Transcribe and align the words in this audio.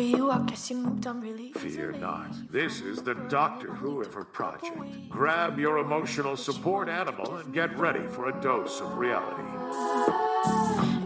for 0.00 0.16
you, 0.16 0.30
I 0.30 0.38
guess 0.44 0.70
you 0.70 0.76
moved 0.76 1.06
on 1.06 1.20
really 1.20 1.52
Fear 1.52 1.92
not. 1.92 2.32
This 2.50 2.80
is 2.80 3.02
the 3.02 3.14
Doctor 3.28 3.68
Whoever 3.68 4.24
Project. 4.24 4.78
Grab 5.10 5.58
your 5.58 5.76
emotional 5.78 6.36
support 6.38 6.88
animal 6.88 7.36
and 7.36 7.52
get 7.52 7.76
ready 7.78 8.06
for 8.08 8.30
a 8.30 8.40
dose 8.40 8.80
of 8.80 8.96
reality. 8.96 9.42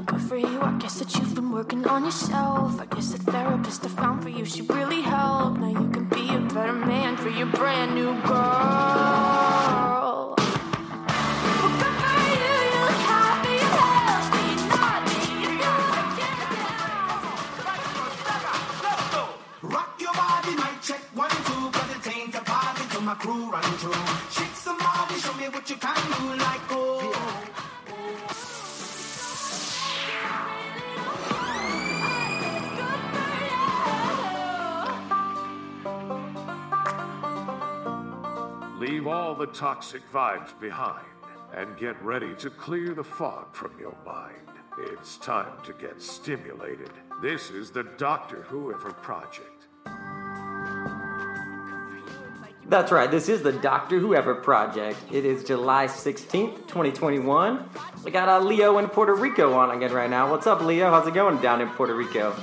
Good 0.07 0.21
for 0.21 0.37
you, 0.37 0.61
I 0.61 0.77
guess 0.79 1.01
that 1.01 1.13
you've 1.17 1.35
been 1.35 1.51
working 1.51 1.85
on 1.89 2.05
yourself. 2.05 2.81
I 2.81 2.87
guess 2.87 3.11
the 3.11 3.19
therapist 3.19 3.85
I 3.85 3.89
found 3.89 4.23
for 4.23 4.29
you, 4.29 4.45
she 4.45 4.63
really 4.63 5.03
helped. 5.03 5.59
Now 5.59 5.71
you 5.71 5.91
can 5.91 6.05
be 6.05 6.29
a 6.33 6.39
better 6.55 6.73
man 6.73 7.17
for 7.17 7.31
your 7.31 7.47
brand 7.47 7.97
new 7.97 8.13
girl. 8.23 9.44
All 39.25 39.35
the 39.35 39.47
toxic 39.47 40.03
vibes 40.13 40.51
behind 40.61 41.07
and 41.55 41.79
get 41.79 42.01
ready 42.03 42.35
to 42.35 42.51
clear 42.51 42.93
the 42.93 43.03
fog 43.03 43.47
from 43.55 43.73
your 43.81 43.97
mind. 44.05 44.37
It's 44.79 45.17
time 45.17 45.51
to 45.65 45.73
get 45.73 46.03
stimulated. 46.03 46.91
This 47.23 47.49
is 47.49 47.71
the 47.71 47.85
Doctor 47.97 48.43
Whoever 48.43 48.93
Project. 48.93 49.67
That's 52.67 52.93
right, 52.93 53.11
this 53.11 53.31
is 53.31 53.41
the 53.41 53.53
Doctor 53.53 53.99
Whoever 53.99 54.35
Project. 54.35 54.99
It 55.11 55.25
is 55.25 55.43
July 55.43 55.87
16th, 55.87 56.67
2021. 56.69 57.67
We 58.05 58.11
got 58.11 58.29
uh, 58.29 58.41
Leo 58.41 58.77
in 58.77 58.89
Puerto 58.89 59.15
Rico 59.15 59.55
on 59.55 59.75
again 59.75 59.93
right 59.95 60.11
now. 60.11 60.31
What's 60.31 60.47
up, 60.47 60.61
Leo? 60.61 60.91
How's 60.91 61.09
it 61.09 61.15
going 61.15 61.41
down 61.41 61.63
in 61.63 61.71
Puerto 61.71 61.95
Rico? 61.95 62.37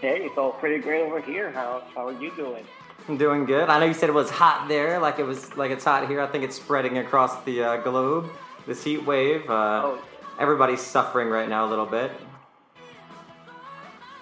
Hey, 0.00 0.22
it's 0.22 0.38
all 0.38 0.52
pretty 0.52 0.78
great 0.82 1.02
over 1.02 1.20
here. 1.20 1.50
How 1.50 1.82
how 1.94 2.08
are 2.08 2.18
you 2.18 2.34
doing? 2.36 2.64
I'm 3.08 3.16
doing 3.16 3.46
good. 3.46 3.70
I 3.70 3.80
know 3.80 3.86
you 3.86 3.94
said 3.94 4.10
it 4.10 4.14
was 4.14 4.28
hot 4.28 4.68
there, 4.68 4.98
like 4.98 5.18
it 5.18 5.24
was 5.24 5.56
like 5.56 5.70
it's 5.70 5.84
hot 5.84 6.06
here. 6.08 6.20
I 6.20 6.26
think 6.26 6.44
it's 6.44 6.56
spreading 6.56 6.98
across 6.98 7.42
the 7.44 7.62
uh, 7.62 7.76
globe. 7.78 8.28
This 8.66 8.84
heat 8.84 9.04
wave. 9.04 9.48
Uh, 9.48 9.82
Oh. 9.84 9.98
Everybody's 10.38 10.80
suffering 10.80 11.30
right 11.30 11.48
now 11.48 11.66
a 11.66 11.68
little 11.68 11.86
bit. 11.86 12.12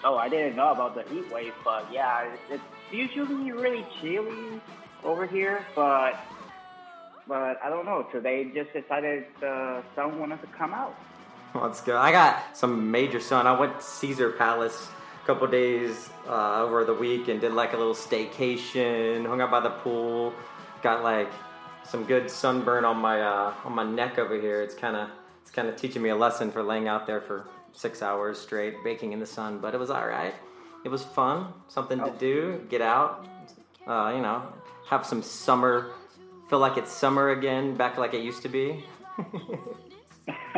Oh, 0.03 0.15
I 0.17 0.29
didn't 0.29 0.55
know 0.55 0.71
about 0.71 0.95
the 0.95 1.03
heat 1.13 1.31
wave, 1.31 1.53
but 1.63 1.85
yeah, 1.93 2.27
it's 2.49 2.63
usually 2.91 3.51
really 3.51 3.85
chilly 4.01 4.59
over 5.03 5.27
here. 5.27 5.63
But 5.75 6.15
but 7.27 7.59
I 7.63 7.69
don't 7.69 7.85
know. 7.85 8.07
Today 8.11 8.45
just 8.45 8.73
decided 8.73 9.25
the 9.41 9.83
sun 9.95 10.17
wanted 10.19 10.41
to 10.41 10.47
come 10.57 10.73
out. 10.73 10.95
Let's 11.53 11.81
go. 11.81 11.97
I 11.97 12.11
got 12.11 12.57
some 12.57 12.89
major 12.89 13.19
sun. 13.19 13.45
I 13.45 13.59
went 13.59 13.77
to 13.79 13.85
Caesar 13.85 14.31
Palace 14.31 14.87
couple 15.27 15.45
days 15.45 16.09
uh, 16.29 16.63
over 16.63 16.85
the 16.85 16.93
week 16.93 17.27
and 17.27 17.41
did 17.41 17.51
like 17.51 17.73
a 17.73 17.77
little 17.77 17.93
staycation. 17.93 19.27
Hung 19.27 19.41
out 19.41 19.51
by 19.51 19.59
the 19.59 19.71
pool. 19.71 20.33
Got 20.81 21.03
like 21.03 21.29
some 21.83 22.05
good 22.05 22.31
sunburn 22.31 22.85
on 22.85 22.95
my 22.95 23.21
uh, 23.21 23.53
on 23.65 23.75
my 23.75 23.83
neck 23.83 24.17
over 24.17 24.39
here. 24.39 24.61
It's 24.61 24.73
kind 24.73 24.95
of 24.95 25.09
it's 25.41 25.51
kind 25.51 25.67
of 25.67 25.75
teaching 25.75 26.01
me 26.01 26.09
a 26.09 26.15
lesson 26.15 26.49
for 26.49 26.63
laying 26.63 26.87
out 26.87 27.05
there 27.05 27.19
for 27.19 27.45
six 27.73 28.01
hours 28.01 28.39
straight, 28.39 28.81
baking 28.85 29.11
in 29.11 29.19
the 29.19 29.25
sun. 29.25 29.59
But 29.59 29.73
it 29.73 29.79
was 29.79 29.89
all 29.89 30.07
right. 30.07 30.33
It 30.85 30.89
was 30.89 31.03
fun. 31.03 31.47
Something 31.67 31.99
to 31.99 32.13
do. 32.17 32.65
Get 32.69 32.81
out. 32.81 33.27
Uh, 33.85 34.13
you 34.15 34.21
know, 34.21 34.43
have 34.89 35.05
some 35.05 35.21
summer. 35.21 35.91
Feel 36.49 36.59
like 36.59 36.77
it's 36.77 36.91
summer 36.91 37.31
again, 37.31 37.75
back 37.75 37.97
like 37.97 38.13
it 38.13 38.23
used 38.23 38.43
to 38.43 38.49
be. 38.49 38.85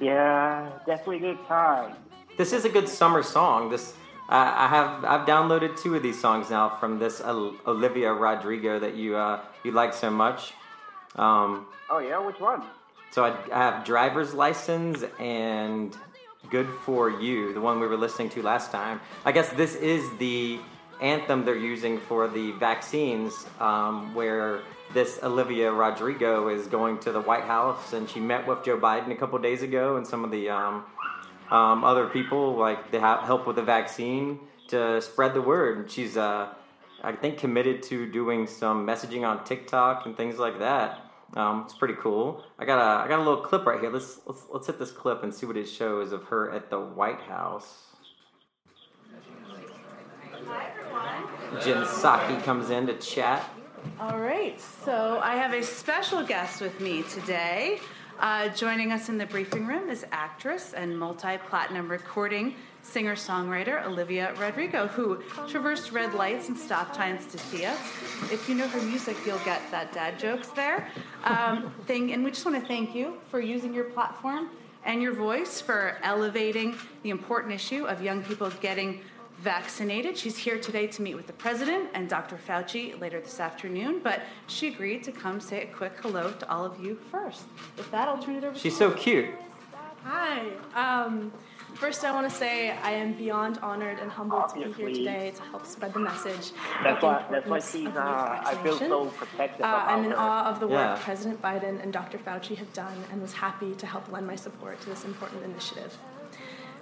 yeah, 0.00 0.70
definitely 0.84 1.20
good 1.20 1.38
time. 1.48 1.96
This 2.36 2.52
is 2.52 2.64
a 2.64 2.68
good 2.68 2.88
summer 2.88 3.22
song. 3.22 3.70
This 3.70 3.94
I 4.28 4.64
I 4.64 4.68
have 4.68 5.04
I've 5.04 5.26
downloaded 5.26 5.80
two 5.80 5.94
of 5.94 6.02
these 6.02 6.20
songs 6.20 6.50
now 6.50 6.76
from 6.80 6.98
this 6.98 7.20
Olivia 7.20 8.12
Rodrigo 8.12 8.78
that 8.78 8.94
you 8.94 9.16
uh, 9.16 9.40
you 9.64 9.72
like 9.72 9.92
so 9.92 10.10
much. 10.10 10.52
Um, 11.16 11.66
Oh 11.90 11.98
yeah, 11.98 12.18
which 12.24 12.40
one? 12.40 12.62
so 13.10 13.22
I, 13.24 13.36
I 13.52 13.58
have 13.58 13.84
driver's 13.84 14.32
license 14.32 15.04
and 15.18 15.94
good 16.50 16.66
for 16.86 17.10
you, 17.10 17.52
the 17.52 17.60
one 17.60 17.78
we 17.78 17.86
were 17.86 17.98
listening 17.98 18.30
to 18.30 18.42
last 18.42 18.70
time. 18.72 19.00
I 19.26 19.32
guess 19.32 19.50
this 19.50 19.74
is 19.74 20.02
the 20.18 20.58
anthem 21.02 21.44
they're 21.44 21.54
using 21.54 22.00
for 22.00 22.26
the 22.28 22.52
vaccines, 22.52 23.46
um, 23.60 24.14
where 24.14 24.62
this 24.94 25.18
Olivia 25.22 25.70
Rodrigo 25.70 26.48
is 26.48 26.66
going 26.66 26.98
to 27.00 27.12
the 27.12 27.20
White 27.20 27.44
House 27.44 27.92
and 27.92 28.08
she 28.08 28.20
met 28.20 28.46
with 28.46 28.64
Joe 28.64 28.78
Biden 28.78 29.10
a 29.10 29.16
couple 29.16 29.38
days 29.38 29.62
ago 29.62 29.96
and 29.96 30.06
some 30.06 30.24
of 30.24 30.30
the 30.30 30.48
um, 30.48 30.84
um, 31.52 31.84
other 31.84 32.06
people 32.08 32.56
like 32.56 32.90
they 32.90 32.98
have 32.98 33.20
help 33.20 33.46
with 33.46 33.56
the 33.56 33.62
vaccine 33.62 34.40
to 34.68 35.00
spread 35.02 35.34
the 35.34 35.42
word. 35.42 35.90
She's 35.90 36.16
uh, 36.16 36.48
I 37.02 37.12
think 37.12 37.38
committed 37.38 37.82
to 37.84 38.10
doing 38.10 38.46
some 38.46 38.86
messaging 38.86 39.28
on 39.28 39.44
TikTok 39.44 40.06
and 40.06 40.16
things 40.16 40.38
like 40.38 40.58
that. 40.60 40.98
Um, 41.34 41.62
it's 41.66 41.74
pretty 41.74 41.94
cool. 42.00 42.42
I 42.58 42.64
got 42.64 42.78
a 42.78 43.04
I 43.04 43.08
got 43.08 43.18
a 43.18 43.22
little 43.22 43.42
clip 43.42 43.66
right 43.66 43.80
here. 43.80 43.90
Let's 43.90 44.20
let's 44.26 44.42
let's 44.50 44.66
hit 44.66 44.78
this 44.78 44.90
clip 44.90 45.22
and 45.22 45.32
see 45.32 45.44
what 45.44 45.58
it 45.58 45.66
shows 45.68 46.12
of 46.12 46.24
her 46.24 46.50
at 46.50 46.70
the 46.70 46.80
White 46.80 47.20
House. 47.20 47.84
Hi 50.46 50.70
everyone. 50.70 51.62
Jen 51.62 51.84
Psaki 51.84 52.42
comes 52.44 52.70
in 52.70 52.86
to 52.86 52.94
chat. 52.94 53.48
All 54.00 54.18
right, 54.18 54.60
so 54.60 55.20
I 55.22 55.34
have 55.36 55.52
a 55.52 55.62
special 55.62 56.22
guest 56.22 56.60
with 56.60 56.80
me 56.80 57.02
today. 57.02 57.80
Uh, 58.18 58.48
joining 58.50 58.92
us 58.92 59.08
in 59.08 59.18
the 59.18 59.26
briefing 59.26 59.66
room 59.66 59.88
is 59.88 60.06
actress 60.12 60.74
and 60.74 60.96
multi 60.96 61.38
platinum 61.48 61.90
recording 61.90 62.54
singer 62.82 63.14
songwriter 63.14 63.84
Olivia 63.84 64.34
Rodrigo, 64.34 64.86
who 64.86 65.22
traversed 65.48 65.92
red 65.92 66.14
lights 66.14 66.48
and 66.48 66.56
stop 66.56 66.94
signs 66.94 67.26
to 67.26 67.38
see 67.38 67.64
us. 67.64 67.78
If 68.30 68.48
you 68.48 68.54
know 68.54 68.68
her 68.68 68.82
music, 68.82 69.16
you'll 69.26 69.38
get 69.40 69.60
that 69.70 69.92
dad 69.92 70.18
jokes 70.18 70.48
there. 70.48 70.88
Um, 71.24 71.72
thing, 71.86 72.12
and 72.12 72.24
we 72.24 72.30
just 72.30 72.44
want 72.44 72.60
to 72.60 72.66
thank 72.66 72.94
you 72.94 73.18
for 73.30 73.40
using 73.40 73.72
your 73.72 73.84
platform 73.84 74.50
and 74.84 75.00
your 75.00 75.14
voice 75.14 75.60
for 75.60 75.98
elevating 76.02 76.76
the 77.02 77.10
important 77.10 77.52
issue 77.52 77.86
of 77.86 78.02
young 78.02 78.22
people 78.22 78.50
getting 78.60 79.00
vaccinated. 79.42 80.16
She's 80.16 80.38
here 80.38 80.58
today 80.58 80.86
to 80.86 81.02
meet 81.02 81.16
with 81.16 81.26
the 81.26 81.32
president 81.32 81.88
and 81.94 82.08
Dr. 82.08 82.36
Fauci 82.48 82.98
later 83.00 83.20
this 83.20 83.40
afternoon, 83.40 84.00
but 84.02 84.22
she 84.46 84.68
agreed 84.68 85.02
to 85.04 85.12
come 85.12 85.40
say 85.40 85.62
a 85.64 85.66
quick 85.66 85.94
hello 86.00 86.30
to 86.32 86.48
all 86.50 86.64
of 86.64 86.80
you 86.82 86.96
first. 87.10 87.42
With 87.76 87.90
that, 87.90 88.06
I'll 88.08 88.22
turn 88.22 88.36
it 88.36 88.44
over 88.44 88.56
She's 88.56 88.74
to 88.74 88.78
so 88.78 88.88
you. 88.90 88.94
cute. 88.94 89.30
Hi. 90.04 90.42
Um, 90.74 91.32
first, 91.74 92.04
I 92.04 92.12
want 92.12 92.28
to 92.30 92.34
say 92.36 92.70
I 92.70 92.90
am 92.92 93.14
beyond 93.14 93.58
honored 93.58 93.98
and 93.98 94.10
humbled 94.10 94.48
to 94.50 94.54
be 94.64 94.72
here 94.72 94.88
today 94.90 95.32
to 95.34 95.42
help 95.42 95.66
spread 95.66 95.92
the 95.94 96.00
message. 96.00 96.52
That's 96.84 96.96
of 96.96 97.00
the 97.00 97.06
why 97.06 97.24
that's 97.30 97.46
why 97.46 97.56
importance 97.58 97.72
she's 97.72 97.86
of 97.86 97.96
uh, 97.96 98.00
youth 98.00 98.46
I 98.46 98.62
feel 98.62 98.78
so 98.78 99.04
vaccination. 99.04 99.10
protective 99.18 99.64
Uh, 99.64 99.84
I'm 99.88 100.04
in 100.04 100.10
her. 100.12 100.18
awe 100.18 100.44
of 100.50 100.60
the 100.60 100.66
work 100.68 100.98
Yeah. 100.98 101.04
President 101.04 101.40
Biden 101.42 101.82
and 101.82 101.92
Dr. 101.92 102.18
Fauci 102.18 102.56
have 102.56 102.72
done 102.72 102.96
and 103.10 103.20
was 103.22 103.32
happy 103.32 103.74
to 103.74 103.86
help 103.86 104.10
lend 104.10 104.26
my 104.26 104.36
support 104.36 104.80
to 104.82 104.88
this 104.90 105.04
important 105.04 105.42
initiative. 105.44 105.96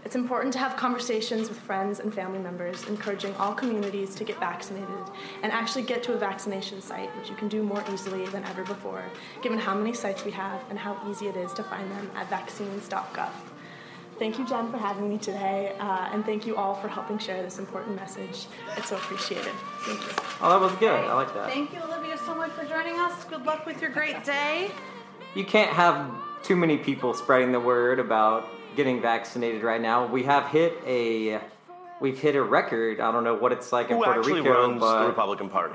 It's 0.04 0.16
important 0.16 0.52
to 0.54 0.58
have 0.58 0.76
conversations 0.76 1.48
with 1.48 1.58
friends 1.58 2.00
and 2.00 2.12
family 2.12 2.38
members, 2.38 2.88
encouraging 2.88 3.34
all 3.34 3.54
communities 3.54 4.14
to 4.14 4.24
get 4.24 4.40
vaccinated 4.40 4.88
and 5.42 5.52
actually 5.52 5.82
get 5.82 6.02
to 6.04 6.14
a 6.14 6.16
vaccination 6.16 6.80
site, 6.80 7.14
which 7.16 7.28
you 7.28 7.36
can 7.36 7.48
do 7.48 7.62
more 7.62 7.84
easily 7.92 8.26
than 8.26 8.42
ever 8.44 8.64
before, 8.64 9.04
given 9.42 9.58
how 9.58 9.74
many 9.74 9.92
sites 9.92 10.24
we 10.24 10.30
have 10.30 10.62
and 10.70 10.78
how 10.78 10.98
easy 11.10 11.26
it 11.28 11.36
is 11.36 11.52
to 11.52 11.62
find 11.62 11.90
them 11.92 12.10
at 12.16 12.30
vaccines.gov. 12.30 13.30
Thank 14.18 14.38
you, 14.38 14.46
Jen, 14.46 14.70
for 14.70 14.76
having 14.76 15.08
me 15.08 15.16
today, 15.16 15.74
uh, 15.80 16.10
and 16.12 16.24
thank 16.26 16.46
you 16.46 16.56
all 16.56 16.74
for 16.74 16.88
helping 16.88 17.16
share 17.18 17.42
this 17.42 17.58
important 17.58 17.96
message. 17.96 18.46
It's 18.76 18.90
so 18.90 18.96
appreciated. 18.96 19.52
Thank 19.80 20.00
you. 20.00 20.08
Oh, 20.42 20.50
that 20.50 20.60
was 20.60 20.72
good. 20.72 20.90
I 20.90 21.14
like 21.14 21.32
that. 21.32 21.48
Thank 21.48 21.72
you, 21.72 21.80
Olivia, 21.82 22.18
so 22.18 22.34
much 22.34 22.50
for 22.50 22.64
joining 22.64 22.98
us. 23.00 23.24
Good 23.24 23.46
luck 23.46 23.64
with 23.64 23.80
your 23.80 23.90
great 23.90 24.22
day. 24.24 24.72
You 25.34 25.44
can't 25.44 25.70
have 25.70 26.12
too 26.42 26.56
many 26.56 26.76
people 26.76 27.14
spreading 27.14 27.52
the 27.52 27.60
word 27.60 27.98
about 27.98 28.46
getting 28.76 29.00
vaccinated 29.00 29.62
right 29.62 29.80
now. 29.80 30.06
We 30.06 30.24
have 30.24 30.46
hit 30.48 30.78
a 30.86 31.40
we've 32.00 32.18
hit 32.18 32.36
a 32.36 32.42
record. 32.42 33.00
I 33.00 33.12
don't 33.12 33.24
know 33.24 33.34
what 33.34 33.52
it's 33.52 33.72
like 33.72 33.90
in 33.90 33.96
Who 33.96 34.04
Puerto 34.04 34.20
actually 34.20 34.40
Rico, 34.40 34.52
runs 34.52 34.80
but 34.80 35.00
the 35.02 35.06
Republican 35.08 35.48
Party? 35.48 35.74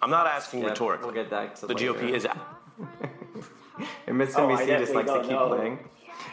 I'm 0.00 0.10
not 0.10 0.26
asking 0.26 0.62
yeah, 0.62 0.68
rhetorically. 0.68 1.06
We'll 1.06 1.14
get 1.14 1.30
that. 1.30 1.56
To 1.56 1.66
the 1.66 1.74
later. 1.74 1.94
GOP 1.94 2.12
is. 2.12 2.26
Out. 2.26 2.38
and 4.06 4.16
Miss 4.18 4.34
Oh, 4.36 4.50
I 4.50 4.64
NBC 4.64 4.78
just 4.78 4.94
likes 4.94 5.10
to 5.10 5.20
keep 5.20 5.30
know. 5.30 5.48
playing. 5.48 5.78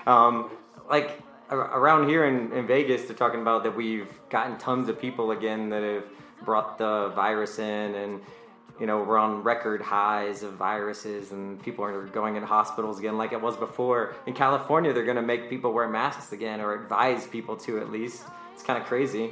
Um, 0.06 0.52
like 0.90 1.20
around 1.50 2.08
here 2.08 2.26
in, 2.26 2.52
in 2.52 2.68
Vegas, 2.68 3.04
they're 3.04 3.16
talking 3.16 3.42
about 3.42 3.64
that 3.64 3.76
we've 3.76 4.12
gotten 4.30 4.58
tons 4.58 4.90
of 4.90 5.00
people 5.00 5.32
again 5.32 5.70
that 5.70 5.84
have 5.84 6.06
brought 6.44 6.78
the 6.78 7.12
virus 7.16 7.60
in, 7.60 7.96
and 7.96 8.22
you 8.80 8.86
know, 8.86 9.04
we're 9.04 9.18
on 9.18 9.44
record 9.44 9.82
highs 9.82 10.44
of 10.44 10.54
viruses 10.54 11.32
and 11.32 11.62
people 11.64 11.84
are 11.86 12.06
going 12.08 12.36
into 12.36 12.48
hospitals 12.48 13.00
again 13.00 13.18
like 13.18 13.32
it 13.32 13.42
was 13.42 13.56
before. 13.56 14.16
In 14.26 14.34
California, 14.34 14.94
they're 14.94 15.06
going 15.06 15.16
to 15.16 15.22
make 15.22 15.50
people 15.50 15.72
wear 15.72 15.88
masks 15.88 16.32
again 16.32 16.60
or 16.60 16.74
advise 16.74 17.28
people 17.28 17.56
to 17.58 17.80
at 17.80 17.92
least. 17.92 18.24
It's 18.54 18.64
kind 18.64 18.82
of 18.82 18.88
crazy. 18.88 19.32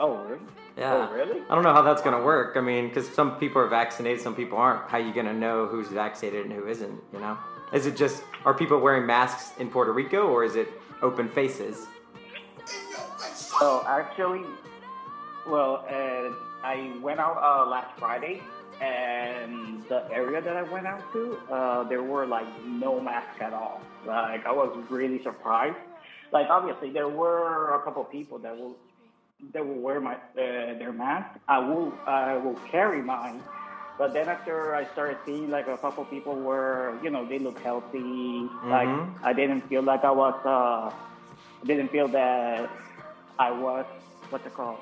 Oh, 0.00 0.16
really? 0.24 0.40
Yeah. 0.76 1.08
Oh, 1.10 1.12
really? 1.12 1.40
I 1.50 1.54
don't 1.54 1.64
know 1.64 1.72
how 1.72 1.82
that's 1.82 2.02
going 2.02 2.16
to 2.16 2.22
work. 2.22 2.56
I 2.56 2.60
mean, 2.60 2.88
because 2.88 3.08
some 3.08 3.36
people 3.38 3.60
are 3.60 3.66
vaccinated, 3.66 4.20
some 4.20 4.34
people 4.34 4.58
aren't. 4.58 4.88
How 4.88 4.98
are 4.98 5.00
you 5.00 5.12
going 5.12 5.26
to 5.26 5.34
know 5.34 5.66
who's 5.66 5.88
vaccinated 5.88 6.46
and 6.46 6.52
who 6.52 6.66
isn't, 6.68 7.02
you 7.12 7.18
know? 7.18 7.36
Is 7.72 7.86
it 7.86 7.96
just, 7.96 8.22
are 8.44 8.54
people 8.54 8.78
wearing 8.78 9.04
masks 9.04 9.58
in 9.58 9.68
Puerto 9.68 9.92
Rico 9.92 10.28
or 10.28 10.44
is 10.44 10.56
it 10.56 10.68
open 11.02 11.28
faces? 11.28 11.86
Oh, 13.60 13.84
actually, 13.88 14.44
well, 15.46 15.84
uh, 15.90 16.32
I 16.64 16.92
went 17.02 17.18
out 17.18 17.36
uh, 17.38 17.68
last 17.68 17.98
Friday, 17.98 18.40
and 18.80 19.84
the 19.88 20.10
area 20.12 20.40
that 20.40 20.56
I 20.56 20.62
went 20.62 20.86
out 20.86 21.02
to, 21.12 21.38
uh, 21.50 21.82
there 21.84 22.02
were 22.02 22.26
like 22.26 22.46
no 22.64 23.00
masks 23.00 23.40
at 23.40 23.52
all. 23.52 23.80
Like 24.06 24.46
I 24.46 24.52
was 24.52 24.76
really 24.90 25.22
surprised. 25.22 25.76
Like 26.32 26.48
obviously, 26.48 26.90
there 26.90 27.08
were 27.08 27.74
a 27.74 27.82
couple 27.82 28.04
people 28.04 28.38
that 28.38 28.56
will 28.56 28.76
that 29.52 29.66
will 29.66 29.80
wear 29.80 30.00
my 30.00 30.14
uh, 30.14 30.18
their 30.34 30.92
mask. 30.92 31.38
I 31.48 31.58
will 31.58 31.92
I 32.06 32.36
will 32.36 32.58
carry 32.70 33.02
mine. 33.02 33.42
But 33.98 34.14
then 34.14 34.28
after 34.28 34.76
I 34.76 34.84
started 34.92 35.18
seeing 35.26 35.50
like 35.50 35.66
a 35.66 35.76
couple 35.76 36.04
people 36.04 36.36
were, 36.36 36.96
you 37.02 37.10
know, 37.10 37.26
they 37.26 37.40
look 37.40 37.58
healthy. 37.58 38.48
Like 38.64 38.88
I 39.24 39.32
didn't 39.32 39.62
feel 39.68 39.82
like 39.82 40.04
I 40.04 40.12
was, 40.12 40.38
uh, 40.46 40.94
didn't 41.66 41.90
feel 41.90 42.06
that 42.06 42.70
I 43.40 43.50
was, 43.50 43.86
what's 44.30 44.46
it 44.46 44.54
called? 44.54 44.78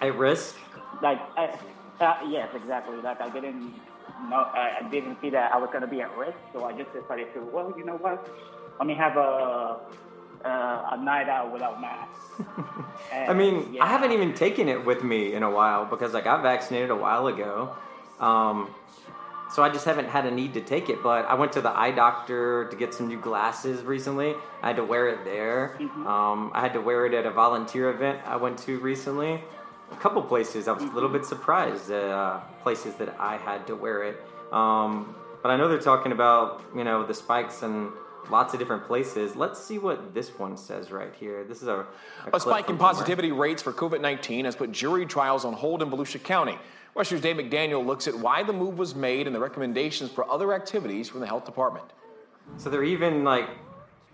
At 0.00 0.16
risk? 0.16 0.56
Like, 1.02 1.20
I, 1.36 1.58
uh, 2.00 2.16
yes, 2.28 2.48
exactly. 2.54 2.96
Like 2.96 3.20
I 3.20 3.28
didn't 3.28 3.74
know, 4.28 4.48
I, 4.54 4.86
didn't 4.90 5.18
see 5.20 5.30
that 5.30 5.52
I 5.52 5.58
was 5.58 5.70
gonna 5.72 5.86
be 5.86 6.00
at 6.00 6.16
risk. 6.16 6.38
So 6.52 6.64
I 6.64 6.72
just 6.72 6.92
decided 6.92 7.32
to, 7.34 7.40
well, 7.40 7.74
you 7.76 7.84
know 7.84 7.96
what? 7.96 8.28
Let 8.78 8.86
me 8.86 8.94
have 8.94 9.16
a 9.16 9.80
uh, 10.44 10.88
a 10.92 10.96
night 11.02 11.28
out 11.28 11.52
without 11.52 11.80
mask. 11.80 12.10
I 13.12 13.34
mean, 13.34 13.76
I 13.80 13.86
haven't 13.88 14.12
even 14.12 14.34
taken 14.34 14.68
it 14.68 14.84
with 14.84 15.04
me 15.04 15.34
in 15.34 15.42
a 15.42 15.50
while 15.50 15.84
because 15.84 16.14
I 16.14 16.22
got 16.22 16.42
vaccinated 16.42 16.90
a 16.90 16.96
while 16.96 17.26
ago. 17.26 17.76
Um, 18.18 18.74
so 19.52 19.62
I 19.62 19.68
just 19.68 19.84
haven't 19.84 20.08
had 20.08 20.26
a 20.26 20.30
need 20.30 20.54
to 20.54 20.60
take 20.60 20.88
it. 20.88 21.02
But 21.02 21.26
I 21.26 21.34
went 21.34 21.52
to 21.52 21.60
the 21.60 21.70
eye 21.70 21.90
doctor 21.90 22.68
to 22.70 22.76
get 22.76 22.94
some 22.94 23.08
new 23.08 23.20
glasses 23.20 23.82
recently. 23.82 24.34
I 24.62 24.68
had 24.68 24.76
to 24.76 24.84
wear 24.84 25.08
it 25.08 25.24
there. 25.24 25.76
Um, 25.80 26.52
I 26.54 26.60
had 26.60 26.72
to 26.74 26.80
wear 26.80 27.04
it 27.06 27.14
at 27.14 27.26
a 27.26 27.30
volunteer 27.30 27.90
event 27.90 28.20
I 28.24 28.36
went 28.36 28.58
to 28.60 28.78
recently. 28.78 29.42
A 29.90 29.96
couple 29.96 30.22
places 30.22 30.68
I 30.68 30.72
was 30.72 30.84
a 30.84 30.86
little 30.86 31.08
bit 31.08 31.24
surprised 31.24 31.90
at 31.90 32.04
uh, 32.04 32.40
places 32.62 32.94
that 32.96 33.16
I 33.18 33.36
had 33.36 33.66
to 33.66 33.76
wear 33.76 34.04
it. 34.04 34.20
Um, 34.52 35.14
but 35.42 35.50
I 35.50 35.56
know 35.56 35.68
they're 35.68 35.78
talking 35.78 36.12
about 36.12 36.62
you 36.76 36.84
know 36.84 37.06
the 37.06 37.14
spikes 37.14 37.62
and 37.62 37.90
lots 38.30 38.54
of 38.54 38.60
different 38.60 38.84
places. 38.86 39.36
Let's 39.36 39.62
see 39.62 39.78
what 39.78 40.14
this 40.14 40.28
one 40.38 40.56
says 40.56 40.90
right 40.90 41.12
here. 41.18 41.44
This 41.44 41.62
is 41.62 41.68
a, 41.68 41.86
a, 42.32 42.36
A 42.36 42.40
spike 42.40 42.68
in 42.68 42.76
somewhere. 42.76 42.92
positivity 42.92 43.32
rates 43.32 43.62
for 43.62 43.72
COVID 43.72 44.00
19 44.00 44.44
has 44.44 44.56
put 44.56 44.72
jury 44.72 45.06
trials 45.06 45.44
on 45.44 45.52
hold 45.52 45.82
in 45.82 45.90
Volusia 45.90 46.22
County. 46.22 46.58
Western's 46.94 47.22
Dave 47.22 47.36
McDaniel 47.36 47.84
looks 47.84 48.08
at 48.08 48.14
why 48.14 48.42
the 48.42 48.52
move 48.52 48.78
was 48.78 48.94
made 48.94 49.26
and 49.26 49.34
the 49.34 49.40
recommendations 49.40 50.10
for 50.10 50.28
other 50.30 50.52
activities 50.52 51.08
from 51.08 51.20
the 51.20 51.26
health 51.26 51.44
department. 51.44 51.86
So 52.56 52.68
they're 52.68 52.84
even 52.84 53.22
like 53.22 53.48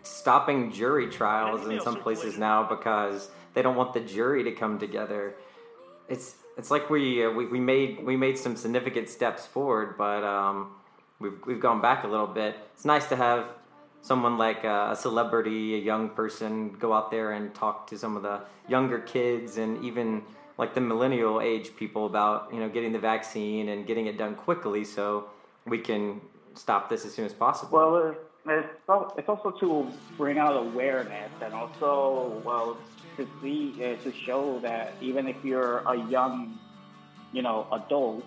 stopping 0.02 0.70
jury 0.70 1.08
trials 1.08 1.67
in 1.69 1.81
some 1.81 1.96
places 1.96 2.38
now 2.38 2.62
because 2.62 3.31
they 3.55 3.62
don't 3.62 3.76
want 3.76 3.94
the 3.94 4.00
jury 4.00 4.44
to 4.44 4.52
come 4.52 4.78
together. 4.78 5.34
It's 6.08 6.37
it's 6.56 6.70
like 6.70 6.88
we 6.88 7.25
uh, 7.25 7.31
we, 7.31 7.47
we 7.47 7.61
made 7.61 8.05
we 8.05 8.17
made 8.17 8.38
some 8.38 8.56
significant 8.56 9.08
steps 9.08 9.47
forward, 9.47 9.97
but 9.99 10.25
um, 10.25 10.73
we've 11.20 11.38
we've 11.47 11.61
gone 11.61 11.81
back 11.81 12.05
a 12.05 12.08
little 12.08 12.26
bit. 12.26 12.56
It's 12.75 12.85
nice 12.85 13.06
to 13.08 13.17
have 13.17 13.47
someone 14.03 14.38
like 14.38 14.64
uh, 14.64 14.91
a 14.93 14.97
celebrity, 14.97 15.75
a 15.75 15.79
young 15.79 16.11
person, 16.11 16.73
go 16.79 16.93
out 16.93 17.11
there 17.11 17.32
and 17.32 17.55
talk 17.55 17.87
to 17.88 17.99
some 17.99 18.17
of 18.17 18.23
the 18.23 18.41
younger 18.69 19.00
kids 19.00 19.58
and 19.58 19.85
even 19.85 20.23
like 20.58 20.75
the 20.75 20.81
millennial 20.81 21.41
age 21.41 21.76
people 21.76 22.06
about 22.06 22.49
you 22.52 22.61
know 22.61 22.69
getting 22.69 22.93
the 22.93 22.99
vaccine 22.99 23.69
and 23.69 23.87
getting 23.87 24.06
it 24.06 24.17
done 24.17 24.35
quickly 24.35 24.85
so 24.85 25.29
we 25.67 25.79
can 25.79 26.20
stop 26.55 26.88
this 26.88 27.05
as 27.05 27.12
soon 27.12 27.26
as 27.26 27.35
possible. 27.35 27.79
Well, 27.79 28.14
it's 29.17 29.29
also 29.29 29.50
to 29.50 29.91
bring 30.17 30.38
out 30.38 30.56
awareness 30.56 31.31
and 31.43 31.52
also, 31.52 32.41
well, 32.44 32.79
to 33.17 33.27
see, 33.41 33.75
uh, 33.79 34.03
to 34.03 34.13
show 34.13 34.59
that 34.61 34.95
even 35.01 35.27
if 35.27 35.37
you're 35.45 35.79
a 35.79 35.97
young, 36.09 36.59
you 37.33 37.43
know, 37.43 37.67
adult, 37.73 38.25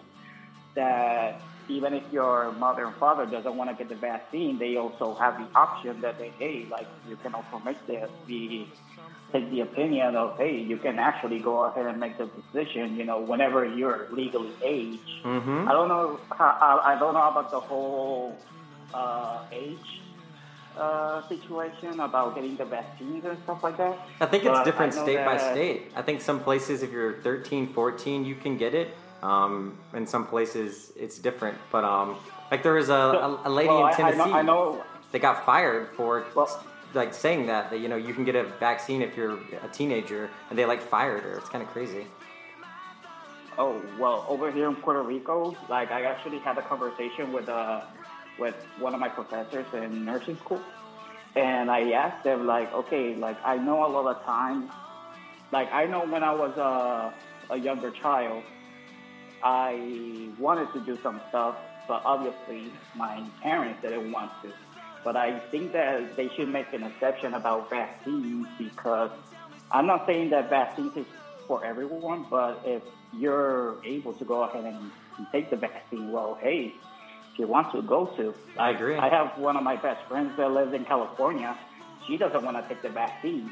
that 0.75 1.41
even 1.67 1.93
if 1.93 2.03
your 2.11 2.51
mother 2.53 2.85
and 2.85 2.95
father 2.95 3.25
doesn't 3.25 3.55
want 3.55 3.69
to 3.69 3.75
get 3.75 3.89
the 3.89 3.95
vaccine, 3.95 4.57
they 4.57 4.77
also 4.77 5.13
have 5.15 5.37
the 5.37 5.47
option 5.57 6.01
that 6.01 6.17
they, 6.17 6.29
hey, 6.39 6.65
like 6.69 6.87
you 7.07 7.15
can 7.17 7.33
also 7.35 7.59
make 7.63 7.77
the, 7.87 8.09
the 8.27 8.65
take 9.31 9.49
the 9.51 9.61
opinion 9.61 10.15
of, 10.15 10.37
hey, 10.37 10.57
you 10.57 10.77
can 10.77 10.97
actually 10.97 11.39
go 11.39 11.63
ahead 11.65 11.85
and 11.85 11.99
make 11.99 12.17
the 12.17 12.27
decision, 12.51 12.95
you 12.95 13.05
know, 13.05 13.19
whenever 13.19 13.63
you're 13.65 14.07
legally 14.11 14.51
age. 14.63 15.21
Mm-hmm. 15.23 15.67
I 15.67 15.71
don't 15.71 15.87
know. 15.87 16.19
How, 16.31 16.57
I 16.59 16.95
I 16.95 16.99
don't 16.99 17.13
know 17.13 17.27
about 17.29 17.51
the 17.51 17.59
whole 17.59 18.35
uh, 18.93 19.43
age 19.51 20.01
uh, 20.77 21.27
situation 21.27 21.99
about 21.99 22.35
getting 22.35 22.55
the 22.55 22.65
vaccines 22.65 23.25
and 23.25 23.37
stuff 23.43 23.63
like 23.63 23.77
that. 23.77 23.97
I 24.21 24.25
think 24.25 24.43
it's 24.45 24.51
But 24.51 24.63
different 24.65 24.93
state 24.93 25.23
by 25.25 25.37
state. 25.37 25.91
I 25.95 26.01
think 26.01 26.21
some 26.21 26.39
places, 26.41 26.83
if 26.83 26.91
you're 26.91 27.21
13, 27.21 27.73
14, 27.73 28.25
you 28.25 28.35
can 28.35 28.57
get 28.57 28.73
it. 28.73 28.95
Um, 29.21 29.77
in 29.93 30.07
some 30.07 30.25
places, 30.25 30.93
it's 30.95 31.19
different. 31.19 31.57
But 31.71 31.83
um, 31.83 32.15
like 32.51 32.63
there 32.63 32.73
was 32.73 32.89
a, 32.89 32.93
a, 32.93 33.41
a 33.45 33.49
lady 33.49 33.67
well, 33.69 33.83
I- 33.83 33.91
in 33.91 33.95
I 34.05 34.11
know- 34.11 34.15
Tennessee 34.15 34.33
I 34.33 34.41
know- 34.41 34.83
that 35.11 35.19
got 35.19 35.43
fired 35.45 35.89
for 35.95 36.23
like 36.93 37.13
saying 37.15 37.47
that 37.47 37.71
that 37.71 37.79
you 37.79 37.87
know 37.87 37.95
you 37.95 38.13
can 38.13 38.23
get 38.23 38.35
a 38.35 38.43
vaccine 38.43 39.01
if 39.01 39.17
you're 39.17 39.39
a 39.63 39.67
teenager, 39.73 40.29
and 40.49 40.57
they 40.57 40.65
like 40.65 40.81
fired 40.81 41.23
her. 41.23 41.37
It's 41.39 41.49
kind 41.49 41.63
of 41.63 41.69
crazy. 41.71 42.05
Oh 43.57 43.81
well, 43.99 44.25
over 44.29 44.51
here 44.51 44.69
in 44.69 44.75
Puerto 44.75 45.01
Rico, 45.01 45.55
like 45.67 45.91
I 45.91 46.03
actually 46.03 46.39
had 46.39 46.57
a 46.57 46.61
conversation 46.61 47.33
with 47.33 47.49
uh 47.49 47.81
with 48.39 48.55
one 48.79 48.93
of 48.93 48.99
my 48.99 49.09
professors 49.09 49.65
in 49.73 50.05
nursing 50.05 50.37
school, 50.37 50.61
and 51.35 51.69
I 51.69 51.91
asked 51.91 52.23
them 52.23 52.47
like, 52.47 52.73
okay, 52.73 53.15
like 53.15 53.37
I 53.45 53.57
know 53.57 53.85
a 53.85 53.89
lot 53.89 54.15
of 54.15 54.23
times, 54.23 54.71
like 55.51 55.71
I 55.71 55.85
know 55.85 56.05
when 56.05 56.23
I 56.23 56.33
was 56.33 56.57
a 56.57 57.13
a 57.53 57.57
younger 57.57 57.91
child, 57.91 58.43
I 59.43 60.29
wanted 60.37 60.71
to 60.73 60.79
do 60.79 60.97
some 61.01 61.21
stuff, 61.29 61.55
but 61.87 62.01
obviously 62.05 62.71
my 62.95 63.23
parents 63.41 63.81
didn't 63.81 64.11
want 64.11 64.31
to. 64.43 64.51
But 65.03 65.15
I 65.15 65.39
think 65.51 65.71
that 65.73 66.15
they 66.15 66.29
should 66.35 66.49
make 66.49 66.71
an 66.73 66.83
exception 66.83 67.33
about 67.33 67.69
vaccines 67.69 68.47
because 68.57 69.11
I'm 69.71 69.87
not 69.87 70.05
saying 70.05 70.31
that 70.31 70.49
vaccines 70.49 70.95
is 70.95 71.05
for 71.47 71.63
everyone, 71.65 72.25
but 72.29 72.61
if 72.65 72.83
you're 73.13 73.75
able 73.83 74.13
to 74.13 74.25
go 74.25 74.43
ahead 74.43 74.65
and, 74.65 74.91
and 75.17 75.31
take 75.31 75.49
the 75.49 75.55
vaccine, 75.55 76.11
well, 76.11 76.37
hey, 76.41 76.75
if 77.37 77.47
wants 77.47 77.71
to, 77.73 77.81
go 77.81 78.07
to. 78.17 78.33
I 78.57 78.71
agree. 78.71 78.95
I 78.97 79.09
have 79.09 79.37
one 79.37 79.55
of 79.55 79.63
my 79.63 79.75
best 79.75 80.05
friends 80.07 80.35
that 80.37 80.51
lives 80.51 80.73
in 80.73 80.85
California. 80.85 81.57
She 82.07 82.17
doesn't 82.17 82.43
want 82.43 82.57
to 82.57 82.67
take 82.67 82.81
the 82.81 82.89
vaccine. 82.89 83.51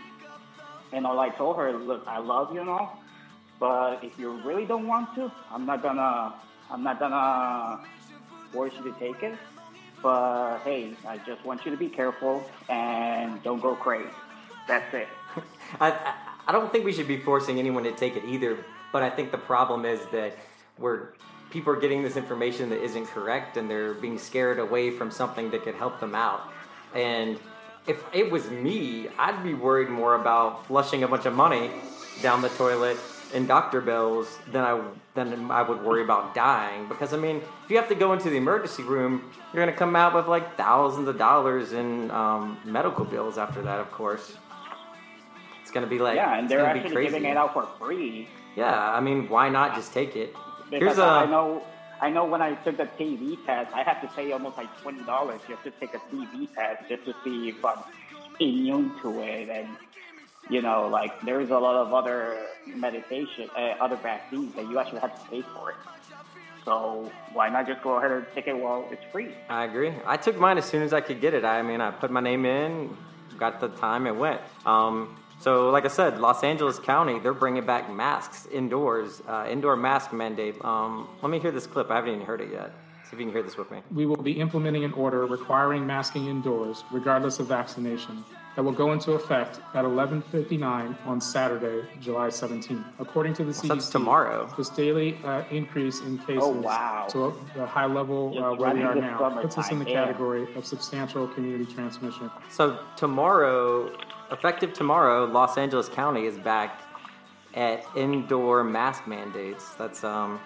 And 0.92 1.06
all 1.06 1.20
I 1.20 1.30
told 1.30 1.58
her, 1.58 1.72
look, 1.74 2.04
I 2.08 2.20
love 2.20 2.54
you 2.54 2.62
and 2.62 2.70
all, 2.70 3.00
but 3.60 4.04
if 4.04 4.18
you 4.18 4.32
really 4.44 4.66
don't 4.66 4.88
want 4.88 5.14
to, 5.16 5.32
I'm 5.52 5.66
not 5.66 5.82
gonna, 5.84 6.34
I'm 6.72 6.84
not 6.84 7.00
gonna 7.00 7.84
force 8.52 8.74
you 8.78 8.92
to 8.92 9.00
take 9.00 9.22
it. 9.24 9.38
But 10.02 10.60
hey, 10.60 10.94
I 11.08 11.18
just 11.20 11.44
want 11.44 11.66
you 11.66 11.72
to 11.72 11.78
be 11.78 11.90
careful 11.90 12.44
and 12.70 13.42
don't 13.44 13.62
go 13.62 13.76
crazy. 13.76 14.10
That's 14.68 14.94
it. 14.94 15.08
I 15.82 16.14
I 16.48 16.52
don't 16.54 16.72
think 16.72 16.86
we 16.86 16.94
should 16.94 17.08
be 17.08 17.18
forcing 17.18 17.60
anyone 17.60 17.84
to 17.84 17.92
take 17.92 18.16
it 18.16 18.24
either. 18.26 18.64
But 18.94 19.04
I 19.04 19.10
think 19.10 19.32
the 19.32 19.38
problem 19.38 19.86
is 19.86 20.00
that 20.12 20.38
we're 20.78 21.10
people 21.50 21.74
are 21.74 21.80
getting 21.80 22.04
this 22.04 22.18
information 22.18 22.70
that 22.70 22.82
isn't 22.84 23.08
correct, 23.08 23.58
and 23.58 23.70
they're 23.70 23.94
being 23.94 24.18
scared 24.18 24.60
away 24.60 24.92
from 24.92 25.12
something 25.12 25.50
that 25.52 25.64
could 25.64 25.76
help 25.76 26.00
them 26.00 26.16
out. 26.16 26.42
And 26.94 27.40
if 27.88 28.04
it 28.14 28.30
was 28.30 28.50
me, 28.50 29.08
I'd 29.18 29.44
be 29.44 29.54
worried 29.54 29.90
more 29.90 30.16
about 30.16 30.66
flushing 30.68 31.04
a 31.04 31.08
bunch 31.08 31.26
of 31.26 31.34
money 31.34 31.72
down 32.22 32.42
the 32.42 32.50
toilet 32.50 32.98
and 33.34 33.48
doctor 33.48 33.82
bills 33.82 34.38
than 34.52 34.64
I 34.64 34.82
than 35.14 35.50
I 35.52 35.62
would 35.62 35.84
worry 35.84 36.04
about 36.04 36.36
dying. 36.36 36.88
Because 36.88 37.14
I 37.14 37.18
mean, 37.18 37.38
if 37.38 37.70
you 37.70 37.78
have 37.78 37.90
to 37.90 37.96
go 37.96 38.14
into 38.14 38.30
the 38.30 38.38
emergency 38.38 38.84
room, 38.84 39.32
you're 39.54 39.66
gonna 39.66 39.76
come 39.76 39.96
out 39.96 40.14
with 40.14 40.28
like 40.28 40.58
thousands 40.58 41.08
of 41.08 41.18
dollars 41.18 41.74
in 41.74 42.12
um, 42.12 42.58
medical 42.66 43.06
bills 43.06 43.38
after 43.38 43.62
that. 43.64 43.80
Of 43.80 43.92
course, 43.92 44.36
it's 45.62 45.72
gonna 45.72 45.88
be 45.88 46.00
like 46.00 46.16
yeah, 46.16 46.38
and 46.38 46.50
they're 46.50 46.66
actually 46.66 47.04
giving 47.04 47.26
it 47.26 47.38
out 47.38 47.54
for 47.54 47.68
free. 47.80 48.28
Yeah, 48.56 48.92
I 48.92 49.00
mean, 49.00 49.30
why 49.30 49.50
not 49.50 49.76
just 49.76 49.94
take 49.94 50.16
it? 50.16 50.36
Because 50.70 50.98
a 50.98 51.04
I 51.04 51.26
know, 51.26 51.64
I 52.02 52.10
know 52.10 52.26
when 52.26 52.42
I 52.42 52.56
took 52.56 52.78
the 52.78 52.86
TB 52.86 53.46
test, 53.46 53.74
I 53.74 53.84
had 53.84 54.02
to 54.02 54.08
pay 54.08 54.32
almost 54.32 54.58
like 54.58 54.70
twenty 54.82 55.04
dollars 55.04 55.42
just 55.48 55.64
to 55.64 55.72
take 55.72 55.94
a 55.94 56.00
TB 56.00 56.54
test 56.54 56.88
just 56.90 57.06
to 57.06 57.16
see 57.24 57.50
if 57.50 57.64
I'm 57.64 57.80
immune 58.40 58.92
to 59.02 59.22
it. 59.22 59.50
And 59.50 59.70
you 60.50 60.62
know, 60.62 60.88
like 60.88 61.22
there's 61.22 61.50
a 61.50 61.58
lot 61.58 61.76
of 61.76 61.94
other 61.94 62.38
medication, 62.68 63.50
uh, 63.56 63.76
other 63.80 63.96
vaccines 63.98 64.54
that 64.56 64.68
you 64.70 64.80
actually 64.80 65.00
have 65.00 65.22
to 65.22 65.30
pay 65.30 65.42
for 65.42 65.72
it. 65.72 65.78
So 66.66 67.10
why 67.32 67.48
not 67.48 67.66
just 67.66 67.82
go 67.82 67.96
ahead 67.96 68.12
and 68.12 68.26
take 68.36 68.48
it 68.48 68.58
while 68.58 68.86
it's 68.92 69.04
free? 69.12 69.30
I 69.48 69.64
agree. 69.64 69.94
I 70.06 70.18
took 70.18 70.38
mine 70.38 70.58
as 70.58 70.66
soon 70.66 70.84
as 70.84 70.92
I 70.92 71.00
could 71.00 71.22
get 71.22 71.34
it. 71.34 71.46
I 71.46 71.62
mean, 71.62 71.80
I 71.80 71.92
put 71.92 72.12
my 72.12 72.20
name 72.20 72.46
in, 72.46 72.96
got 73.38 73.62
the 73.62 73.70
time, 73.70 74.06
it 74.06 74.16
went. 74.16 74.42
Um, 74.66 75.16
so, 75.40 75.70
like 75.70 75.86
I 75.86 75.90
said, 75.90 76.20
Los 76.20 76.44
Angeles 76.44 76.80
County, 76.80 77.20
they're 77.20 77.34
bringing 77.34 77.66
back 77.66 77.92
masks 77.92 78.48
indoors, 78.52 79.22
uh, 79.28 79.48
indoor 79.50 79.76
mask 79.76 80.12
mandate. 80.14 80.56
Um, 80.64 81.08
let 81.22 81.30
me 81.30 81.40
hear 81.40 81.52
this 81.52 81.68
clip. 81.68 81.92
I 81.92 81.96
haven't 81.96 82.14
even 82.16 82.26
heard 82.26 82.42
it 82.42 82.52
yet. 82.52 82.72
See 83.04 83.12
if 83.16 83.20
you 83.20 83.26
can 83.26 83.34
hear 83.34 83.44
this 83.44 83.56
with 83.56 83.72
me. 83.72 83.80
We 83.94 84.06
will 84.06 84.18
be 84.22 84.34
implementing 84.34 84.84
an 84.84 84.92
order 84.94 85.26
requiring 85.26 85.86
masking 85.88 86.28
indoors, 86.28 86.84
regardless 86.92 87.40
of 87.40 87.48
vaccination, 87.48 88.26
that 88.58 88.64
will 88.64 88.74
go 88.74 88.92
into 88.92 89.14
effect 89.14 89.62
at 89.76 89.86
11:59 89.86 90.98
on 91.06 91.22
Saturday, 91.22 91.88
July 92.02 92.28
17th. 92.28 92.84
According 93.00 93.34
to 93.36 93.46
the 93.46 93.54
CDC, 93.54 93.68
that's 93.70 93.90
tomorrow. 93.90 94.50
This 94.58 94.68
daily 94.70 95.18
uh, 95.24 95.44
increase 95.52 96.02
in 96.02 96.18
cases 96.18 96.42
Oh, 96.44 96.50
wow. 96.50 97.06
to 97.12 97.34
the 97.56 97.66
high 97.66 97.86
level 97.86 98.30
uh, 98.30 98.34
Just 98.34 98.42
where 98.42 98.52
we 98.56 98.64
running 98.66 98.84
are 98.84 98.96
the 98.96 99.02
now 99.02 99.42
puts 99.42 99.58
us 99.58 99.72
in 99.72 99.80
the 99.80 99.86
summertime, 99.86 99.94
yeah. 99.94 100.06
category 100.06 100.48
of 100.56 100.66
substantial 100.66 101.28
community 101.30 101.72
transmission. 101.72 102.30
So 102.50 102.80
tomorrow, 102.98 103.90
effective 104.32 104.74
tomorrow, 104.74 105.26
Los 105.26 105.58
Angeles 105.58 105.90
County 105.90 106.26
is 106.26 106.38
back 106.38 106.82
at 107.54 107.84
indoor 107.96 108.64
mask 108.64 109.08
mandates. 109.08 109.74
That's 109.76 110.04
um, 110.04 110.40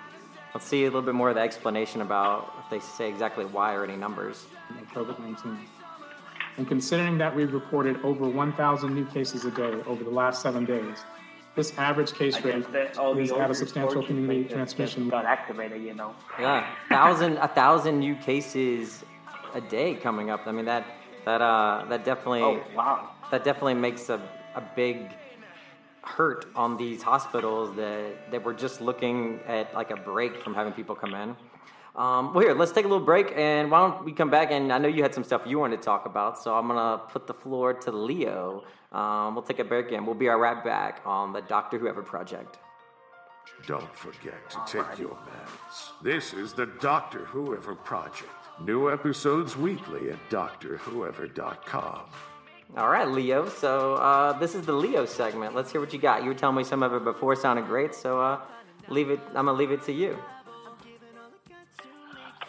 let's 0.53 0.65
see 0.65 0.83
a 0.83 0.85
little 0.85 1.01
bit 1.01 1.15
more 1.15 1.29
of 1.29 1.35
the 1.35 1.41
explanation 1.41 2.01
about 2.01 2.53
if 2.63 2.69
they 2.69 2.79
say 2.79 3.09
exactly 3.09 3.45
why 3.45 3.73
or 3.73 3.83
any 3.83 3.97
numbers. 3.97 4.45
COVID-19. 4.93 5.57
And 6.57 6.67
considering 6.67 7.17
that 7.17 7.33
we've 7.35 7.53
reported 7.53 8.03
over 8.03 8.27
1,000 8.27 8.93
new 8.93 9.05
cases 9.05 9.45
a 9.45 9.51
day 9.51 9.81
over 9.85 10.03
the 10.03 10.09
last 10.09 10.41
seven 10.41 10.65
days, 10.65 10.97
this 11.55 11.77
average 11.77 12.13
case 12.13 12.35
I 12.35 12.41
rate 12.41 12.63
guess 12.63 12.71
that 12.71 12.97
all 12.97 13.17
is 13.17 13.31
at 13.31 13.49
a 13.49 13.55
substantial 13.55 14.03
community 14.03 14.43
places 14.43 14.53
transmission. 14.53 15.03
just 15.03 15.11
got 15.11 15.25
activated, 15.25 15.81
you 15.81 15.93
know. 15.93 16.15
Yeah, 16.39 16.65
thousand 16.87 17.37
a 17.37 17.47
thousand 17.47 17.99
new 17.99 18.15
cases 18.15 19.03
a 19.53 19.59
day 19.59 19.95
coming 19.95 20.29
up. 20.29 20.41
I 20.45 20.51
mean 20.53 20.65
that 20.65 20.85
that 21.25 21.41
uh 21.41 21.85
that 21.89 22.05
definitely 22.05 22.41
Oh 22.41 22.63
wow. 22.73 23.09
That 23.31 23.43
definitely 23.43 23.73
makes 23.73 24.09
a, 24.09 24.21
a 24.55 24.61
big 24.75 25.11
hurt 26.03 26.45
on 26.55 26.77
these 26.77 27.01
hospitals 27.01 27.75
that, 27.75 28.31
that 28.31 28.43
were 28.43 28.53
just 28.53 28.81
looking 28.81 29.39
at 29.47 29.73
like 29.73 29.91
a 29.91 29.95
break 29.95 30.41
from 30.43 30.53
having 30.53 30.73
people 30.73 30.95
come 30.95 31.13
in. 31.13 31.35
Um, 31.95 32.33
well, 32.33 32.43
here, 32.43 32.53
let's 32.53 32.71
take 32.71 32.85
a 32.85 32.87
little 32.87 33.05
break, 33.05 33.33
and 33.35 33.69
why 33.69 33.79
don't 33.79 34.05
we 34.05 34.13
come 34.13 34.29
back? 34.29 34.51
And 34.51 34.71
I 34.71 34.77
know 34.77 34.87
you 34.87 35.03
had 35.03 35.13
some 35.13 35.25
stuff 35.25 35.41
you 35.45 35.59
wanted 35.59 35.77
to 35.77 35.83
talk 35.83 36.05
about, 36.05 36.41
so 36.41 36.55
I'm 36.55 36.67
gonna 36.67 37.01
put 37.09 37.27
the 37.27 37.33
floor 37.33 37.73
to 37.73 37.91
Leo. 37.91 38.63
Um, 38.93 39.35
we'll 39.35 39.43
take 39.43 39.59
a 39.59 39.65
break, 39.65 39.91
and 39.91 40.05
we'll 40.05 40.15
be 40.15 40.27
right 40.27 40.63
back 40.63 41.01
on 41.05 41.33
the 41.33 41.41
Doctor 41.41 41.77
Whoever 41.77 42.01
project. 42.01 42.59
Don't 43.67 43.93
forget 43.95 44.49
to 44.51 44.57
take 44.65 44.99
your 44.99 45.11
meds. 45.11 45.91
This 46.01 46.33
is 46.33 46.53
the 46.53 46.65
Doctor 46.65 47.25
Whoever 47.25 47.75
Project. 47.75 48.31
New 48.61 48.89
episodes 48.91 49.57
weekly 49.57 50.11
at 50.11 50.29
DoctorWhoever.com. 50.29 52.01
All 52.77 52.89
right, 52.89 53.07
Leo. 53.07 53.49
So 53.49 53.95
uh, 53.95 54.31
this 54.39 54.55
is 54.55 54.65
the 54.65 54.71
Leo 54.71 55.05
segment. 55.05 55.53
Let's 55.53 55.71
hear 55.71 55.81
what 55.81 55.91
you 55.91 55.99
got. 55.99 56.23
You 56.23 56.29
were 56.29 56.35
telling 56.35 56.55
me 56.55 56.63
some 56.63 56.83
of 56.83 56.93
it 56.93 57.03
before 57.03 57.35
sounded 57.35 57.65
great, 57.65 57.93
so 57.93 58.21
uh, 58.21 58.39
leave 58.87 59.09
it. 59.09 59.19
I'm 59.29 59.45
gonna 59.45 59.53
leave 59.53 59.71
it 59.71 59.83
to 59.83 59.91
you. 59.91 60.17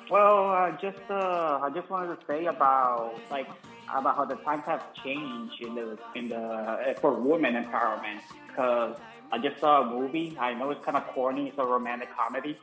Well, 0.09 0.51
uh, 0.51 0.71
just 0.81 1.01
uh, 1.11 1.59
I 1.61 1.71
just 1.75 1.91
wanted 1.91 2.21
to 2.21 2.27
say 2.27 2.47
about 2.47 3.15
like 3.33 3.49
about 3.93 4.17
how 4.17 4.25
the 4.25 4.37
times 4.37 4.63
have 4.67 4.95
changed 5.03 5.61
in 5.61 5.75
the 5.75 5.99
in 6.15 6.29
the 6.29 6.39
uh, 6.39 6.95
for 7.01 7.15
women 7.15 7.55
empowerment. 7.55 8.21
Because 8.47 8.97
I 9.33 9.39
just 9.39 9.59
saw 9.59 9.83
a 9.83 9.91
movie. 9.91 10.37
I 10.39 10.55
know 10.55 10.71
it's 10.71 10.85
kind 10.85 10.97
of 10.97 11.05
corny. 11.09 11.49
It's 11.49 11.59
a 11.59 11.65
romantic 11.65 12.15
comedy, 12.15 12.57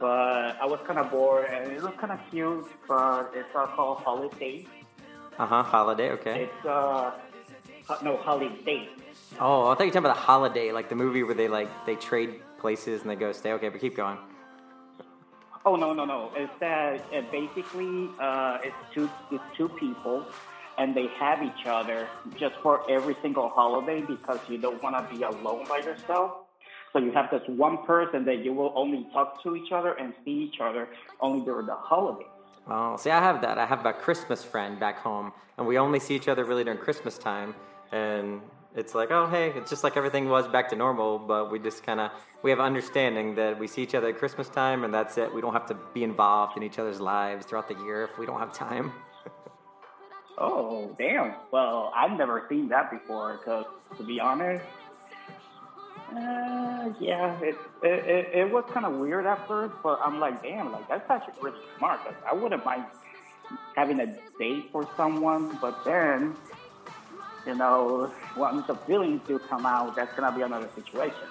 but 0.00 0.56
I 0.60 0.66
was 0.66 0.80
kind 0.86 0.98
of 0.98 1.12
bored 1.12 1.46
and 1.52 1.70
it 1.70 1.84
looked 1.84 1.98
kind 1.98 2.12
of 2.12 2.18
cute. 2.32 2.66
But 2.88 3.30
it's 3.36 3.54
uh, 3.54 3.66
called 3.66 3.98
Holiday. 3.98 4.66
Uh 5.38 5.46
huh. 5.46 5.62
Holiday. 5.62 6.10
Okay. 6.10 6.42
It's 6.44 6.66
uh 6.66 7.12
ho- 7.86 7.98
no 8.04 8.16
Holiday. 8.18 8.88
Oh, 9.38 9.68
I 9.68 9.74
thought 9.74 9.80
you 9.80 9.86
were 9.86 9.92
talking 9.92 9.98
about 9.98 10.16
the 10.16 10.20
holiday, 10.22 10.72
like 10.72 10.88
the 10.88 10.96
movie 10.96 11.22
where 11.22 11.34
they 11.34 11.48
like 11.48 11.68
they 11.86 11.94
trade 11.96 12.40
places 12.58 13.02
and 13.02 13.10
they 13.10 13.16
go 13.16 13.32
stay. 13.32 13.52
Okay, 13.52 13.68
but 13.68 13.80
keep 13.80 13.96
going. 13.96 14.18
Oh 15.64 15.76
no 15.76 15.92
no 15.92 16.04
no! 16.04 16.30
It's 16.36 16.52
that 16.60 17.00
uh, 17.14 17.20
basically 17.30 18.08
uh, 18.18 18.58
it's 18.64 18.76
two 18.94 19.08
it's 19.30 19.44
two 19.56 19.68
people, 19.68 20.24
and 20.78 20.94
they 20.96 21.06
have 21.18 21.42
each 21.42 21.66
other 21.66 22.08
just 22.38 22.54
for 22.62 22.90
every 22.90 23.16
single 23.22 23.48
holiday 23.50 24.00
because 24.00 24.40
you 24.48 24.58
don't 24.58 24.82
want 24.82 24.96
to 24.96 25.14
be 25.14 25.22
alone 25.22 25.66
by 25.68 25.78
yourself. 25.78 26.32
So 26.92 26.98
you 26.98 27.12
have 27.12 27.30
this 27.30 27.42
one 27.46 27.84
person 27.86 28.24
that 28.24 28.38
you 28.44 28.52
will 28.52 28.72
only 28.74 29.06
talk 29.12 29.42
to 29.44 29.54
each 29.54 29.70
other 29.70 29.92
and 29.92 30.12
see 30.24 30.32
each 30.32 30.60
other 30.60 30.88
only 31.20 31.44
during 31.44 31.66
the 31.66 31.76
holidays. 31.76 32.26
Oh, 32.68 32.96
see, 32.96 33.10
I 33.10 33.18
have 33.18 33.40
that. 33.42 33.58
I 33.58 33.66
have 33.66 33.84
a 33.86 33.92
Christmas 33.92 34.44
friend 34.44 34.78
back 34.78 34.98
home, 34.98 35.32
and 35.58 35.66
we 35.66 35.78
only 35.78 35.98
see 35.98 36.14
each 36.14 36.28
other 36.28 36.44
really 36.44 36.64
during 36.64 36.78
Christmas 36.78 37.18
time. 37.18 37.54
And 37.90 38.40
it's 38.76 38.94
like, 38.94 39.10
oh, 39.10 39.26
hey, 39.26 39.52
it's 39.56 39.68
just 39.68 39.82
like 39.82 39.96
everything 39.96 40.28
was 40.28 40.46
back 40.46 40.68
to 40.70 40.76
normal, 40.76 41.18
but 41.18 41.50
we 41.50 41.58
just 41.58 41.82
kind 41.82 42.00
of 42.00 42.12
we 42.42 42.50
have 42.50 42.60
understanding 42.60 43.34
that 43.34 43.58
we 43.58 43.66
see 43.66 43.82
each 43.82 43.94
other 43.94 44.08
at 44.08 44.18
Christmas 44.18 44.48
time, 44.48 44.84
and 44.84 44.94
that's 44.94 45.18
it. 45.18 45.34
We 45.34 45.40
don't 45.40 45.52
have 45.52 45.66
to 45.66 45.76
be 45.94 46.04
involved 46.04 46.56
in 46.56 46.62
each 46.62 46.78
other's 46.78 47.00
lives 47.00 47.46
throughout 47.46 47.68
the 47.68 47.76
year 47.82 48.04
if 48.04 48.18
we 48.18 48.26
don't 48.26 48.38
have 48.38 48.52
time. 48.52 48.92
Oh 50.42 50.96
damn! 50.98 51.34
Well, 51.52 51.92
I've 51.94 52.16
never 52.16 52.46
seen 52.48 52.70
that 52.70 52.90
before. 52.90 53.36
Because 53.36 53.66
to 53.98 54.02
be 54.02 54.18
honest, 54.18 54.64
uh, 56.16 56.92
yeah, 56.98 57.38
it 57.40 57.56
it, 57.82 58.04
it, 58.06 58.30
it 58.34 58.50
was 58.52 58.64
kind 58.72 58.84
of 58.86 58.94
weird 58.94 59.26
at 59.26 59.46
first, 59.46 59.74
but 59.82 60.00
I'm 60.04 60.18
like, 60.20 60.42
damn, 60.42 60.72
like 60.72 60.88
that's 60.88 61.08
actually 61.10 61.34
really 61.40 61.58
smart. 61.78 62.04
'cause 62.04 62.14
I 62.30 62.34
wouldn't 62.34 62.64
mind 62.64 62.84
having 63.76 64.00
a 64.00 64.06
date 64.38 64.70
for 64.72 64.88
someone, 64.96 65.56
but 65.60 65.84
then, 65.84 66.36
you 67.46 67.54
know, 67.54 68.12
once 68.36 68.66
the 68.66 68.74
feelings 68.86 69.20
do 69.26 69.38
come 69.38 69.66
out, 69.66 69.96
that's 69.96 70.12
gonna 70.18 70.34
be 70.36 70.42
another 70.42 70.68
situation. 70.74 71.28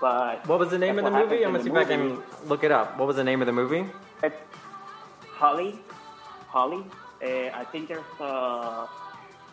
But 0.00 0.46
What 0.46 0.58
was 0.58 0.70
the 0.70 0.78
name 0.78 0.98
of 0.98 1.04
the 1.04 1.10
movie? 1.10 1.44
I'm 1.44 1.52
gonna 1.52 1.64
see 1.64 1.70
if 1.70 1.76
I 1.76 1.84
can 1.84 2.22
look 2.48 2.62
it 2.64 2.70
up. 2.70 2.98
What 2.98 3.06
was 3.08 3.16
the 3.16 3.24
name 3.24 3.40
of 3.40 3.46
the 3.46 3.52
movie? 3.52 3.86
It's 4.22 4.36
Holly. 5.38 5.78
Holly. 6.48 6.84
Uh, 7.22 7.26
I 7.54 7.64
think 7.72 7.88
there's 7.88 8.04
uh, 8.20 8.86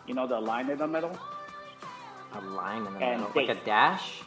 you 0.06 0.14
know, 0.14 0.28
the 0.28 0.40
line 0.40 0.70
in 0.70 0.78
the 0.78 0.88
middle. 0.88 1.18
A 2.36 2.42
line 2.42 2.86
in 2.88 2.94
the 2.94 3.00
And 3.00 3.22
middle, 3.22 3.48
like 3.48 3.50
a 3.50 3.66
dash. 3.66 4.22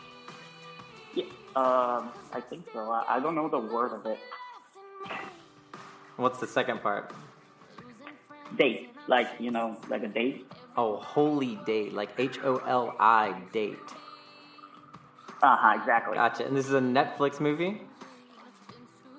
Yeah, 1.14 1.24
um, 1.56 2.10
I 2.32 2.40
think 2.40 2.66
so. 2.72 2.90
I, 2.90 3.16
I 3.16 3.20
don't 3.20 3.34
know 3.34 3.48
the 3.48 3.58
word 3.58 3.92
of 3.92 4.06
it. 4.06 4.18
What's 6.16 6.38
the 6.38 6.46
second 6.46 6.82
part? 6.82 7.12
Date, 8.56 8.90
like 9.08 9.28
you 9.40 9.50
know, 9.50 9.76
like 9.90 10.02
a 10.02 10.08
date. 10.08 10.46
Oh, 10.76 10.96
holy 10.96 11.58
date, 11.66 11.92
like 11.94 12.10
H 12.18 12.38
O 12.44 12.56
L 12.66 12.94
I 13.00 13.34
date. 13.52 13.78
Uh 15.42 15.56
huh. 15.56 15.78
Exactly. 15.78 16.14
Gotcha. 16.14 16.46
And 16.46 16.56
this 16.56 16.66
is 16.66 16.74
a 16.74 16.80
Netflix 16.80 17.40
movie. 17.40 17.82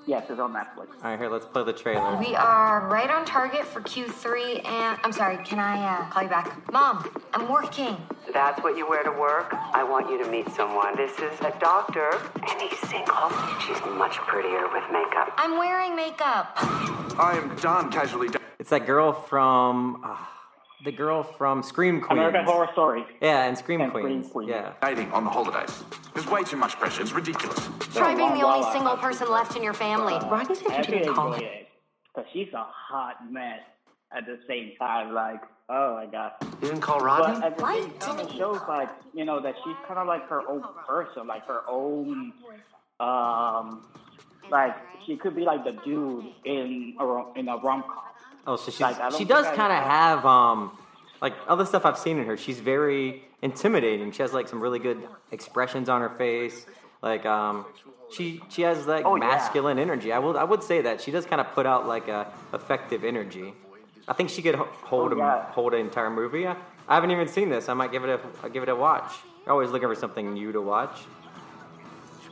Yes, 0.08 0.26
it's 0.30 0.40
on 0.40 0.54
Netflix. 0.54 0.88
All 1.04 1.12
right, 1.12 1.20
here, 1.20 1.30
let's 1.30 1.46
play 1.46 1.66
the 1.66 1.74
trailer. 1.74 2.18
We 2.18 2.34
are 2.34 2.88
right 2.88 3.10
on 3.10 3.26
target 3.26 3.66
for 3.66 3.82
Q3, 3.82 4.66
and 4.66 4.98
I'm 5.04 5.12
sorry, 5.12 5.36
can 5.44 5.60
I 5.60 5.84
uh, 5.84 6.10
call 6.10 6.24
you 6.24 6.30
back? 6.30 6.72
Mom, 6.72 7.12
I'm 7.34 7.52
working. 7.52 7.98
That's 8.32 8.64
what 8.64 8.78
you 8.78 8.88
wear 8.88 9.04
to 9.04 9.12
work? 9.12 9.54
I 9.54 9.84
want 9.84 10.10
you 10.10 10.24
to 10.24 10.32
meet 10.32 10.50
someone. 10.52 10.96
This 10.96 11.12
is 11.20 11.38
a 11.42 11.54
doctor, 11.60 12.10
and 12.36 12.62
he's 12.62 12.80
single. 12.88 13.30
She's 13.68 13.82
much 13.98 14.16
prettier 14.16 14.70
with 14.72 14.86
makeup. 14.94 15.34
I'm 15.36 15.58
wearing 15.58 15.94
makeup. 15.94 16.54
I 17.20 17.38
am 17.38 17.54
done 17.58 17.92
casually. 17.92 18.30
It's 18.60 18.70
that 18.70 18.86
girl 18.86 19.12
from 19.12 20.02
uh, 20.06 20.16
the 20.84 20.92
girl 20.92 21.24
from 21.24 21.64
Scream 21.64 22.00
Queens. 22.02 22.12
American 22.20 22.46
Horror 22.46 22.70
Story. 22.74 23.04
Yeah, 23.22 23.46
and 23.46 23.58
Scream 23.58 23.82
And 23.82 23.92
Queens. 23.92 24.06
Scream 24.28 24.46
Queens. 24.48 24.50
Yeah. 24.50 24.74
Dating 24.82 25.12
on 25.12 25.24
the 25.24 25.30
holidays. 25.30 25.84
There's 26.14 26.28
way 26.28 26.44
too 26.44 26.58
much 26.58 26.76
pressure. 26.78 27.02
It's 27.02 27.12
ridiculous. 27.14 27.58
Try 27.94 28.16
being 28.16 28.34
the 28.34 28.46
only 28.46 28.70
single 28.72 28.98
person 28.98 29.30
left 29.30 29.56
in 29.56 29.64
your 29.64 29.74
family. 29.74 30.14
Rodney 30.30 30.56
said 30.56 30.68
I 30.68 30.70
you 30.74 30.78
actually 30.80 30.98
didn't 31.00 31.16
call 31.16 31.34
enjoy 31.34 31.46
him. 31.46 31.66
because 32.16 32.30
she's 32.34 32.54
a 32.54 32.66
hot 32.70 33.16
mess 33.32 33.60
at 34.16 34.26
the 34.26 34.40
same 34.48 34.72
time. 34.80 35.14
Like, 35.14 35.42
oh 35.70 35.96
my 35.96 36.06
god. 36.06 36.34
You 36.62 36.70
didn't 36.70 36.82
call 36.82 37.00
But 37.00 37.06
Rodney? 37.06 37.46
at 37.46 37.58
the 37.58 37.64
Why 37.64 37.80
same 37.82 37.92
time, 38.00 38.18
didn't 38.18 38.32
it 38.32 38.38
shows 38.38 38.60
like 38.68 38.90
you 39.14 39.26
know 39.26 39.42
that 39.42 39.56
she's 39.64 39.76
kind 39.88 40.00
of 40.00 40.08
like 40.08 40.28
her 40.30 40.48
own 40.48 40.64
person, 40.88 41.26
like 41.28 41.46
her 41.48 41.62
own, 41.68 42.34
um, 43.00 43.84
like 44.52 44.76
she 45.06 45.18
could 45.18 45.36
be 45.36 45.42
like 45.44 45.64
the 45.64 45.74
dude 45.84 46.26
in 46.46 46.96
a 47.00 47.24
in 47.40 47.48
a 47.50 47.58
rom 47.58 47.84
com. 47.84 48.04
Oh, 48.48 48.56
so 48.56 48.72
she's, 48.72 48.80
Like, 48.80 49.12
she 49.12 49.26
does 49.26 49.46
kind 49.56 49.74
of 49.74 49.84
have 49.84 50.26
um, 50.26 50.72
like 51.22 51.34
other 51.48 51.66
stuff 51.66 51.86
I've 51.86 51.98
seen 52.00 52.18
in 52.18 52.26
her. 52.26 52.38
She's 52.38 52.60
very 52.60 53.24
intimidating. 53.42 54.12
She 54.14 54.22
has 54.22 54.34
like 54.34 54.48
some 54.48 54.62
really 54.62 54.80
good 54.80 55.06
expressions 55.32 55.90
on 55.90 56.00
her 56.02 56.10
face. 56.10 56.66
Like 57.02 57.26
um, 57.26 57.66
she 58.12 58.42
she 58.50 58.62
has 58.64 58.88
like 58.88 59.06
Oh, 59.06 59.16
yeah. 59.16 59.28
masculine 59.28 59.78
energy. 59.80 60.12
I 60.14 60.20
will 60.20 60.38
I 60.38 60.46
would 60.46 60.64
say 60.64 60.82
that 60.82 61.02
she 61.02 61.12
does 61.12 61.26
kind 61.26 61.42
of 61.42 61.52
put 61.52 61.66
out 61.66 61.88
like 61.88 62.08
a 62.08 62.32
effective 62.54 63.04
energy. 63.04 63.54
I 64.08 64.14
think 64.14 64.30
she 64.30 64.42
could 64.42 64.56
hold 64.56 65.12
Oh, 65.14 65.20
a, 65.20 65.42
hold 65.52 65.74
an 65.74 65.82
entire 65.82 66.10
movie. 66.10 66.48
I, 66.48 66.56
I 66.88 66.96
haven't 66.96 67.12
even 67.12 67.28
seen 67.28 67.50
this. 67.50 67.68
I 67.68 67.74
might 67.74 67.92
give 67.92 68.06
it 68.06 68.10
a 68.10 68.20
I'll 68.42 68.50
give 68.50 68.64
it 68.64 68.70
a 68.70 68.76
watch. 68.76 69.12
You're 69.46 69.52
always 69.54 69.72
looking 69.72 69.90
for 69.90 69.96
something 69.96 70.34
new 70.34 70.54
to 70.54 70.62
watch. 70.62 71.02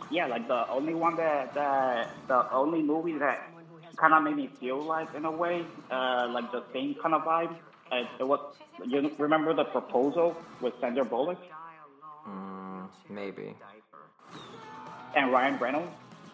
Yeah, 0.10 0.28
like 0.28 0.48
the 0.48 0.70
only 0.70 0.94
one 0.94 1.16
that 1.18 1.54
that 1.56 2.10
the 2.28 2.50
only 2.54 2.82
movie 2.82 3.18
that 3.18 3.50
kind 3.96 4.14
of 4.14 4.24
made 4.24 4.36
me 4.36 4.48
feel 4.60 4.82
like 4.82 5.14
in 5.16 5.26
a 5.26 5.32
way, 5.32 5.66
uh, 5.92 6.28
like 6.32 6.52
the 6.52 6.64
same 6.74 6.96
kind 6.96 7.14
of 7.16 7.24
vibe. 7.24 7.56
Uh, 7.92 8.04
it 8.20 8.28
was 8.28 8.40
you 8.86 9.12
remember 9.18 9.54
the 9.54 9.64
proposal 9.66 10.36
with 10.62 10.74
Sandra 10.82 11.06
Bullock 11.06 11.38
Mm, 12.28 12.88
maybe. 13.10 13.56
and 15.16 15.32
Ryan 15.32 15.58
Reynolds. 15.60 15.92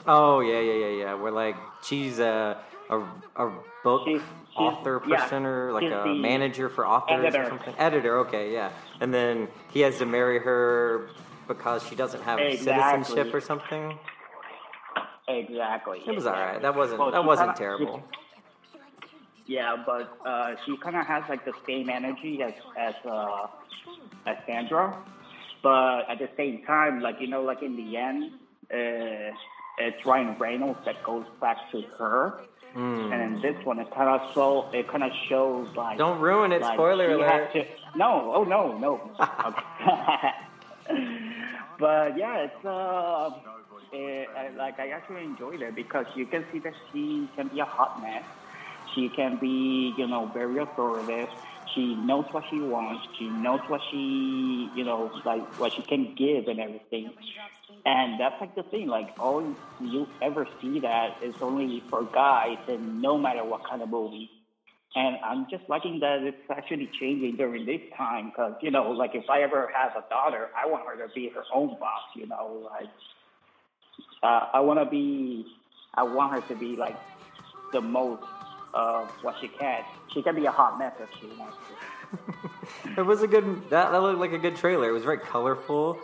Oh 0.08 0.40
yeah, 0.40 0.60
yeah, 0.60 0.74
yeah, 0.74 0.96
yeah. 1.04 1.14
We're 1.16 1.32
like 1.32 1.56
she's 1.84 2.20
a 2.20 2.58
a, 2.90 3.00
a 3.36 3.52
book 3.84 4.08
author 4.56 5.02
yeah, 5.08 5.18
person 5.18 5.46
or 5.46 5.72
like 5.74 5.92
a 5.92 6.16
manager 6.16 6.70
for 6.70 6.86
authors 6.88 7.26
editor. 7.26 7.44
or 7.44 7.50
something. 7.50 7.74
Editor, 7.78 8.20
okay, 8.20 8.54
yeah. 8.54 8.72
And 9.00 9.14
then 9.14 9.48
he 9.72 9.82
has 9.82 9.98
to 10.00 10.06
marry 10.06 10.40
her 10.40 11.10
because 11.48 11.86
she 11.88 11.96
doesn't 11.96 12.24
have 12.24 12.40
Exactly. 12.40 13.04
citizenship 13.04 13.34
or 13.34 13.42
something. 13.42 13.98
Exactly. 15.28 16.00
It 16.06 16.16
was 16.16 16.26
alright. 16.26 16.62
That 16.62 16.76
wasn't 16.76 17.00
Well, 17.00 17.12
that 17.12 17.24
wasn't 17.24 17.56
kinda- 17.56 17.60
terrible. 17.60 18.04
Yeah, 19.48 19.76
but 19.86 20.18
uh, 20.26 20.56
she 20.66 20.78
kind 20.78 20.96
of 20.96 21.06
has 21.08 21.24
like 21.28 21.44
the 21.46 21.54
same 21.68 21.90
energy 21.90 22.42
as 22.42 22.54
as 22.78 22.96
uh, 23.06 23.48
as 24.26 24.38
Sandra, 24.46 24.96
but 25.62 26.10
at 26.10 26.20
the 26.20 26.30
same 26.38 26.64
time, 26.66 27.02
like 27.02 27.20
you 27.20 27.28
know, 27.28 27.42
like 27.42 27.62
in 27.62 27.76
the 27.76 27.98
end, 27.98 28.32
uh, 28.74 29.36
it's 29.78 30.06
Ryan 30.06 30.38
Reynolds 30.40 30.80
that 30.86 31.04
goes 31.04 31.26
back 31.42 31.58
to 31.72 31.82
her, 31.98 32.42
Mm. 32.76 33.12
and 33.12 33.22
in 33.36 33.42
this 33.42 33.66
one, 33.66 33.80
it 33.80 33.92
kind 33.94 34.10
of 34.10 34.32
so 34.34 34.70
it 34.72 34.88
kind 34.88 35.04
of 35.04 35.12
shows 35.28 35.68
like 35.76 35.98
Don't 35.98 36.22
ruin 36.22 36.54
it. 36.54 36.62
like, 36.62 36.76
Spoiler 36.76 37.12
alert. 37.12 37.52
to- 37.54 37.66
no, 37.96 38.32
oh 38.34 38.44
no, 38.46 38.78
no. 38.78 39.12
But 41.82 42.18
yeah, 42.18 42.46
it's 42.48 42.66
uh, 42.66 43.32
it, 43.92 44.30
I- 44.38 44.56
like 44.58 44.80
I 44.80 44.90
actually 44.92 45.26
enjoyed 45.26 45.62
it 45.62 45.76
because 45.76 46.06
you 46.16 46.28
can 46.28 46.46
see 46.54 46.60
that 46.62 46.74
she 46.92 47.32
can 47.36 47.50
be 47.50 47.60
a 47.62 47.66
hot 47.66 48.02
mess. 48.02 48.24
She 48.96 49.10
can 49.16 49.40
be, 49.42 49.96
you 49.98 50.08
know, 50.08 50.32
very 50.34 50.60
authoritative. 50.62 51.30
She 51.76 51.96
knows 52.06 52.26
what 52.32 52.44
she 52.52 52.62
wants. 52.62 53.04
She 53.20 53.30
knows 53.30 53.62
what 53.70 53.82
she, 53.92 54.72
you 54.76 54.86
know, 54.86 55.12
like 55.26 55.44
what 55.58 55.72
she 55.76 55.84
can 55.90 56.16
give 56.18 56.48
and 56.48 56.60
everything. 56.60 57.12
And 57.86 58.20
that's 58.20 58.36
like 58.42 58.56
the 58.56 58.64
thing. 58.64 58.88
Like 58.88 59.10
all 59.20 59.56
you 59.80 60.08
ever 60.22 60.48
see 60.62 60.80
that 60.82 61.10
is 61.24 61.36
only 61.42 61.84
for 61.90 62.04
guys, 62.14 62.58
and 62.68 63.02
no 63.02 63.18
matter 63.18 63.44
what 63.46 63.62
kind 63.70 63.82
of 63.82 63.90
movie. 63.90 64.30
And 64.94 65.16
I'm 65.24 65.48
just 65.50 65.64
liking 65.70 66.00
that 66.02 66.22
it's 66.22 66.38
actually 66.50 66.90
changing 67.00 67.38
during 67.38 67.66
this 67.66 67.80
time 67.98 68.30
because, 68.30 68.56
you 68.62 68.72
know, 68.72 68.92
like 68.92 69.16
if 69.16 69.30
I 69.30 69.42
ever 69.42 69.70
have 69.74 69.92
a 69.96 70.04
daughter, 70.10 70.50
I 70.62 70.68
want 70.68 70.86
her 70.86 71.08
to 71.08 71.14
be 71.14 71.30
her 71.30 71.44
own 71.54 71.78
boss, 71.80 72.02
you 72.14 72.28
know, 72.28 72.70
like 72.70 72.90
uh, 74.22 74.48
I 74.54 74.60
want 74.60 74.80
to 74.80 74.86
be, 74.86 75.46
I 75.94 76.04
want 76.04 76.34
her 76.34 76.42
to 76.54 76.60
be 76.60 76.76
like 76.76 76.98
the 77.72 77.80
most 77.80 78.24
of 78.74 79.10
what 79.22 79.36
she 79.40 79.48
can. 79.48 79.84
She 80.14 80.22
can 80.22 80.36
be 80.36 80.46
a 80.46 80.52
hot 80.52 80.78
mess 80.78 80.94
if 81.00 81.10
she 81.20 81.28
wants 81.38 81.58
to. 81.58 82.18
It 82.98 83.06
was 83.06 83.22
a 83.22 83.28
good. 83.28 83.70
That, 83.70 83.92
that 83.92 84.02
looked 84.02 84.20
like 84.20 84.34
a 84.34 84.38
good 84.38 84.56
trailer. 84.56 84.90
It 84.90 84.92
was 84.92 85.04
very 85.04 85.18
colorful. 85.18 85.98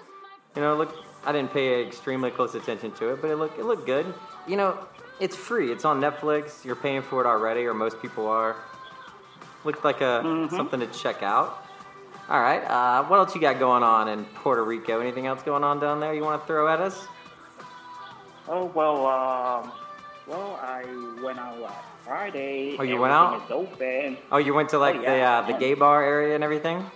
You 0.56 0.62
know, 0.62 0.76
look. 0.76 0.96
I 1.26 1.34
didn't 1.34 1.52
pay 1.52 1.86
extremely 1.86 2.32
close 2.32 2.56
attention 2.56 2.92
to 2.94 3.10
it, 3.12 3.22
but 3.22 3.30
it 3.30 3.36
looked 3.36 3.60
it 3.60 3.66
looked 3.66 3.86
good. 3.86 4.14
You 4.48 4.56
know, 4.56 4.78
it's 5.20 5.36
free. 5.36 5.72
It's 5.72 5.84
on 5.84 6.00
Netflix. 6.00 6.64
You're 6.64 6.78
paying 6.78 7.02
for 7.02 7.20
it 7.22 7.28
already, 7.28 7.66
or 7.66 7.74
most 7.74 8.02
people 8.02 8.28
are. 8.28 8.56
Looked 9.68 9.84
like 9.84 10.00
a 10.00 10.22
Mm-hmm. 10.24 10.56
something 10.56 10.80
to 10.80 10.88
check 10.88 11.22
out. 11.24 11.62
All 12.30 12.40
right. 12.40 12.64
Uh, 12.64 13.04
what 13.04 13.18
else 13.18 13.36
you 13.36 13.42
got 13.42 13.60
going 13.60 13.84
on 13.84 14.08
in 14.08 14.24
Puerto 14.24 14.64
Rico? 14.64 15.02
Anything 15.02 15.28
else 15.28 15.44
going 15.44 15.62
on 15.66 15.82
down 15.82 16.00
there 16.00 16.14
you 16.14 16.24
want 16.24 16.42
to 16.42 16.48
throw 16.48 16.70
at 16.70 16.80
us? 16.80 17.06
Oh 18.48 18.72
well, 18.74 19.06
um, 19.06 19.72
well 20.26 20.58
I 20.64 20.86
went 21.22 21.38
out 21.38 21.60
last 21.60 21.86
Friday. 22.06 22.78
Oh, 22.80 22.84
you 22.84 22.96
went 22.98 23.12
out? 23.12 23.52
Open. 23.52 24.16
Oh, 24.32 24.38
you 24.38 24.54
went 24.54 24.70
to 24.70 24.78
like 24.80 24.96
Oh, 24.96 25.02
yeah, 25.02 25.42
the 25.42 25.52
uh, 25.52 25.52
the 25.52 25.60
gay 25.60 25.74
bar 25.74 26.02
area 26.02 26.34
and 26.36 26.46
everything. 26.46 26.90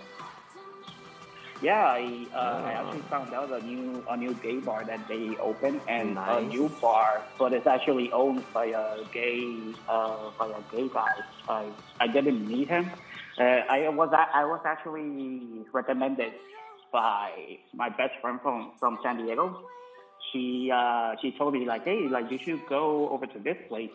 Yeah, 1.62 1.94
I, 1.94 2.26
uh, 2.34 2.38
I 2.66 2.72
Oh. 2.74 2.80
actually 2.82 3.06
found 3.08 3.32
out 3.34 3.50
a 3.52 3.60
new 3.60 4.02
a 4.10 4.16
new 4.16 4.34
gay 4.42 4.58
bar 4.58 4.84
that 4.84 5.06
they 5.08 5.36
opened 5.40 5.80
and 5.88 6.18
a 6.18 6.40
new 6.42 6.68
bar, 6.82 7.22
but 7.38 7.52
it's 7.52 7.66
actually 7.66 8.10
owned 8.12 8.42
by 8.52 8.66
a 8.66 8.86
gay 9.14 9.72
uh, 9.88 10.30
by 10.40 10.48
a 10.50 10.62
gay 10.74 10.88
guy. 10.92 11.14
I 11.48 11.70
I 12.00 12.06
didn't 12.08 12.48
meet 12.48 12.68
him. 12.68 12.90
Uh, 13.38 13.62
I 13.70 13.88
was 13.90 14.10
I 14.12 14.44
was 14.44 14.60
actually 14.66 15.62
recommended 15.72 16.32
by 16.92 17.30
my 17.74 17.88
best 17.90 18.14
friend 18.20 18.40
from 18.42 18.72
from 18.80 18.98
San 19.04 19.18
Diego. 19.24 19.46
She 20.32 20.70
uh, 20.74 21.14
she 21.22 21.30
told 21.38 21.54
me 21.54 21.64
like, 21.64 21.84
hey, 21.84 22.08
like 22.10 22.26
you 22.30 22.38
should 22.44 22.62
go 22.68 23.08
over 23.10 23.26
to 23.26 23.38
this 23.38 23.56
place. 23.68 23.94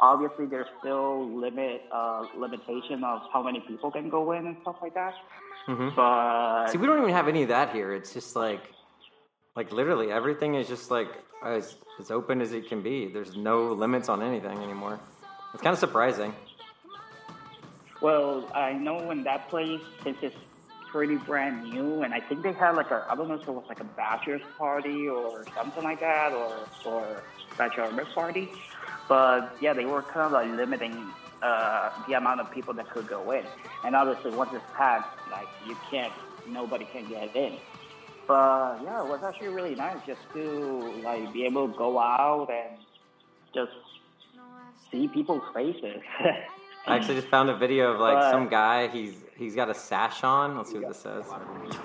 Obviously, 0.00 0.46
there's 0.46 0.66
still 0.80 1.28
limit 1.38 1.82
uh, 1.92 2.24
limitation 2.36 3.04
of 3.04 3.20
how 3.32 3.42
many 3.42 3.60
people 3.68 3.90
can 3.90 4.08
go 4.08 4.32
in 4.32 4.46
and 4.46 4.56
stuff 4.62 4.76
like 4.82 4.94
that. 4.94 5.14
Mm-hmm. 5.68 5.94
But 5.94 6.68
See, 6.68 6.78
we 6.78 6.86
don't 6.86 6.98
even 6.98 7.12
have 7.12 7.28
any 7.28 7.42
of 7.42 7.48
that 7.48 7.72
here. 7.72 7.92
It's 7.92 8.12
just 8.12 8.34
like, 8.36 8.62
like 9.54 9.72
literally 9.72 10.10
everything 10.10 10.54
is 10.54 10.66
just 10.68 10.90
like 10.90 11.08
as, 11.44 11.76
as 12.00 12.10
open 12.10 12.40
as 12.40 12.52
it 12.52 12.68
can 12.68 12.82
be. 12.82 13.06
There's 13.06 13.36
no 13.36 13.72
limits 13.72 14.08
on 14.08 14.22
anything 14.22 14.58
anymore. 14.58 14.98
It's 15.54 15.62
kind 15.62 15.72
of 15.72 15.78
surprising. 15.78 16.34
Well, 18.00 18.50
I 18.54 18.72
know 18.72 19.10
in 19.10 19.22
that 19.24 19.48
place, 19.48 19.80
since 20.02 20.18
it's 20.22 20.36
pretty 20.90 21.16
brand 21.16 21.70
new, 21.70 22.02
and 22.02 22.12
I 22.12 22.20
think 22.20 22.42
they 22.42 22.52
had 22.52 22.72
like 22.72 22.90
a, 22.90 23.06
I 23.08 23.14
don't 23.14 23.28
know 23.28 23.34
if 23.34 23.48
it 23.48 23.50
was 23.50 23.64
like 23.68 23.80
a 23.80 23.84
bachelor's 23.84 24.42
party 24.58 25.08
or 25.08 25.44
something 25.54 25.84
like 25.84 26.00
that, 26.00 26.32
or 26.32 26.54
or 26.84 27.22
bachelor 27.56 28.04
party, 28.14 28.50
but 29.08 29.56
yeah, 29.60 29.72
they 29.72 29.84
were 29.84 30.02
kind 30.02 30.26
of 30.26 30.32
like 30.32 30.50
limiting 30.50 31.10
uh, 31.42 31.90
the 32.06 32.14
amount 32.14 32.40
of 32.40 32.50
people 32.50 32.72
that 32.74 32.88
could 32.90 33.08
go 33.08 33.30
in, 33.32 33.44
and 33.84 33.94
obviously 33.96 34.30
once 34.30 34.50
it's 34.52 34.64
packed, 34.74 35.18
like 35.30 35.48
you 35.66 35.76
can't, 35.90 36.12
nobody 36.48 36.84
can 36.92 37.06
get 37.08 37.34
in. 37.34 37.56
But 38.26 38.78
yeah, 38.84 39.02
it 39.02 39.08
was 39.08 39.22
actually 39.24 39.48
really 39.48 39.74
nice 39.74 39.98
just 40.06 40.20
to 40.34 41.00
like 41.02 41.32
be 41.32 41.44
able 41.44 41.68
to 41.68 41.76
go 41.76 41.98
out 41.98 42.48
and 42.50 42.78
just 43.54 43.72
see 44.90 45.08
people's 45.08 45.42
faces. 45.52 46.00
I 46.86 46.96
actually 46.96 47.14
just 47.16 47.28
found 47.28 47.48
a 47.50 47.56
video 47.56 47.92
of 47.92 48.00
like 48.00 48.14
But- 48.14 48.30
some 48.30 48.48
guy. 48.48 48.88
He's 48.88 49.14
he's 49.42 49.54
got 49.54 49.68
a 49.70 49.74
sash 49.74 50.24
on. 50.24 50.56
Let's 50.56 50.70
see 50.70 50.78
what 50.78 50.88
this 50.88 50.98
says. 51.00 51.24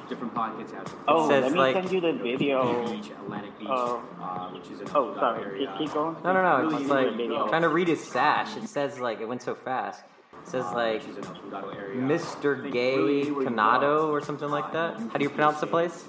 Different 0.10 0.34
pockets 0.34 0.72
have 0.72 0.94
Oh, 1.08 1.26
It 1.26 1.28
says, 1.30 1.44
let 1.44 1.52
me 1.54 1.58
like- 1.60 1.76
send 1.76 1.92
you 1.92 2.02
the 2.02 2.14
video. 2.14 2.86
Beach, 2.90 3.10
Atlantic 3.24 3.58
Beach, 3.60 3.68
Oh. 3.72 4.02
uh, 4.22 4.48
which 4.50 4.70
is 4.70 4.82
an 4.82 4.88
Oh, 4.96 5.14
sorry. 5.16 5.44
area. 5.44 5.68
Keep, 5.78 5.88
keep 5.88 5.94
going. 5.94 6.16
No, 6.24 6.34
no, 6.34 6.42
no. 6.42 6.66
It's 6.66 6.74
just 6.78 6.88
good 6.90 7.08
like 7.08 7.18
video. 7.18 7.48
trying 7.48 7.62
to 7.64 7.70
read 7.70 7.88
his 7.88 8.04
sash. 8.04 8.56
It 8.58 8.68
says 8.68 9.00
like 9.00 9.20
it 9.20 9.28
went 9.28 9.42
so 9.42 9.56
fast. 9.56 10.04
It 10.44 10.48
says 10.48 10.66
like 10.74 11.02
Which 11.06 11.18
is 11.18 11.28
an 11.28 11.36
outdoor 11.54 11.74
area. 11.74 12.02
Mr. 12.02 12.72
Gay 12.72 13.26
Condado 13.26 14.10
or 14.10 14.22
something 14.22 14.50
like 14.50 14.72
that. 14.74 14.98
How 15.12 15.18
do 15.18 15.24
you 15.24 15.30
pronounce 15.30 15.60
the 15.60 15.68
place? 15.68 16.04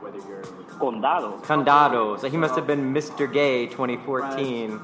Whether 0.00 0.18
you're 0.28 0.42
Condado. 0.78 1.42
Condado. 1.42 2.20
So 2.20 2.28
he 2.28 2.36
must 2.36 2.54
have 2.54 2.66
been 2.66 2.92
Mr. 2.94 3.30
Gay 3.32 3.66
2014 3.66 4.80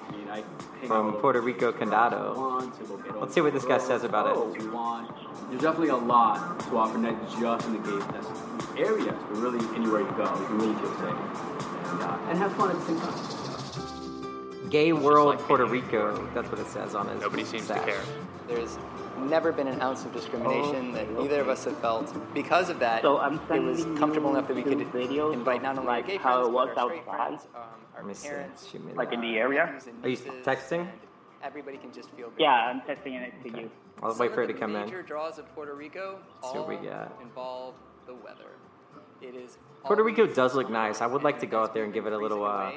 from 0.87 1.15
Puerto 1.15 1.41
Rico 1.41 1.73
Condado. 1.73 2.35
Let's 3.21 3.35
see 3.35 3.41
what 3.41 3.53
this 3.53 3.65
guy 3.65 3.79
says 3.79 4.05
about 4.05 4.37
it. 4.37 4.61
There's 5.51 5.63
definitely 5.63 5.89
a 5.89 5.97
lot 5.97 6.59
to 6.61 6.77
offer, 6.77 6.99
not 6.99 7.21
just 7.39 7.67
in 7.67 7.75
the 7.75 7.79
gay 7.79 7.99
that's 8.13 8.29
areas, 8.77 9.15
but 9.29 9.37
really 9.37 9.65
anywhere 9.75 10.01
you 10.01 10.15
go, 10.17 10.25
you 10.25 10.47
can 10.47 10.59
really 10.59 10.75
feel 10.75 10.95
safe 10.97 11.55
and, 11.93 12.03
uh, 12.03 12.19
and 12.29 12.39
have 12.39 12.53
fun 12.55 12.71
at 12.71 12.77
the 12.77 12.87
same 12.87 13.01
time. 13.01 14.71
Gay 14.71 14.93
World 14.93 15.39
Puerto 15.41 15.67
Rico. 15.67 16.29
That's 16.35 16.51
what 16.51 16.59
it 16.59 16.67
says 16.67 16.95
on 16.95 17.09
his. 17.09 17.21
Nobody 17.21 17.45
seems 17.45 17.69
to 17.69 17.75
care. 17.75 18.01
There's 18.49 18.79
never 19.19 19.53
been 19.53 19.67
an 19.69 19.81
ounce 19.81 20.05
of 20.05 20.13
discrimination 20.13 20.93
that 20.93 21.11
neither 21.13 21.41
of 21.41 21.49
us 21.49 21.65
have 21.65 21.77
felt. 21.79 22.13
Because 22.35 22.69
of 22.71 22.79
that, 22.81 23.03
So 23.03 23.19
I'm 23.19 23.41
it 23.51 23.61
was 23.63 23.85
comfortable 23.99 24.31
enough 24.31 24.49
that 24.49 24.57
we 24.57 24.63
could 24.63 24.79
videos 24.93 25.33
invite 25.35 25.57
of, 25.59 25.63
not 25.63 25.79
only 25.79 25.89
like 25.89 26.05
our 26.05 26.09
gay 26.11 26.17
how 26.19 26.33
friends, 26.35 26.49
it 26.49 26.53
was 26.53 26.69
but 26.75 26.79
our 26.83 26.89
straight 26.89 27.01
outside. 27.09 27.17
friends, 27.29 27.47
um, 27.55 27.61
our 27.95 28.01
Let 28.01 28.07
me 28.07 28.15
see. 28.15 28.29
parents, 28.29 28.69
Shoot 28.71 28.85
me 28.85 28.93
Like 28.95 29.13
in 29.13 29.21
the 29.21 29.37
area? 29.39 29.75
Are 30.03 30.09
you 30.09 30.17
texting? 30.17 30.89
Everybody 31.43 31.77
can 31.77 31.93
just 31.93 32.11
feel. 32.13 32.33
Yeah, 32.39 32.49
I'm 32.53 32.81
testing 32.83 33.15
it 33.15 33.33
to 33.43 33.61
you. 33.61 33.71
I'll 34.03 34.13
Some 34.13 34.19
wait 34.19 34.35
for 34.35 34.43
of 34.43 34.51
it 34.51 34.53
to 34.53 34.55
the 34.55 34.59
come 34.61 34.75
in. 34.77 34.85
Major 34.87 35.03
draws 35.03 35.39
of 35.39 35.53
Puerto 35.55 35.75
Rico 35.75 36.19
See 36.43 36.59
what 36.59 36.69
we 36.69 36.77
all 36.77 36.83
got. 36.85 37.19
involve 37.23 37.75
the 38.07 38.15
weather. 38.15 38.51
It 39.21 39.35
is 39.35 39.59
Puerto 39.85 40.03
Rico 40.03 40.23
always 40.23 40.37
does 40.37 40.55
look 40.55 40.71
nice. 40.71 41.01
I 41.03 41.07
would 41.07 41.23
like 41.23 41.39
to 41.41 41.47
go 41.47 41.61
out 41.63 41.75
there 41.75 41.85
and 41.85 41.93
give 41.93 42.07
it 42.07 42.13
a 42.15 42.19
little 42.19 42.45
uh, 42.45 42.73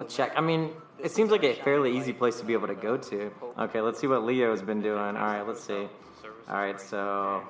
a 0.00 0.04
check. 0.04 0.32
I 0.36 0.40
mean, 0.40 0.70
it 0.98 1.10
seems 1.10 1.30
like 1.30 1.44
a 1.44 1.54
fairly 1.54 1.96
easy 1.96 2.12
place 2.12 2.38
to 2.40 2.44
be 2.44 2.52
able 2.52 2.68
to 2.68 2.74
go 2.74 2.96
to. 2.96 3.30
Okay, 3.58 3.80
let's 3.80 3.98
see 4.00 4.06
what 4.06 4.24
Leo's 4.24 4.62
been 4.62 4.80
doing. 4.80 4.98
All 4.98 5.12
right, 5.12 5.42
let's 5.42 5.62
see. 5.62 5.88
All 6.48 6.56
right, 6.56 6.80
so 6.80 7.42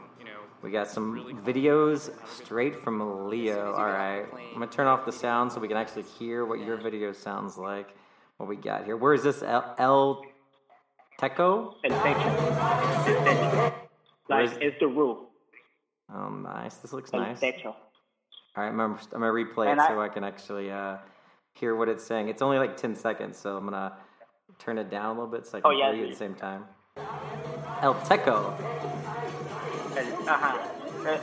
we 0.62 0.70
got 0.70 0.88
some 0.88 1.42
videos 1.44 2.10
straight 2.28 2.76
from 2.82 3.28
Leo. 3.28 3.72
All 3.72 3.84
right, 3.86 4.24
I'm 4.32 4.54
gonna 4.54 4.66
turn 4.66 4.86
off 4.86 5.04
the 5.06 5.12
sound 5.12 5.52
so 5.52 5.60
we 5.60 5.68
can 5.68 5.76
actually 5.76 6.02
hear 6.02 6.44
what 6.44 6.60
your 6.60 6.76
video 6.76 7.12
sounds 7.12 7.56
like. 7.56 7.88
What 8.36 8.48
we 8.48 8.56
got 8.56 8.84
here? 8.84 8.96
Where 8.96 9.12
is 9.14 9.22
this? 9.22 9.42
El, 9.42 9.74
El 9.78 10.22
Teco? 11.18 11.76
Where 11.82 13.70
Like 14.28 14.50
is- 14.50 14.58
it's 14.60 14.76
the 14.80 14.86
roof. 14.86 15.18
Oh, 16.12 16.28
nice. 16.30 16.76
This 16.76 16.92
looks 16.92 17.12
nice. 17.12 17.40
All 18.56 18.64
right, 18.64 18.68
I'm 18.68 18.76
gonna, 18.76 18.94
I'm 19.12 19.20
gonna 19.20 19.26
replay 19.32 19.72
it 19.72 19.78
I- 19.78 19.88
so 19.88 20.00
I 20.00 20.08
can 20.08 20.24
actually 20.24 20.70
uh, 20.70 20.96
hear 21.54 21.74
what 21.74 21.88
it's 21.88 22.04
saying. 22.04 22.28
It's 22.28 22.42
only 22.42 22.58
like 22.58 22.76
10 22.76 22.94
seconds, 22.94 23.36
so 23.38 23.56
I'm 23.56 23.64
gonna 23.64 23.92
turn 24.58 24.78
it 24.78 24.90
down 24.90 25.06
a 25.16 25.20
little 25.20 25.26
bit 25.30 25.46
so 25.46 25.58
I 25.58 25.60
oh, 25.60 25.70
can 25.70 25.72
Oh, 25.72 25.78
yeah, 25.78 25.92
hear 25.92 26.00
you 26.00 26.04
at 26.06 26.10
the 26.12 26.16
same 26.16 26.34
time. 26.34 26.64
El 27.82 27.94
Teco. 28.02 28.54
El, 29.96 30.06
ajá. 30.26 30.58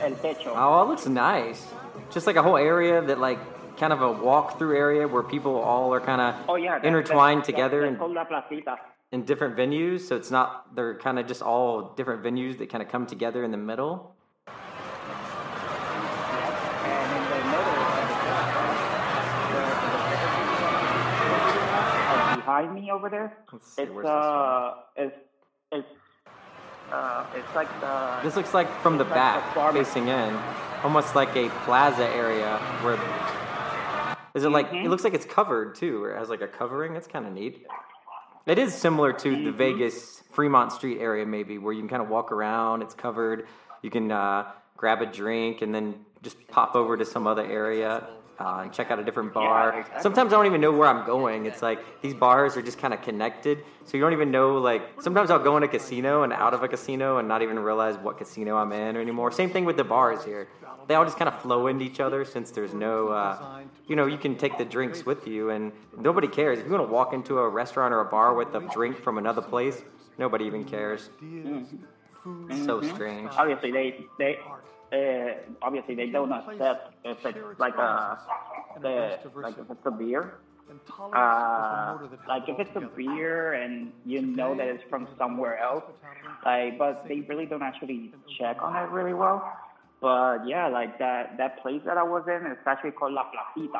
El, 0.02 0.12
techo. 0.16 0.52
Oh, 0.56 0.82
it 0.82 0.88
looks 0.88 1.06
nice. 1.06 1.66
Just 2.10 2.26
like 2.26 2.36
a 2.36 2.42
whole 2.42 2.56
area 2.56 3.00
that 3.02 3.18
like 3.20 3.38
kind 3.76 3.92
of 3.92 4.02
a 4.02 4.10
walk-through 4.10 4.76
area 4.76 5.06
where 5.06 5.22
people 5.22 5.54
all 5.56 5.94
are 5.94 6.00
kind 6.00 6.20
of 6.20 6.34
Oh 6.48 6.56
yeah. 6.56 6.80
intertwined 6.82 7.44
together 7.44 7.82
That's 7.82 7.90
and 7.90 7.98
called 7.98 8.12
la 8.14 8.24
placita. 8.24 8.76
in 9.12 9.24
different 9.24 9.56
venues. 9.56 10.00
So 10.00 10.16
it's 10.16 10.30
not 10.32 10.74
they're 10.74 10.96
kind 10.98 11.18
of 11.18 11.26
just 11.28 11.42
all 11.42 11.94
different 11.94 12.22
venues 12.24 12.58
that 12.58 12.70
kind 12.70 12.82
of 12.82 12.88
come 12.88 13.06
together 13.06 13.44
in 13.44 13.52
the 13.52 13.56
middle. 13.56 14.16
Behind 22.48 22.74
me 22.74 22.90
over 22.90 23.10
there, 23.10 23.36
it's 23.52 23.78
uh, 23.78 24.74
it's 24.96 25.16
it's 25.70 25.86
uh, 26.90 27.26
it's 27.36 27.54
like 27.54 27.68
the. 27.82 28.20
This 28.22 28.36
looks 28.36 28.54
like 28.54 28.68
from 28.80 28.96
the 28.96 29.04
like 29.04 29.14
back, 29.14 29.54
farm- 29.54 29.74
facing 29.74 30.08
in, 30.08 30.34
almost 30.82 31.14
like 31.14 31.34
a 31.36 31.50
plaza 31.64 32.06
area 32.08 32.56
where. 32.82 32.98
Is 34.34 34.44
it 34.44 34.50
like 34.50 34.68
Mm-hmm. 34.70 34.86
it 34.86 34.88
looks 34.88 35.04
like 35.04 35.14
it's 35.14 35.26
covered 35.26 35.74
too, 35.74 36.02
or 36.04 36.14
it 36.14 36.18
has 36.18 36.28
like 36.30 36.40
a 36.40 36.48
covering? 36.48 36.94
That's 36.94 37.06
kind 37.08 37.26
of 37.26 37.32
neat. 37.34 37.66
It 38.46 38.58
is 38.58 38.72
similar 38.74 39.12
to 39.12 39.28
Mm-hmm. 39.30 39.44
the 39.44 39.52
Vegas 39.52 40.22
Fremont 40.32 40.72
Street 40.72 40.98
area, 41.00 41.26
maybe, 41.26 41.58
where 41.58 41.72
you 41.74 41.80
can 41.80 41.88
kind 41.88 42.02
of 42.02 42.08
walk 42.08 42.32
around. 42.32 42.80
It's 42.82 42.94
covered. 42.94 43.46
You 43.82 43.90
can 43.90 44.10
uh, 44.10 44.46
grab 44.76 45.02
a 45.02 45.06
drink 45.06 45.60
and 45.60 45.74
then 45.74 45.86
just 46.22 46.36
pop 46.48 46.74
over 46.76 46.96
to 46.96 47.04
some 47.04 47.26
other 47.26 47.44
area 47.44 48.06
uh, 48.40 48.60
and 48.62 48.72
check 48.72 48.90
out 48.90 48.98
a 48.98 49.04
different 49.04 49.32
bar. 49.32 49.80
exactly. 49.80 50.02
Sometimes 50.02 50.32
I 50.32 50.36
don't 50.36 50.46
even 50.46 50.60
know 50.60 50.72
where 50.72 50.88
I'm 50.88 51.04
going. 51.04 51.46
It's 51.46 51.62
like 51.62 52.00
these 52.02 52.14
bars 52.14 52.56
are 52.56 52.62
just 52.62 52.78
kind 52.78 52.94
of 52.94 53.02
connected, 53.02 53.64
so 53.84 53.96
you 53.96 54.02
don't 54.02 54.12
even 54.12 54.30
know. 54.30 54.58
Like 54.58 55.02
sometimes 55.02 55.30
I'll 55.30 55.38
go 55.42 55.56
in 55.56 55.62
a 55.62 55.68
casino 55.68 56.22
and 56.22 56.32
out 56.32 56.54
of 56.54 56.62
a 56.62 56.68
casino 56.68 57.18
and 57.18 57.26
not 57.26 57.42
even 57.42 57.58
realize 57.58 57.96
what 57.96 58.18
casino 58.18 58.56
I'm 58.56 58.72
in 58.72 58.96
anymore. 58.96 59.32
Same 59.32 59.50
thing 59.50 59.64
with 59.64 59.76
the 59.76 59.84
bars 59.84 60.24
here. 60.24 60.48
They 60.86 60.94
all 60.94 61.04
just 61.04 61.18
kind 61.18 61.28
of 61.28 61.40
flow 61.42 61.66
into 61.66 61.84
each 61.84 62.00
other 62.00 62.24
since 62.24 62.50
there's 62.50 62.72
no, 62.72 63.08
uh, 63.08 63.60
you 63.86 63.94
know, 63.96 64.06
you 64.06 64.16
can 64.16 64.36
take 64.36 64.56
the 64.56 64.64
drinks 64.64 65.04
with 65.04 65.26
you 65.26 65.50
and 65.50 65.70
nobody 65.98 66.28
cares. 66.28 66.58
If 66.58 66.64
you 66.64 66.72
want 66.72 66.88
to 66.88 66.92
walk 66.92 67.12
into 67.12 67.38
a 67.38 67.48
restaurant 67.48 67.92
or 67.92 68.00
a 68.00 68.06
bar 68.06 68.34
with 68.34 68.54
a 68.54 68.60
drink 68.72 68.96
from 69.02 69.18
another 69.18 69.42
place, 69.42 69.82
nobody 70.16 70.46
even 70.46 70.64
cares. 70.64 71.10
So 72.64 72.80
strange. 72.82 73.30
Obviously, 73.36 73.70
they 73.70 74.04
they 74.18 74.38
uh, 74.92 75.34
obviously 75.62 75.94
they 75.94 76.06
don't 76.08 76.32
accept 76.32 76.92
if 77.04 77.24
it's 77.24 77.58
like 77.60 77.76
a 77.76 78.18
the 78.80 79.18
like 79.36 79.58
if 79.58 79.70
it's 79.70 79.86
a 79.86 79.90
beer. 79.90 80.34
Uh, 81.14 81.96
like 82.28 82.46
if 82.46 82.58
it's 82.58 82.76
a 82.76 82.80
beer 82.94 83.54
and 83.54 83.90
you 84.04 84.20
know 84.20 84.54
that 84.54 84.68
it's 84.68 84.82
from 84.90 85.08
somewhere 85.16 85.58
else, 85.58 85.84
like 86.44 86.76
but 86.78 87.06
they 87.08 87.20
really 87.20 87.46
don't 87.46 87.62
actually 87.62 88.12
check 88.38 88.58
on 88.62 88.76
it 88.76 88.90
really 88.90 89.14
well. 89.14 89.50
But 90.00 90.46
yeah, 90.46 90.68
like 90.68 90.98
that 90.98 91.38
that 91.38 91.60
place 91.62 91.80
that 91.86 91.96
I 91.96 92.02
was 92.02 92.24
in, 92.28 92.46
is 92.52 92.58
actually 92.66 92.92
called 92.92 93.14
La 93.14 93.24
Placita. 93.32 93.78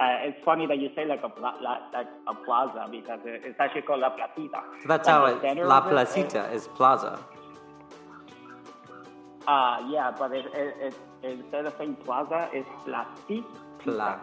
Uh, 0.00 0.28
it's 0.28 0.38
funny 0.44 0.64
that 0.66 0.78
you 0.78 0.90
say 0.94 1.04
like 1.04 1.22
a 1.24 1.28
pla- 1.28 1.58
la, 1.60 1.78
like 1.92 2.06
a 2.28 2.34
plaza 2.44 2.86
because 2.90 3.18
it's 3.24 3.58
actually 3.58 3.82
called 3.82 4.00
La 4.00 4.10
Placita. 4.10 4.62
So 4.82 4.88
that's 4.88 5.08
Like 5.08 5.16
how 5.16 5.26
it, 5.26 5.66
La 5.66 5.78
of 5.78 5.86
it 5.86 5.88
is- 5.88 5.92
Placita 5.92 6.52
is 6.52 6.68
plaza. 6.68 7.18
Uh, 9.48 9.82
yeah, 9.90 10.12
but 10.16 10.30
it, 10.32 10.44
it, 10.54 10.76
it, 10.82 10.94
instead 11.22 11.64
of 11.64 11.74
saying 11.78 11.94
plaza, 12.04 12.50
it's 12.52 12.68
placita. 12.84 13.46
Pla- 13.78 14.20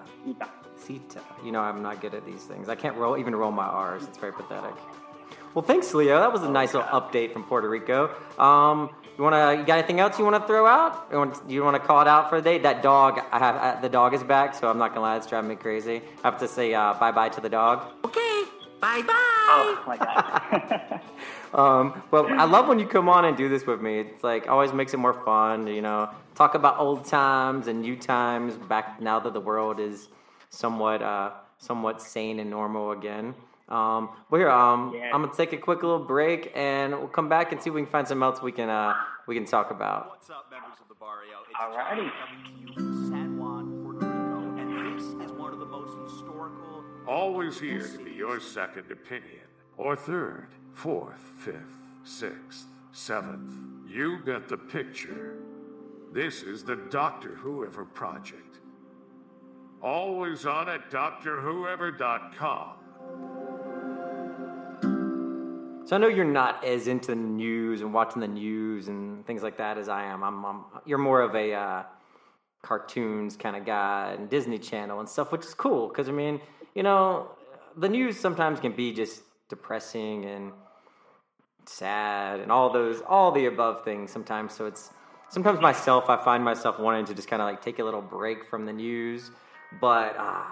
Cita. 0.77 1.21
You 1.43 1.51
know, 1.51 1.61
I'm 1.61 1.81
not 1.81 1.99
good 1.99 2.13
at 2.13 2.25
these 2.27 2.43
things. 2.43 2.69
I 2.69 2.75
can't 2.75 2.95
roll 2.95 3.17
even 3.17 3.35
roll 3.35 3.51
my 3.51 3.65
R's. 3.65 4.03
It's 4.03 4.19
very 4.19 4.33
pathetic. 4.33 4.75
Well, 5.55 5.63
thanks, 5.63 5.93
Leo. 5.95 6.19
That 6.19 6.31
was 6.31 6.43
a 6.43 6.49
nice 6.49 6.75
little 6.75 6.89
update 6.89 7.33
from 7.33 7.43
Puerto 7.43 7.67
Rico. 7.67 8.11
Um, 8.38 8.91
you 9.17 9.23
wanna? 9.23 9.55
You 9.59 9.65
got 9.65 9.79
anything 9.79 9.99
else 9.99 10.19
you 10.19 10.25
want 10.25 10.39
to 10.39 10.45
throw 10.45 10.67
out? 10.67 11.07
You 11.11 11.17
want, 11.17 11.49
you 11.49 11.63
want 11.63 11.81
to 11.81 11.88
call 11.88 12.01
it 12.01 12.07
out 12.07 12.29
for 12.29 12.39
the 12.39 12.43
day? 12.43 12.59
That 12.59 12.83
dog, 12.83 13.19
I 13.31 13.39
have 13.39 13.55
uh, 13.55 13.81
the 13.81 13.89
dog 13.89 14.13
is 14.13 14.21
back, 14.21 14.53
so 14.53 14.67
I'm 14.67 14.77
not 14.77 14.89
gonna 14.89 15.01
lie, 15.01 15.17
it's 15.17 15.25
driving 15.25 15.49
me 15.49 15.55
crazy. 15.55 16.01
I 16.23 16.29
have 16.29 16.38
to 16.39 16.47
say 16.47 16.73
uh, 16.73 16.93
bye 16.95 17.13
bye 17.13 17.29
to 17.29 17.41
the 17.41 17.49
dog. 17.49 17.83
Okay, 18.03 18.43
bye 18.81 19.01
bye. 19.01 19.13
Oh 19.47 19.83
my 19.88 19.97
god. 19.97 21.01
Um, 21.53 22.03
but 22.11 22.29
I 22.29 22.43
love 22.43 22.67
when 22.67 22.79
you 22.79 22.85
come 22.85 23.07
on 23.07 23.23
and 23.23 23.38
do 23.38 23.47
this 23.47 23.65
with 23.65 23.79
me. 23.81 23.99
It's 23.99 24.25
like 24.25 24.49
always 24.49 24.73
makes 24.73 24.93
it 24.93 24.97
more 24.97 25.13
fun. 25.13 25.67
You 25.67 25.81
know, 25.81 26.09
talk 26.35 26.53
about 26.53 26.79
old 26.79 27.05
times 27.05 27.67
and 27.67 27.79
new 27.81 27.95
times 27.95 28.57
back 28.57 28.99
now 28.99 29.21
that 29.21 29.31
the 29.31 29.39
world 29.39 29.79
is 29.79 30.09
somewhat 30.49 31.01
uh, 31.01 31.31
somewhat 31.57 32.01
sane 32.01 32.39
and 32.39 32.49
normal 32.49 32.91
again. 32.91 33.35
Um, 33.69 34.09
but 34.29 34.38
here, 34.38 34.49
um, 34.49 34.91
Yeah. 34.93 35.11
I'm 35.13 35.21
gonna 35.23 35.33
take 35.33 35.53
a 35.53 35.57
quick 35.57 35.81
little 35.81 35.97
break, 35.97 36.51
and 36.55 36.93
we'll 36.93 37.07
come 37.07 37.29
back 37.29 37.53
and 37.53 37.61
see 37.61 37.69
if 37.69 37.73
we 37.73 37.81
can 37.83 37.89
find 37.89 38.05
something 38.05 38.23
else 38.23 38.41
we 38.41 38.51
can 38.51 38.67
uh, 38.69 38.93
we 39.25 39.35
can 39.35 39.45
talk 39.45 39.71
about. 39.71 40.09
What's 40.09 40.29
up, 40.29 40.51
members 40.51 40.77
of 40.81 40.89
the 40.89 40.95
Barrio? 40.95 41.38
It's 41.49 41.57
Alrighty. 41.57 43.04
Always 47.07 47.59
here 47.59 47.87
to 47.87 48.03
be 48.03 48.11
your 48.11 48.39
second 48.39 48.91
opinion, 48.91 49.45
or 49.77 49.95
third, 49.95 50.47
fourth, 50.73 51.33
fifth, 51.37 51.77
sixth, 52.03 52.65
seventh. 52.93 53.53
You 53.87 54.19
get 54.25 54.49
the 54.49 54.57
picture. 54.57 55.35
This 56.11 56.41
is 56.41 56.63
the 56.63 56.75
Doctor 56.75 57.35
Whoever 57.35 57.85
Project. 57.85 58.57
Always 59.83 60.47
on 60.47 60.67
at 60.67 60.89
DoctorWhoever.com. 60.89 62.69
So 65.85 65.95
I 65.95 65.99
know 65.99 66.07
you're 66.07 66.25
not 66.25 66.65
as 66.65 66.87
into 66.87 67.09
the 67.09 67.15
news 67.15 67.81
and 67.81 67.93
watching 67.93 68.19
the 68.19 68.27
news 68.27 68.87
and 68.87 69.23
things 69.27 69.43
like 69.43 69.57
that 69.57 69.77
as 69.77 69.87
I 69.89 70.05
am. 70.05 70.23
I'm, 70.23 70.43
I'm 70.43 70.63
you're 70.85 70.97
more 70.97 71.21
of 71.21 71.35
a 71.35 71.53
uh, 71.53 71.83
cartoons 72.63 73.37
kind 73.37 73.55
of 73.55 73.63
guy 73.63 74.15
and 74.17 74.27
Disney 74.27 74.57
Channel 74.57 74.99
and 74.99 75.07
stuff, 75.07 75.31
which 75.31 75.45
is 75.45 75.53
cool 75.53 75.87
because 75.89 76.09
I 76.09 76.11
mean, 76.11 76.41
you 76.75 76.83
know, 76.83 77.31
the 77.75 77.89
news 77.89 78.19
sometimes 78.19 78.59
can 78.59 78.73
be 78.73 78.93
just 78.93 79.23
depressing 79.49 80.25
and 80.25 80.51
sad 81.65 82.39
and 82.39 82.51
all 82.51 82.71
those 82.71 83.01
all 83.07 83.31
the 83.31 83.47
above 83.47 83.83
things 83.83 84.11
sometimes. 84.11 84.53
So 84.53 84.67
it's 84.67 84.91
sometimes 85.29 85.59
myself 85.59 86.09
I 86.09 86.23
find 86.23 86.43
myself 86.43 86.77
wanting 86.79 87.05
to 87.05 87.15
just 87.15 87.27
kind 87.27 87.41
of 87.41 87.47
like 87.47 87.63
take 87.63 87.79
a 87.79 87.83
little 87.83 88.01
break 88.01 88.45
from 88.45 88.65
the 88.65 88.73
news, 88.73 89.31
but. 89.81 90.15
Uh, 90.17 90.43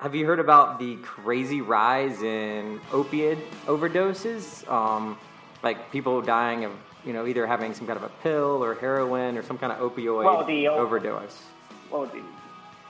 have 0.00 0.16
you 0.16 0.26
heard 0.26 0.40
about 0.40 0.80
the 0.80 0.96
crazy 0.96 1.60
rise 1.60 2.24
in 2.24 2.80
opiate 2.90 3.38
overdoses? 3.66 4.68
Um, 4.68 5.16
like 5.62 5.92
people 5.92 6.20
dying 6.20 6.64
of, 6.64 6.72
you 7.04 7.12
know, 7.12 7.24
either 7.24 7.46
having 7.46 7.72
some 7.72 7.86
kind 7.86 7.96
of 7.96 8.02
a 8.02 8.08
pill 8.20 8.64
or 8.64 8.74
heroin 8.74 9.38
or 9.38 9.44
some 9.44 9.58
kind 9.58 9.72
of 9.72 9.78
opioid 9.78 10.24
Well, 10.24 10.44
the 10.44 10.66
overdose. 10.66 11.40
Well, 11.88 12.06
the 12.06 12.20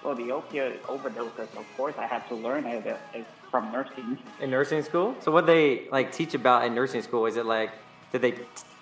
well 0.05 0.15
the 0.15 0.29
opioid 0.29 0.79
overdoses, 0.83 1.55
of 1.57 1.67
course, 1.77 1.95
I 1.99 2.07
had 2.07 2.27
to 2.29 2.35
learn 2.35 2.67
it 2.67 2.99
from 3.51 3.71
nursing. 3.71 4.19
In 4.41 4.51
nursing 4.51 4.83
school? 4.83 5.15
So 5.21 5.31
what 5.31 5.47
they 5.47 5.89
like 5.91 6.13
teach 6.13 6.35
about 6.35 6.65
in 6.65 6.75
nursing 6.75 7.03
school 7.03 7.27
is 7.27 7.37
it 7.37 7.47
like 7.47 7.71
did 8.11 8.23
they 8.23 8.35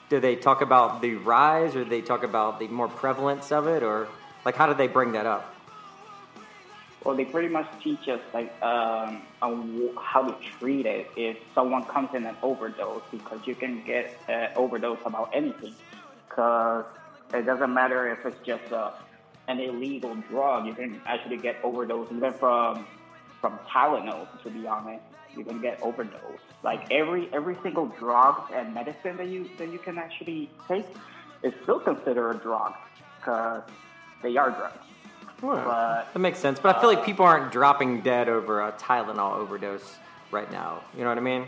do 0.08 0.20
they 0.20 0.36
talk 0.36 0.60
about 0.60 1.00
the 1.02 1.14
rise 1.16 1.76
or 1.76 1.84
they 1.84 2.00
talk 2.00 2.22
about 2.24 2.58
the 2.58 2.68
more 2.68 2.88
prevalence 2.88 3.52
of 3.52 3.66
it 3.66 3.82
or 3.82 4.08
like 4.44 4.56
how 4.56 4.66
did 4.66 4.78
they 4.78 4.88
bring 4.88 5.12
that 5.12 5.26
up? 5.26 5.54
Well, 7.04 7.16
they 7.16 7.24
pretty 7.24 7.48
much 7.48 7.66
teach 7.82 8.08
us 8.08 8.20
like 8.34 8.52
um, 8.62 9.22
on 9.40 9.90
how 9.98 10.22
to 10.22 10.36
treat 10.58 10.84
it 10.84 11.10
if 11.16 11.38
someone 11.54 11.84
comes 11.84 12.10
in 12.14 12.26
an 12.26 12.36
overdose 12.42 13.02
because 13.10 13.40
you 13.46 13.54
can 13.54 13.82
get 13.84 14.14
uh, 14.28 14.48
overdose 14.54 14.98
about 15.06 15.30
anything. 15.32 15.74
Because 16.28 16.84
it 17.32 17.46
doesn't 17.46 17.72
matter 17.72 18.08
if 18.10 18.26
it's 18.26 18.36
just 18.44 18.70
uh, 18.72 18.90
an 19.50 19.58
illegal 19.60 20.14
drug, 20.30 20.66
you 20.66 20.74
can 20.74 21.00
actually 21.06 21.36
get 21.36 21.56
overdose 21.64 22.08
even 22.12 22.32
from 22.32 22.86
from 23.40 23.58
Tylenol. 23.68 24.26
To 24.42 24.50
be 24.50 24.66
honest, 24.66 25.02
you 25.36 25.44
can 25.44 25.60
get 25.60 25.80
overdose. 25.82 26.40
Like 26.62 26.90
every 26.90 27.28
every 27.32 27.56
single 27.62 27.86
drug 27.86 28.50
and 28.54 28.72
medicine 28.72 29.16
that 29.16 29.28
you 29.28 29.50
that 29.58 29.70
you 29.72 29.78
can 29.78 29.98
actually 29.98 30.48
take 30.68 30.86
is 31.42 31.52
still 31.62 31.80
considered 31.80 32.30
a 32.30 32.38
drug 32.38 32.74
because 33.18 33.62
they 34.22 34.36
are 34.36 34.50
drugs. 34.50 34.84
But 35.40 36.12
That 36.12 36.18
makes 36.18 36.38
sense, 36.38 36.60
but 36.60 36.76
I 36.76 36.80
feel 36.80 36.90
like 36.90 36.98
uh, 36.98 37.04
people 37.04 37.24
aren't 37.24 37.50
dropping 37.50 38.02
dead 38.02 38.28
over 38.28 38.60
a 38.60 38.72
Tylenol 38.72 39.36
overdose 39.36 39.96
right 40.30 40.50
now. 40.52 40.82
You 40.94 41.02
know 41.02 41.08
what 41.08 41.16
I 41.16 41.22
mean? 41.22 41.46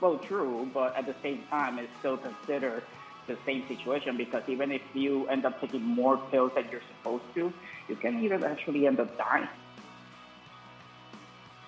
Well, 0.00 0.18
true, 0.18 0.70
but 0.72 0.96
at 0.96 1.06
the 1.06 1.16
same 1.20 1.42
time, 1.50 1.80
it's 1.80 1.90
still 1.98 2.16
considered 2.16 2.84
the 3.28 3.38
same 3.46 3.66
situation 3.68 4.16
because 4.16 4.42
even 4.48 4.72
if 4.72 4.82
you 4.94 5.26
end 5.28 5.44
up 5.44 5.60
taking 5.60 5.82
more 5.82 6.16
pills 6.30 6.52
than 6.56 6.64
you're 6.72 6.86
supposed 6.96 7.24
to, 7.34 7.52
you 7.88 7.96
can 7.96 8.22
even 8.24 8.42
actually 8.42 8.86
end 8.86 8.98
up 8.98 9.16
dying. 9.16 9.48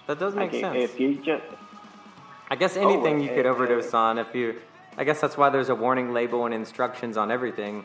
That 0.07 0.19
does 0.19 0.35
make 0.35 0.53
Like, 0.53 0.61
sense. 0.61 0.77
If 0.77 0.99
you 0.99 1.15
just 1.17 1.45
I 2.51 2.57
guess 2.57 2.77
anything 2.77 3.21
Oh, 3.21 3.23
you 3.23 3.29
could 3.29 3.47
uh, 3.47 3.51
overdose 3.51 3.95
on 3.95 4.19
if 4.19 4.35
you 4.35 4.57
I 4.99 5.05
guess 5.05 5.21
that's 5.21 5.37
why 5.37 5.51
there's 5.51 5.69
a 5.69 5.75
warning 5.75 6.13
label 6.13 6.47
and 6.47 6.55
instructions 6.55 7.17
on 7.17 7.31
everything. 7.31 7.85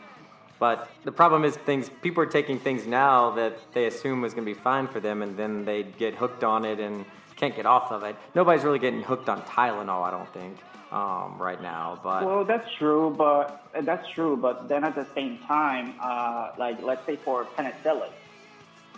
But 0.58 0.88
the 1.04 1.12
problem 1.12 1.44
is 1.44 1.56
things 1.56 1.90
people 2.02 2.22
are 2.22 2.32
taking 2.40 2.58
things 2.58 2.86
now 2.86 3.30
that 3.32 3.58
they 3.74 3.86
assume 3.86 4.22
was 4.22 4.34
going 4.34 4.46
to 4.46 4.52
be 4.54 4.58
fine 4.58 4.88
for 4.88 5.00
them, 5.00 5.22
and 5.22 5.36
then 5.36 5.64
they 5.64 5.82
get 5.82 6.14
hooked 6.14 6.44
on 6.44 6.64
it 6.64 6.80
and 6.80 7.04
can't 7.36 7.54
get 7.54 7.66
off 7.66 7.92
of 7.92 8.02
it. 8.02 8.16
Nobody's 8.34 8.64
really 8.64 8.78
getting 8.78 9.02
hooked 9.02 9.28
on 9.28 9.42
Tylenol, 9.42 10.02
I 10.02 10.10
don't 10.10 10.32
think, 10.32 10.56
um, 10.96 11.36
right 11.38 11.60
now. 11.60 12.00
But 12.02 12.24
Well, 12.24 12.44
that's 12.44 12.68
true, 12.78 13.14
but 13.16 13.60
that's 13.82 14.08
true. 14.10 14.36
But 14.36 14.68
then 14.68 14.84
at 14.84 14.94
the 14.94 15.06
same 15.14 15.38
time, 15.46 15.94
uh, 16.00 16.52
like 16.58 16.82
let's 16.82 17.04
say 17.06 17.16
for 17.16 17.44
penicillin, 17.44 18.12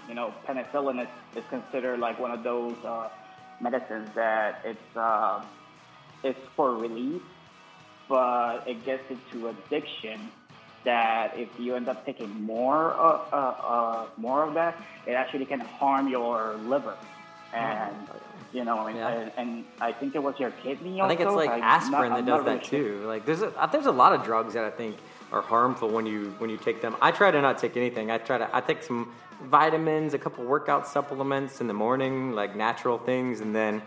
you 0.08 0.14
know, 0.14 0.32
penicillin 0.46 1.02
is, 1.02 1.08
is 1.36 1.44
considered 1.50 1.98
like 1.98 2.18
one 2.18 2.30
of 2.30 2.42
those 2.44 2.76
uh, 2.84 3.08
medicines 3.60 4.08
that 4.14 4.62
it's 4.64 4.96
uh, 4.96 5.42
it's 6.22 6.38
for 6.54 6.74
relief, 6.74 7.22
but 8.08 8.62
it 8.66 8.84
gets 8.84 9.04
into 9.10 9.48
addiction. 9.48 10.30
That 10.84 11.32
if 11.36 11.48
you 11.58 11.74
end 11.74 11.88
up 11.88 12.06
taking 12.06 12.30
more 12.44 12.94
uh, 12.94 13.18
uh, 13.32 13.36
uh, 13.36 14.06
more 14.16 14.44
of 14.44 14.54
that, 14.54 14.80
it 15.06 15.12
actually 15.12 15.44
can 15.44 15.60
harm 15.60 16.08
your 16.08 16.54
liver, 16.64 16.96
and 17.52 18.08
you 18.58 18.64
know, 18.64 18.86
and, 18.88 18.98
and, 18.98 19.32
and 19.36 19.64
I 19.80 19.92
think 19.92 20.16
it 20.16 20.22
was 20.22 20.34
your 20.40 20.50
kidney. 20.50 21.00
I 21.00 21.06
think 21.06 21.20
it's 21.20 21.28
also. 21.28 21.38
like 21.38 21.50
I'm 21.50 21.62
aspirin 21.62 22.10
not- 22.10 22.26
that 22.26 22.26
does 22.26 22.44
that 22.44 22.64
too. 22.64 23.04
Like 23.06 23.24
there's 23.24 23.42
a, 23.42 23.50
uh, 23.56 23.66
there's 23.66 23.86
a 23.86 23.92
lot 23.92 24.12
of 24.12 24.24
drugs 24.24 24.52
that 24.54 24.64
I 24.64 24.70
think 24.70 24.96
are 25.30 25.40
harmful 25.40 25.88
when 25.90 26.06
you 26.06 26.34
when 26.38 26.50
you 26.50 26.56
take 26.56 26.82
them. 26.82 26.96
I 27.00 27.12
try 27.12 27.30
to 27.30 27.40
not 27.40 27.56
take 27.58 27.76
anything. 27.76 28.10
I 28.10 28.18
try 28.18 28.36
to 28.38 28.48
I 28.52 28.60
take 28.60 28.82
some 28.82 29.12
vitamins, 29.44 30.12
a 30.14 30.18
couple 30.18 30.42
workout 30.44 30.88
supplements 30.88 31.60
in 31.60 31.68
the 31.68 31.74
morning, 31.74 32.32
like 32.32 32.56
natural 32.56 32.98
things, 32.98 33.40
and 33.40 33.54
then 33.54 33.80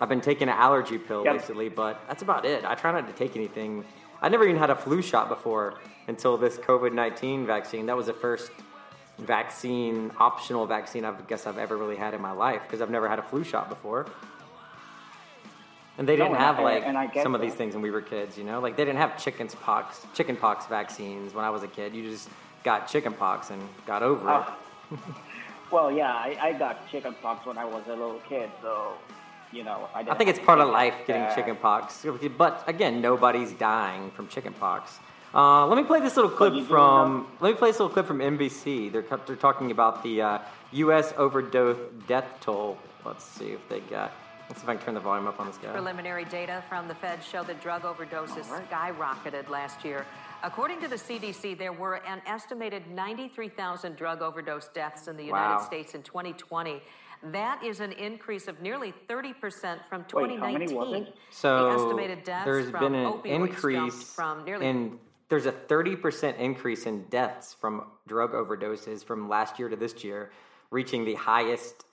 I've 0.00 0.10
been 0.10 0.20
taking 0.20 0.48
an 0.50 0.54
allergy 0.66 0.98
pill 0.98 1.24
Yep. 1.24 1.32
recently. 1.34 1.70
But 1.70 1.98
that's 2.06 2.22
about 2.22 2.44
it. 2.44 2.62
I 2.66 2.74
try 2.74 2.92
not 2.92 3.06
to 3.06 3.14
take 3.14 3.36
anything. 3.36 3.84
I 4.20 4.28
never 4.28 4.44
even 4.44 4.58
had 4.58 4.68
a 4.68 4.76
flu 4.76 5.00
shot 5.00 5.30
before 5.30 5.78
until 6.08 6.36
this 6.36 6.58
COVID 6.58 6.92
nineteen 6.92 7.46
vaccine. 7.46 7.86
That 7.86 7.96
was 7.96 8.06
the 8.06 8.12
first 8.12 8.50
vaccine, 9.20 10.10
optional 10.18 10.66
vaccine 10.66 11.04
I 11.04 11.12
guess 11.28 11.46
I've 11.46 11.58
ever 11.58 11.76
really 11.76 11.96
had 11.96 12.14
in 12.14 12.20
my 12.20 12.32
life 12.32 12.62
because 12.66 12.80
I've 12.80 12.90
never 12.90 13.08
had 13.08 13.18
a 13.18 13.22
flu 13.22 13.44
shot 13.44 13.68
before. 13.68 14.06
And 15.98 16.08
they 16.08 16.16
No, 16.16 16.24
didn't 16.24 16.38
I- 16.38 16.40
have 16.40 16.58
like 16.60 16.84
and 16.86 16.96
I 16.96 17.06
get 17.06 17.22
some 17.22 17.34
of 17.34 17.40
these 17.40 17.54
things 17.54 17.74
when 17.74 17.82
we 17.82 17.90
were 17.90 18.00
kids, 18.00 18.38
you 18.38 18.44
know? 18.44 18.60
Like 18.60 18.76
they 18.76 18.84
didn't 18.84 18.98
have 18.98 19.22
chicken's 19.22 19.54
pox, 19.54 20.06
chicken 20.14 20.36
pox 20.36 20.66
vaccines 20.66 21.34
when 21.34 21.44
I 21.44 21.50
was 21.50 21.62
a 21.62 21.68
kid. 21.68 21.94
You 21.94 22.02
just 22.10 22.28
got 22.64 22.88
chicken 22.88 23.12
pox 23.12 23.50
and 23.50 23.60
got 23.86 24.02
over 24.02 24.28
Ah. 24.28 24.56
it. 24.90 24.98
Well, 25.70 25.92
yeah, 25.92 26.12
I, 26.12 26.36
I 26.42 26.52
got 26.52 26.90
chicken 26.90 27.14
pox 27.22 27.46
when 27.46 27.56
I 27.56 27.64
was 27.64 27.84
a 27.86 27.90
little 27.90 28.20
kid, 28.28 28.50
so 28.60 28.94
you 29.52 29.62
know 29.62 29.88
I. 29.94 30.00
I 30.00 30.14
think 30.16 30.28
it's 30.28 30.40
part 30.40 30.58
of 30.58 30.68
life 30.68 30.94
that. 30.98 31.06
getting 31.06 31.36
chicken 31.36 31.54
pox. 31.54 32.04
But 32.36 32.64
again, 32.66 33.00
nobody's 33.00 33.52
dying 33.52 34.10
from 34.10 34.26
chicken 34.26 34.52
pox. 34.52 34.98
Uh, 35.32 35.66
let 35.66 35.76
me 35.76 35.84
play 35.84 36.00
this 36.00 36.16
little 36.16 36.30
clip 36.30 36.66
from. 36.66 37.26
Let 37.40 37.50
me 37.52 37.56
play 37.56 37.70
this 37.70 37.78
little 37.78 37.92
clip 37.92 38.06
from 38.06 38.18
NBC. 38.18 38.90
They're 38.90 39.02
they're 39.26 39.36
talking 39.36 39.70
about 39.70 40.02
the 40.02 40.22
uh, 40.22 40.38
U.S. 40.72 41.12
overdose 41.16 41.78
death 42.08 42.26
toll. 42.40 42.78
Let's 43.04 43.24
see 43.24 43.50
if 43.52 43.68
they 43.68 43.80
got. 43.80 44.12
Let's 44.48 44.60
see 44.60 44.64
if 44.64 44.68
I 44.68 44.74
can 44.74 44.84
turn 44.84 44.94
the 44.94 45.00
volume 45.00 45.28
up 45.28 45.38
on 45.38 45.46
this 45.46 45.56
guy. 45.58 45.70
Preliminary 45.70 46.24
data 46.24 46.64
from 46.68 46.88
the 46.88 46.94
Fed 46.96 47.22
show 47.22 47.44
that 47.44 47.60
drug 47.62 47.82
overdoses 47.82 48.46
skyrocketed 48.68 49.48
last 49.48 49.84
year. 49.84 50.04
According 50.42 50.80
to 50.80 50.88
the 50.88 50.96
CDC, 50.96 51.56
there 51.56 51.72
were 51.72 51.96
an 52.06 52.20
estimated 52.26 52.88
93,000 52.90 53.94
drug 53.96 54.22
overdose 54.22 54.68
deaths 54.68 55.06
in 55.06 55.16
the 55.16 55.22
United 55.22 55.56
Wow. 55.58 55.64
States 55.64 55.94
in 55.94 56.02
2020. 56.02 56.82
That 57.24 57.62
is 57.62 57.78
an 57.80 57.92
increase 57.92 58.48
of 58.48 58.60
nearly 58.60 58.92
30% 59.08 59.84
from 59.88 60.04
Wait, 60.14 60.30
how 60.40 60.50
many 60.50 60.66
2019. 60.66 60.76
was 60.76 60.92
it? 61.08 61.14
So 61.30 61.64
the 61.64 61.84
estimated 61.84 62.24
deaths 62.24 62.44
there's 62.46 62.70
from 62.70 62.92
been 62.92 62.94
an 62.94 63.20
increase 63.26 64.02
from 64.02 64.44
nearly 64.44 64.66
in 64.66 64.98
there's 65.30 65.46
a 65.46 65.52
30% 65.52 66.38
increase 66.38 66.84
in 66.86 67.04
deaths 67.04 67.54
from 67.58 67.84
drug 68.06 68.32
overdoses 68.32 69.04
from 69.04 69.28
last 69.28 69.58
year 69.58 69.68
to 69.68 69.76
this 69.76 70.04
year, 70.04 70.32
reaching 70.70 71.04
the 71.04 71.14
highest 71.14 71.84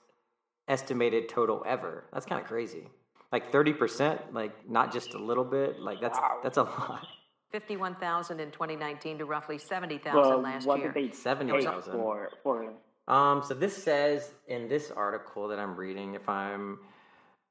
estimated 0.66 1.28
total 1.28 1.62
ever. 1.66 2.04
That's 2.12 2.26
kind 2.26 2.40
of 2.42 2.46
crazy. 2.46 2.88
Like 3.30 3.52
30%, 3.52 4.32
like 4.32 4.68
not 4.68 4.92
just 4.92 5.14
a 5.14 5.18
little 5.18 5.44
bit, 5.44 5.80
like 5.80 6.00
that's 6.00 6.18
that's 6.42 6.58
a 6.58 6.64
lot. 6.64 7.06
51,000 7.52 8.40
in 8.40 8.50
2019 8.50 9.18
to 9.18 9.24
roughly 9.24 9.56
70,000 9.56 10.20
Well, 10.20 10.40
last 10.40 10.66
what 10.66 10.80
year. 10.80 10.92
did 10.92 11.10
they 11.10 11.14
Seventy 11.14 11.52
take 11.52 11.82
for 11.84 12.30
for? 12.42 12.74
Um, 13.06 13.42
so 13.42 13.54
this 13.54 13.74
says 13.82 14.34
in 14.48 14.68
this 14.68 14.90
article 14.90 15.48
that 15.48 15.58
I'm 15.58 15.74
reading, 15.76 16.14
if 16.14 16.28
I'm 16.28 16.78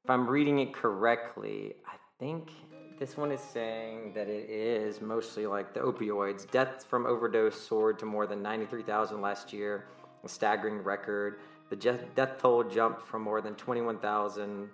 if 0.04 0.10
I'm 0.10 0.28
reading 0.28 0.60
it 0.60 0.74
correctly, 0.74 1.76
I 1.88 1.96
think 2.20 2.52
this 3.00 3.16
one 3.16 3.32
is 3.32 3.40
saying 3.40 4.14
that 4.14 4.28
it 4.28 4.50
is 4.50 5.02
mostly 5.02 5.46
like 5.46 5.74
the 5.74 5.80
opioids. 5.80 6.50
Deaths 6.50 6.84
from 6.84 7.06
overdose 7.06 7.60
soared 7.60 8.00
to 8.00 8.06
more 8.06 8.26
than 8.26 8.42
93,000 8.42 9.22
last 9.22 9.54
year, 9.54 9.86
a 10.24 10.30
staggering 10.30 10.80
record. 10.84 11.40
The 11.70 11.76
death 11.76 12.38
toll 12.40 12.64
jumped 12.64 13.02
from 13.02 13.22
more 13.22 13.42
than 13.42 13.54
21,000 13.56 14.70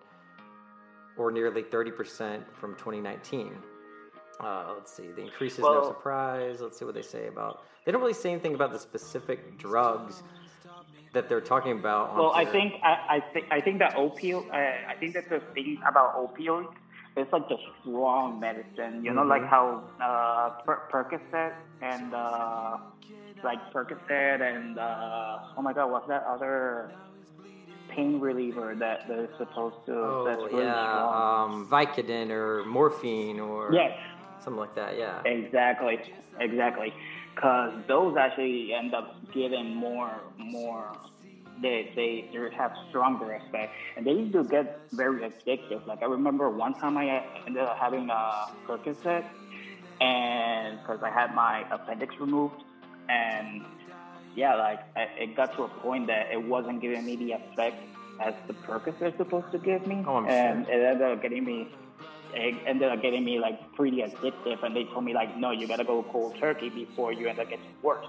or 1.18 1.32
nearly 1.32 1.64
30% 1.64 2.44
from 2.54 2.76
2019. 2.76 3.54
Uh, 4.40 4.74
let's 4.74 4.94
see. 4.94 5.08
The 5.08 5.22
increase 5.22 5.54
is 5.54 5.60
no 5.60 5.88
surprise. 5.88 6.62
Let's 6.62 6.78
see 6.78 6.86
what 6.86 6.96
they 6.96 7.02
say 7.02 7.28
about. 7.28 7.64
They 7.86 7.92
don't 7.92 8.02
really 8.02 8.14
say 8.14 8.32
anything 8.32 8.56
about 8.56 8.72
the 8.72 8.80
specific 8.80 9.58
drugs 9.58 10.24
that 11.14 11.30
they're 11.30 11.42
talking 11.42 11.74
about. 11.74 12.16
Well, 12.16 12.32
I 12.32 12.46
think 12.46 12.74
I, 12.84 13.18
I 13.18 13.20
think 13.34 13.46
I 13.52 13.62
think 13.62 13.80
that 13.80 13.94
opioid. 13.96 14.50
Uh, 14.50 14.90
I 14.90 14.96
think 15.00 15.14
that 15.14 15.30
the 15.30 15.40
thing 15.54 15.78
about 15.88 16.16
opioids 16.16 16.74
is 17.18 17.28
like 17.32 17.48
the 17.50 17.58
strong 17.82 18.40
medicine. 18.40 19.04
You 19.04 19.14
know, 19.14 19.24
like 19.24 19.44
Mhm. 19.44 19.50
how 19.50 19.84
uh, 20.02 20.50
per- 20.66 20.88
Percocet 20.92 21.54
and 21.82 22.14
uh, 22.14 22.78
like 23.44 23.60
Percocet 23.74 24.42
and 24.42 24.78
uh, 24.80 25.38
oh 25.58 25.62
my 25.62 25.74
God, 25.74 25.92
what's 25.92 26.08
that 26.08 26.24
other 26.28 26.92
pain 27.90 28.20
reliever 28.20 28.76
that 28.80 29.10
is 29.12 29.30
supposed 29.38 29.76
to 29.86 30.24
that's 30.26 30.42
Oh 30.42 30.46
really 30.46 30.64
yeah, 30.64 30.88
strong? 30.88 31.46
um, 31.46 31.68
Vicodin 31.70 32.32
or 32.32 32.64
morphine 32.66 33.40
or 33.40 33.74
Yes. 33.74 33.92
something 34.44 34.60
like 34.60 34.76
that. 34.76 34.98
Yeah. 34.98 35.22
Exactly, 35.26 36.00
exactly. 36.40 36.94
Because 37.36 37.74
those 37.88 38.16
actually 38.18 38.74
end 38.74 38.94
up 38.94 39.16
giving 39.34 39.76
more, 39.76 40.22
more. 40.38 40.92
They 41.62 41.92
they 41.96 42.30
they 42.34 42.56
have 42.56 42.72
stronger 42.90 43.34
effect, 43.34 43.74
and 43.96 44.06
they 44.06 44.16
do 44.26 44.44
get 44.44 44.80
very 44.92 45.22
addictive. 45.30 45.86
Like 45.88 46.02
I 46.02 46.06
remember 46.06 46.50
one 46.50 46.74
time 46.76 46.98
I 46.98 47.24
ended 47.46 47.64
up 47.64 47.78
having 47.78 48.10
a 48.10 48.46
Percocet, 48.68 49.24
and 50.02 50.80
because 50.80 51.02
I 51.04 51.10
had 51.10 51.34
my 51.36 51.64
appendix 51.72 52.16
removed, 52.20 52.56
and 53.10 53.64
yeah, 54.36 54.56
like 54.56 54.80
I, 54.96 55.02
it 55.20 55.36
got 55.36 55.56
to 55.58 55.64
a 55.64 55.68
point 55.68 56.08
that 56.08 56.32
it 56.32 56.42
wasn't 56.44 56.82
giving 56.82 57.06
me 57.06 57.16
the 57.16 57.34
effect 57.34 57.78
as 58.22 58.34
the 58.48 58.54
Percocet 58.54 59.12
is 59.14 59.18
supposed 59.18 59.52
to 59.52 59.60
give 59.60 59.86
me, 59.88 60.04
Oh, 60.08 60.26
and 60.26 60.66
sure. 60.66 60.74
it 60.76 60.84
ended 60.84 61.02
up 61.12 61.22
getting 61.22 61.46
me 61.46 61.68
it 62.36 62.56
ended 62.66 62.90
up 62.90 63.00
getting 63.02 63.24
me 63.24 63.38
like 63.40 63.60
pretty 63.76 63.98
addictive. 63.98 64.64
And 64.64 64.76
they 64.76 64.86
told 64.86 65.04
me 65.06 65.14
like 65.14 65.38
no 65.38 65.52
you 65.52 65.68
gotta 65.68 65.84
go 65.84 66.04
cold 66.12 66.36
turkey 66.40 66.70
before 66.70 67.14
you 67.14 67.28
end 67.28 67.40
up 67.40 67.50
getting 67.50 67.66
worse. 67.84 68.06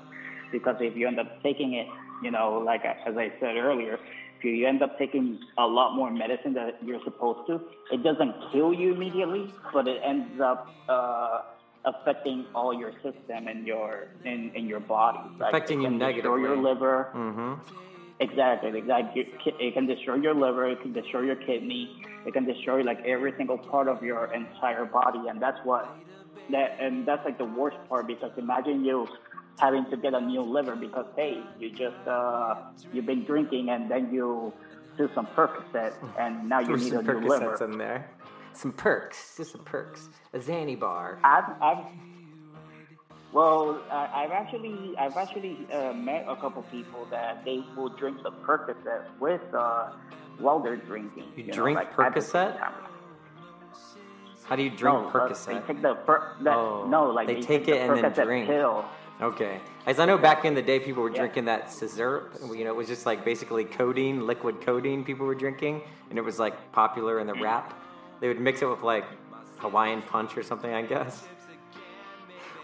Because 0.50 0.76
if 0.80 0.96
you 0.96 1.06
end 1.08 1.18
up 1.18 1.42
taking 1.42 1.74
it 1.74 1.86
you 2.24 2.30
know 2.36 2.48
like 2.70 2.82
I- 2.84 2.96
as 3.08 3.16
i 3.24 3.28
said 3.40 3.56
earlier 3.56 3.94
if 4.38 4.44
you 4.44 4.66
end 4.66 4.82
up 4.82 4.98
taking 4.98 5.26
a 5.58 5.66
lot 5.78 5.94
more 5.98 6.10
medicine 6.10 6.54
that 6.54 6.72
you're 6.86 7.02
supposed 7.04 7.46
to 7.48 7.54
it 7.94 8.02
doesn't 8.02 8.34
kill 8.52 8.72
you 8.72 8.94
immediately 8.94 9.44
but 9.72 9.86
it 9.86 9.98
ends 10.04 10.40
up 10.40 10.60
uh, 10.88 11.38
affecting 11.84 12.38
all 12.54 12.72
your 12.82 12.92
system 13.06 13.40
and 13.52 13.66
your 13.66 13.90
in, 14.24 14.50
in 14.54 14.66
your 14.66 14.80
body 14.80 15.18
like, 15.38 15.52
Affecting 15.54 15.80
you 15.82 15.90
negatively. 15.90 16.16
destroy 16.16 16.36
negatively. 16.36 16.62
your 16.64 16.74
liver 16.74 16.96
Mm-hmm. 17.14 17.52
Exactly, 18.20 18.78
exactly. 18.78 19.26
It 19.58 19.74
can 19.74 19.86
destroy 19.86 20.14
your 20.14 20.34
liver. 20.34 20.68
It 20.68 20.80
can 20.80 20.92
destroy 20.92 21.22
your 21.22 21.34
kidney. 21.34 21.82
It 22.24 22.32
can 22.32 22.44
destroy 22.46 22.80
like 22.82 23.00
every 23.04 23.32
single 23.36 23.58
part 23.58 23.88
of 23.88 24.04
your 24.04 24.32
entire 24.32 24.84
body, 24.84 25.22
and 25.28 25.42
that's 25.42 25.58
what 25.64 25.84
that 26.50 26.76
and 26.80 27.06
that's 27.08 27.24
like 27.24 27.38
the 27.38 27.44
worst 27.44 27.76
part 27.88 28.06
because 28.06 28.30
imagine 28.36 28.84
you 28.84 29.08
having 29.58 29.84
to 29.90 29.96
get 29.96 30.14
a 30.14 30.20
new 30.20 30.42
liver 30.42 30.76
because 30.76 31.06
hey, 31.16 31.40
you 31.58 31.70
just 31.70 31.96
uh, 32.06 32.56
you've 32.92 33.06
been 33.06 33.24
drinking 33.24 33.70
and 33.70 33.90
then 33.90 34.12
you 34.12 34.52
do 34.96 35.10
some 35.14 35.26
Percocet 35.26 35.94
and 36.18 36.48
now 36.48 36.60
you 36.60 36.76
need 36.76 36.90
some 36.90 37.08
a 37.08 37.14
new 37.14 37.28
liver. 37.28 37.64
In 37.64 37.78
there. 37.78 38.10
Some 38.52 38.72
perks, 38.72 39.34
just 39.36 39.52
some 39.52 39.64
perks. 39.64 40.08
A 40.32 40.38
Xanny 40.38 40.78
bar. 40.78 41.18
I've, 41.24 41.60
I've 41.60 41.84
well, 43.32 43.82
I, 43.90 44.24
I've 44.24 44.30
actually 44.30 44.96
I've 44.96 45.16
actually 45.16 45.66
uh, 45.72 45.92
met 45.92 46.24
a 46.28 46.36
couple 46.36 46.62
people 46.62 47.06
that 47.10 47.44
they 47.44 47.64
will 47.76 47.88
drink 47.88 48.22
the 48.22 48.30
Percocet 48.30 49.06
with 49.18 49.42
uh, 49.52 49.90
while 50.38 50.60
they're 50.60 50.76
drinking. 50.76 51.24
You 51.36 51.46
know, 51.46 51.52
drink 51.52 51.76
like 51.76 52.14
the 52.14 52.20
same 52.20 52.52
Percocet? 52.52 52.72
How 54.44 54.56
do 54.56 54.62
you 54.62 54.70
drink 54.70 54.82
no, 54.82 55.08
uh, 55.08 55.12
Percocet? 55.12 55.46
they 55.66 55.74
take 55.74 55.82
the, 55.82 55.94
per- 55.94 56.36
the 56.40 56.50
oh, 56.50 56.86
no, 56.88 57.10
like 57.10 57.26
they, 57.26 57.36
they, 57.36 57.40
take, 57.40 57.66
the 57.66 57.72
it 57.72 57.90
and 57.90 58.14
then 58.14 58.26
drink. 58.26 58.46
Pill. 58.46 58.84
Okay, 59.20 59.60
as 59.86 60.00
I 60.00 60.06
know, 60.06 60.18
back 60.18 60.44
in 60.44 60.54
the 60.54 60.62
day, 60.62 60.80
people 60.80 61.02
were 61.02 61.10
Yeah. 61.10 61.20
drinking 61.20 61.44
that 61.44 61.70
syrup. 61.72 62.32
You 62.52 62.64
know, 62.64 62.70
it 62.70 62.76
was 62.76 62.88
just 62.88 63.06
like 63.06 63.24
basically 63.24 63.64
codeine, 63.64 64.26
liquid 64.26 64.60
codeine. 64.60 65.04
People 65.04 65.24
were 65.24 65.36
drinking, 65.36 65.82
and 66.10 66.18
it 66.18 66.22
was 66.22 66.38
like 66.38 66.72
popular 66.72 67.20
in 67.20 67.26
the 67.26 67.34
rap. 67.34 67.74
They 68.20 68.28
would 68.28 68.40
mix 68.40 68.62
it 68.62 68.66
with 68.66 68.82
like 68.82 69.04
Hawaiian 69.58 70.02
punch 70.02 70.36
or 70.36 70.42
something, 70.42 70.72
I 70.72 70.82
guess. 70.82 71.26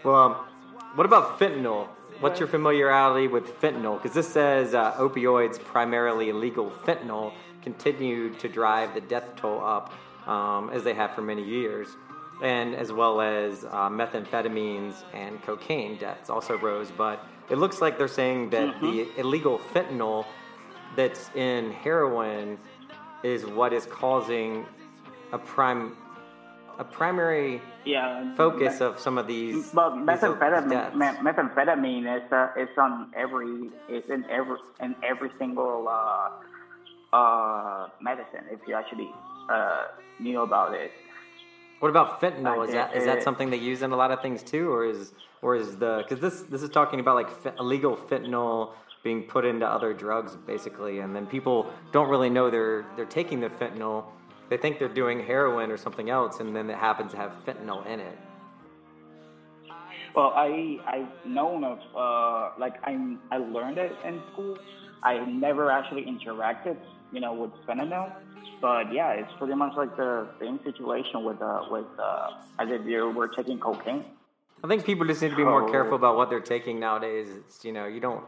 Well, 0.03 0.15
um, 0.15 0.35
what 0.95 1.05
about 1.05 1.39
fentanyl? 1.39 1.87
What's 2.19 2.39
your 2.39 2.47
familiarity 2.47 3.27
with 3.27 3.59
fentanyl? 3.61 4.01
Because 4.01 4.13
this 4.13 4.27
says 4.27 4.73
uh, 4.73 4.93
opioids, 4.93 5.63
primarily 5.63 6.29
illegal 6.29 6.69
fentanyl, 6.69 7.33
continue 7.63 8.33
to 8.35 8.47
drive 8.47 8.93
the 8.93 9.01
death 9.01 9.35
toll 9.35 9.63
up 9.63 9.93
um, 10.27 10.69
as 10.71 10.83
they 10.83 10.93
have 10.93 11.15
for 11.15 11.21
many 11.21 11.43
years, 11.43 11.95
and 12.41 12.75
as 12.75 12.91
well 12.91 13.21
as 13.21 13.63
uh, 13.65 13.89
methamphetamines 13.89 15.03
and 15.13 15.41
cocaine 15.43 15.97
deaths 15.97 16.29
also 16.29 16.57
rose. 16.57 16.91
But 16.91 17.23
it 17.49 17.57
looks 17.57 17.81
like 17.81 17.97
they're 17.97 18.07
saying 18.07 18.49
that 18.51 18.81
the 18.81 19.07
illegal 19.17 19.59
fentanyl 19.73 20.25
that's 20.95 21.29
in 21.35 21.71
heroin 21.71 22.57
is 23.23 23.45
what 23.45 23.73
is 23.73 23.85
causing 23.85 24.65
a 25.31 25.37
prime 25.37 25.95
a 26.79 26.83
primary 26.83 27.61
Yeah. 27.85 28.33
focus 28.35 28.79
me- 28.79 28.85
of 28.87 28.99
some 28.99 29.17
of 29.19 29.27
these. 29.27 29.69
But 29.71 29.91
methamphetamine, 29.93 30.95
me- 30.95 31.19
methamphetamine 31.29 32.05
is 32.25 32.31
uh, 32.31 32.47
is 32.57 32.69
on 32.77 33.11
every 33.15 33.69
is 33.87 34.03
in 34.09 34.25
every 34.29 34.57
in 34.79 34.95
every 35.03 35.29
single 35.37 35.87
uh, 35.87 37.15
uh, 37.15 37.89
medicine. 38.01 38.45
If 38.49 38.59
you 38.67 38.73
actually 38.73 39.11
uh, 39.49 39.87
knew 40.19 40.41
about 40.41 40.73
it. 40.73 40.91
What 41.81 41.89
about 41.89 42.21
fentanyl? 42.21 42.63
Is 42.67 42.73
that 42.73 42.95
is 42.95 43.05
that 43.05 43.23
something 43.23 43.49
they 43.49 43.57
use 43.57 43.81
in 43.81 43.91
a 43.91 43.95
lot 43.95 44.11
of 44.11 44.21
things 44.21 44.43
too, 44.43 44.71
or 44.71 44.85
is 44.85 45.13
or 45.41 45.55
is 45.55 45.77
the 45.77 46.03
because 46.03 46.19
this 46.21 46.43
this 46.43 46.61
is 46.61 46.69
talking 46.69 46.99
about 46.99 47.15
like 47.15 47.31
fe- 47.41 47.53
illegal 47.59 47.97
fentanyl 47.97 48.73
being 49.03 49.23
put 49.23 49.45
into 49.45 49.65
other 49.65 49.91
drugs 49.91 50.37
basically, 50.45 50.99
and 50.99 51.15
then 51.15 51.25
people 51.25 51.73
don't 51.91 52.07
really 52.07 52.29
know 52.29 52.51
they're 52.51 52.85
they're 52.95 53.05
taking 53.05 53.39
the 53.39 53.49
fentanyl. 53.49 54.05
They 54.47 54.57
think 54.57 54.77
they're 54.77 54.93
doing 54.93 55.25
heroin 55.25 55.71
or 55.71 55.77
something 55.77 56.11
else, 56.11 56.39
and 56.39 56.55
then 56.55 56.69
it 56.69 56.77
happens 56.77 57.13
to 57.13 57.17
have 57.17 57.31
fentanyl 57.47 57.83
in 57.87 57.99
it. 57.99 58.17
Well, 60.15 60.33
I 60.35 60.77
I 60.85 61.07
known 61.25 61.63
of 61.63 61.79
uh, 61.95 62.51
like 62.59 62.75
I 62.83 63.17
I 63.31 63.37
learned 63.37 63.79
it 63.79 63.95
in 64.05 64.21
school. 64.31 64.55
I 65.01 65.17
never 65.25 65.71
actually 65.71 66.03
interacted, 66.03 66.77
you 67.11 67.19
know, 67.19 67.33
with 67.33 67.51
fentanyl. 67.67 68.11
But 68.61 68.93
yeah, 68.93 69.11
it's 69.11 69.31
pretty 69.37 69.55
much 69.55 69.75
like 69.75 69.95
the 69.97 70.27
same 70.39 70.59
situation 70.63 71.23
with 71.23 71.41
uh, 71.41 71.63
with 71.69 71.85
uh, 71.99 72.29
as 72.59 72.69
if 72.69 72.85
you 72.85 73.09
were 73.09 73.27
taking 73.27 73.59
cocaine. 73.59 74.03
I 74.63 74.67
think 74.67 74.85
people 74.85 75.05
just 75.07 75.21
need 75.21 75.29
to 75.29 75.35
be 75.35 75.43
more 75.43 75.65
So- 75.67 75.71
careful 75.71 75.95
about 75.95 76.15
what 76.17 76.29
they're 76.29 76.39
taking 76.39 76.79
nowadays. 76.79 77.27
It's 77.29 77.65
you 77.65 77.71
know 77.71 77.85
you 77.87 77.99
don't 77.99 78.23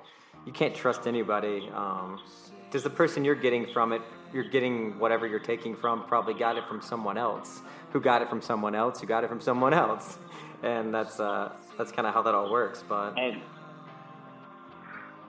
you 0.46 0.52
can't 0.52 0.74
trust 0.76 1.08
anybody. 1.08 1.70
Um, 1.74 2.20
because 2.66 2.82
the 2.84 2.90
person 2.90 3.24
you're 3.24 3.36
getting 3.36 3.68
from 3.72 3.94
it, 3.94 4.02
you're 4.34 4.50
getting 4.50 4.98
whatever 4.98 5.28
you're 5.28 5.38
taking 5.38 5.76
from 5.76 6.06
probably 6.08 6.34
got 6.34 6.58
it 6.58 6.64
from 6.68 6.82
someone 6.82 7.20
else, 7.20 7.62
who 7.92 8.02
got 8.02 8.24
it 8.24 8.30
from 8.30 8.42
someone 8.42 8.74
else, 8.74 9.00
who 9.00 9.06
got 9.06 9.24
it 9.24 9.28
from 9.28 9.40
someone 9.40 9.76
else, 9.76 10.18
and 10.64 10.92
that's 10.92 11.20
uh, 11.20 11.52
that's 11.78 11.92
kind 11.92 12.08
of 12.08 12.16
how 12.16 12.24
that 12.24 12.34
all 12.34 12.52
works. 12.52 12.84
But 12.90 13.16
And 13.16 13.40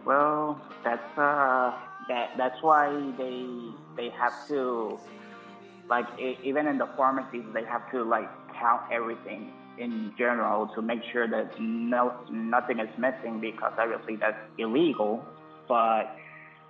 well, 0.07 0.59
that's 0.83 1.19
uh, 1.19 1.73
that 2.09 2.31
that's 2.37 2.61
why 2.63 2.89
they 3.17 3.47
they 3.97 4.11
have 4.11 4.33
to 4.49 4.99
like 5.89 6.07
even 6.43 6.67
in 6.67 6.79
the 6.79 6.89
pharmacies 6.97 7.45
they 7.53 7.65
have 7.65 7.91
to 7.91 8.03
like 8.03 8.29
count 8.59 8.83
everything 8.93 9.53
in 9.79 10.13
general 10.17 10.69
to 10.75 10.83
make 10.83 11.01
sure 11.13 11.29
that 11.29 11.61
no 11.61 12.15
nothing 12.31 12.79
is 12.79 12.89
missing 12.99 13.41
because 13.41 13.73
obviously 13.79 14.17
that's 14.17 14.39
illegal. 14.59 15.25
But 15.69 16.17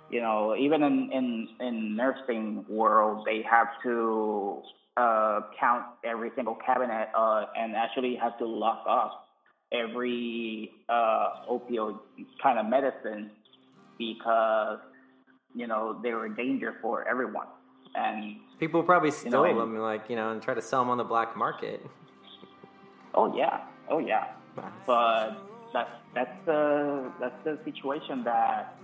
you 0.09 0.21
know, 0.21 0.55
even 0.55 0.83
in 0.83 1.11
in, 1.11 1.47
in 1.59 1.95
nursing 1.95 2.65
world, 2.67 3.25
they 3.25 3.41
have 3.49 3.67
to 3.83 4.61
uh, 4.97 5.41
count 5.59 5.85
every 6.03 6.31
single 6.35 6.55
cabinet 6.65 7.09
uh, 7.15 7.45
and 7.57 7.75
actually 7.75 8.15
have 8.15 8.37
to 8.39 8.45
lock 8.45 8.85
up 8.87 9.27
every 9.71 10.71
uh, 10.89 11.45
opioid 11.49 11.99
kind 12.41 12.59
of 12.59 12.65
medicine 12.67 13.31
because 13.97 14.79
you 15.55 15.67
know 15.67 15.99
they 16.03 16.13
were 16.13 16.25
a 16.25 16.35
danger 16.35 16.75
for 16.81 17.07
everyone. 17.07 17.47
And 17.95 18.35
people 18.59 18.83
probably 18.83 19.11
steal 19.11 19.31
know, 19.31 19.43
and- 19.45 19.59
them, 19.59 19.77
like 19.77 20.09
you 20.09 20.15
know, 20.15 20.31
and 20.31 20.41
try 20.41 20.53
to 20.53 20.61
sell 20.61 20.81
them 20.81 20.89
on 20.89 20.97
the 20.97 21.03
black 21.03 21.35
market. 21.37 21.85
oh 23.15 23.35
yeah, 23.35 23.61
oh 23.89 23.99
yeah, 23.99 24.27
but 24.85 25.37
that's 25.73 25.91
that's 26.13 26.45
the 26.45 27.11
that's 27.19 27.43
the 27.43 27.57
situation 27.63 28.23
that 28.25 28.77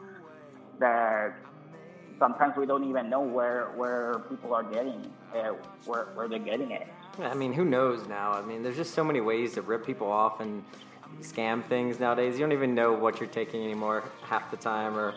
that 0.80 1.34
sometimes 2.20 2.56
we 2.56 2.66
don't 2.66 2.88
even 2.88 3.10
know 3.10 3.22
where 3.22 3.72
where 3.76 4.20
people 4.30 4.54
are 4.54 4.64
getting 4.64 5.12
uh, 5.36 5.50
where 5.86 6.06
where 6.16 6.28
they're 6.28 6.40
getting 6.40 6.72
it. 6.72 6.88
I 7.20 7.34
mean, 7.34 7.52
who 7.52 7.66
knows 7.66 8.08
now? 8.08 8.32
I 8.32 8.42
mean, 8.42 8.64
there's 8.64 8.78
just 8.78 8.94
so 8.94 9.04
many 9.04 9.20
ways 9.20 9.56
to 9.56 9.62
rip 9.62 9.86
people 9.86 10.10
off 10.10 10.40
and 10.40 10.64
scam 11.22 11.64
things 11.68 12.00
nowadays. 12.00 12.36
You 12.36 12.46
don't 12.46 12.54
even 12.54 12.74
know 12.74 12.94
what 12.94 13.20
you're 13.20 13.30
taking 13.30 13.64
anymore 13.64 14.04
half 14.24 14.50
the 14.50 14.58
time, 14.58 14.96
or 14.96 15.14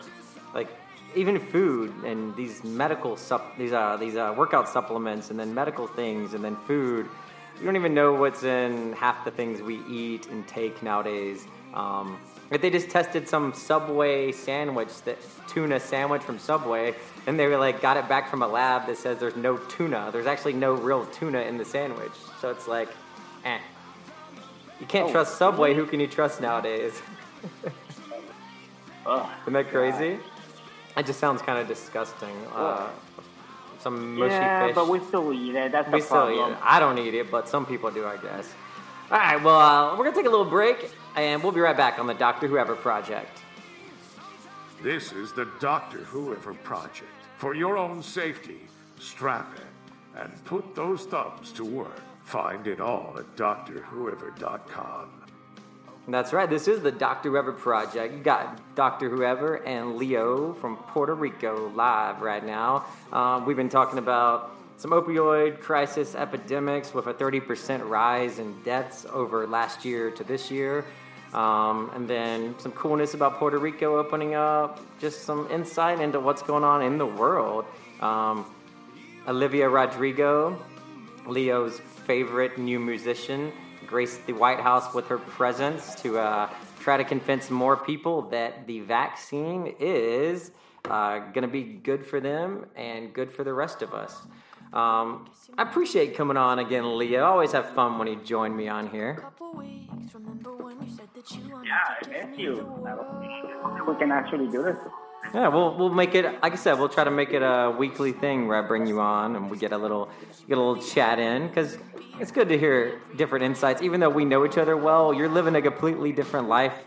like 0.53 0.67
even 1.15 1.39
food 1.39 1.93
and 2.03 2.35
these 2.35 2.63
medical 2.63 3.15
sup 3.15 3.57
these 3.57 3.71
uh 3.73 3.95
these 3.97 4.15
uh, 4.15 4.33
workout 4.37 4.67
supplements 4.67 5.29
and 5.29 5.39
then 5.39 5.53
medical 5.53 5.87
things 5.87 6.33
and 6.33 6.43
then 6.43 6.55
food. 6.67 7.07
You 7.59 7.65
don't 7.65 7.77
even 7.77 7.93
know 7.93 8.13
what's 8.13 8.43
in 8.43 8.91
half 8.93 9.23
the 9.23 9.31
things 9.31 9.61
we 9.61 9.79
eat 9.89 10.27
and 10.27 10.45
take 10.45 10.83
nowadays. 10.83 11.47
Um, 11.73 12.17
like 12.51 12.61
they 12.61 12.69
just 12.69 12.89
tested 12.89 13.27
some 13.29 13.53
Subway 13.53 14.31
sandwich, 14.33 15.01
that 15.03 15.17
tuna 15.47 15.79
sandwich 15.79 16.21
from 16.21 16.37
Subway, 16.37 16.95
and 17.27 17.39
they 17.39 17.47
were 17.47 17.57
like 17.57 17.81
got 17.81 17.95
it 17.97 18.09
back 18.09 18.29
from 18.29 18.41
a 18.41 18.47
lab 18.47 18.87
that 18.87 18.97
says 18.97 19.19
there's 19.19 19.35
no 19.37 19.57
tuna. 19.57 20.09
There's 20.11 20.25
actually 20.27 20.53
no 20.53 20.73
real 20.73 21.05
tuna 21.07 21.39
in 21.41 21.57
the 21.57 21.65
sandwich. 21.65 22.11
So 22.41 22.49
it's 22.49 22.67
like, 22.67 22.89
eh. 23.45 23.57
You 24.81 24.85
can't 24.85 25.07
Oh, 25.07 25.11
trust 25.11 25.37
Subway. 25.37 25.73
Who 25.73 25.85
can 25.85 25.99
you 26.01 26.07
trust 26.07 26.41
nowadays? 26.41 27.01
Ugh, 29.05 29.29
Isn't 29.43 29.53
that 29.53 29.69
crazy? 29.69 30.19
It 30.97 31.05
just 31.05 31.19
sounds 31.19 31.41
kind 31.41 31.59
of 31.59 31.67
disgusting. 31.67 32.35
Uh, 32.53 32.89
some 33.79 34.17
mushy 34.17 34.33
yeah, 34.33 34.67
fish. 34.67 34.75
but 34.75 34.87
we 34.87 34.99
still 34.99 35.31
eat 35.33 35.55
it. 35.55 35.71
That's 35.71 35.91
we 35.91 35.99
the 35.99 36.05
still 36.05 36.31
eat 36.31 36.51
it. 36.51 36.57
I 36.63 36.79
don't 36.79 36.97
eat 36.97 37.13
it, 37.13 37.29
but 37.29 37.47
some 37.47 37.65
people 37.65 37.91
do, 37.91 38.05
I 38.05 38.17
guess. 38.17 38.53
All 39.11 39.19
right, 39.19 39.41
well, 39.43 39.59
uh, 39.59 39.97
we're 39.97 40.05
gonna 40.05 40.15
take 40.15 40.25
a 40.25 40.29
little 40.29 40.45
break, 40.45 40.89
and 41.15 41.43
we'll 41.43 41.51
be 41.51 41.59
right 41.59 41.77
back 41.77 41.99
on 41.99 42.07
the 42.07 42.13
Doctor 42.13 42.47
Whoever 42.47 42.75
project. 42.75 43.41
This 44.81 45.11
is 45.11 45.31
the 45.33 45.47
Doctor 45.59 45.99
Whoever 45.99 46.53
Project. 46.53 47.11
For 47.37 47.53
your 47.53 47.77
own 47.77 48.01
safety, 48.01 48.61
strap 48.99 49.55
in 49.57 50.21
and 50.21 50.45
put 50.45 50.73
those 50.75 51.05
thumbs 51.05 51.51
to 51.53 51.65
work. 51.65 52.01
Find 52.23 52.65
it 52.65 52.79
all 52.79 53.15
at 53.19 53.35
DoctorWhoever.com. 53.35 55.24
That's 56.07 56.33
right. 56.33 56.47
This 56.47 56.67
is 56.67 56.81
the 56.81 56.91
Doctor 56.91 57.31
Whoever 57.31 57.51
project. 57.51 58.13
You 58.13 58.19
got 58.19 58.75
Doctor 58.75 59.09
Whoever 59.09 59.55
and 59.65 59.95
Leo 59.95 60.53
from 60.53 60.77
Puerto 60.77 61.15
Rico 61.15 61.71
live 61.73 62.21
right 62.21 62.45
now. 62.45 62.85
Um, 63.11 63.45
we've 63.45 63.57
been 63.57 63.69
talking 63.69 63.97
about 63.97 64.55
some 64.77 64.91
opioid 64.91 65.61
crisis 65.61 66.13
epidemics 66.13 66.93
with 66.93 67.07
a 67.07 67.13
30% 67.13 67.89
rise 67.89 68.37
in 68.37 68.61
deaths 68.61 69.07
over 69.11 69.47
last 69.47 69.83
year 69.83 70.11
to 70.11 70.23
this 70.23 70.51
year. 70.51 70.85
Um, 71.33 71.89
and 71.95 72.07
then 72.07 72.53
some 72.59 72.71
coolness 72.73 73.15
about 73.15 73.39
Puerto 73.39 73.57
Rico 73.57 73.97
opening 73.97 74.35
up, 74.35 74.79
just 75.01 75.23
some 75.23 75.49
insight 75.49 75.99
into 76.01 76.19
what's 76.19 76.43
going 76.43 76.63
on 76.63 76.83
in 76.83 76.99
the 76.99 77.05
world. 77.05 77.65
Um, 77.99 78.45
Olivia 79.27 79.67
Rodrigo, 79.67 80.63
Leo's 81.25 81.79
favorite 81.79 82.59
new 82.59 82.79
musician, 82.79 83.51
graced 83.85 84.25
the 84.25 84.33
White 84.33 84.59
House 84.59 84.93
with 84.93 85.07
her 85.07 85.17
presence 85.17 85.95
to 85.95 86.17
uh, 86.19 86.49
try 86.79 86.97
to 86.97 87.03
convince 87.03 87.49
more 87.49 87.77
people 87.77 88.23
that 88.29 88.67
the 88.67 88.81
vaccine 88.81 89.73
is 89.79 90.51
uh, 90.89 91.19
going 91.19 91.41
to 91.41 91.47
be 91.47 91.63
good 91.63 92.05
for 92.05 92.19
them 92.19 92.65
and 92.75 93.13
good 93.13 93.31
for 93.31 93.43
the 93.43 93.53
rest 93.53 93.81
of 93.81 93.93
us. 93.93 94.21
Um, 94.73 95.29
I 95.57 95.63
appreciate 95.63 96.15
coming 96.15 96.37
on 96.37 96.59
again, 96.59 96.97
Leo. 96.97 97.23
I 97.23 97.27
always 97.27 97.51
have 97.53 97.69
fun 97.73 97.97
when 97.97 98.07
you 98.07 98.17
join 98.17 98.55
me 98.55 98.67
on 98.67 98.89
here. 98.89 99.23
Yeah, 101.63 101.79
I 101.89 102.07
miss 102.07 102.37
you. 102.37 102.53
We 103.87 103.95
can 103.95 104.11
actually 104.11 104.47
do 104.47 104.63
this. 104.63 104.77
Yeah, 105.35 105.49
we'll 105.49 105.75
we'll 105.75 105.89
make 105.89 106.15
it. 106.15 106.23
Like 106.41 106.53
I 106.53 106.55
said, 106.55 106.79
we'll 106.79 106.87
try 106.87 107.03
to 107.03 107.11
make 107.11 107.33
it 107.33 107.41
a 107.41 107.75
weekly 107.77 108.13
thing 108.13 108.47
where 108.47 108.63
I 108.63 108.65
bring 108.65 108.87
you 108.87 109.01
on 109.01 109.35
and 109.35 109.51
we 109.51 109.57
get 109.57 109.73
a 109.73 109.77
little 109.77 110.07
get 110.47 110.57
a 110.57 110.61
little 110.61 110.81
chat 110.81 111.19
in 111.19 111.49
because 111.49 111.77
it's 112.21 112.31
good 112.31 112.47
to 112.47 112.57
hear 112.57 113.01
different 113.17 113.43
insights. 113.43 113.81
Even 113.81 113.99
though 113.99 114.09
we 114.09 114.23
know 114.23 114.45
each 114.45 114.57
other 114.57 114.77
well, 114.77 115.13
you're 115.13 115.27
living 115.27 115.57
a 115.57 115.61
completely 115.61 116.13
different 116.13 116.47
life 116.47 116.85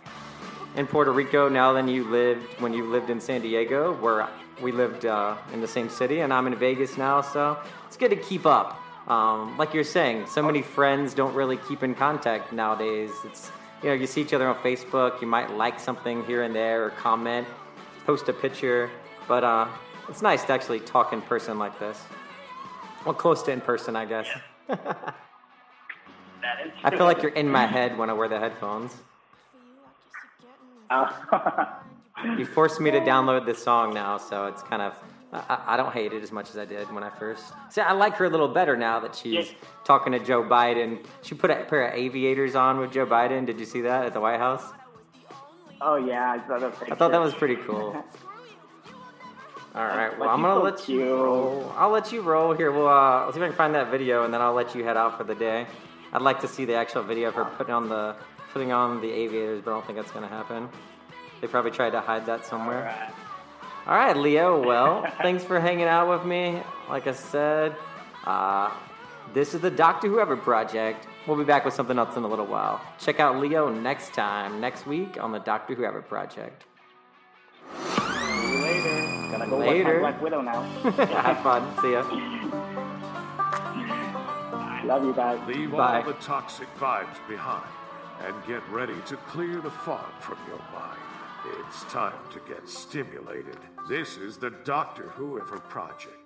in 0.77 0.87
Puerto 0.87 1.13
Rico 1.13 1.51
now 1.51 1.75
than 1.75 1.89
you 1.89 2.05
lived 2.05 2.43
when 2.63 2.73
you 2.73 2.87
lived 2.87 3.11
in 3.11 3.21
San 3.21 3.43
Diego, 3.43 3.93
where 3.97 4.27
we 4.63 4.73
lived 4.73 5.05
uh, 5.05 5.37
in 5.53 5.61
the 5.61 5.69
same 5.69 5.91
city, 5.91 6.21
and 6.21 6.33
I'm 6.33 6.47
in 6.47 6.57
Vegas 6.57 6.97
now. 6.97 7.21
So 7.21 7.59
it's 7.87 7.99
good 7.99 8.11
to 8.13 8.17
keep 8.17 8.47
up. 8.47 8.81
Um, 9.09 9.59
like 9.59 9.75
you're 9.75 9.85
saying, 9.85 10.27
so 10.27 10.43
many 10.43 10.63
friends 10.63 11.13
don't 11.13 11.35
really 11.35 11.59
keep 11.69 11.83
in 11.83 11.95
contact 11.95 12.55
nowadays. 12.55 13.11
It's 13.27 13.51
you 13.83 13.91
know 13.91 13.95
you 13.95 14.07
see 14.07 14.23
each 14.23 14.33
other 14.33 14.49
on 14.49 14.55
Facebook, 14.57 15.21
you 15.21 15.27
might 15.27 15.55
like 15.55 15.79
something 15.79 16.25
here 16.25 16.45
and 16.45 16.55
there 16.55 16.87
or 16.87 16.91
comment, 16.93 17.47
post 18.09 18.27
a 18.31 18.33
picture, 18.33 18.91
but 19.29 19.45
uh, 19.45 19.69
it's 20.09 20.23
nice 20.23 20.43
to 20.43 20.51
actually 20.51 20.81
talk 20.81 21.13
in 21.13 21.21
person 21.21 21.59
like 21.59 21.79
this. 21.79 22.01
Well, 23.05 23.15
close 23.15 23.43
to 23.43 23.53
in 23.53 23.61
person, 23.61 23.95
I 23.97 24.07
guess. 24.07 24.27
into 24.71 24.81
I 26.83 26.89
feel 26.89 27.05
like 27.05 27.21
you're 27.21 27.35
in 27.35 27.51
my 27.51 27.67
head 27.67 27.99
when 27.99 28.09
I 28.09 28.15
wear 28.15 28.27
the 28.29 28.41
headphones. 28.41 28.97
You 32.37 32.45
forced 32.45 32.81
me 32.81 32.91
to 32.91 32.99
download 32.99 33.47
this 33.47 33.63
song 33.63 33.95
now, 33.95 34.19
so 34.19 34.47
it's 34.47 34.61
kind 34.61 34.83
of. 34.83 34.93
I, 35.33 35.75
I 35.75 35.77
don't 35.77 35.93
hate 35.93 36.13
it 36.13 36.21
as 36.21 36.33
much 36.33 36.51
as 36.51 36.59
I 36.59 36.65
did 36.65 36.93
when 36.93 37.05
I 37.05 37.11
first. 37.11 37.45
See, 37.71 37.81
I 37.81 37.93
like 37.93 38.15
her 38.17 38.25
a 38.25 38.29
little 38.29 38.49
better 38.49 38.77
now 38.77 38.99
that 38.99 39.15
she's 39.15 39.53
talking 39.85 40.13
to 40.15 40.19
Joe 40.19 40.43
Biden. 40.43 41.07
She 41.23 41.37
put 41.37 41.53
a 41.53 41.63
pair 41.63 41.87
of 41.87 41.95
aviators 41.95 42.57
on 42.57 42.81
with 42.81 42.91
Joe 42.91 43.07
Biden. 43.07 43.47
Did 43.47 43.61
you 43.61 43.67
see 43.67 43.83
that 43.83 44.05
at 44.05 44.15
the 44.15 44.21
White 44.21 44.41
House? 44.41 44.65
Oh 45.81 45.97
yeah, 45.97 46.33
I 46.33 46.47
saw 46.47 46.59
the 46.59 46.67
I 46.91 46.95
thought 46.95 47.13
that 47.13 47.21
was 47.21 47.35
pretty 47.35 47.57
cool. 47.57 48.05
All 49.75 49.87
right, 49.87 50.19
well, 50.19 50.29
I'm 50.31 50.43
gonna 50.43 50.61
so 50.61 50.63
let 50.63 50.89
you 50.89 51.15
roll. 51.15 51.73
I'll 51.77 51.91
let 51.91 52.11
you 52.11 52.21
roll 52.23 52.53
here. 52.53 52.73
We'll 52.73 52.89
uh, 52.89 53.27
let's 53.27 53.35
see 53.35 53.41
if 53.41 53.45
I 53.45 53.49
can 53.49 53.57
find 53.57 53.75
that 53.75 53.91
video, 53.91 54.25
and 54.25 54.35
then 54.35 54.41
I'll 54.41 54.55
let 54.55 54.75
you 54.75 54.83
head 54.83 54.97
out 54.97 55.17
for 55.17 55.25
the 55.25 55.35
day. 55.35 55.67
I'd 56.13 56.23
like 56.23 56.41
to 56.41 56.49
see 56.49 56.65
the 56.65 56.75
actual 56.75 57.03
video 57.03 57.29
of 57.29 57.35
her 57.35 57.45
putting 57.45 57.75
on 57.75 57.89
the 57.89 58.17
putting 58.53 58.73
on 58.73 59.01
the 59.01 59.11
aviators, 59.11 59.63
but 59.63 59.71
I 59.71 59.75
don't 59.75 59.87
think 59.87 59.99
that's 59.99 60.11
gonna 60.11 60.27
happen. 60.27 60.69
They 61.41 61.47
probably 61.47 61.71
tried 61.71 61.91
to 61.91 62.01
hide 62.01 62.27
that 62.27 62.45
somewhere. 62.45 63.13
All 63.87 63.95
right, 63.95 64.17
Leo. 64.17 64.61
Well, 64.67 65.07
thanks 65.23 65.45
for 65.45 65.61
hanging 65.61 65.85
out 65.85 66.09
with 66.09 66.27
me. 66.27 66.61
Like 66.89 67.07
I 67.07 67.13
said, 67.13 67.77
uh, 68.25 68.73
this 69.33 69.55
is 69.55 69.61
the 69.61 69.71
Doctor 69.71 70.09
Whoever 70.09 70.37
project. 70.37 71.07
We'll 71.29 71.37
be 71.37 71.45
back 71.45 71.67
with 71.67 71.75
something 71.75 71.99
else 71.99 72.17
in 72.17 72.23
a 72.23 72.27
little 72.27 72.47
while. 72.47 72.81
Check 72.99 73.21
out 73.21 73.39
Leo 73.39 73.69
next 73.69 74.15
time, 74.15 74.63
next 74.63 74.87
week 74.87 75.23
on 75.23 75.31
the 75.31 75.39
Doctor 75.39 75.75
Whoever 75.75 76.01
project. 76.01 76.65
See 77.77 77.83
you 78.51 78.63
later. 78.63 79.29
Gonna 79.31 79.47
go 79.47 79.59
watch 79.59 79.67
Later. 79.67 80.01
my 80.01 80.11
Black 80.11 80.23
Widow 80.23 80.41
now. 80.41 80.63
Have 81.23 81.43
fun. 81.43 81.83
See 81.83 81.93
ya. 81.93 82.03
Love 84.87 85.05
you 85.05 85.13
guys. 85.13 85.39
Leave 85.47 85.73
Bye. 85.73 85.99
all 85.99 86.03
the 86.03 86.15
toxic 86.15 86.69
vibes 86.79 87.19
behind 87.29 87.69
and 88.25 88.35
get 88.47 88.67
ready 88.71 88.97
to 89.05 89.17
clear 89.19 89.61
the 89.61 89.71
fog 89.71 90.11
from 90.21 90.39
your 90.49 90.63
mind. 90.73 90.99
It's 91.61 91.85
time 91.93 92.19
to 92.33 92.41
get 92.49 92.67
stimulated. 92.67 93.59
This 93.87 94.17
is 94.17 94.39
the 94.39 94.51
Doctor 94.65 95.11
Whoever 95.11 95.59
Project. 95.59 96.18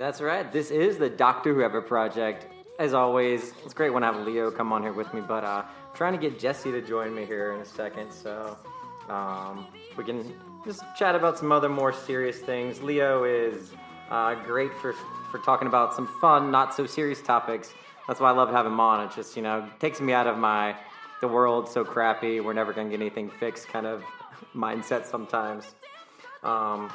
That's 0.00 0.22
right. 0.22 0.50
This 0.50 0.70
is 0.70 0.96
the 0.96 1.10
Doctor 1.10 1.52
Whoever 1.52 1.82
project. 1.82 2.46
As 2.78 2.94
always, 2.94 3.52
it's 3.66 3.74
great 3.74 3.90
when 3.90 4.02
I 4.02 4.10
have 4.10 4.26
Leo 4.26 4.50
come 4.50 4.72
on 4.72 4.80
here 4.82 4.94
with 4.94 5.12
me, 5.12 5.20
but 5.20 5.44
uh, 5.44 5.62
I'm 5.66 5.94
trying 5.94 6.14
to 6.14 6.18
get 6.18 6.38
Jesse 6.38 6.72
to 6.72 6.80
join 6.80 7.14
me 7.14 7.26
here 7.26 7.52
in 7.52 7.60
a 7.60 7.66
second, 7.66 8.10
so 8.10 8.56
um, 9.10 9.66
we 9.98 10.04
can 10.04 10.32
just 10.64 10.82
chat 10.98 11.14
about 11.14 11.38
some 11.38 11.52
other 11.52 11.68
more 11.68 11.92
serious 11.92 12.38
things. 12.38 12.80
Leo 12.80 13.24
is 13.24 13.72
uh, 14.08 14.36
great 14.46 14.72
for 14.78 14.94
for 15.30 15.36
talking 15.40 15.68
about 15.68 15.92
some 15.92 16.06
fun, 16.18 16.50
not 16.50 16.74
so 16.74 16.86
serious 16.86 17.20
topics. 17.20 17.74
That's 18.08 18.20
why 18.20 18.30
I 18.30 18.32
love 18.32 18.48
having 18.48 18.72
him 18.72 18.80
on. 18.80 19.06
It 19.06 19.14
just 19.14 19.36
you 19.36 19.42
know 19.42 19.68
takes 19.80 20.00
me 20.00 20.14
out 20.14 20.26
of 20.26 20.38
my 20.38 20.76
the 21.20 21.28
world's 21.28 21.70
so 21.72 21.84
crappy, 21.84 22.40
we're 22.40 22.54
never 22.54 22.72
gonna 22.72 22.88
get 22.88 23.00
anything 23.00 23.28
fixed 23.28 23.68
kind 23.68 23.84
of 23.84 24.02
mindset 24.54 25.04
sometimes. 25.04 25.74
Um, 26.42 26.90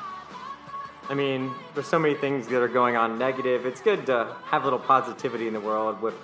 I 1.07 1.13
mean, 1.13 1.53
there's 1.75 1.87
so 1.87 1.99
many 1.99 2.15
things 2.15 2.47
that 2.47 2.61
are 2.61 2.67
going 2.67 2.95
on 2.95 3.19
negative. 3.19 3.67
It's 3.67 3.79
good 3.79 4.07
to 4.07 4.35
have 4.45 4.63
a 4.63 4.65
little 4.65 4.79
positivity 4.79 5.47
in 5.47 5.53
the 5.53 5.59
world 5.59 6.01
with 6.01 6.15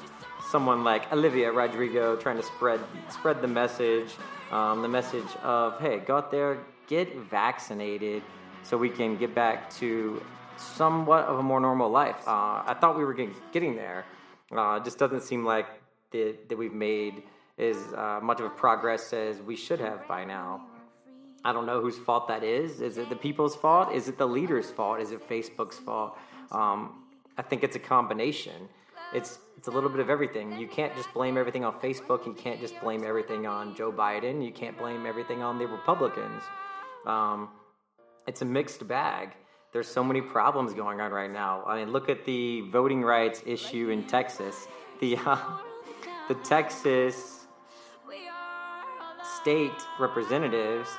someone 0.50 0.84
like 0.84 1.12
Olivia 1.14 1.52
Rodrigo 1.52 2.16
trying 2.16 2.38
to 2.38 2.44
spread 2.44 2.80
spread 3.10 3.42
the 3.42 3.48
message, 3.48 4.10
um, 4.52 4.82
the 4.82 4.88
message 4.88 5.36
of 5.44 5.80
hey, 5.80 6.00
go 6.00 6.18
out 6.18 6.32
there, 6.32 6.58
get 6.88 7.16
vaccinated, 7.16 8.24
so 8.64 8.76
we 8.76 8.90
can 8.90 9.18
get 9.18 9.36
back 9.36 9.70
to 9.76 10.22
somewhat 10.58 11.26
of 11.26 11.38
a 11.38 11.44
more 11.44 11.60
normal 11.60 11.90
life. 11.90 12.18
Uh, 12.28 12.64
I 12.66 12.76
thought 12.80 12.98
we 12.98 13.06
were 13.06 13.14
getting, 13.14 13.36
getting 13.52 13.76
there. 13.76 14.06
Uh, 14.52 14.80
it 14.82 14.84
just 14.84 14.98
doesn't 14.98 15.22
seem 15.22 15.46
like 15.46 15.68
the, 16.12 16.36
that 16.50 16.58
we've 16.58 16.74
made 16.74 17.24
as 17.58 17.78
uh, 17.96 18.20
much 18.22 18.40
of 18.40 18.48
a 18.48 18.50
progress 18.50 19.14
as 19.14 19.42
we 19.42 19.56
should 19.56 19.80
have 19.80 20.08
by 20.08 20.26
now. 20.26 20.66
I 21.44 21.52
don't 21.54 21.66
know 21.66 21.82
whose 21.82 21.98
fault 21.98 22.28
that 22.28 22.44
is. 22.44 22.82
Is 22.82 22.98
it 22.98 23.10
the 23.10 23.16
people's 23.16 23.56
fault? 23.56 23.94
Is 23.94 24.08
it 24.08 24.18
the 24.18 24.28
leaders' 24.28 24.70
fault? 24.70 25.00
Is 25.00 25.12
it 25.12 25.28
Facebook's 25.28 25.78
fault? 25.78 26.18
Um, 26.52 27.04
I 27.38 27.42
think 27.42 27.64
it's 27.64 27.76
a 27.76 27.80
combination. 27.80 28.70
It's 29.14 29.40
it's 29.58 29.68
a 29.68 29.72
little 29.72 29.90
bit 29.90 30.00
of 30.00 30.10
everything. 30.10 30.58
You 30.58 30.68
can't 30.68 30.96
just 30.96 31.14
blame 31.14 31.38
everything 31.38 31.64
on 31.66 31.74
Facebook. 31.80 32.26
You 32.26 32.34
can't 32.34 32.60
just 32.60 32.80
blame 32.82 33.04
everything 33.04 33.46
on 33.46 33.76
Joe 33.76 33.92
Biden. 33.92 34.44
You 34.44 34.52
can't 34.52 34.78
blame 34.78 35.06
everything 35.06 35.44
on 35.44 35.60
the 35.60 35.68
Republicans. 35.68 36.44
Um, 37.06 37.50
it's 38.28 38.42
a 38.42 38.46
mixed 38.46 38.88
bag. 38.88 39.30
There's 39.74 39.88
so 39.88 40.04
many 40.04 40.22
problems 40.22 40.74
going 40.74 41.00
on 41.00 41.12
right 41.12 41.32
now. 41.32 41.64
I 41.66 41.78
mean, 41.78 41.92
look 41.92 42.10
at 42.10 42.26
the 42.26 42.62
voting 42.72 43.02
rights 43.02 43.42
issue 43.46 43.90
in 43.90 44.04
Texas. 44.08 44.68
The 45.00 45.18
uh, 45.26 45.38
the 46.28 46.36
Texas 46.36 47.48
state 49.42 49.72
representatives 50.00 50.90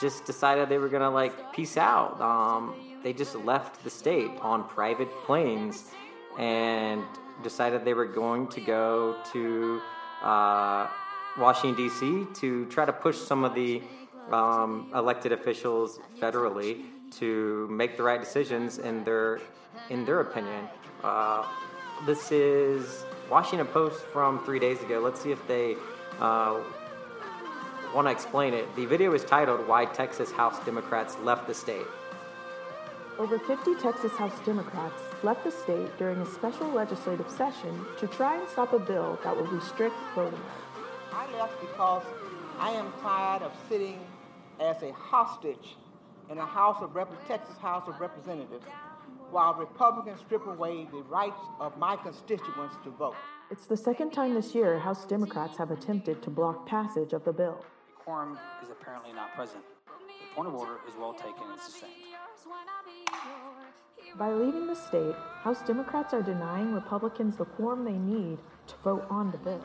just 0.00 0.24
decided 0.24 0.68
they 0.68 0.78
were 0.78 0.88
gonna 0.88 1.10
like 1.10 1.52
peace 1.52 1.76
out. 1.76 2.20
Um, 2.20 2.74
they 3.02 3.12
just 3.12 3.34
left 3.34 3.82
the 3.84 3.90
state 3.90 4.30
on 4.40 4.64
private 4.68 5.10
planes 5.24 5.90
and 6.38 7.02
decided 7.42 7.84
they 7.84 7.94
were 7.94 8.06
going 8.06 8.46
to 8.48 8.60
go 8.60 9.16
to 9.32 9.80
uh, 10.22 10.88
Washington 11.38 11.76
D.C. 11.76 12.26
to 12.34 12.66
try 12.66 12.84
to 12.84 12.92
push 12.92 13.18
some 13.18 13.44
of 13.44 13.54
the 13.54 13.82
um, 14.30 14.90
elected 14.94 15.32
officials 15.32 15.98
federally 16.20 16.84
to 17.18 17.66
make 17.70 17.96
the 17.96 18.02
right 18.02 18.20
decisions 18.20 18.78
in 18.78 19.04
their 19.04 19.40
in 19.90 20.04
their 20.04 20.20
opinion. 20.20 20.68
Uh, 21.02 21.44
this 22.06 22.30
is 22.30 23.04
Washington 23.30 23.66
Post 23.66 24.04
from 24.06 24.44
three 24.44 24.58
days 24.58 24.80
ago. 24.82 25.00
Let's 25.00 25.20
see 25.20 25.32
if 25.32 25.46
they 25.48 25.76
uh, 26.20 26.60
want 27.94 28.06
to 28.06 28.12
explain 28.12 28.54
it. 28.54 28.74
The 28.76 28.86
video 28.86 29.12
is 29.12 29.24
titled 29.24 29.66
"Why 29.68 29.84
Texas 29.84 30.30
House 30.30 30.58
Democrats 30.64 31.16
Left 31.22 31.46
the 31.46 31.54
State." 31.54 31.86
Over 33.18 33.38
50 33.38 33.74
Texas 33.76 34.12
House 34.12 34.38
Democrats 34.44 35.00
left 35.22 35.44
the 35.44 35.50
state 35.50 35.96
during 35.98 36.18
a 36.20 36.26
special 36.26 36.68
legislative 36.68 37.30
session 37.30 37.84
to 37.98 38.06
try 38.06 38.38
and 38.38 38.48
stop 38.48 38.72
a 38.72 38.78
bill 38.78 39.18
that 39.22 39.36
would 39.36 39.52
restrict 39.52 39.94
voting 40.14 40.32
rights. 40.32 40.82
I 41.12 41.38
left 41.38 41.60
because 41.60 42.02
I 42.58 42.70
am 42.70 42.90
tired 43.02 43.42
of 43.42 43.52
sitting 43.68 44.00
as 44.58 44.82
a 44.82 44.92
hostage 44.92 45.76
in 46.30 46.38
a 46.38 46.46
House 46.46 46.82
of 46.82 46.94
Rep- 46.94 47.28
Texas 47.28 47.56
House 47.58 47.86
of 47.86 48.00
Representatives 48.00 48.64
while 49.30 49.54
Republicans 49.54 50.20
strip 50.20 50.46
away 50.46 50.86
the 50.90 51.02
rights 51.02 51.40
of 51.60 51.76
my 51.78 51.96
constituents 51.96 52.76
to 52.84 52.90
vote. 52.90 53.16
It's 53.50 53.66
the 53.66 53.76
second 53.76 54.12
time 54.12 54.34
this 54.34 54.54
year 54.54 54.78
House 54.78 55.04
Democrats 55.04 55.58
have 55.58 55.70
attempted 55.70 56.22
to 56.22 56.30
block 56.30 56.66
passage 56.66 57.12
of 57.12 57.24
the 57.24 57.32
bill. 57.32 57.64
Quorum 58.04 58.38
is 58.62 58.70
apparently 58.70 59.12
not 59.12 59.34
present. 59.34 59.62
The 59.86 60.34
point 60.34 60.48
of 60.48 60.54
order 60.54 60.76
is 60.88 60.94
well 60.98 61.12
taken 61.12 61.44
and 61.50 61.60
sustained. 61.60 61.92
By 64.18 64.32
leaving 64.32 64.66
the 64.66 64.74
state, 64.74 65.14
House 65.42 65.62
Democrats 65.66 66.12
are 66.12 66.22
denying 66.22 66.74
Republicans 66.74 67.36
the 67.36 67.44
quorum 67.44 67.84
they 67.84 67.92
need 67.92 68.38
to 68.66 68.74
vote 68.82 69.06
on 69.08 69.30
the 69.30 69.38
bill. 69.38 69.64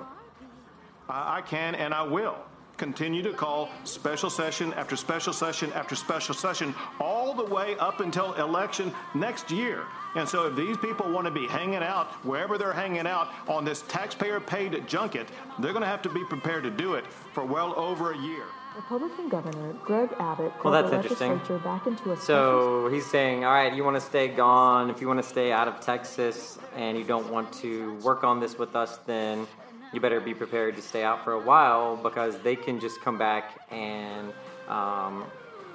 I 1.09 1.37
I 1.37 1.41
can 1.41 1.75
and 1.75 1.93
I 1.93 2.03
will 2.03 2.37
continue 2.77 3.23
to 3.23 3.33
call 3.33 3.69
special 3.83 4.29
session 4.29 4.71
after 4.73 4.95
special 4.95 5.33
session 5.33 5.71
after 5.73 5.95
special 5.95 6.33
session 6.35 6.73
all 6.99 7.33
the 7.33 7.43
way 7.43 7.75
up 7.79 7.99
until 7.99 8.33
election 8.33 8.93
next 9.15 9.51
year. 9.51 9.83
And 10.15 10.27
so 10.27 10.47
if 10.47 10.55
these 10.55 10.77
people 10.77 11.11
want 11.11 11.25
to 11.25 11.31
be 11.31 11.47
hanging 11.47 11.83
out 11.83 12.07
wherever 12.25 12.57
they're 12.57 12.73
hanging 12.73 13.07
out 13.07 13.29
on 13.47 13.65
this 13.65 13.81
taxpayer 13.87 14.39
paid 14.39 14.87
junket, 14.87 15.27
they're 15.59 15.73
going 15.73 15.81
to 15.83 15.87
have 15.89 16.01
to 16.03 16.09
be 16.09 16.23
prepared 16.25 16.63
to 16.63 16.69
do 16.71 16.93
it 16.93 17.05
for 17.33 17.43
well 17.43 17.73
over 17.77 18.11
a 18.13 18.17
year. 18.17 18.43
Republican 18.75 19.27
Governor 19.27 19.73
Greg 19.83 20.09
Abbott 20.19 20.51
Well, 20.63 20.71
called 20.71 20.75
that's 20.75 20.89
the 20.91 20.97
interesting. 20.97 21.31
legislature 21.31 21.57
back 21.63 21.87
into 21.87 22.11
a 22.11 22.15
special 22.15 22.25
So 22.25 22.89
he's 22.93 23.07
saying, 23.09 23.43
all 23.43 23.51
right, 23.51 23.73
you 23.73 23.83
want 23.83 23.95
to 23.95 24.01
stay 24.01 24.27
gone. 24.27 24.91
If 24.91 25.01
you 25.01 25.07
want 25.07 25.21
to 25.21 25.27
stay 25.27 25.51
out 25.51 25.67
of 25.67 25.79
Texas 25.79 26.59
and 26.75 26.95
you 26.95 27.03
don't 27.03 27.27
want 27.31 27.51
to 27.53 27.95
work 28.03 28.23
on 28.23 28.39
this 28.39 28.59
with 28.59 28.75
us, 28.75 28.99
then 29.07 29.47
you 29.93 30.01
better 30.01 30.19
be 30.19 30.33
prepared 30.33 30.75
to 30.75 30.81
stay 30.81 31.03
out 31.03 31.23
for 31.23 31.33
a 31.33 31.39
while 31.39 31.95
because 31.95 32.37
they 32.39 32.55
can 32.55 32.79
just 32.79 33.01
come 33.01 33.17
back 33.17 33.59
and 33.71 34.33
um, 34.67 35.25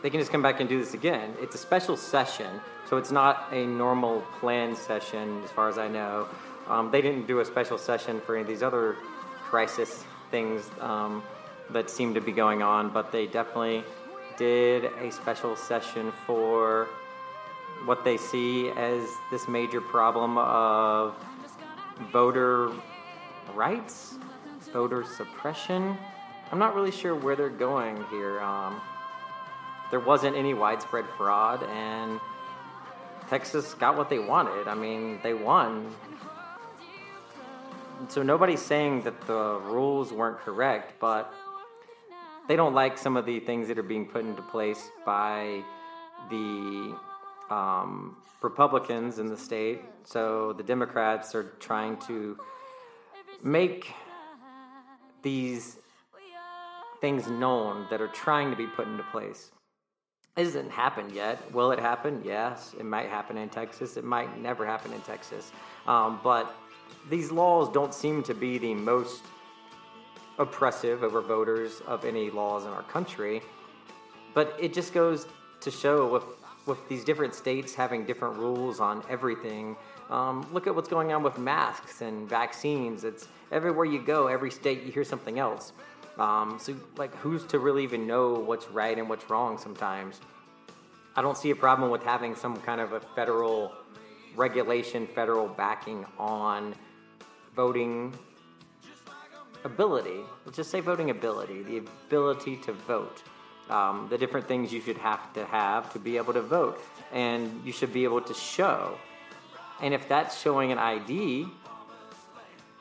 they 0.02 0.10
can 0.10 0.20
just 0.20 0.30
come 0.30 0.42
back 0.42 0.60
and 0.60 0.68
do 0.68 0.78
this 0.78 0.94
again. 0.94 1.34
It's 1.40 1.54
a 1.54 1.58
special 1.58 1.96
session, 1.96 2.60
so 2.88 2.96
it's 2.96 3.10
not 3.10 3.46
a 3.52 3.66
normal 3.66 4.22
planned 4.40 4.76
session 4.76 5.42
as 5.44 5.50
far 5.50 5.68
as 5.68 5.78
I 5.78 5.88
know. 5.88 6.28
Um, 6.68 6.90
they 6.90 7.00
didn't 7.00 7.26
do 7.26 7.40
a 7.40 7.44
special 7.44 7.78
session 7.78 8.20
for 8.20 8.34
any 8.34 8.42
of 8.42 8.48
these 8.48 8.62
other 8.62 8.96
crisis 9.44 10.04
things 10.30 10.70
um, 10.80 11.22
that 11.70 11.88
seem 11.88 12.14
to 12.14 12.20
be 12.20 12.32
going 12.32 12.62
on, 12.62 12.90
but 12.90 13.12
they 13.12 13.26
definitely 13.26 13.84
did 14.36 14.84
a 15.00 15.10
special 15.10 15.56
session 15.56 16.12
for 16.26 16.88
what 17.84 18.04
they 18.04 18.16
see 18.16 18.70
as 18.70 19.08
this 19.30 19.48
major 19.48 19.80
problem 19.80 20.38
of 20.38 21.14
voter 22.12 22.72
rights, 23.54 24.18
voter 24.72 25.04
suppression. 25.04 25.96
I'm 26.50 26.58
not 26.58 26.74
really 26.74 26.90
sure 26.90 27.14
where 27.14 27.36
they're 27.36 27.48
going 27.48 28.04
here. 28.10 28.40
Um, 28.40 28.80
there 29.90 30.00
wasn't 30.00 30.36
any 30.36 30.54
widespread 30.54 31.04
fraud, 31.16 31.62
and 31.64 32.20
Texas 33.28 33.74
got 33.74 33.96
what 33.96 34.10
they 34.10 34.18
wanted. 34.18 34.68
I 34.68 34.74
mean, 34.74 35.20
they 35.22 35.34
won. 35.34 35.94
So 38.08 38.22
nobody's 38.22 38.62
saying 38.62 39.02
that 39.02 39.20
the 39.26 39.60
rules 39.64 40.12
weren't 40.12 40.38
correct, 40.38 40.94
but 41.00 41.32
they 42.48 42.56
don't 42.56 42.74
like 42.74 42.98
some 42.98 43.16
of 43.16 43.24
the 43.26 43.40
things 43.40 43.68
that 43.68 43.78
are 43.78 43.82
being 43.82 44.06
put 44.06 44.24
into 44.24 44.42
place 44.42 44.90
by 45.06 45.62
the 46.28 46.96
um, 47.50 48.16
Republicans 48.40 49.18
in 49.18 49.28
the 49.28 49.36
state. 49.36 49.82
So 50.04 50.52
the 50.52 50.62
Democrats 50.62 51.34
are 51.34 51.52
trying 51.60 51.96
to 52.08 52.36
make 53.42 53.92
these 55.22 55.78
things 57.00 57.26
known 57.28 57.86
that 57.90 58.00
are 58.00 58.08
trying 58.08 58.50
to 58.50 58.56
be 58.56 58.66
put 58.66 58.86
into 58.86 59.02
place. 59.04 59.50
It 60.36 60.44
hasn't 60.44 60.70
happened 60.70 61.12
yet. 61.12 61.52
Will 61.52 61.72
it 61.72 61.78
happen? 61.78 62.22
Yes. 62.24 62.74
It 62.78 62.84
might 62.84 63.08
happen 63.08 63.36
in 63.36 63.48
Texas. 63.48 63.96
It 63.96 64.04
might 64.04 64.40
never 64.40 64.64
happen 64.64 64.92
in 64.92 65.00
Texas. 65.02 65.52
Um, 65.86 66.20
but 66.22 66.54
these 67.10 67.30
laws 67.30 67.68
don't 67.72 67.92
seem 67.92 68.22
to 68.24 68.34
be 68.34 68.58
the 68.58 68.74
most 68.74 69.22
oppressive 70.38 71.02
over 71.02 71.20
voters 71.20 71.82
of 71.86 72.04
any 72.04 72.30
laws 72.30 72.64
in 72.64 72.70
our 72.70 72.84
country. 72.84 73.42
But 74.34 74.56
it 74.58 74.72
just 74.72 74.94
goes 74.94 75.26
to 75.60 75.70
show 75.70 76.08
with 76.08 76.24
with 76.66 76.88
these 76.88 77.04
different 77.04 77.34
states 77.34 77.74
having 77.74 78.04
different 78.04 78.36
rules 78.36 78.80
on 78.80 79.02
everything. 79.08 79.76
Um, 80.12 80.46
look 80.52 80.66
at 80.66 80.74
what's 80.74 80.90
going 80.90 81.10
on 81.14 81.22
with 81.22 81.38
masks 81.38 82.02
and 82.02 82.28
vaccines. 82.28 83.02
It's 83.02 83.26
everywhere 83.50 83.86
you 83.86 83.98
go, 83.98 84.26
every 84.26 84.50
state 84.50 84.82
you 84.82 84.92
hear 84.92 85.04
something 85.04 85.38
else. 85.38 85.72
Um, 86.18 86.58
so, 86.60 86.76
like, 86.98 87.14
who's 87.16 87.44
to 87.46 87.58
really 87.58 87.82
even 87.82 88.06
know 88.06 88.34
what's 88.34 88.68
right 88.68 88.98
and 88.98 89.08
what's 89.08 89.30
wrong 89.30 89.56
sometimes? 89.56 90.20
I 91.16 91.22
don't 91.22 91.38
see 91.38 91.48
a 91.48 91.56
problem 91.56 91.90
with 91.90 92.02
having 92.02 92.34
some 92.36 92.58
kind 92.58 92.78
of 92.78 92.92
a 92.92 93.00
federal 93.00 93.72
regulation, 94.36 95.06
federal 95.06 95.48
backing 95.48 96.04
on 96.18 96.74
voting 97.56 98.12
ability. 99.64 100.20
Let's 100.44 100.58
just 100.58 100.70
say 100.70 100.80
voting 100.80 101.08
ability, 101.08 101.62
the 101.62 101.78
ability 101.78 102.58
to 102.58 102.74
vote. 102.74 103.22
Um, 103.70 104.08
the 104.10 104.18
different 104.18 104.46
things 104.46 104.74
you 104.74 104.82
should 104.82 104.98
have 104.98 105.32
to 105.32 105.46
have 105.46 105.90
to 105.94 105.98
be 105.98 106.18
able 106.18 106.34
to 106.34 106.42
vote, 106.42 106.84
and 107.12 107.62
you 107.64 107.72
should 107.72 107.94
be 107.94 108.04
able 108.04 108.20
to 108.20 108.34
show. 108.34 108.98
And 109.82 109.92
if 109.92 110.08
that's 110.08 110.40
showing 110.40 110.72
an 110.72 110.78
ID, 110.78 111.46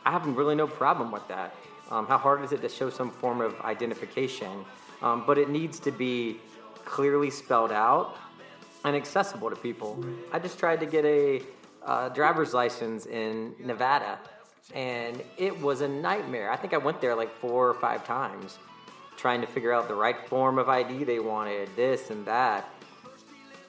I 0.06 0.12
have 0.12 0.26
really 0.26 0.56
no 0.56 0.68
problem 0.68 1.12
with 1.12 1.28
that. 1.28 1.56
Um, 1.90 2.08
how 2.08 2.18
hard 2.18 2.44
is 2.44 2.52
it 2.52 2.62
to 2.62 2.70
show 2.70 2.90
some 2.90 3.12
form 3.12 3.42
of 3.42 3.60
identification? 3.62 4.64
Um, 5.02 5.24
but 5.26 5.38
it 5.38 5.50
needs 5.50 5.80
to 5.82 5.92
be 5.92 6.40
clearly 6.86 7.30
spelled 7.30 7.72
out 7.72 8.18
and 8.86 8.96
accessible 8.96 9.50
to 9.50 9.56
people. 9.56 10.04
I 10.32 10.40
just 10.40 10.58
tried 10.58 10.80
to 10.80 10.86
get 10.86 11.04
a 11.06 11.42
uh, 11.86 12.10
driver's 12.10 12.54
license 12.54 13.08
in 13.08 13.56
Nevada, 13.60 14.20
and 14.74 15.22
it 15.38 15.60
was 15.60 15.82
a 15.82 15.88
nightmare. 15.88 16.52
I 16.52 16.56
think 16.56 16.74
I 16.74 16.78
went 16.78 17.02
there 17.02 17.16
like 17.16 17.36
four 17.36 17.68
or 17.68 17.74
five 17.74 18.06
times 18.06 18.60
trying 19.18 19.42
to 19.42 19.48
figure 19.48 19.74
out 19.74 19.88
the 19.88 19.96
right 19.96 20.20
form 20.28 20.58
of 20.58 20.70
ID 20.70 21.04
they 21.04 21.20
wanted, 21.20 21.70
this 21.76 22.10
and 22.10 22.26
that. 22.26 22.68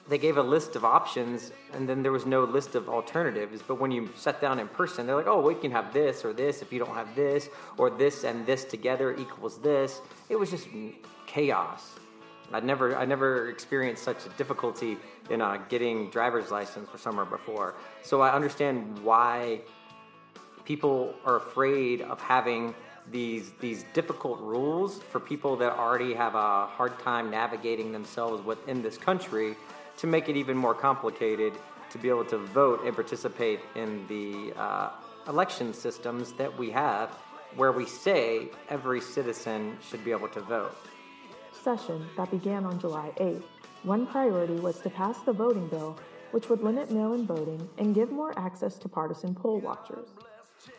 They 0.09 0.17
gave 0.17 0.37
a 0.37 0.43
list 0.43 0.75
of 0.75 0.83
options, 0.83 1.53
and 1.73 1.87
then 1.87 2.03
there 2.03 2.11
was 2.11 2.25
no 2.25 2.43
list 2.43 2.75
of 2.75 2.89
alternatives. 2.89 3.61
But 3.65 3.79
when 3.79 3.89
you 3.89 4.09
sat 4.17 4.41
down 4.41 4.59
in 4.59 4.67
person, 4.67 5.07
they're 5.07 5.15
like, 5.15 5.27
oh, 5.27 5.41
we 5.41 5.55
can 5.55 5.71
have 5.71 5.93
this 5.93 6.25
or 6.25 6.33
this 6.33 6.61
if 6.61 6.73
you 6.73 6.79
don't 6.79 6.93
have 6.93 7.15
this, 7.15 7.49
or 7.77 7.89
this 7.89 8.25
and 8.25 8.45
this 8.45 8.65
together 8.65 9.15
equals 9.15 9.59
this. 9.59 10.01
It 10.27 10.37
was 10.37 10.51
just 10.51 10.67
chaos. 11.25 11.93
I 12.51 12.59
never, 12.59 12.97
I 12.97 13.05
never 13.05 13.49
experienced 13.49 14.03
such 14.03 14.25
a 14.25 14.29
difficulty 14.29 14.97
in 15.29 15.41
uh, 15.41 15.57
getting 15.69 16.09
driver's 16.09 16.51
license 16.51 16.89
for 16.89 16.97
somewhere 16.97 17.25
before. 17.25 17.75
So 18.03 18.21
I 18.21 18.33
understand 18.33 18.99
why 19.03 19.61
people 20.65 21.15
are 21.25 21.37
afraid 21.37 22.01
of 22.01 22.21
having 22.21 22.75
these 23.11 23.51
these 23.59 23.83
difficult 23.93 24.39
rules 24.39 25.01
for 25.11 25.19
people 25.19 25.57
that 25.57 25.73
already 25.73 26.13
have 26.13 26.35
a 26.35 26.67
hard 26.67 26.97
time 26.99 27.29
navigating 27.29 27.91
themselves 27.91 28.41
within 28.45 28.81
this 28.81 28.97
country 28.97 29.57
to 29.97 30.07
make 30.07 30.29
it 30.29 30.35
even 30.35 30.57
more 30.57 30.73
complicated 30.73 31.53
to 31.89 31.97
be 31.97 32.09
able 32.09 32.25
to 32.25 32.37
vote 32.37 32.83
and 32.85 32.95
participate 32.95 33.59
in 33.75 34.05
the 34.07 34.53
uh, 34.59 34.89
election 35.27 35.73
systems 35.73 36.33
that 36.33 36.57
we 36.57 36.71
have 36.71 37.09
where 37.55 37.71
we 37.71 37.85
say 37.85 38.49
every 38.69 38.99
citizen 38.99 39.77
should 39.87 40.03
be 40.03 40.11
able 40.11 40.27
to 40.27 40.41
vote. 40.41 40.75
Session 41.51 42.07
that 42.17 42.31
began 42.31 42.65
on 42.65 42.79
July 42.79 43.11
8th. 43.17 43.43
One 43.83 44.07
priority 44.07 44.55
was 44.55 44.79
to 44.79 44.89
pass 44.89 45.19
the 45.19 45.33
voting 45.33 45.67
bill, 45.67 45.99
which 46.31 46.49
would 46.49 46.63
limit 46.63 46.89
mail 46.89 47.13
in 47.13 47.27
voting 47.27 47.69
and 47.77 47.93
give 47.93 48.11
more 48.11 48.37
access 48.39 48.77
to 48.79 48.89
partisan 48.89 49.35
poll 49.35 49.59
watchers 49.59 50.07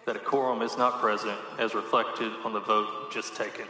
that 0.06 0.16
a 0.16 0.18
quorum 0.18 0.62
is 0.62 0.76
not 0.76 1.00
present 1.00 1.38
as 1.58 1.74
reflected 1.74 2.32
on 2.44 2.52
the 2.52 2.60
vote 2.60 3.10
just 3.12 3.34
taken. 3.34 3.66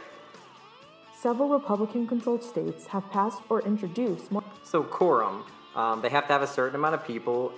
Several 1.17 1.49
Republican 1.49 2.07
controlled 2.07 2.43
states 2.43 2.87
have 2.87 3.09
passed 3.11 3.41
or 3.49 3.61
introduced 3.63 4.31
more. 4.31 4.43
So, 4.63 4.83
quorum, 4.83 5.43
um, 5.75 6.01
they 6.01 6.09
have 6.09 6.27
to 6.27 6.33
have 6.33 6.41
a 6.41 6.47
certain 6.47 6.75
amount 6.75 6.95
of 6.95 7.05
people 7.05 7.51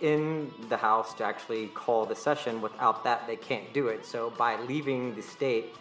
in 0.00 0.52
the 0.68 0.76
House 0.76 1.14
to 1.14 1.24
actually 1.24 1.68
call 1.68 2.04
the 2.04 2.14
session. 2.14 2.60
Without 2.60 3.04
that, 3.04 3.26
they 3.26 3.36
can't 3.36 3.72
do 3.72 3.88
it. 3.88 4.04
So, 4.04 4.30
by 4.36 4.60
leaving 4.60 5.14
the 5.14 5.22
state, 5.22 5.74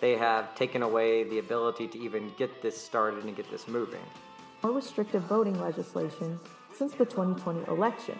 they 0.00 0.16
have 0.16 0.54
taken 0.54 0.82
away 0.82 1.24
the 1.24 1.38
ability 1.38 1.88
to 1.88 1.98
even 1.98 2.32
get 2.36 2.62
this 2.62 2.80
started 2.80 3.24
and 3.24 3.36
get 3.36 3.50
this 3.50 3.68
moving. 3.68 4.02
More 4.62 4.72
restrictive 4.72 5.22
voting 5.24 5.58
legislation 5.60 6.38
since 6.76 6.92
the 6.92 7.04
2020 7.04 7.68
election, 7.68 8.18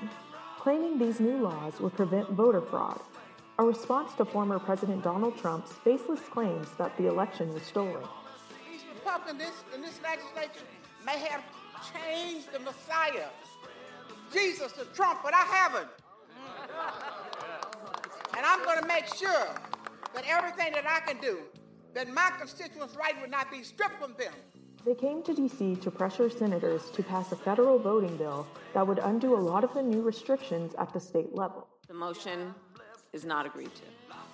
claiming 0.58 0.98
these 0.98 1.20
new 1.20 1.38
laws 1.38 1.80
would 1.80 1.94
prevent 1.94 2.30
voter 2.30 2.60
fraud 2.60 3.00
a 3.58 3.64
response 3.64 4.12
to 4.14 4.24
former 4.24 4.58
President 4.58 5.02
Donald 5.04 5.38
Trump's 5.38 5.74
baseless 5.84 6.20
claims 6.30 6.68
that 6.76 6.96
the 6.96 7.06
election 7.06 7.54
was 7.54 7.62
stolen. 7.62 8.02
These 8.70 8.82
Republicans 8.92 9.52
in 9.72 9.80
this 9.80 10.00
legislature 10.02 10.66
may 11.06 11.18
have 11.18 11.42
changed 11.92 12.52
the 12.52 12.60
Messiah, 12.60 13.28
Jesus 14.32 14.72
to 14.72 14.84
Trump, 14.86 15.20
but 15.22 15.34
I 15.34 15.42
haven't. 15.42 15.88
And 18.36 18.44
I'm 18.44 18.64
going 18.64 18.80
to 18.80 18.86
make 18.86 19.06
sure 19.06 19.54
that 20.14 20.24
everything 20.26 20.72
that 20.72 20.86
I 20.88 21.00
can 21.00 21.20
do, 21.20 21.38
that 21.94 22.08
my 22.08 22.30
constituents' 22.38 22.96
right 22.96 23.20
would 23.20 23.30
not 23.30 23.50
be 23.50 23.62
stripped 23.62 24.00
from 24.00 24.14
them. 24.18 24.32
They 24.84 24.94
came 24.94 25.22
to 25.22 25.32
D.C. 25.32 25.76
to 25.76 25.90
pressure 25.90 26.28
senators 26.28 26.90
to 26.90 27.02
pass 27.02 27.32
a 27.32 27.36
federal 27.36 27.78
voting 27.78 28.16
bill 28.16 28.46
that 28.74 28.86
would 28.86 28.98
undo 28.98 29.34
a 29.34 29.40
lot 29.40 29.64
of 29.64 29.72
the 29.72 29.82
new 29.82 30.02
restrictions 30.02 30.74
at 30.78 30.92
the 30.92 31.00
state 31.00 31.34
level. 31.34 31.68
The 31.88 31.94
motion 31.94 32.54
is 33.12 33.24
not 33.24 33.46
agreed 33.46 33.74
to. 33.74 33.82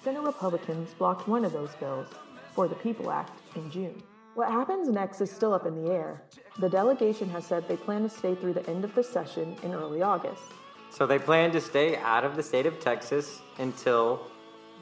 Senate 0.03 0.23
Republicans 0.23 0.93
blocked 0.95 1.29
one 1.29 1.45
of 1.45 1.53
those 1.53 1.75
bills, 1.77 2.09
for 2.55 2.67
the 2.67 2.75
People 2.77 3.11
Act, 3.11 3.39
in 3.55 3.71
June. 3.71 4.03
What 4.35 4.51
happens 4.51 4.89
next 4.89 5.21
is 5.21 5.31
still 5.31 5.53
up 5.53 5.67
in 5.67 5.85
the 5.85 5.93
air. 5.93 6.23
The 6.61 6.69
delegation 6.69 7.31
has 7.31 7.47
said 7.47 7.67
they 7.67 7.79
plan 7.79 8.03
to 8.03 8.11
stay 8.11 8.35
through 8.35 8.53
the 8.53 8.69
end 8.69 8.85
of 8.85 8.95
the 8.95 9.03
session 9.03 9.57
in 9.63 9.73
early 9.73 10.03
August. 10.03 10.43
So 10.91 11.07
they 11.07 11.19
plan 11.19 11.53
to 11.53 11.61
stay 11.61 11.97
out 11.97 12.23
of 12.23 12.37
the 12.37 12.43
state 12.43 12.67
of 12.67 12.79
Texas 12.79 13.41
until 13.59 14.27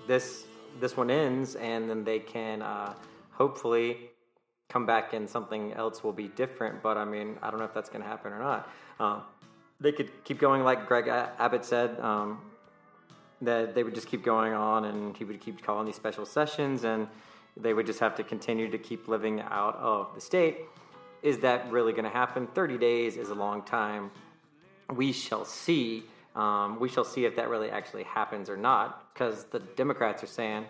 this 0.08 0.46
this 0.80 0.96
one 0.96 1.08
ends, 1.08 1.54
and 1.54 1.88
then 1.88 2.02
they 2.02 2.18
can 2.18 2.62
uh, 2.62 2.94
hopefully 3.30 4.10
come 4.68 4.86
back 4.86 5.12
and 5.12 5.30
something 5.30 5.72
else 5.74 6.02
will 6.02 6.12
be 6.12 6.28
different. 6.28 6.82
But 6.82 6.96
I 6.96 7.04
mean, 7.04 7.36
I 7.42 7.50
don't 7.50 7.60
know 7.60 7.64
if 7.64 7.74
that's 7.74 7.88
going 7.88 8.02
to 8.02 8.08
happen 8.08 8.32
or 8.32 8.40
not. 8.40 8.68
Uh, 8.98 9.20
they 9.80 9.92
could 9.92 10.10
keep 10.24 10.38
going, 10.38 10.64
like 10.64 10.86
Greg 10.86 11.06
Abbott 11.06 11.64
said. 11.64 11.98
Um, 12.00 12.40
that 13.40 13.72
they 13.72 13.84
would 13.84 13.94
just 13.94 14.08
keep 14.08 14.24
going 14.24 14.52
on 14.52 14.86
and 14.86 15.16
he 15.16 15.22
would 15.22 15.40
keep 15.40 15.62
calling 15.62 15.86
these 15.86 15.94
special 15.94 16.26
sessions 16.26 16.82
and 16.82 17.06
they 17.56 17.72
would 17.72 17.86
just 17.86 18.00
have 18.00 18.16
to 18.16 18.24
continue 18.24 18.68
to 18.68 18.78
keep 18.78 19.06
living 19.06 19.40
out 19.42 19.76
of 19.76 20.12
the 20.16 20.20
state. 20.20 20.58
Is 21.22 21.38
that 21.38 21.70
really 21.70 21.92
going 21.92 22.04
to 22.04 22.10
happen? 22.10 22.46
30 22.48 22.78
days 22.78 23.16
is 23.16 23.30
a 23.30 23.34
long 23.34 23.62
time. 23.62 24.10
We 24.94 25.12
shall 25.12 25.44
see. 25.44 26.04
Um, 26.36 26.78
we 26.78 26.88
shall 26.88 27.04
see 27.04 27.24
if 27.24 27.36
that 27.36 27.48
really 27.48 27.70
actually 27.70 28.04
happens 28.04 28.48
or 28.48 28.56
not 28.56 29.12
because 29.12 29.44
the 29.44 29.58
Democrats 29.58 30.22
are 30.22 30.28
saying 30.28 30.66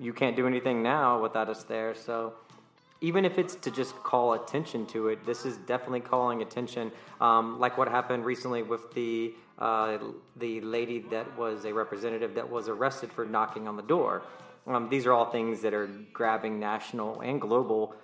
you 0.00 0.12
can't 0.12 0.36
do 0.36 0.46
anything 0.46 0.82
now 0.82 1.20
without 1.20 1.48
us 1.48 1.64
there. 1.64 1.94
So 1.94 2.34
even 3.00 3.24
if 3.24 3.38
it's 3.38 3.54
to 3.56 3.70
just 3.70 3.94
call 4.02 4.34
attention 4.34 4.86
to 4.86 5.08
it, 5.08 5.24
this 5.24 5.44
is 5.44 5.56
definitely 5.58 6.00
calling 6.00 6.42
attention. 6.42 6.90
Um, 7.20 7.58
like 7.60 7.78
what 7.78 7.88
happened 7.88 8.24
recently 8.24 8.62
with 8.62 8.92
the 8.94 9.34
uh, 9.58 9.98
the 10.36 10.60
lady 10.60 11.00
that 11.10 11.36
was 11.36 11.64
a 11.64 11.74
representative 11.74 12.34
that 12.34 12.48
was 12.48 12.68
arrested 12.68 13.12
for 13.12 13.24
knocking 13.24 13.66
on 13.66 13.76
the 13.76 13.82
door. 13.82 14.22
Um, 14.68 14.88
these 14.88 15.04
are 15.06 15.12
all 15.12 15.30
things 15.30 15.62
that 15.62 15.74
are 15.74 15.88
grabbing 16.12 16.60
national 16.60 17.20
and 17.22 17.40
global 17.40 17.94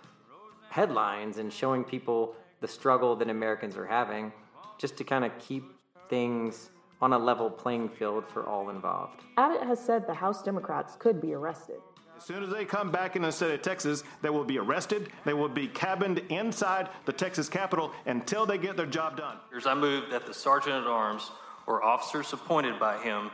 headlines 0.74 1.38
and 1.38 1.52
showing 1.52 1.84
people 1.84 2.34
the 2.60 2.66
struggle 2.66 3.14
that 3.14 3.30
Americans 3.30 3.76
are 3.76 3.86
having, 3.86 4.32
just 4.76 4.96
to 4.96 5.04
kind 5.04 5.24
of 5.24 5.30
keep 5.38 5.62
things 6.08 6.70
on 7.00 7.12
a 7.12 7.18
level 7.18 7.48
playing 7.48 7.88
field 7.88 8.24
for 8.26 8.48
all 8.48 8.70
involved. 8.70 9.22
Abbott 9.36 9.62
has 9.62 9.78
said 9.78 10.04
the 10.04 10.14
House 10.14 10.42
Democrats 10.42 10.96
could 10.98 11.20
be 11.20 11.32
arrested. 11.32 11.76
As 12.16 12.24
soon 12.24 12.42
as 12.42 12.50
they 12.50 12.64
come 12.64 12.90
back 12.90 13.14
in 13.14 13.22
the 13.22 13.30
state 13.30 13.54
of 13.54 13.62
Texas, 13.62 14.02
they 14.20 14.30
will 14.30 14.42
be 14.42 14.58
arrested. 14.58 15.10
They 15.24 15.32
will 15.32 15.48
be 15.48 15.68
cabined 15.68 16.18
inside 16.28 16.88
the 17.04 17.12
Texas 17.12 17.48
Capitol 17.48 17.92
until 18.06 18.44
they 18.44 18.58
get 18.58 18.76
their 18.76 18.86
job 18.86 19.16
done. 19.16 19.36
Here's 19.50 19.66
I 19.66 19.74
move 19.74 20.10
that 20.10 20.26
the 20.26 20.34
sergeant 20.34 20.74
at 20.74 20.88
arms 20.88 21.30
or 21.68 21.84
officers 21.84 22.32
appointed 22.32 22.80
by 22.80 22.98
him 22.98 23.30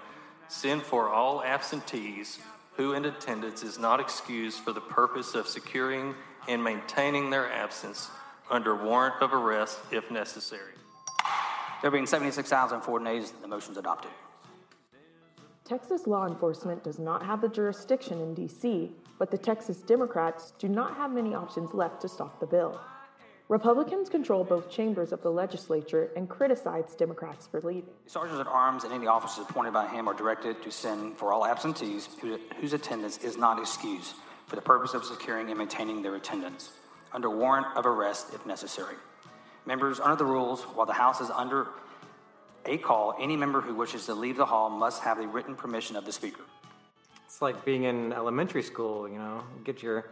send 0.49 0.82
for 0.82 1.09
all 1.09 1.43
absentees 1.43 2.38
who 2.76 2.93
in 2.93 3.07
attendance 3.07 3.62
is 3.62 3.78
not 3.78 3.99
excused 3.99 4.61
for 4.61 4.72
the 4.72 4.80
purpose 4.80 5.34
of 5.34 5.47
securing 5.47 6.14
and 6.49 6.62
maintaining 6.62 7.30
their 7.30 7.51
absence 7.51 8.11
under 8.51 8.74
warrant 8.74 9.14
of 9.20 9.32
arrest 9.32 9.78
if 9.91 10.11
necessary. 10.11 10.74
There 11.82 11.91
being 11.91 12.07
76,004 12.07 13.01
nays, 13.01 13.32
the 13.41 13.49
motion 13.49 13.72
is 13.72 13.78
adopted. 13.78 14.11
Texas 15.64 16.07
law 16.07 16.26
enforcement 16.26 16.82
does 16.82 16.99
not 16.99 17.24
have 17.24 17.41
the 17.41 17.49
jurisdiction 17.49 18.20
in 18.20 18.34
D.C., 18.34 18.91
but 19.18 19.30
the 19.30 19.38
Texas 19.38 19.78
Democrats 19.78 20.53
do 20.59 20.68
not 20.68 20.97
have 20.97 21.12
many 21.12 21.34
options 21.34 21.72
left 21.72 22.01
to 22.03 22.09
stop 22.09 22.41
the 22.41 22.47
bill. 22.47 22.80
Republicans 23.49 24.09
control 24.09 24.45
both 24.45 24.70
chambers 24.70 25.12
of 25.12 25.22
the 25.22 25.30
legislature 25.30 26.11
and 26.16 26.28
criticize 26.28 26.95
Democrats 26.95 27.47
for 27.47 27.61
leaving. 27.61 27.91
Sergeants 28.07 28.41
at 28.41 28.47
arms 28.47 28.84
and 28.84 28.93
any 28.93 29.07
officers 29.07 29.45
appointed 29.49 29.72
by 29.72 29.86
him 29.88 30.09
are 30.09 30.14
directed 30.14 30.62
to 30.62 30.70
send 30.70 31.16
for 31.16 31.32
all 31.32 31.45
absentees 31.45 32.09
whose 32.61 32.72
attendance 32.72 33.18
is 33.18 33.36
not 33.36 33.59
excused 33.59 34.14
for 34.51 34.57
the 34.57 34.62
purpose 34.62 34.94
of 34.94 35.05
securing 35.05 35.48
and 35.48 35.57
maintaining 35.57 36.03
their 36.03 36.16
attendance, 36.16 36.72
under 37.12 37.30
warrant 37.30 37.68
of 37.76 37.86
arrest 37.86 38.34
if 38.34 38.44
necessary. 38.44 38.96
Members, 39.64 40.01
under 40.01 40.16
the 40.16 40.24
rules, 40.24 40.62
while 40.62 40.86
the 40.86 40.92
House 40.92 41.20
is 41.20 41.30
under 41.30 41.68
a 42.66 42.76
call, 42.76 43.14
any 43.20 43.36
member 43.36 43.61
who 43.61 43.76
wishes 43.76 44.07
to 44.07 44.14
leave 44.14 44.36
the 44.36 44.44
hall 44.44 44.68
must 44.68 45.05
have 45.05 45.18
the 45.18 45.28
written 45.28 45.55
permission 45.55 45.94
of 45.94 46.05
the 46.05 46.11
Speaker. 46.11 46.42
It's 47.24 47.40
like 47.40 47.64
being 47.64 47.84
in 47.84 48.12
elementary 48.12 48.64
school, 48.64 49.09
you 49.09 49.18
know, 49.18 49.44
get 49.62 49.84
your 49.84 50.07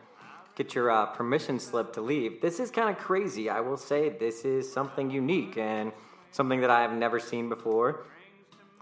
get 0.55 0.73
your 0.75 0.91
uh, 0.91 1.07
permission 1.07 1.59
slip 1.59 1.93
to 1.95 2.01
leave. 2.01 2.41
This 2.41 2.61
is 2.61 2.71
kind 2.71 2.89
of 2.89 2.97
crazy. 2.97 3.51
I 3.51 3.61
will 3.61 3.77
say 3.77 4.09
this 4.09 4.45
is 4.45 4.73
something 4.73 5.11
unique 5.11 5.57
and 5.57 5.93
something 6.31 6.61
that 6.61 6.71
I 6.71 6.83
have 6.83 6.93
never 6.93 7.19
seen 7.19 7.49
before 7.49 8.07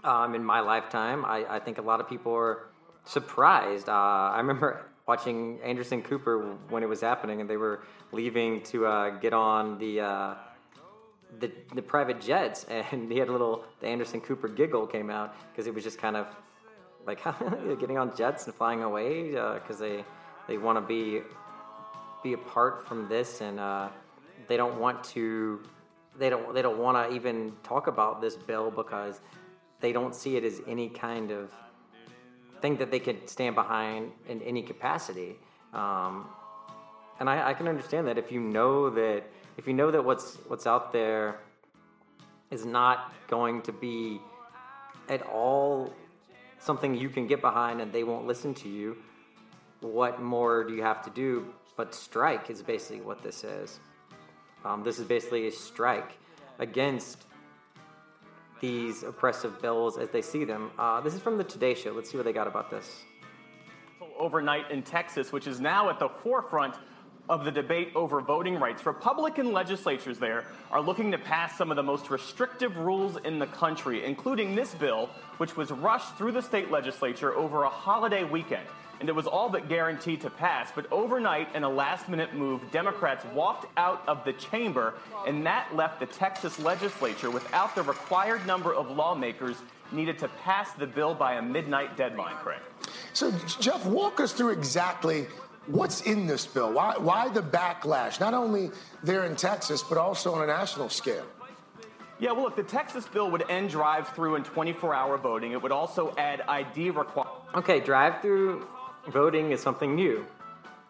um, 0.03 0.35
in 0.35 0.43
my 0.43 0.59
lifetime. 0.59 1.25
I, 1.25 1.45
I, 1.47 1.59
think 1.59 1.77
a 1.77 1.81
lot 1.81 1.99
of 1.99 2.09
people 2.09 2.33
are 2.33 2.67
surprised. 3.05 3.89
Uh, 3.89 3.91
I 3.91 4.37
remember 4.37 4.85
watching 5.07 5.59
Anderson 5.63 6.01
Cooper 6.01 6.57
when 6.69 6.83
it 6.83 6.89
was 6.89 7.01
happening, 7.01 7.41
and 7.41 7.49
they 7.49 7.57
were 7.57 7.83
leaving 8.11 8.61
to 8.63 8.85
uh, 8.85 9.09
get 9.19 9.33
on 9.33 9.77
the, 9.79 10.01
uh, 10.01 10.35
the 11.39 11.51
the 11.73 11.81
private 11.81 12.21
jets, 12.21 12.65
and 12.69 13.11
he 13.11 13.17
had 13.17 13.29
a 13.29 13.31
little 13.31 13.63
the 13.79 13.87
Anderson 13.87 14.21
Cooper 14.21 14.47
giggle 14.47 14.85
came 14.85 15.09
out 15.09 15.35
because 15.51 15.67
it 15.67 15.73
was 15.73 15.83
just 15.83 15.97
kind 15.97 16.15
of 16.15 16.27
like 17.05 17.23
getting 17.79 17.97
on 17.97 18.15
jets 18.15 18.45
and 18.45 18.53
flying 18.53 18.83
away 18.83 19.31
because 19.31 19.81
uh, 19.81 19.85
they 19.85 20.05
they 20.47 20.57
want 20.57 20.77
to 20.77 20.81
be 20.81 21.21
be 22.23 22.33
apart 22.33 22.87
from 22.87 23.07
this, 23.07 23.41
and 23.41 23.59
uh, 23.59 23.89
they 24.47 24.57
don't 24.57 24.79
want 24.79 25.03
to. 25.05 25.61
They 26.17 26.29
don't. 26.29 26.53
They 26.53 26.61
don't 26.61 26.79
want 26.79 27.09
to 27.09 27.15
even 27.15 27.53
talk 27.63 27.87
about 27.87 28.21
this 28.21 28.35
bill 28.35 28.71
because 28.71 29.21
they 29.79 29.91
don't 29.91 30.15
see 30.15 30.35
it 30.35 30.43
as 30.43 30.61
any 30.67 30.89
kind 30.89 31.31
of 31.31 31.51
thing 32.61 32.77
that 32.77 32.91
they 32.91 32.99
could 32.99 33.29
stand 33.29 33.55
behind 33.55 34.11
in 34.27 34.41
any 34.41 34.61
capacity. 34.61 35.35
Um, 35.73 36.25
and 37.19 37.29
I, 37.29 37.49
I 37.49 37.53
can 37.53 37.67
understand 37.67 38.07
that 38.07 38.17
if 38.17 38.31
you 38.31 38.39
know 38.39 38.89
that 38.91 39.23
if 39.57 39.67
you 39.67 39.73
know 39.73 39.91
that 39.91 40.03
what's 40.03 40.35
what's 40.47 40.67
out 40.67 40.93
there 40.93 41.39
is 42.51 42.65
not 42.65 43.13
going 43.27 43.61
to 43.63 43.71
be 43.71 44.21
at 45.09 45.21
all 45.23 45.93
something 46.59 46.95
you 46.95 47.09
can 47.09 47.27
get 47.27 47.41
behind 47.41 47.81
and 47.81 47.91
they 47.91 48.03
won't 48.03 48.27
listen 48.27 48.53
to 48.53 48.69
you, 48.69 48.97
what 49.81 50.21
more 50.21 50.63
do 50.63 50.73
you 50.73 50.83
have 50.83 51.03
to 51.03 51.09
do 51.09 51.47
but 51.77 51.93
strike 51.93 52.49
is 52.49 52.61
basically 52.61 53.01
what 53.01 53.21
this 53.21 53.43
is. 53.43 53.79
Um, 54.65 54.83
this 54.83 54.97
is 54.99 55.05
basically 55.05 55.47
a 55.47 55.51
strike 55.51 56.17
against 56.59 57.23
these 58.59 59.03
oppressive 59.03 59.61
bills 59.61 59.97
as 59.97 60.09
they 60.09 60.21
see 60.21 60.43
them. 60.43 60.71
Uh, 60.77 61.01
this 61.01 61.13
is 61.13 61.21
from 61.21 61.37
the 61.37 61.43
Today 61.43 61.73
Show. 61.73 61.91
Let's 61.91 62.09
see 62.09 62.17
what 62.17 62.25
they 62.25 62.33
got 62.33 62.47
about 62.47 62.69
this. 62.69 63.03
Overnight 64.19 64.71
in 64.71 64.83
Texas, 64.83 65.31
which 65.31 65.47
is 65.47 65.59
now 65.59 65.89
at 65.89 65.99
the 65.99 66.09
forefront 66.09 66.75
of 67.29 67.43
the 67.43 67.51
debate 67.51 67.91
over 67.93 68.21
voting 68.21 68.57
rights. 68.57 68.85
Republican 68.85 69.51
legislatures 69.51 70.17
there 70.17 70.45
are 70.71 70.81
looking 70.81 71.11
to 71.11 71.17
pass 71.17 71.57
some 71.57 71.69
of 71.71 71.75
the 71.75 71.83
most 71.83 72.09
restrictive 72.09 72.77
rules 72.77 73.17
in 73.25 73.37
the 73.37 73.47
country, 73.47 74.05
including 74.05 74.55
this 74.55 74.73
bill, 74.75 75.09
which 75.37 75.57
was 75.57 75.71
rushed 75.71 76.15
through 76.17 76.31
the 76.31 76.41
state 76.41 76.71
legislature 76.71 77.35
over 77.35 77.63
a 77.63 77.69
holiday 77.69 78.23
weekend 78.23 78.65
and 78.99 79.09
it 79.09 79.15
was 79.15 79.27
all 79.27 79.49
but 79.49 79.69
guaranteed 79.69 80.21
to 80.21 80.29
pass. 80.29 80.71
But 80.73 80.91
overnight, 80.91 81.55
in 81.55 81.63
a 81.63 81.69
last 81.69 82.09
minute 82.09 82.33
move, 82.33 82.61
Democrats 82.71 83.25
walked 83.33 83.67
out 83.77 84.03
of 84.07 84.23
the 84.25 84.33
chamber, 84.33 84.95
and 85.25 85.45
that 85.45 85.75
left 85.75 85.99
the 85.99 86.05
Texas 86.05 86.59
legislature 86.59 87.29
without 87.29 87.75
the 87.75 87.83
required 87.83 88.45
number 88.45 88.73
of 88.73 88.89
lawmakers 88.89 89.57
needed 89.91 90.19
to 90.19 90.27
pass 90.43 90.71
the 90.73 90.87
bill 90.87 91.13
by 91.13 91.33
a 91.33 91.41
midnight 91.41 91.95
deadline, 91.95 92.35
Craig. 92.37 92.59
So, 93.13 93.31
Jeff, 93.59 93.85
walk 93.85 94.19
us 94.19 94.33
through 94.33 94.51
exactly 94.51 95.27
what's 95.67 96.01
in 96.01 96.27
this 96.27 96.45
bill. 96.45 96.73
Why, 96.73 96.95
why 96.97 97.29
the 97.29 97.41
backlash, 97.41 98.19
not 98.19 98.33
only 98.33 98.71
there 99.03 99.25
in 99.25 99.35
Texas, 99.35 99.83
but 99.83 99.97
also 99.97 100.33
on 100.33 100.43
a 100.43 100.47
national 100.47 100.89
scale? 100.89 101.25
Yeah, 102.19 102.31
well, 102.31 102.43
look, 102.43 102.55
the 102.55 102.63
Texas 102.63 103.07
bill 103.07 103.29
would 103.29 103.49
end 103.49 103.69
drive 103.69 104.09
through 104.09 104.35
and 104.35 104.45
24 104.45 104.93
hour 104.93 105.17
voting. 105.17 105.51
It 105.51 105.61
would 105.61 105.71
also 105.71 106.15
add 106.17 106.41
ID 106.47 106.89
requirements. 106.89 107.45
Okay, 107.53 107.79
drive 107.79 108.21
through 108.21 108.67
voting 109.07 109.51
is 109.51 109.61
something 109.61 109.95
new. 109.95 110.25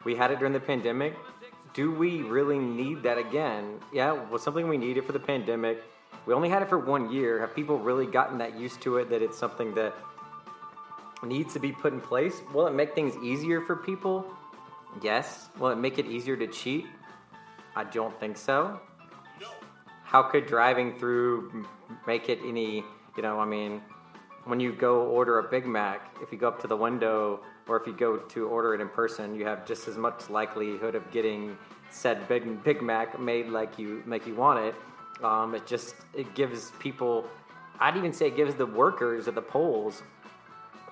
We 0.04 0.16
had 0.16 0.32
it 0.32 0.40
during 0.40 0.54
the 0.54 0.60
pandemic. 0.60 1.16
Do 1.74 1.92
we 1.92 2.22
really 2.24 2.58
need 2.58 3.04
that 3.04 3.18
again? 3.18 3.80
Yeah, 3.94 4.14
was 4.30 4.42
something 4.42 4.68
we 4.68 4.78
needed 4.78 5.06
for 5.06 5.12
the 5.12 5.20
pandemic. 5.20 5.84
We 6.26 6.34
only 6.34 6.50
had 6.50 6.62
it 6.62 6.70
for 6.70 6.80
one 6.80 7.12
year. 7.12 7.40
Have 7.40 7.56
people 7.56 7.78
really 7.78 8.06
gotten 8.06 8.40
that 8.40 8.58
used 8.58 8.82
to 8.82 8.98
it 8.98 9.10
that 9.10 9.22
it's 9.22 9.38
something 9.38 9.76
that 9.76 9.94
needs 11.24 11.54
to 11.54 11.60
be 11.60 11.72
put 11.72 11.94
in 11.94 12.02
place? 12.02 12.42
Will 12.54 12.68
it 12.68 12.74
make 12.74 12.96
things 12.96 13.16
easier 13.24 13.62
for 13.62 13.76
people? 13.76 14.26
Yes. 15.02 15.50
Will 15.60 15.70
it 15.70 15.78
make 15.78 16.00
it 16.00 16.06
easier 16.06 16.36
to 16.36 16.48
cheat? 16.48 16.86
I 17.76 17.84
don't 17.84 18.18
think 18.20 18.38
so. 18.38 18.80
How 20.04 20.24
could 20.24 20.48
driving 20.48 20.98
through 20.98 21.66
make 22.08 22.30
it 22.30 22.40
any, 22.46 22.84
you 23.16 23.24
know, 23.24 23.40
I 23.40 23.46
mean, 23.46 23.82
when 24.46 24.60
you 24.60 24.72
go 24.72 25.02
order 25.02 25.40
a 25.40 25.44
Big 25.44 25.66
Mac, 25.66 26.16
if 26.22 26.32
you 26.32 26.38
go 26.38 26.48
up 26.48 26.62
to 26.62 26.68
the 26.68 26.78
window 26.78 27.42
or 27.68 27.80
if 27.80 27.88
you 27.88 27.94
go 27.94 28.18
to 28.18 28.48
order 28.48 28.74
it 28.74 28.82
in 28.82 28.90
person, 28.90 29.36
you 29.36 29.46
have 29.46 29.66
just 29.66 29.88
as 29.88 29.98
much 29.98 30.30
likelihood 30.30 30.96
of 30.96 31.10
getting 31.12 31.58
said 31.90 32.28
Big 32.28 32.64
Big 32.64 32.82
Mac 32.82 33.20
made 33.20 33.48
like 33.48 33.80
you 33.80 34.04
like 34.08 34.28
you 34.28 34.36
want 34.36 34.60
it. 34.60 34.76
Um, 35.24 35.56
it 35.56 35.66
just 35.66 35.96
it 36.14 36.34
gives 36.36 36.72
people. 36.80 37.26
I'd 37.80 37.98
even 37.98 38.14
say 38.14 38.28
it 38.28 38.36
gives 38.36 38.56
the 38.56 38.66
workers 38.66 39.28
at 39.28 39.36
the 39.36 39.42
polls 39.42 40.02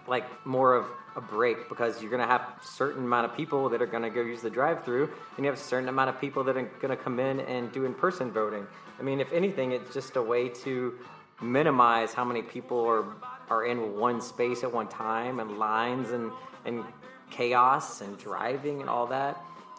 like 0.07 0.25
more 0.45 0.75
of 0.75 0.85
a 1.15 1.21
break 1.21 1.69
because 1.69 2.01
you're 2.01 2.11
going 2.11 2.21
to 2.21 2.27
have 2.27 2.41
certain 2.61 3.05
amount 3.05 3.25
of 3.25 3.35
people 3.35 3.69
that 3.69 3.81
are 3.81 3.87
going 3.87 4.03
to 4.03 4.09
go 4.09 4.21
use 4.21 4.41
the 4.41 4.49
drive-through, 4.49 5.05
and 5.35 5.45
you 5.45 5.45
have 5.45 5.59
a 5.59 5.63
certain 5.63 5.89
amount 5.89 6.09
of 6.09 6.19
people 6.19 6.43
that 6.43 6.57
are 6.57 6.61
going 6.81 6.95
to 6.95 7.01
come 7.03 7.19
in 7.19 7.39
and 7.39 7.71
do 7.71 7.85
in-person 7.85 8.31
voting. 8.31 8.67
I 8.99 9.03
mean, 9.03 9.19
if 9.19 9.31
anything, 9.31 9.71
it's 9.71 9.93
just 9.93 10.15
a 10.15 10.21
way 10.21 10.49
to 10.49 10.93
minimize 11.41 12.13
how 12.13 12.23
many 12.23 12.41
people 12.41 12.85
are 12.85 13.05
are 13.49 13.65
in 13.65 13.97
one 13.97 14.21
space 14.21 14.63
at 14.63 14.73
one 14.73 14.87
time 14.87 15.39
and 15.39 15.57
lines 15.57 16.11
and 16.11 16.31
and 16.65 16.83
chaos 17.29 18.01
and 18.01 18.17
driving 18.17 18.81
and 18.81 18.89
all 18.89 19.07
that. 19.07 19.37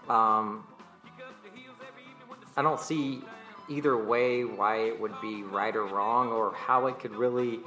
Um, 0.08 0.66
I 2.56 2.62
don't 2.62 2.80
see 2.80 3.22
either 3.68 3.96
way 3.96 4.44
why 4.44 4.76
it 4.82 5.00
would 5.00 5.20
be 5.20 5.42
right 5.42 5.74
or 5.74 5.84
wrong 5.84 6.28
or 6.28 6.54
how 6.54 6.86
it 6.86 6.98
could 6.98 7.14
really 7.14 7.60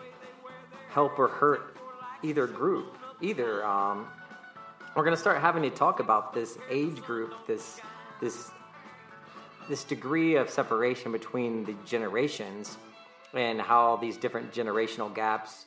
help 0.90 1.20
or 1.20 1.28
hurt 1.28 1.76
either 2.24 2.48
group 2.48 2.98
either. 3.22 3.66
Um, 3.66 4.08
we're 4.96 5.04
going 5.04 5.16
to 5.16 5.22
start 5.22 5.40
having 5.40 5.64
to 5.64 5.70
talk 5.70 6.00
about 6.00 6.34
this 6.34 6.58
age 6.70 7.02
group, 7.02 7.34
this 7.48 7.80
this 8.22 8.52
this 9.68 9.84
degree 9.84 10.36
of 10.36 10.50
separation 10.50 11.12
between 11.12 11.64
the 11.64 11.76
generations 11.86 12.78
and 13.34 13.62
how 13.62 13.98
these 13.98 14.18
different 14.18 14.52
generational 14.52 15.14
gaps 15.14 15.66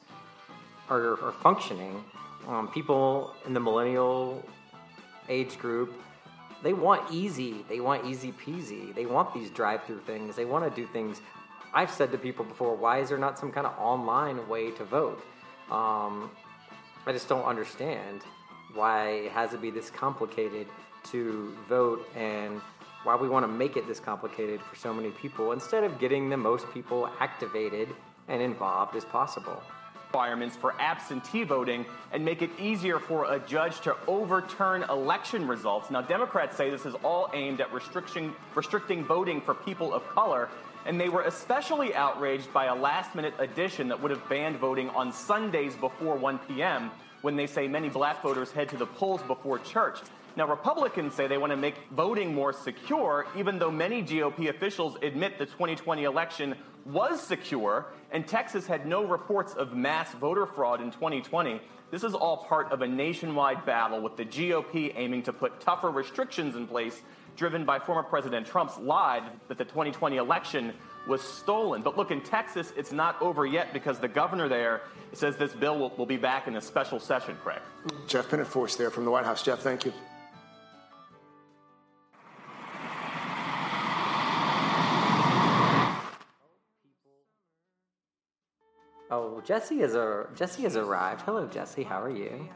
are, 1.00 1.22
are 1.24 1.32
functioning 1.32 2.04
um, 2.48 2.68
people 2.68 3.34
in 3.46 3.54
the 3.54 3.60
millennial 3.60 4.44
age 5.28 5.58
group, 5.58 5.92
they 6.62 6.72
want 6.72 7.10
easy. 7.10 7.64
They 7.68 7.80
want 7.80 8.04
easy 8.04 8.32
peasy. 8.32 8.94
They 8.94 9.06
want 9.06 9.34
these 9.34 9.50
drive 9.50 9.84
through 9.84 10.00
things. 10.00 10.36
They 10.36 10.44
want 10.44 10.64
to 10.64 10.80
do 10.80 10.86
things. 10.86 11.20
I've 11.74 11.90
said 11.90 12.12
to 12.12 12.18
people 12.18 12.44
before, 12.44 12.76
why 12.76 12.98
is 12.98 13.08
there 13.08 13.18
not 13.18 13.38
some 13.38 13.50
kind 13.50 13.66
of 13.66 13.76
online 13.78 14.46
way 14.48 14.70
to 14.72 14.84
vote? 14.84 15.22
Um, 15.70 16.30
I 17.06 17.12
just 17.12 17.28
don't 17.28 17.44
understand 17.44 18.22
why 18.74 19.08
it 19.10 19.32
has 19.32 19.50
to 19.50 19.58
be 19.58 19.70
this 19.70 19.90
complicated 19.90 20.66
to 21.04 21.56
vote 21.68 22.06
and 22.16 22.60
why 23.04 23.16
we 23.16 23.28
want 23.28 23.42
to 23.44 23.48
make 23.48 23.76
it 23.76 23.88
this 23.88 23.98
complicated 23.98 24.60
for 24.60 24.76
so 24.76 24.94
many 24.94 25.10
people 25.10 25.52
instead 25.52 25.82
of 25.82 25.98
getting 25.98 26.30
the 26.30 26.36
most 26.36 26.70
people 26.72 27.10
activated 27.18 27.88
and 28.28 28.40
involved 28.40 28.94
as 28.94 29.04
possible. 29.04 29.60
Requirements 30.12 30.54
for 30.54 30.74
absentee 30.78 31.42
voting 31.42 31.86
and 32.12 32.22
make 32.22 32.42
it 32.42 32.50
easier 32.58 32.98
for 32.98 33.32
a 33.32 33.38
judge 33.38 33.80
to 33.80 33.96
overturn 34.06 34.82
election 34.90 35.48
results. 35.48 35.90
Now, 35.90 36.02
Democrats 36.02 36.54
say 36.54 36.68
this 36.68 36.84
is 36.84 36.94
all 37.02 37.30
aimed 37.32 37.62
at 37.62 37.72
restriction, 37.72 38.34
restricting 38.54 39.06
voting 39.06 39.40
for 39.40 39.54
people 39.54 39.94
of 39.94 40.06
color, 40.10 40.50
and 40.84 41.00
they 41.00 41.08
were 41.08 41.22
especially 41.22 41.94
outraged 41.94 42.52
by 42.52 42.66
a 42.66 42.74
last 42.74 43.14
minute 43.14 43.32
addition 43.38 43.88
that 43.88 44.02
would 44.02 44.10
have 44.10 44.28
banned 44.28 44.58
voting 44.58 44.90
on 44.90 45.14
Sundays 45.14 45.74
before 45.76 46.14
1 46.16 46.40
p.m. 46.40 46.90
when 47.22 47.34
they 47.34 47.46
say 47.46 47.66
many 47.66 47.88
black 47.88 48.20
voters 48.22 48.52
head 48.52 48.68
to 48.68 48.76
the 48.76 48.84
polls 48.84 49.22
before 49.22 49.60
church. 49.60 49.98
Now, 50.36 50.46
Republicans 50.46 51.14
say 51.14 51.26
they 51.26 51.38
want 51.38 51.52
to 51.52 51.56
make 51.56 51.76
voting 51.92 52.34
more 52.34 52.52
secure, 52.52 53.26
even 53.34 53.58
though 53.58 53.70
many 53.70 54.02
GOP 54.02 54.50
officials 54.50 54.98
admit 55.00 55.38
the 55.38 55.46
2020 55.46 56.04
election 56.04 56.54
was 56.84 57.20
secure, 57.20 57.86
and 58.10 58.26
Texas 58.26 58.66
had 58.66 58.86
no 58.86 59.04
reports 59.04 59.54
of 59.54 59.74
mass 59.74 60.12
voter 60.14 60.46
fraud 60.46 60.80
in 60.80 60.90
2020. 60.90 61.60
This 61.90 62.04
is 62.04 62.14
all 62.14 62.38
part 62.38 62.72
of 62.72 62.82
a 62.82 62.88
nationwide 62.88 63.66
battle 63.66 64.00
with 64.00 64.16
the 64.16 64.24
GOP 64.24 64.92
aiming 64.96 65.22
to 65.24 65.32
put 65.32 65.60
tougher 65.60 65.90
restrictions 65.90 66.56
in 66.56 66.66
place, 66.66 67.02
driven 67.36 67.64
by 67.64 67.78
former 67.78 68.02
President 68.02 68.46
Trump's 68.46 68.78
lie 68.78 69.22
that 69.48 69.58
the 69.58 69.64
2020 69.64 70.16
election 70.16 70.72
was 71.06 71.20
stolen. 71.20 71.82
But 71.82 71.96
look, 71.96 72.10
in 72.10 72.20
Texas, 72.20 72.72
it's 72.76 72.92
not 72.92 73.20
over 73.20 73.44
yet 73.44 73.72
because 73.72 73.98
the 73.98 74.08
governor 74.08 74.48
there 74.48 74.82
says 75.12 75.36
this 75.36 75.52
bill 75.52 75.78
will, 75.78 75.90
will 75.96 76.06
be 76.06 76.16
back 76.16 76.46
in 76.46 76.56
a 76.56 76.60
special 76.60 76.98
session, 76.98 77.36
Craig. 77.42 77.60
Jeff 78.06 78.28
Pinetforce 78.28 78.76
there 78.76 78.90
from 78.90 79.04
the 79.04 79.10
White 79.10 79.24
House. 79.24 79.42
Jeff, 79.42 79.60
thank 79.60 79.84
you. 79.84 79.92
Jesse 89.44 89.78
has 89.78 89.94
a 89.94 90.26
Jesse 90.34 90.62
has 90.62 90.76
arrived. 90.76 91.22
Hello, 91.22 91.46
Jesse. 91.46 91.82
How 91.82 92.00
are 92.00 92.10
you? 92.10 92.48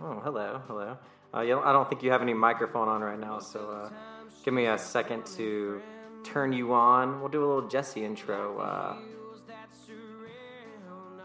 Oh, 0.00 0.20
hello, 0.20 0.62
hello. 0.66 0.96
Uh, 1.34 1.44
don't, 1.44 1.64
I 1.64 1.72
don't 1.72 1.88
think 1.88 2.02
you 2.02 2.10
have 2.10 2.22
any 2.22 2.34
microphone 2.34 2.88
on 2.88 3.02
right 3.02 3.18
now, 3.18 3.38
so 3.38 3.70
uh, 3.70 3.90
give 4.44 4.54
me 4.54 4.66
a 4.66 4.78
second 4.78 5.26
to 5.36 5.82
turn 6.24 6.52
you 6.52 6.72
on. 6.72 7.20
We'll 7.20 7.28
do 7.28 7.44
a 7.44 7.46
little 7.46 7.68
Jesse 7.68 8.04
intro. 8.04 8.58
Uh, 8.58 8.96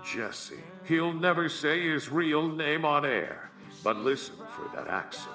Jesse. 0.04 0.60
He'll 0.86 1.14
never 1.14 1.50
say 1.50 1.90
his 1.90 2.10
real 2.10 2.48
name 2.48 2.86
on 2.86 3.06
air, 3.06 3.50
but 3.84 3.98
listen 3.98 4.36
for 4.52 4.70
that 4.76 4.88
accent. 4.88 5.32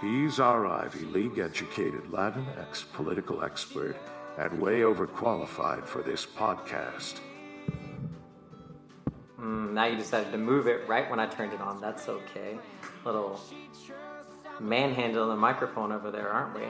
He's 0.00 0.40
our 0.40 0.66
Ivy 0.66 1.06
League 1.06 1.38
educated 1.38 2.04
Latinx 2.04 2.84
political 2.92 3.42
expert 3.42 3.96
and 4.38 4.60
way 4.60 4.80
overqualified 4.80 5.84
for 5.86 6.02
this 6.02 6.24
podcast. 6.24 7.20
Mm, 9.46 9.72
now 9.72 9.86
you 9.86 9.96
decided 9.96 10.32
to 10.32 10.38
move 10.38 10.66
it 10.66 10.88
right 10.88 11.08
when 11.10 11.20
I 11.20 11.26
turned 11.26 11.52
it 11.52 11.60
on. 11.60 11.80
That's 11.80 12.08
okay. 12.08 12.58
Little 13.04 13.40
manhandling 14.60 15.28
the 15.28 15.36
microphone 15.36 15.92
over 15.92 16.10
there, 16.10 16.30
aren't 16.30 16.54
we? 16.54 16.66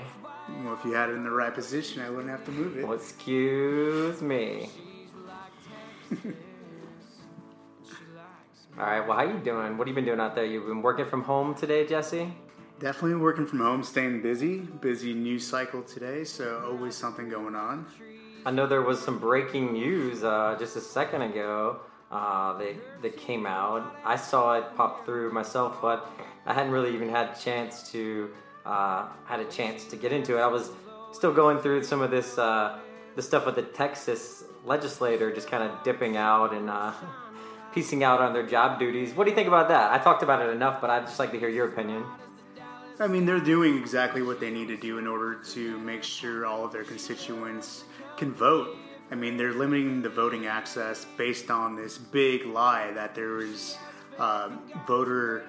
Well, 0.64 0.74
if 0.74 0.84
you 0.84 0.92
had 0.92 1.08
it 1.10 1.14
in 1.14 1.24
the 1.24 1.30
right 1.30 1.54
position, 1.54 2.02
I 2.02 2.10
wouldn't 2.10 2.30
have 2.30 2.44
to 2.44 2.52
move 2.52 2.76
it. 2.78 2.84
Well, 2.84 2.96
excuse 2.96 4.20
me. 4.22 4.68
All 8.78 8.84
right. 8.84 9.00
Well, 9.00 9.16
how 9.16 9.24
you 9.24 9.38
doing? 9.38 9.78
What 9.78 9.88
have 9.88 9.88
you 9.88 9.94
been 9.94 10.04
doing 10.04 10.20
out 10.20 10.34
there? 10.34 10.44
You've 10.44 10.66
been 10.66 10.82
working 10.82 11.06
from 11.06 11.22
home 11.22 11.54
today, 11.54 11.86
Jesse. 11.86 12.32
Definitely 12.78 13.16
working 13.16 13.46
from 13.46 13.60
home, 13.60 13.82
staying 13.82 14.20
busy. 14.20 14.58
Busy 14.58 15.14
news 15.14 15.46
cycle 15.46 15.82
today, 15.82 16.24
so 16.24 16.62
always 16.66 16.94
something 16.94 17.28
going 17.28 17.54
on. 17.54 17.86
I 18.44 18.50
know 18.50 18.66
there 18.66 18.82
was 18.82 19.00
some 19.00 19.18
breaking 19.18 19.72
news 19.72 20.22
uh, 20.22 20.56
just 20.58 20.76
a 20.76 20.80
second 20.80 21.22
ago 21.22 21.80
uh, 22.10 22.56
that, 22.58 23.02
that 23.02 23.16
came 23.16 23.46
out. 23.46 23.96
I 24.04 24.16
saw 24.16 24.54
it 24.54 24.64
pop 24.76 25.04
through 25.04 25.32
myself, 25.32 25.78
but 25.82 26.10
I 26.46 26.54
hadn't 26.54 26.72
really 26.72 26.94
even 26.94 27.08
had 27.08 27.30
a 27.30 27.40
chance 27.40 27.90
to 27.92 28.30
uh, 28.64 29.06
had 29.24 29.40
a 29.40 29.44
chance 29.44 29.84
to 29.86 29.96
get 29.96 30.12
into 30.12 30.38
it. 30.38 30.40
I 30.40 30.46
was 30.46 30.70
still 31.12 31.32
going 31.32 31.58
through 31.58 31.84
some 31.84 32.02
of 32.02 32.10
this 32.10 32.38
uh, 32.38 32.78
the 33.14 33.22
stuff 33.22 33.46
with 33.46 33.54
the 33.54 33.62
Texas 33.62 34.44
legislator, 34.64 35.32
just 35.32 35.48
kind 35.48 35.62
of 35.62 35.82
dipping 35.82 36.16
out 36.16 36.52
and 36.52 36.68
uh, 36.68 36.92
piecing 37.74 38.04
out 38.04 38.20
on 38.20 38.32
their 38.32 38.46
job 38.46 38.78
duties. 38.78 39.14
What 39.14 39.24
do 39.24 39.30
you 39.30 39.36
think 39.36 39.48
about 39.48 39.68
that? 39.68 39.92
I 39.92 39.98
talked 40.02 40.22
about 40.22 40.42
it 40.42 40.50
enough, 40.50 40.80
but 40.80 40.90
I'd 40.90 41.06
just 41.06 41.18
like 41.18 41.32
to 41.32 41.38
hear 41.38 41.48
your 41.48 41.68
opinion. 41.68 42.04
I 42.98 43.06
mean, 43.06 43.26
they're 43.26 43.40
doing 43.40 43.76
exactly 43.76 44.22
what 44.22 44.40
they 44.40 44.50
need 44.50 44.68
to 44.68 44.76
do 44.76 44.98
in 44.98 45.06
order 45.06 45.34
to 45.34 45.78
make 45.80 46.02
sure 46.02 46.46
all 46.46 46.64
of 46.64 46.72
their 46.72 46.84
constituents 46.84 47.84
can 48.16 48.32
vote. 48.32 48.76
I 49.10 49.14
mean, 49.14 49.36
they're 49.36 49.52
limiting 49.52 50.02
the 50.02 50.08
voting 50.08 50.46
access 50.46 51.06
based 51.16 51.50
on 51.50 51.76
this 51.76 51.96
big 51.96 52.44
lie 52.44 52.90
that 52.92 53.14
there 53.14 53.40
is 53.40 53.78
uh, 54.18 54.50
voter 54.86 55.44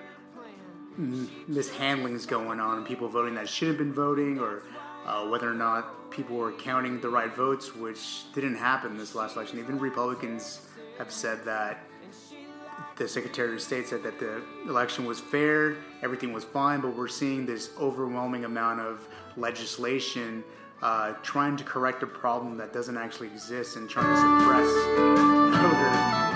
mishandlings 1.00 2.28
going 2.28 2.60
on, 2.60 2.86
people 2.86 3.08
voting 3.08 3.36
that 3.36 3.50
shouldn't 3.50 3.78
have 3.78 3.86
been 3.88 3.94
voting, 3.94 4.40
or 4.40 4.64
uh, 5.06 5.28
whether 5.28 5.50
or 5.50 5.56
not 5.56 6.12
people 6.12 6.36
were 6.36 6.52
counting 6.52 7.00
the 7.02 7.10
right 7.10 7.36
votes, 7.36 7.76
which 7.76 8.32
didn't 8.34 8.56
happen 8.56 8.98
this 8.98 9.16
last 9.16 9.36
election. 9.36 9.60
Even 9.60 9.80
Republicans 9.80 10.62
have 10.98 11.12
said 11.12 11.44
that 11.46 11.84
the 12.96 13.08
Secretary 13.08 13.54
of 13.54 13.62
State 13.62 13.88
said 13.88 14.02
that 14.04 14.20
the 14.20 14.42
election 14.68 15.06
was 15.06 15.20
fair, 15.20 15.78
everything 16.02 16.34
was 16.34 16.44
fine, 16.44 16.82
but 16.82 16.96
we're 16.96 17.08
seeing 17.08 17.46
this 17.46 17.72
overwhelming 17.80 18.46
amount 18.46 18.80
of 18.80 19.08
legislation 19.36 20.44
uh, 20.82 21.14
trying 21.24 21.58
to 21.58 21.64
correct 21.64 22.04
a 22.04 22.08
problem 22.08 22.58
that 22.58 22.74
doesn't 22.74 22.98
actually 22.98 23.28
exist 23.28 23.76
and 23.78 23.90
trying 23.90 24.08
to 24.08 24.18
suppress 24.42 24.68
voter. 25.62 26.28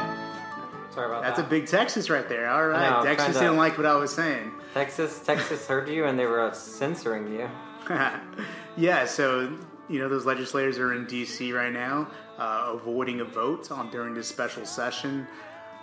Sorry 0.94 1.08
about 1.08 1.24
That's 1.24 1.38
that. 1.38 1.46
a 1.46 1.50
big 1.50 1.68
Texas 1.68 2.10
right 2.10 2.28
there. 2.28 2.50
All 2.50 2.68
right, 2.68 2.90
know, 2.90 3.06
Texas 3.06 3.36
to- 3.36 3.40
didn't 3.42 3.58
like 3.58 3.78
what 3.78 3.86
I 3.86 3.96
was 3.96 4.14
saying. 4.14 4.52
Texas, 4.74 5.22
Texas 5.26 5.66
heard 5.68 5.88
you, 5.88 6.06
and 6.06 6.20
they 6.20 6.26
were 6.26 6.52
censoring 6.54 7.32
you. 7.32 7.50
yeah, 8.78 9.06
so 9.06 9.58
you 9.90 10.00
know 10.00 10.10
those 10.10 10.26
legislators 10.26 10.78
are 10.80 10.94
in 10.94 11.06
D.C. 11.06 11.54
right 11.54 11.72
now, 11.72 12.10
uh, 12.38 12.72
avoiding 12.74 13.22
a 13.22 13.26
vote 13.26 13.72
on 13.72 13.90
during 13.90 14.14
this 14.14 14.28
special 14.28 14.66
session. 14.66 15.28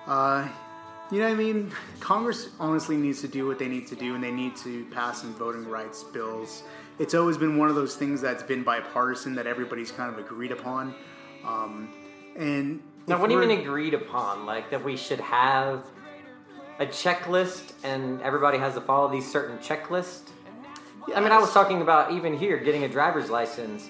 Uh, 0.06 0.48
you 1.10 1.20
know, 1.20 1.24
what 1.24 1.32
I 1.32 1.36
mean, 1.36 1.72
Congress 2.00 2.50
honestly 2.60 2.96
needs 2.96 3.22
to 3.22 3.28
do 3.28 3.46
what 3.46 3.58
they 3.58 3.68
need 3.68 3.86
to 3.86 3.96
do, 3.96 4.14
and 4.14 4.22
they 4.22 4.30
need 4.30 4.56
to 4.56 4.84
pass 4.86 5.22
some 5.22 5.34
voting 5.34 5.66
rights 5.66 6.04
bills. 6.04 6.64
It's 6.98 7.14
always 7.14 7.36
been 7.36 7.56
one 7.56 7.68
of 7.68 7.76
those 7.76 7.94
things 7.94 8.20
that's 8.20 8.42
been 8.42 8.62
bipartisan 8.64 9.34
that 9.36 9.46
everybody's 9.46 9.92
kind 9.92 10.12
of 10.12 10.18
agreed 10.18 10.52
upon. 10.52 10.94
Um, 11.44 11.92
and 12.36 12.82
Now, 13.06 13.20
what 13.20 13.28
do 13.28 13.34
you 13.34 13.40
mean 13.40 13.60
agreed 13.60 13.94
upon? 13.94 14.46
Like 14.46 14.70
that 14.70 14.82
we 14.82 14.96
should 14.96 15.20
have 15.20 15.84
a 16.78 16.86
checklist 16.86 17.72
and 17.84 18.20
everybody 18.22 18.58
has 18.58 18.74
to 18.74 18.80
follow 18.80 19.10
these 19.10 19.30
certain 19.30 19.58
checklists? 19.58 20.30
I 21.14 21.20
mean, 21.20 21.32
I 21.32 21.38
was 21.38 21.52
talking 21.52 21.80
about 21.82 22.12
even 22.12 22.36
here 22.36 22.58
getting 22.58 22.84
a 22.84 22.88
driver's 22.88 23.30
license. 23.30 23.88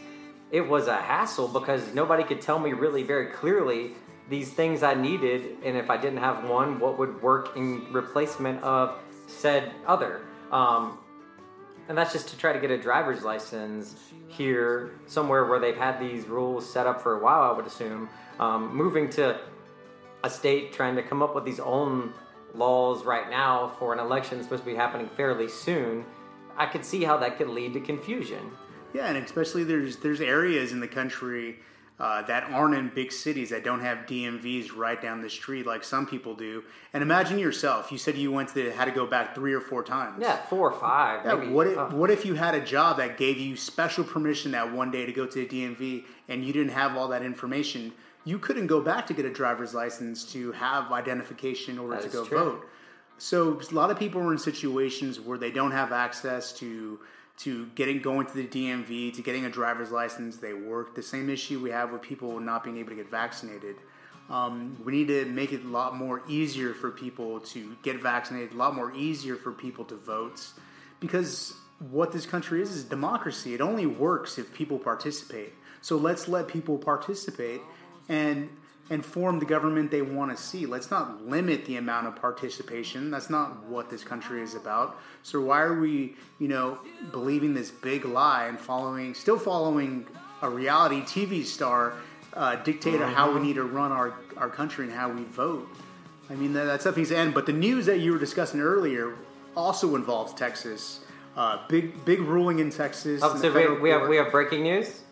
It 0.51 0.67
was 0.67 0.87
a 0.87 0.97
hassle 0.97 1.49
because 1.49 1.93
nobody 1.95 2.23
could 2.25 2.41
tell 2.41 2.59
me 2.59 2.73
really 2.73 3.03
very 3.03 3.27
clearly 3.27 3.93
these 4.31 4.51
things 4.51 4.83
I 4.83 4.95
needed, 4.95 5.57
and 5.65 5.77
if 5.77 5.91
I 5.91 5.97
didn't 5.97 6.19
have 6.19 6.49
one, 6.49 6.79
what 6.79 6.99
would 6.99 7.23
work 7.23 7.57
in 7.57 7.91
replacement 7.93 8.63
of 8.63 8.99
said 9.27 9.73
other. 9.87 10.21
Um, 10.53 10.99
and 11.89 11.97
that's 11.97 12.13
just 12.13 12.29
to 12.29 12.37
try 12.37 12.53
to 12.53 12.61
get 12.61 12.71
a 12.71 12.79
driver's 12.79 13.23
license 13.23 13.97
here 14.29 14.93
somewhere 15.07 15.47
where 15.47 15.59
they've 15.59 15.77
had 15.77 15.99
these 15.99 16.27
rules 16.27 16.71
set 16.71 16.87
up 16.87 17.01
for 17.01 17.19
a 17.19 17.23
while, 17.23 17.51
I 17.51 17.57
would 17.57 17.67
assume. 17.67 18.09
Um, 18.39 18.77
moving 18.77 19.09
to 19.11 19.41
a 20.23 20.31
state 20.31 20.73
trying 20.73 20.97
to 20.97 21.03
come 21.03 21.23
up 21.23 21.35
with 21.35 21.45
these 21.45 21.61
own 21.61 22.13
laws 22.55 23.05
right 23.05 23.31
now 23.31 23.73
for 23.79 23.93
an 23.93 23.99
election 23.99 24.43
supposed 24.43 24.65
to 24.65 24.71
be 24.71 24.77
happening 24.77 25.09
fairly 25.17 25.49
soon, 25.49 26.05
I 26.57 26.67
could 26.67 26.85
see 26.85 27.05
how 27.05 27.17
that 27.19 27.39
could 27.39 27.49
lead 27.49 27.73
to 27.75 27.81
confusion. 27.81 28.51
Yeah, 28.93 29.09
and 29.09 29.17
especially 29.25 29.65
there's 29.65 29.97
there's 29.97 30.21
areas 30.21 30.73
in 30.73 30.81
the 30.81 30.89
country 30.89 31.59
uh, 32.01 32.23
that 32.23 32.45
aren't 32.53 32.75
in 32.75 32.89
big 32.95 33.11
cities 33.11 33.51
that 33.51 33.65
don't 33.65 33.81
have 33.81 33.99
DMVs 34.07 34.75
right 34.77 35.01
down 35.03 35.21
the 35.21 35.29
street 35.29 35.67
like 35.67 35.83
some 35.83 36.07
people 36.07 36.35
do. 36.35 36.63
And 36.93 37.03
imagine 37.03 37.39
yourself. 37.39 37.91
You 37.91 37.99
said 37.99 38.17
you 38.17 38.31
went 38.31 38.51
to 38.51 38.71
had 38.71 38.85
to 38.85 38.91
go 38.93 39.05
back 39.07 39.35
three 39.35 39.53
or 39.53 39.61
four 39.61 39.83
times. 39.83 40.19
Yeah, 40.21 40.37
four 40.47 40.71
or 40.71 40.79
five. 40.79 41.25
Yeah, 41.25 41.35
maybe. 41.35 41.51
what 41.53 41.67
if 41.67 41.77
Uh, 41.79 41.87
what 41.89 42.11
if 42.11 42.25
you 42.25 42.35
had 42.35 42.55
a 42.55 42.61
job 42.65 42.99
that 42.99 43.17
gave 43.19 43.39
you 43.39 43.57
special 43.57 44.05
permission 44.05 44.53
that 44.53 44.73
one 44.73 44.91
day 44.93 45.07
to 45.07 45.13
go 45.13 45.27
to 45.27 45.35
the 45.35 45.47
DMV 45.47 46.05
and 46.29 46.45
you 46.45 46.53
didn't 46.53 46.73
have 46.73 46.97
all 46.97 47.09
that 47.09 47.23
information? 47.23 47.93
You 48.25 48.39
couldn't 48.39 48.67
go 48.69 48.81
back 48.81 49.07
to 49.09 49.15
get 49.15 49.25
a 49.25 49.31
driver's 49.33 49.75
license 49.75 50.25
to 50.33 50.53
have 50.53 50.93
identification 50.93 51.75
in 51.75 51.79
order 51.81 51.97
That 51.97 52.03
to 52.05 52.09
go 52.11 52.25
true. 52.25 52.39
vote. 52.39 52.67
So 53.21 53.59
a 53.61 53.75
lot 53.75 53.91
of 53.91 53.99
people 53.99 54.21
are 54.21 54.31
in 54.33 54.39
situations 54.39 55.19
where 55.19 55.39
they 55.39 55.51
don't 55.51 55.73
have 55.73 55.91
access 55.93 56.53
to 56.61 57.01
to 57.39 57.67
getting 57.75 58.01
going 58.01 58.27
to 58.27 58.35
the 58.35 58.47
DMV 58.47 59.15
to 59.15 59.23
getting 59.23 59.45
a 59.45 59.51
driver's 59.51 59.91
license. 59.91 60.37
They 60.37 60.53
work 60.53 60.95
the 60.95 61.03
same 61.03 61.31
issue 61.31 61.61
we 61.61 61.71
have 61.71 61.93
with 61.93 62.03
people 62.03 62.41
not 62.41 62.65
being 62.65 62.79
able 62.79 62.91
to 62.91 62.97
get 62.97 63.11
vaccinated. 63.11 63.77
Um, 64.29 64.77
we 64.85 64.93
need 64.93 65.09
to 65.09 65.25
make 65.25 65.53
it 65.53 65.65
a 65.65 65.69
lot 65.69 65.97
more 65.97 66.23
easier 66.29 66.75
for 66.75 66.91
people 66.91 67.41
to 67.41 67.77
get 67.83 68.03
vaccinated, 68.03 68.53
a 68.53 68.57
lot 68.57 68.75
more 68.75 68.93
easier 68.95 69.37
for 69.37 69.53
people 69.53 69.85
to 69.87 69.95
vote, 69.95 70.47
because 71.01 71.55
what 71.91 72.13
this 72.13 72.27
country 72.27 72.61
is 72.61 72.73
is 72.73 72.85
democracy. 72.85 73.55
It 73.55 73.61
only 73.61 73.87
works 73.87 74.37
if 74.37 74.53
people 74.53 74.79
participate. 74.79 75.55
So 75.81 75.97
let's 75.97 76.29
let 76.29 76.49
people 76.49 76.77
participate 76.77 77.61
and 78.09 78.49
and 78.91 79.05
form 79.05 79.39
the 79.39 79.45
government 79.45 79.91
they 79.91 80.03
want 80.03 80.35
to 80.35 80.43
see. 80.43 80.67
Let's 80.67 80.91
not 80.91 81.27
limit 81.27 81.65
the 81.67 81.77
amount 81.77 82.07
of 82.07 82.17
participation. 82.17 83.11
That's 83.11 83.29
not 83.29 83.63
what 83.65 83.91
this 83.91 84.03
country 84.03 84.43
is 84.43 84.55
about. 84.55 84.99
So 85.23 85.41
why 85.41 85.61
are 85.61 85.79
we, 85.79 86.17
you 86.39 86.49
know, 86.49 86.79
believing 87.13 87.53
this 87.55 87.71
big 87.71 88.05
lie 88.05 88.47
and 88.47 88.59
following, 88.59 89.15
still 89.15 89.39
following 89.39 90.07
a 90.43 90.49
reality 90.49 91.03
TV 91.03 91.45
star 91.45 91.95
uh, 92.35 92.57
dictate 92.57 93.01
how 93.01 93.33
we 93.33 93.41
need 93.41 93.55
to 93.55 93.65
run 93.65 93.93
our, 93.93 94.15
our 94.37 94.49
country 94.49 94.87
and 94.87 94.95
how 94.95 95.11
we 95.11 95.25
vote? 95.25 95.69
I 96.31 96.35
mean, 96.35 96.53
that, 96.55 96.65
that's 96.65 96.85
something 96.85 97.05
to 97.07 97.17
end. 97.17 97.35
But 97.35 97.47
the 97.47 97.53
news 97.53 97.87
that 97.87 98.01
you 98.01 98.13
were 98.13 98.19
discussing 98.19 98.61
earlier 98.61 99.17
also 99.57 99.97
involves 99.97 100.33
Texas. 100.35 101.01
Uh, 101.37 101.67
big 101.69 102.05
big 102.05 102.21
ruling 102.21 102.59
in 102.59 102.71
Texas. 102.71 103.21
Oh, 103.23 103.33
in 103.33 103.41
so 103.41 103.53
we, 103.53 103.81
we 103.81 103.91
have 103.91 104.09
we 104.09 104.17
have 104.17 104.31
breaking 104.33 104.63
news. 104.63 105.03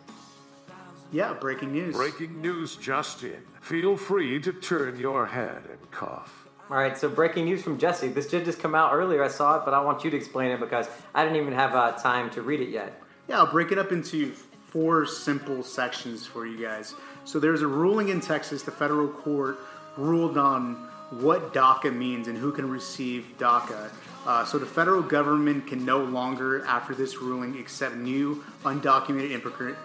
Yeah, 1.11 1.33
breaking 1.33 1.71
news. 1.71 1.95
Breaking 1.95 2.41
news 2.41 2.75
just 2.75 3.23
in. 3.23 3.41
Feel 3.61 3.97
free 3.97 4.39
to 4.41 4.51
turn 4.51 4.99
your 4.99 5.25
head 5.25 5.63
and 5.69 5.91
cough. 5.91 6.47
All 6.69 6.77
right, 6.77 6.97
so 6.97 7.07
breaking 7.07 7.45
news 7.45 7.63
from 7.63 7.77
Jesse. 7.77 8.09
This 8.09 8.27
did 8.27 8.43
just 8.43 8.59
come 8.59 8.75
out 8.75 8.93
earlier. 8.93 9.23
I 9.23 9.29
saw 9.29 9.57
it, 9.57 9.63
but 9.63 9.73
I 9.73 9.79
want 9.79 10.03
you 10.03 10.09
to 10.11 10.17
explain 10.17 10.51
it 10.51 10.59
because 10.59 10.89
I 11.15 11.23
didn't 11.23 11.41
even 11.41 11.53
have 11.53 11.73
uh, 11.73 11.93
time 11.93 12.29
to 12.31 12.41
read 12.41 12.59
it 12.59 12.69
yet. 12.69 13.01
Yeah, 13.29 13.37
I'll 13.37 13.51
break 13.51 13.71
it 13.71 13.77
up 13.77 13.93
into 13.93 14.33
four 14.67 15.05
simple 15.05 15.63
sections 15.63 16.25
for 16.25 16.45
you 16.45 16.57
guys. 16.61 16.93
So 17.23 17.39
there's 17.39 17.61
a 17.61 17.67
ruling 17.67 18.09
in 18.09 18.19
Texas. 18.19 18.63
The 18.63 18.71
federal 18.71 19.07
court 19.07 19.59
ruled 19.95 20.37
on 20.37 20.75
what 21.09 21.53
DACA 21.53 21.95
means 21.95 22.27
and 22.27 22.37
who 22.37 22.51
can 22.51 22.69
receive 22.69 23.27
DACA. 23.37 23.89
Uh, 24.27 24.43
so 24.43 24.57
the 24.57 24.65
federal 24.65 25.01
government 25.01 25.65
can 25.65 25.85
no 25.85 26.03
longer, 26.03 26.63
after 26.65 26.93
this 26.93 27.21
ruling, 27.21 27.57
accept 27.57 27.95
new 27.95 28.43
undocumented 28.65 29.31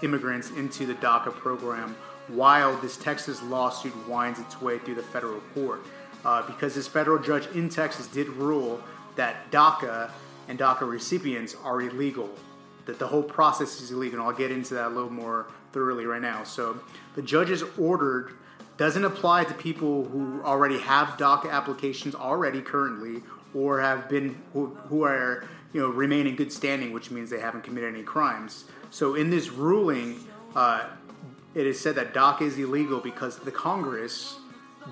immigrants 0.02 0.50
into 0.50 0.84
the 0.84 0.94
DACA 0.94 1.32
program 1.32 1.94
while 2.26 2.76
this 2.78 2.96
Texas 2.96 3.40
lawsuit 3.44 3.94
winds 4.08 4.40
its 4.40 4.60
way 4.60 4.80
through 4.80 4.96
the 4.96 5.02
federal 5.02 5.40
court. 5.54 5.80
Uh, 6.24 6.44
because 6.46 6.74
this 6.74 6.88
federal 6.88 7.22
judge 7.22 7.46
in 7.54 7.68
Texas 7.68 8.08
did 8.08 8.28
rule 8.30 8.82
that 9.14 9.48
DACA 9.52 10.10
and 10.48 10.58
DACA 10.58 10.88
recipients 10.88 11.54
are 11.62 11.80
illegal 11.80 12.28
that 12.84 12.98
the 12.98 13.06
whole 13.06 13.22
process 13.22 13.80
is 13.80 13.92
illegal. 13.92 14.18
And 14.18 14.28
I'll 14.28 14.36
get 14.36 14.50
into 14.50 14.74
that 14.74 14.88
a 14.88 14.88
little 14.88 15.10
more 15.10 15.46
thoroughly 15.72 16.04
right 16.04 16.22
now. 16.22 16.42
So 16.42 16.80
the 17.14 17.22
judge's 17.22 17.62
ordered 17.78 18.32
doesn't 18.76 19.04
apply 19.04 19.44
to 19.44 19.54
people 19.54 20.04
who 20.06 20.42
already 20.42 20.78
have 20.78 21.10
DACA 21.10 21.50
applications 21.50 22.16
already 22.16 22.60
currently 22.60 23.22
or 23.54 23.80
have 23.80 24.08
been 24.08 24.36
who, 24.52 24.66
who 24.88 25.04
are 25.04 25.44
you 25.72 25.80
know 25.80 25.88
remain 25.88 26.26
in 26.26 26.36
good 26.36 26.52
standing, 26.52 26.92
which 26.92 27.10
means 27.10 27.30
they 27.30 27.40
haven't 27.40 27.64
committed 27.64 27.94
any 27.94 28.02
crimes. 28.02 28.64
So 28.90 29.14
in 29.14 29.30
this 29.30 29.50
ruling, 29.50 30.26
uh, 30.54 30.84
it 31.54 31.66
is 31.66 31.80
said 31.80 31.94
that 31.96 32.14
DACA 32.14 32.42
is 32.42 32.58
illegal 32.58 33.00
because 33.00 33.38
the 33.38 33.52
Congress 33.52 34.36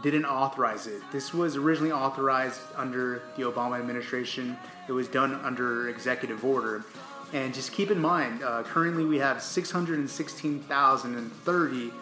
didn't 0.02 0.24
authorize 0.24 0.86
it. 0.86 1.02
This 1.10 1.34
was 1.34 1.56
originally 1.56 1.92
authorized 1.92 2.60
under 2.76 3.22
the 3.36 3.42
Obama 3.42 3.78
administration. 3.78 4.56
It 4.88 4.92
was 4.92 5.08
done 5.08 5.34
under 5.42 5.88
executive 5.88 6.44
order. 6.44 6.84
And 7.32 7.54
just 7.54 7.72
keep 7.72 7.90
in 7.90 8.00
mind, 8.00 8.42
uh, 8.42 8.64
currently 8.64 9.04
we 9.04 9.18
have 9.18 9.42
616,030 9.42 11.92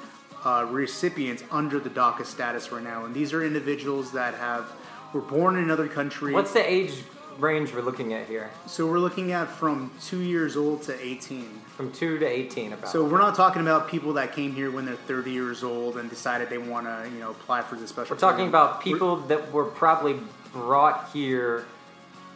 uh, 0.45 0.67
recipients 0.71 1.43
under 1.51 1.79
the 1.79 1.91
DACA 1.91 2.25
status 2.25 2.73
right 2.73 2.83
now, 2.83 3.05
and 3.05 3.15
these 3.15 3.33
are 3.33 3.45
individuals 3.45 4.11
that 4.13 4.35
have 4.35 4.73
were 5.13 5.21
born 5.21 5.57
in 5.57 5.65
another 5.65 5.89
country. 5.89 6.33
What's 6.33 6.53
the 6.53 6.71
age 6.71 6.93
range 7.39 7.73
we're 7.73 7.83
looking 7.83 8.13
at 8.13 8.27
here? 8.27 8.51
So 8.67 8.87
we're 8.87 8.99
looking 8.99 9.33
at 9.33 9.49
from 9.49 9.91
two 10.03 10.21
years 10.21 10.57
old 10.57 10.83
to 10.83 11.05
18. 11.05 11.61
From 11.77 11.93
two 11.93 12.19
to 12.19 12.27
18, 12.27 12.73
about. 12.73 12.91
So 12.91 13.05
we're 13.05 13.21
not 13.21 13.35
talking 13.35 13.63
about 13.63 13.89
people 13.89 14.13
that 14.15 14.33
came 14.33 14.55
here 14.55 14.71
when 14.71 14.85
they're 14.85 14.97
30 14.97 15.31
years 15.31 15.63
old 15.63 15.97
and 15.97 16.11
decided 16.11 16.51
they 16.51 16.59
want 16.59 16.87
to, 16.87 17.09
you 17.13 17.21
know, 17.21 17.31
apply 17.31 17.63
for 17.63 17.77
the 17.77 17.87
special. 17.87 18.17
We're 18.17 18.21
talking 18.21 18.51
program. 18.51 18.69
about 18.71 18.81
people 18.83 19.17
that 19.17 19.53
were 19.53 19.65
probably 19.65 20.19
brought 20.53 21.11
here 21.13 21.67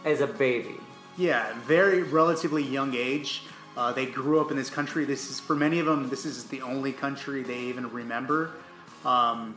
as 0.05 0.21
a 0.21 0.27
baby. 0.27 0.77
Yeah, 1.17 1.53
very 1.67 2.03
relatively 2.03 2.63
young 2.63 2.95
age. 2.95 3.43
Uh, 3.77 3.93
they 3.93 4.07
grew 4.07 4.41
up 4.41 4.51
in 4.51 4.57
this 4.57 4.71
country. 4.71 5.05
This 5.05 5.31
is 5.31 5.41
for 5.41 5.57
many 5.57 5.79
of 5.79 5.87
them. 5.87 6.09
This 6.09 6.25
is 6.25 6.45
the 6.45 6.61
only 6.63 6.93
country 6.93 7.43
they 7.43 7.59
even 7.59 7.91
remember. 7.91 8.51
Um, 9.05 9.57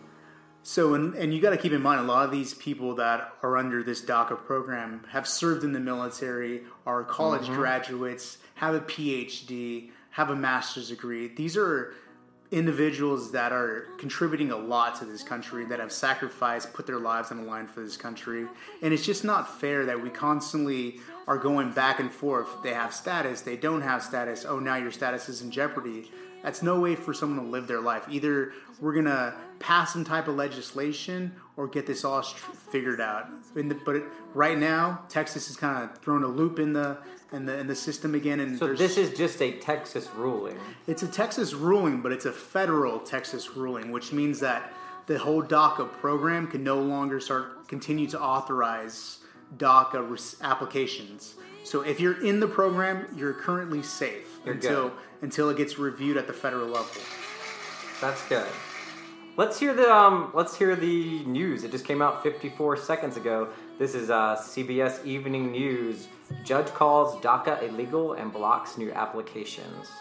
so, 0.65 0.95
and, 0.95 1.13
and 1.13 1.31
you 1.31 1.39
got 1.41 1.51
to 1.51 1.57
keep 1.57 1.73
in 1.73 1.81
mind, 1.81 1.99
a 1.99 2.03
lot 2.03 2.25
of 2.25 2.31
these 2.31 2.55
people 2.55 2.95
that 2.95 3.33
are 3.43 3.55
under 3.55 3.83
this 3.83 4.01
DACA 4.01 4.35
program 4.45 5.05
have 5.11 5.27
served 5.27 5.63
in 5.63 5.73
the 5.73 5.79
military, 5.79 6.63
are 6.87 7.03
college 7.03 7.47
Mhm. 7.47 7.55
graduates, 7.55 8.39
have 8.55 8.73
a 8.73 8.79
PhD, 8.79 9.91
have 10.09 10.31
a 10.31 10.35
master's 10.35 10.89
degree. 10.89 11.27
These 11.27 11.55
are 11.55 11.93
individuals 12.51 13.31
that 13.31 13.51
are 13.51 13.87
contributing 13.99 14.51
a 14.51 14.57
lot 14.57 14.95
to 14.95 15.05
this 15.05 15.21
country, 15.21 15.65
that 15.65 15.79
have 15.79 15.91
sacrificed, 15.91 16.73
put 16.73 16.87
their 16.87 16.99
lives 16.99 17.29
on 17.31 17.37
the 17.37 17.43
line 17.43 17.67
for 17.67 17.81
this 17.81 17.97
country. 17.97 18.47
And 18.81 18.93
it's 18.93 19.05
just 19.05 19.23
not 19.23 19.59
fair 19.59 19.85
that 19.85 20.01
we 20.01 20.09
constantly 20.09 20.99
are 21.27 21.37
going 21.37 21.71
back 21.71 21.99
and 21.99 22.11
forth. 22.11 22.47
They 22.63 22.73
have 22.73 22.93
status, 22.93 23.41
they 23.41 23.55
don't 23.57 23.81
have 23.81 24.01
status. 24.03 24.45
Oh, 24.47 24.59
now 24.59 24.75
your 24.77 24.91
status 24.91 25.27
is 25.29 25.41
in 25.41 25.51
jeopardy. 25.51 26.11
That's 26.45 26.61
no 26.61 26.79
way 26.79 26.95
for 26.95 27.11
someone 27.11 27.43
to 27.43 27.51
live 27.51 27.65
their 27.65 27.81
life. 27.81 28.05
Either 28.07 28.53
we're 28.79 28.93
gonna 28.93 29.33
pass 29.57 29.91
some 29.91 30.05
type 30.05 30.27
of 30.27 30.35
legislation 30.35 31.33
or 31.57 31.67
get 31.67 31.87
this 31.87 32.05
all 32.05 32.21
figured 32.21 33.01
out. 33.01 33.29
In 33.55 33.67
the, 33.67 33.73
but 33.73 33.95
it, 33.95 34.03
right 34.35 34.55
now, 34.55 35.01
Texas 35.09 35.49
is 35.49 35.57
kind 35.57 35.83
of 35.83 35.97
thrown 35.97 36.23
a 36.23 36.27
loop 36.27 36.59
in 36.59 36.71
the 36.71 36.99
in 37.31 37.47
the 37.47 37.57
in 37.57 37.65
the 37.65 37.73
system 37.75 38.13
again. 38.13 38.39
And 38.41 38.59
So 38.59 38.75
this 38.75 38.95
is 38.95 39.17
just 39.17 39.41
a 39.41 39.53
Texas 39.53 40.07
ruling. 40.15 40.59
it's 40.85 41.01
a 41.01 41.07
Texas 41.07 41.55
ruling, 41.55 42.03
but 42.03 42.11
it's 42.11 42.25
a 42.25 42.31
federal 42.31 42.99
Texas 42.99 43.55
ruling, 43.57 43.91
which 43.91 44.13
means 44.13 44.39
that 44.41 44.71
the 45.07 45.17
whole 45.17 45.41
DACA 45.41 45.91
program 45.93 46.45
can 46.45 46.63
no 46.63 46.79
longer 46.79 47.19
start 47.19 47.67
continue 47.67 48.05
to 48.09 48.21
authorize 48.21 49.17
DACA 49.57 50.09
res- 50.09 50.37
applications. 50.41 51.35
So 51.63 51.81
if 51.81 51.99
you're 51.99 52.23
in 52.23 52.39
the 52.39 52.47
program, 52.47 53.07
you're 53.17 53.33
currently 53.33 53.81
safe 53.81 54.39
You're 54.45 54.53
until 54.55 54.83
good. 54.89 54.97
until 55.21 55.49
it 55.49 55.57
gets 55.57 55.79
reviewed 55.79 56.17
at 56.17 56.27
the 56.27 56.33
federal 56.33 56.67
level. 56.67 57.01
That's 58.01 58.21
good. 58.27 58.47
Let's 59.37 59.59
hear 59.59 59.73
the 59.73 59.91
um. 59.93 60.31
Let's 60.33 60.55
hear 60.55 60.75
the 60.75 61.23
news. 61.25 61.63
It 61.63 61.71
just 61.71 61.85
came 61.85 62.01
out 62.01 62.23
54 62.23 62.77
seconds 62.77 63.17
ago. 63.17 63.49
This 63.77 63.93
is 63.95 64.09
uh, 64.09 64.37
CBS 64.37 65.03
Evening 65.05 65.51
News. 65.51 66.07
Judge 66.45 66.67
calls 66.67 67.15
DACA 67.21 67.63
illegal 67.63 68.13
and 68.13 68.31
blocks 68.31 68.77
new 68.77 68.91
applications. 68.93 69.91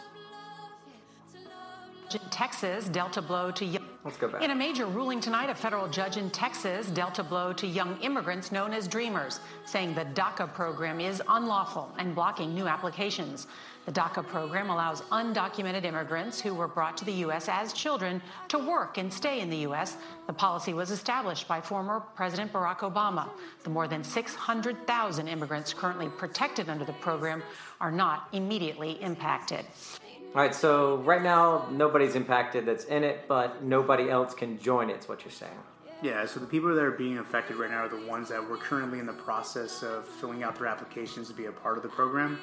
In 2.14 2.20
Texas 2.30 2.88
dealt 2.88 3.16
a 3.16 3.22
blow 3.22 3.50
to 3.50 3.64
young. 3.64 3.82
Let's 4.04 4.16
go 4.18 4.28
back. 4.28 4.42
In 4.42 4.52
a 4.52 4.54
major 4.54 4.86
ruling 4.86 5.20
tonight, 5.20 5.50
a 5.50 5.54
federal 5.54 5.88
judge 5.88 6.16
in 6.16 6.30
Texas 6.30 6.86
dealt 6.88 7.18
a 7.18 7.24
blow 7.24 7.52
to 7.54 7.66
young 7.66 8.00
immigrants 8.02 8.52
known 8.52 8.72
as 8.72 8.86
Dreamers, 8.86 9.40
saying 9.64 9.94
the 9.94 10.04
DACA 10.04 10.52
program 10.54 11.00
is 11.00 11.20
unlawful 11.28 11.92
and 11.98 12.14
blocking 12.14 12.54
new 12.54 12.68
applications. 12.68 13.48
The 13.86 13.92
DACA 13.92 14.26
program 14.28 14.70
allows 14.70 15.00
undocumented 15.10 15.84
immigrants 15.84 16.40
who 16.40 16.54
were 16.54 16.68
brought 16.68 16.96
to 16.98 17.04
the 17.04 17.12
U.S. 17.12 17.48
as 17.48 17.72
children 17.72 18.22
to 18.48 18.58
work 18.58 18.96
and 18.96 19.12
stay 19.12 19.40
in 19.40 19.50
the 19.50 19.58
U.S. 19.58 19.96
The 20.28 20.32
policy 20.32 20.72
was 20.72 20.92
established 20.92 21.48
by 21.48 21.60
former 21.60 22.00
President 22.14 22.52
Barack 22.52 22.78
Obama. 22.78 23.28
The 23.64 23.70
more 23.70 23.88
than 23.88 24.04
600,000 24.04 25.26
immigrants 25.26 25.74
currently 25.74 26.08
protected 26.10 26.68
under 26.68 26.84
the 26.84 26.92
program 26.94 27.42
are 27.80 27.92
not 27.92 28.28
immediately 28.32 29.02
impacted. 29.02 29.64
All 30.34 30.40
right. 30.40 30.54
So 30.54 30.96
right 30.98 31.22
now, 31.22 31.68
nobody's 31.70 32.16
impacted 32.16 32.66
that's 32.66 32.86
in 32.86 33.04
it, 33.04 33.28
but 33.28 33.62
nobody 33.62 34.10
else 34.10 34.34
can 34.34 34.58
join 34.58 34.90
it. 34.90 34.98
Is 34.98 35.08
what 35.08 35.24
you're 35.24 35.30
saying? 35.30 35.52
Yeah, 36.02 36.26
so 36.26 36.40
the 36.40 36.46
people 36.46 36.74
that 36.74 36.84
are 36.84 36.90
being 36.90 37.18
affected 37.18 37.56
right 37.56 37.70
now 37.70 37.84
are 37.84 37.88
the 37.88 38.04
ones 38.06 38.28
that 38.30 38.46
were 38.46 38.56
currently 38.56 38.98
in 38.98 39.06
the 39.06 39.12
process 39.12 39.82
of 39.82 40.06
filling 40.06 40.42
out 40.42 40.58
their 40.58 40.66
applications 40.66 41.28
to 41.28 41.34
be 41.34 41.46
a 41.46 41.52
part 41.52 41.76
of 41.76 41.82
the 41.84 41.88
program. 41.88 42.40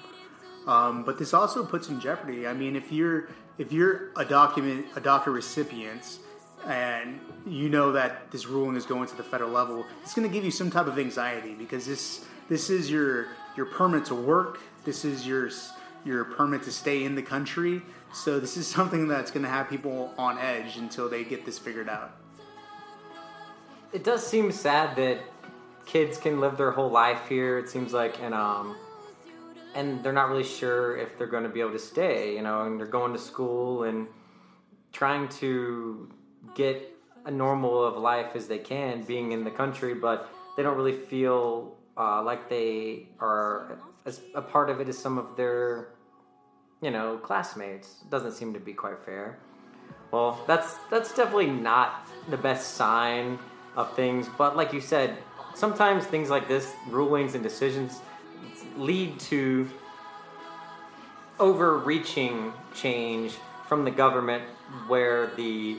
Um, 0.68 1.04
but 1.04 1.20
this 1.20 1.34
also 1.34 1.66
puts 1.66 1.90
in 1.90 2.00
jeopardy. 2.00 2.48
I 2.48 2.54
mean, 2.54 2.76
if 2.78 2.92
you're 2.92 3.28
if 3.58 3.74
you're 3.74 4.12
a 4.16 4.24
document 4.24 4.86
a 4.96 5.02
DACA 5.02 5.28
recipient 5.28 6.20
and 6.66 7.20
you 7.46 7.68
know 7.68 7.92
that 7.92 8.32
this 8.32 8.48
ruling 8.48 8.78
is 8.78 8.86
going 8.86 9.10
to 9.10 9.18
the 9.18 9.24
federal 9.24 9.52
level, 9.52 9.86
it's 10.02 10.14
going 10.14 10.28
to 10.28 10.34
give 10.34 10.46
you 10.46 10.52
some 10.52 10.72
type 10.72 10.88
of 10.88 10.98
anxiety 10.98 11.54
because 11.56 11.86
this 11.86 12.26
this 12.48 12.70
is 12.70 12.90
your 12.90 13.28
your 13.58 13.66
permit 13.66 14.06
to 14.06 14.16
work. 14.16 14.60
This 14.86 15.04
is 15.04 15.28
your 15.28 15.50
your 16.04 16.24
permit 16.26 16.64
to 16.64 16.72
stay 16.72 17.04
in 17.04 17.16
the 17.16 17.22
country. 17.22 17.82
So 18.14 18.40
this 18.40 18.58
is 18.58 18.68
something 18.78 19.08
that's 19.08 19.32
going 19.32 19.44
to 19.44 19.50
have 19.50 19.70
people 19.70 20.14
on 20.18 20.38
edge 20.38 20.78
until 20.78 21.10
they 21.10 21.24
get 21.24 21.46
this 21.46 21.60
figured 21.60 21.90
out. 21.90 22.18
It 23.94 24.04
does 24.04 24.26
seem 24.26 24.52
sad 24.52 24.96
that 24.96 25.20
kids 25.86 26.18
can 26.18 26.40
live 26.40 26.58
their 26.58 26.72
whole 26.72 26.90
life 26.90 27.28
here. 27.28 27.58
It 27.58 27.70
seems 27.70 27.92
like, 27.92 28.22
and 28.22 28.34
um, 28.34 28.78
and 29.76 30.02
they're 30.04 30.14
not 30.14 30.30
really 30.30 30.44
sure 30.44 30.98
if 30.98 31.18
they're 31.18 31.28
going 31.28 31.44
to 31.44 31.50
be 31.50 31.60
able 31.60 31.74
to 31.74 31.80
stay. 31.80 32.36
You 32.36 32.42
know, 32.42 32.62
and 32.64 32.80
they're 32.80 32.88
going 32.88 33.12
to 33.12 33.20
school 33.20 33.84
and 33.84 34.08
trying 34.94 35.28
to 35.30 36.10
get 36.56 36.92
a 37.26 37.32
normal 37.32 37.84
of 37.84 37.98
life 37.98 38.36
as 38.36 38.48
they 38.48 38.58
can, 38.58 39.04
being 39.04 39.32
in 39.32 39.44
the 39.44 39.52
country, 39.52 39.94
but 39.94 40.30
they 40.56 40.64
don't 40.64 40.78
really 40.78 40.98
feel 40.98 41.78
uh, 41.98 42.22
like 42.24 42.50
they 42.50 43.08
are 43.20 43.78
as 44.06 44.22
a 44.36 44.42
part 44.42 44.70
of 44.70 44.80
it 44.80 44.90
is 44.90 44.98
some 44.98 45.18
of 45.18 45.36
their, 45.36 45.90
you 46.82 46.92
know, 46.92 47.18
classmates. 47.18 48.04
Doesn't 48.10 48.34
seem 48.34 48.54
to 48.54 48.60
be 48.60 48.74
quite 48.74 49.04
fair. 49.06 49.40
Well, 50.12 50.44
that's 50.48 50.76
that's 50.90 51.16
definitely 51.16 51.48
not 51.48 52.08
the 52.30 52.38
best 52.38 52.76
sign 52.76 53.40
of 53.76 53.96
things. 53.96 54.28
But 54.38 54.58
like 54.58 54.74
you 54.74 54.82
said, 54.82 55.18
sometimes 55.56 56.06
things 56.06 56.30
like 56.30 56.48
this, 56.48 56.74
rulings 56.90 57.36
and 57.36 57.44
decisions, 57.44 58.02
lead 58.78 59.20
to 59.22 59.70
overreaching 61.40 62.54
change 62.76 63.34
from 63.68 63.86
the 63.86 63.92
government 63.92 64.44
where 64.88 65.28
the 65.36 65.78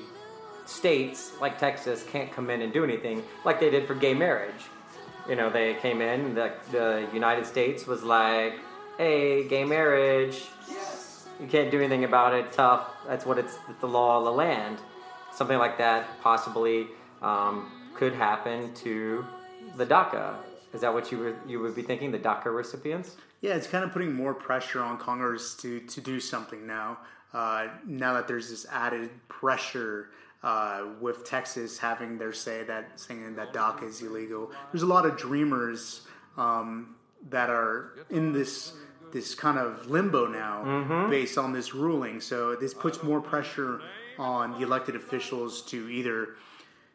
states 0.64 1.32
like 1.40 1.58
Texas 1.58 2.04
can't 2.10 2.32
come 2.32 2.50
in 2.50 2.62
and 2.62 2.72
do 2.72 2.84
anything 2.84 3.22
like 3.44 3.60
they 3.60 3.70
did 3.70 3.86
for 3.86 3.94
gay 3.94 4.14
marriage. 4.14 4.64
You 5.28 5.36
know, 5.36 5.50
they 5.50 5.74
came 5.74 6.00
in, 6.00 6.34
the, 6.34 6.52
the 6.70 7.08
United 7.12 7.46
States 7.46 7.86
was 7.86 8.02
like, 8.02 8.54
hey, 8.98 9.46
gay 9.46 9.64
marriage, 9.64 10.46
you 11.40 11.46
can't 11.46 11.70
do 11.70 11.78
anything 11.78 12.04
about 12.04 12.34
it, 12.34 12.52
tough, 12.52 12.88
that's 13.06 13.24
what 13.24 13.38
it's, 13.38 13.56
it's 13.68 13.80
the 13.80 13.88
law 13.88 14.18
of 14.18 14.24
the 14.24 14.32
land. 14.32 14.78
Something 15.32 15.58
like 15.58 15.78
that 15.78 16.20
possibly 16.20 16.88
um, 17.22 17.70
could 17.94 18.14
happen 18.14 18.74
to 18.74 19.24
the 19.76 19.86
DACA. 19.86 20.34
Is 20.74 20.80
that 20.80 20.92
what 20.92 21.12
you, 21.12 21.18
were, 21.18 21.36
you 21.46 21.60
would 21.60 21.74
be 21.74 21.82
thinking, 21.82 22.10
the 22.10 22.18
DACA 22.18 22.54
recipients? 22.54 23.16
Yeah, 23.40 23.54
it's 23.54 23.66
kind 23.66 23.84
of 23.84 23.92
putting 23.92 24.12
more 24.12 24.34
pressure 24.34 24.82
on 24.82 24.98
Congress 24.98 25.54
to, 25.56 25.80
to 25.80 26.00
do 26.00 26.20
something 26.20 26.66
now. 26.66 26.98
Uh, 27.32 27.68
now 27.86 28.12
that 28.14 28.28
there's 28.28 28.50
this 28.50 28.66
added 28.70 29.10
pressure 29.28 30.10
uh, 30.42 30.84
with 31.00 31.24
Texas 31.24 31.78
having 31.78 32.18
their 32.18 32.32
say 32.32 32.64
that 32.64 32.98
saying 32.98 33.34
that 33.36 33.52
DACA 33.52 33.84
is 33.84 34.02
illegal, 34.02 34.50
there's 34.72 34.82
a 34.82 34.86
lot 34.86 35.06
of 35.06 35.16
dreamers 35.16 36.02
um, 36.36 36.96
that 37.30 37.50
are 37.50 37.92
in 38.10 38.32
this 38.32 38.72
this 39.12 39.34
kind 39.34 39.58
of 39.58 39.90
limbo 39.90 40.26
now 40.26 40.62
Mhm. 40.64 41.10
based 41.10 41.36
on 41.36 41.52
this 41.52 41.74
ruling. 41.74 42.18
So 42.20 42.56
this 42.56 42.72
puts 42.72 43.02
more 43.02 43.20
pressure 43.20 43.82
on 44.18 44.52
the 44.52 44.62
elected 44.64 44.96
officials 44.96 45.60
to 45.66 45.86
either, 45.90 46.36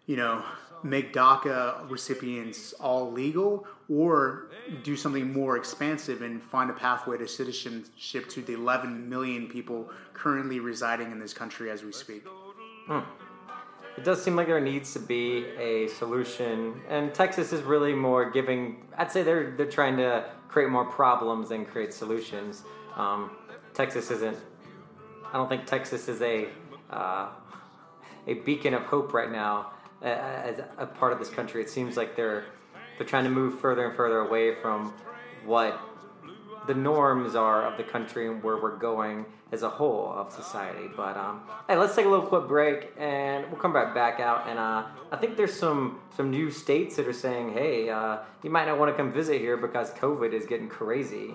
you 0.07 0.15
know, 0.15 0.43
make 0.83 1.13
DACA 1.13 1.87
recipients 1.89 2.73
all 2.73 3.11
legal 3.11 3.67
or 3.87 4.47
do 4.83 4.95
something 4.97 5.31
more 5.31 5.57
expansive 5.57 6.23
and 6.23 6.41
find 6.41 6.71
a 6.71 6.73
pathway 6.73 7.17
to 7.19 7.27
citizenship 7.27 8.27
to 8.29 8.41
the 8.41 8.53
11 8.53 9.07
million 9.07 9.47
people 9.47 9.89
currently 10.13 10.59
residing 10.59 11.11
in 11.11 11.19
this 11.19 11.33
country 11.35 11.69
as 11.69 11.83
we 11.83 11.91
speak. 11.91 12.23
Hmm. 12.87 12.99
It 13.97 14.03
does 14.03 14.23
seem 14.23 14.35
like 14.35 14.45
there 14.45 14.59
needs 14.59 14.93
to 14.93 14.99
be 14.99 15.45
a 15.57 15.87
solution, 15.87 16.79
and 16.87 17.13
Texas 17.13 17.51
is 17.51 17.63
really 17.63 17.93
more 17.93 18.29
giving. 18.29 18.85
I'd 18.95 19.11
say 19.11 19.23
they're 19.23 19.51
they're 19.57 19.65
trying 19.65 19.97
to 19.97 20.29
create 20.47 20.69
more 20.69 20.85
problems 20.85 21.49
than 21.49 21.65
create 21.65 21.93
solutions. 21.93 22.63
Um, 22.95 23.31
Texas 23.73 24.11
isn't. 24.11 24.37
I 25.25 25.33
don't 25.33 25.49
think 25.49 25.65
Texas 25.65 26.07
is 26.07 26.21
a 26.21 26.47
uh, 26.91 27.29
a 28.27 28.35
beacon 28.35 28.75
of 28.75 28.83
hope 28.83 29.13
right 29.13 29.31
now 29.31 29.71
as 30.01 30.59
a 30.77 30.85
part 30.85 31.11
of 31.11 31.17
this 31.17 31.29
country. 31.29 31.61
It 31.63 31.69
seems 31.69 31.97
like 31.97 32.15
they're 32.15 32.45
they're 32.97 33.07
trying 33.07 33.23
to 33.23 33.31
move 33.31 33.59
further 33.59 33.87
and 33.87 33.95
further 33.95 34.19
away 34.19 34.55
from 34.61 34.93
what 35.43 35.79
the 36.67 36.75
norms 36.75 37.35
are 37.35 37.65
of 37.65 37.77
the 37.77 37.83
country 37.83 38.27
and 38.27 38.43
where 38.43 38.57
we're 38.57 38.75
going 38.77 39.25
as 39.51 39.63
a 39.63 39.69
whole 39.69 40.13
of 40.15 40.31
society. 40.31 40.89
But 40.95 41.17
um, 41.17 41.41
hey, 41.67 41.77
let's 41.77 41.95
take 41.95 42.05
a 42.05 42.09
little 42.09 42.25
quick 42.25 42.47
break 42.47 42.93
and 42.97 43.45
we'll 43.47 43.59
come 43.59 43.73
right 43.73 43.93
back 43.93 44.19
out. 44.19 44.47
And 44.47 44.59
uh, 44.59 44.85
I 45.11 45.17
think 45.17 45.37
there's 45.37 45.53
some 45.53 45.99
some 46.15 46.29
new 46.29 46.51
states 46.51 46.95
that 46.97 47.07
are 47.07 47.13
saying, 47.13 47.53
hey, 47.53 47.89
uh, 47.89 48.17
you 48.43 48.49
might 48.49 48.65
not 48.65 48.77
want 48.77 48.91
to 48.91 48.97
come 48.97 49.11
visit 49.11 49.39
here 49.39 49.57
because 49.57 49.91
COVID 49.91 50.33
is 50.33 50.45
getting 50.45 50.69
crazy. 50.69 51.33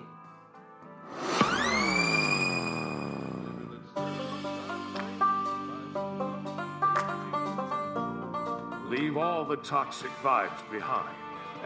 Leave 8.89 9.17
all 9.17 9.43
the 9.43 9.57
toxic 9.57 10.11
vibes 10.21 10.71
behind 10.71 11.15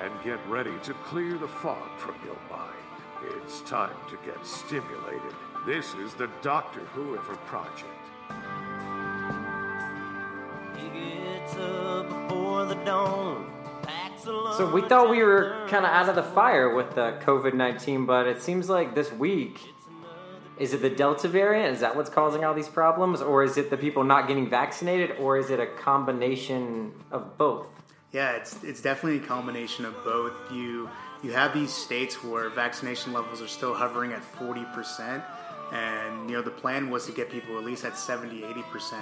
and 0.02 0.14
get 0.24 0.40
ready 0.48 0.72
to 0.84 0.94
clear 0.94 1.38
the 1.38 1.48
fog 1.48 1.90
from 1.98 2.16
your 2.24 2.38
mind. 2.50 2.74
It's 3.44 3.62
time 3.62 3.96
to 4.10 4.18
get 4.26 4.46
stimulated. 4.46 5.34
This 5.68 5.96
is 5.96 6.14
the 6.14 6.30
Doctor 6.42 6.80
Whoever 6.96 7.36
Project. 7.46 7.84
So 14.56 14.72
we 14.74 14.82
thought 14.88 15.10
we 15.10 15.22
were 15.24 15.68
kind 15.68 15.86
of 15.86 15.92
out 15.92 16.08
of 16.08 16.16
the 16.16 16.24
fire 16.24 16.74
with 16.74 16.96
the 16.96 17.20
COVID 17.22 17.54
nineteen, 17.54 18.06
but 18.06 18.28
it 18.28 18.42
seems 18.42 18.70
like 18.70 18.96
this 18.96 19.12
week. 19.12 19.60
Is 20.58 20.74
it 20.74 20.82
the 20.82 20.90
Delta 20.90 21.28
variant? 21.28 21.74
Is 21.74 21.82
that 21.82 21.98
what's 21.98 22.10
causing 22.10 22.46
all 22.46 22.54
these 22.54 22.70
problems? 22.70 23.22
Or 23.22 23.44
is 23.44 23.58
it 23.58 23.70
the 23.70 23.76
people 23.76 24.06
not 24.06 24.30
getting 24.30 24.50
vaccinated? 24.50 25.18
Or 25.20 25.38
is 25.38 25.50
it 25.50 25.60
a 25.60 25.68
combination 25.68 26.94
of 27.12 27.38
both? 27.38 27.68
Yeah, 28.14 28.38
it's 28.38 28.64
it's 28.64 28.82
definitely 28.82 29.18
a 29.18 29.28
combination 29.28 29.84
of 29.84 30.02
both. 30.06 30.34
You 30.50 30.90
you 31.24 31.34
have 31.34 31.54
these 31.54 31.74
states 31.74 32.24
where 32.24 32.50
vaccination 32.50 33.12
levels 33.12 33.42
are 33.42 33.48
still 33.48 33.74
hovering 33.74 34.14
at 34.14 34.22
40%, 34.22 35.24
and 35.72 36.30
you 36.30 36.36
know 36.36 36.42
the 36.42 36.52
plan 36.52 36.90
was 36.90 37.06
to 37.06 37.12
get 37.12 37.30
people 37.30 37.58
at 37.58 37.64
least 37.64 37.86
at 37.86 37.98
70, 37.98 38.42
80%. 38.42 38.94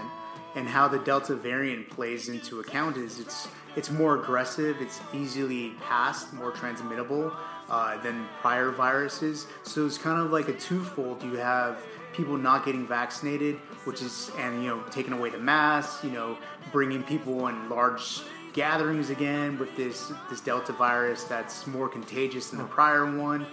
And 0.56 0.68
how 0.68 0.88
the 0.88 1.00
Delta 1.00 1.36
variant 1.36 1.90
plays 1.90 2.30
into 2.30 2.62
account 2.62 2.98
is 2.98 3.20
it's 3.20 3.48
it's 3.76 3.92
more 3.92 4.16
aggressive, 4.16 4.78
it's 4.80 5.02
easily 5.14 5.72
passed, 5.82 6.34
more 6.34 6.52
transmittable 6.52 7.36
uh, 7.70 7.98
than 8.02 8.26
prior 8.40 8.72
viruses. 8.72 9.48
So 9.64 9.86
it's 9.86 9.98
kind 9.98 10.22
of 10.22 10.32
like 10.32 10.48
a 10.48 10.54
twofold. 10.54 11.22
You 11.24 11.36
have 11.36 11.84
people 12.14 12.38
not 12.38 12.66
getting 12.66 12.88
vaccinated, 12.88 13.56
which 13.84 14.02
is 14.02 14.32
and 14.38 14.64
you 14.64 14.70
know 14.70 14.84
taking 14.92 15.14
away 15.14 15.30
the 15.30 15.40
masks, 15.40 16.04
you 16.04 16.12
know 16.12 16.38
bringing 16.72 17.04
people 17.04 17.48
in 17.48 17.70
large 17.70 18.22
gatherings 18.54 19.10
again 19.10 19.60
with 19.60 19.76
this 19.76 20.14
this 20.30 20.40
Delta 20.40 20.72
virus 20.72 21.26
that's 21.26 21.68
more 21.68 21.90
contagious 21.90 22.50
than 22.50 22.60
the 22.60 22.66
prior 22.66 23.18
one, 23.18 23.46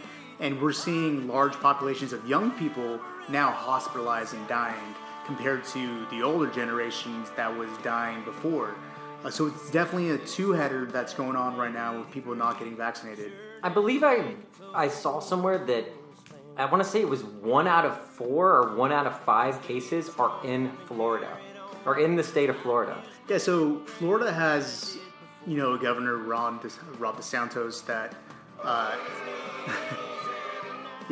and 0.43 0.61
we're 0.61 0.73
seeing 0.73 1.29
large 1.29 1.55
populations 1.55 2.13
of 2.13 2.29
young 2.29 2.51
people 2.59 3.01
now 3.29 3.51
hospitalized 3.53 4.35
and 4.35 4.47
dying 4.49 4.95
compared 5.25 5.65
to 5.65 6.05
the 6.11 6.21
older 6.21 6.51
generations 6.51 7.31
that 7.37 7.57
was 7.57 7.71
dying 7.85 8.23
before. 8.25 8.75
Uh, 9.25 9.31
so 9.31 9.47
it's 9.47 9.71
definitely 9.71 10.11
a 10.11 10.19
two-header 10.19 10.87
that's 10.87 11.15
going 11.15 11.37
on 11.37 11.57
right 11.57 11.73
now 11.73 11.97
with 11.97 12.11
people 12.11 12.35
not 12.35 12.59
getting 12.59 12.77
vaccinated. 12.77 13.33
I 13.63 13.69
believe 13.69 14.03
I 14.03 14.35
I 14.75 14.89
saw 14.89 15.21
somewhere 15.21 15.59
that 15.67 15.87
I 16.57 16.65
want 16.65 16.83
to 16.83 16.89
say 16.89 17.01
it 17.01 17.09
was 17.09 17.23
one 17.23 17.69
out 17.69 17.85
of 17.85 17.97
four 17.97 18.51
or 18.51 18.75
one 18.75 18.91
out 18.91 19.07
of 19.07 19.19
five 19.21 19.63
cases 19.63 20.11
are 20.19 20.45
in 20.45 20.73
Florida, 20.87 21.39
or 21.87 22.01
in 22.01 22.17
the 22.17 22.25
state 22.25 22.51
of 22.51 22.57
Florida. 22.57 23.01
Yeah, 23.29 23.39
so 23.39 23.79
Florida 23.85 24.33
has, 24.33 24.99
you 25.47 25.57
know, 25.57 25.79
Governor 25.79 26.17
Ron 26.17 26.59
De, 26.59 26.69
Rob 26.99 27.17
DeSantis 27.17 27.87
that. 27.87 28.17
Uh, 28.61 28.97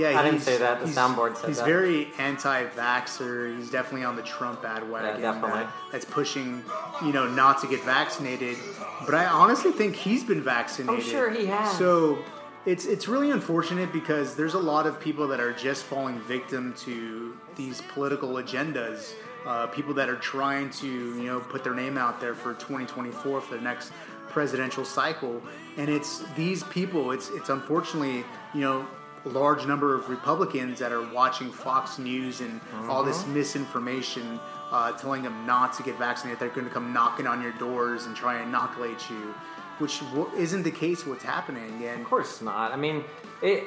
yeah, 0.01 0.19
I 0.19 0.23
didn't 0.25 0.41
say 0.41 0.57
that, 0.59 0.81
the 0.81 0.87
soundboard 0.87 1.37
said 1.37 1.49
he's 1.49 1.59
that. 1.59 1.67
He's 1.67 1.73
very 1.75 2.09
anti-vaxxer. 2.19 3.57
He's 3.57 3.71
definitely 3.71 4.05
on 4.05 4.17
the 4.17 4.23
Trump 4.23 4.63
bandwagon. 4.63 5.21
Yeah, 5.21 5.33
definitely. 5.33 5.61
that- 5.61 5.73
that's 5.93 6.05
pushing, 6.05 6.65
you 7.05 7.13
know, 7.13 7.27
not 7.29 7.61
to 7.63 7.67
get 7.67 7.83
vaccinated. 7.85 8.57
But 9.05 9.15
I 9.15 9.27
honestly 9.27 9.73
think 9.73 9.95
he's 9.97 10.25
been 10.25 10.43
vaccinated. 10.43 11.05
Oh, 11.05 11.09
sure 11.09 11.31
he 11.31 11.47
has. 11.47 11.77
So 11.79 12.19
it's 12.67 12.85
it's 12.87 13.09
really 13.09 13.31
unfortunate 13.31 13.93
because 13.93 14.37
there's 14.37 14.55
a 14.55 14.59
lot 14.59 14.87
of 14.87 15.01
people 15.01 15.27
that 15.29 15.41
are 15.41 15.53
just 15.53 15.85
falling 15.85 16.21
victim 16.21 16.75
to 16.85 17.37
these 17.57 17.81
political 17.95 18.31
agendas. 18.35 19.13
Uh, 19.47 19.67
people 19.69 19.95
that 19.95 20.11
are 20.11 20.17
trying 20.17 20.69
to 20.69 20.87
you 20.87 21.25
know 21.25 21.41
put 21.41 21.65
their 21.65 21.75
name 21.75 21.97
out 21.97 22.21
there 22.21 22.35
for 22.35 22.53
2024 22.55 23.41
for 23.41 23.55
the 23.55 23.61
next 23.61 23.91
presidential 24.29 24.85
cycle, 24.85 25.43
and 25.79 25.89
it's 25.89 26.23
these 26.37 26.63
people. 26.65 27.11
It's 27.11 27.31
it's 27.31 27.49
unfortunately 27.49 28.23
you 28.55 28.61
know 28.61 28.81
a 28.83 28.87
large 29.25 29.67
number 29.67 29.95
of 29.95 30.09
Republicans 30.09 30.79
that 30.79 30.93
are 30.93 31.03
watching 31.13 31.51
Fox 31.53 31.99
News 31.99 32.41
and 32.41 32.61
all 32.89 33.03
this 33.05 33.23
Mhm. 33.25 33.35
misinformation, 33.35 34.41
uh, 34.73 34.93
telling 34.93 35.23
them 35.23 35.47
not 35.47 35.73
to 35.75 35.83
get 35.83 35.99
vaccinated. 35.99 36.39
They're 36.41 36.49
going 36.49 36.67
to 36.67 36.73
come 36.73 36.93
knocking 36.93 37.27
on 37.27 37.43
your 37.43 37.53
doors 37.53 38.07
and 38.07 38.17
try 38.17 38.35
and 38.37 38.49
inoculate 38.49 39.11
you, 39.11 39.35
which 39.79 40.01
w- 40.11 40.31
isn't 40.37 40.63
the 40.63 40.71
case. 40.71 41.07
What's 41.07 41.25
happening? 41.25 41.83
And 41.85 42.01
Of 42.03 42.07
course 42.09 42.41
not. 42.41 42.73
I 42.73 42.77
mean, 42.77 43.05
it. 43.43 43.65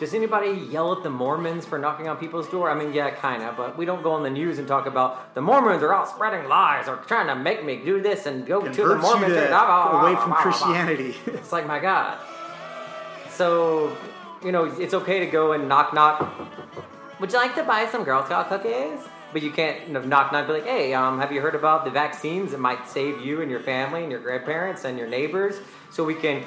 Does 0.00 0.14
anybody 0.14 0.52
yell 0.52 0.92
at 0.94 1.02
the 1.02 1.10
Mormons 1.10 1.66
for 1.66 1.78
knocking 1.78 2.08
on 2.08 2.16
people's 2.16 2.48
door? 2.48 2.70
I 2.70 2.74
mean, 2.74 2.94
yeah, 2.94 3.10
kind 3.10 3.42
of, 3.42 3.54
but 3.58 3.76
we 3.76 3.84
don't 3.84 4.02
go 4.02 4.12
on 4.12 4.22
the 4.22 4.30
news 4.30 4.58
and 4.58 4.66
talk 4.66 4.86
about 4.86 5.34
the 5.34 5.42
Mormons 5.42 5.82
are 5.82 5.92
all 5.92 6.06
spreading 6.06 6.48
lies 6.48 6.88
or 6.88 6.96
trying 7.06 7.26
to 7.26 7.34
make 7.34 7.66
me 7.66 7.76
do 7.84 8.00
this 8.00 8.24
and 8.24 8.46
go 8.46 8.62
to 8.62 8.82
the 8.88 8.96
Mormons 8.96 9.34
to- 9.34 9.40
and 9.40 9.48
blah, 9.50 9.66
blah, 9.66 9.90
blah, 9.90 10.00
away 10.00 10.16
from. 10.16 10.32
Christianity. 10.32 11.16
It's 11.26 11.52
like, 11.52 11.66
my 11.66 11.78
God. 11.80 12.16
So, 13.28 13.92
you 14.44 14.52
know, 14.52 14.64
it's 14.64 14.94
okay 14.94 15.20
to 15.20 15.26
go 15.26 15.52
and 15.52 15.68
knock, 15.68 15.92
knock. 15.92 16.32
Would 17.20 17.32
you 17.32 17.38
like 17.38 17.54
to 17.56 17.62
buy 17.62 17.86
some 17.86 18.04
Girl 18.04 18.24
Scout 18.24 18.48
cookies? 18.48 19.00
But 19.32 19.42
you 19.42 19.50
can't 19.50 19.86
you 19.86 19.92
know, 19.92 20.02
knock, 20.02 20.32
knock, 20.32 20.48
be 20.48 20.54
like, 20.54 20.64
hey, 20.64 20.92
um, 20.92 21.20
have 21.20 21.30
you 21.30 21.40
heard 21.40 21.54
about 21.54 21.84
the 21.84 21.90
vaccines 21.90 22.50
that 22.50 22.58
might 22.58 22.88
save 22.88 23.20
you 23.20 23.42
and 23.42 23.50
your 23.50 23.60
family 23.60 24.02
and 24.02 24.10
your 24.10 24.20
grandparents 24.20 24.84
and 24.84 24.98
your 24.98 25.06
neighbors 25.06 25.60
so 25.90 26.02
we 26.02 26.14
can 26.14 26.42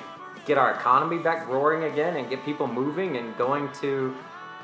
get 0.46 0.58
our 0.58 0.74
economy 0.74 1.18
back 1.18 1.48
roaring 1.48 1.91
again 1.91 2.18
and 2.18 2.30
get 2.30 2.44
people 2.44 2.68
moving 2.68 3.16
and 3.16 3.38
going 3.38 3.72
to 3.80 4.14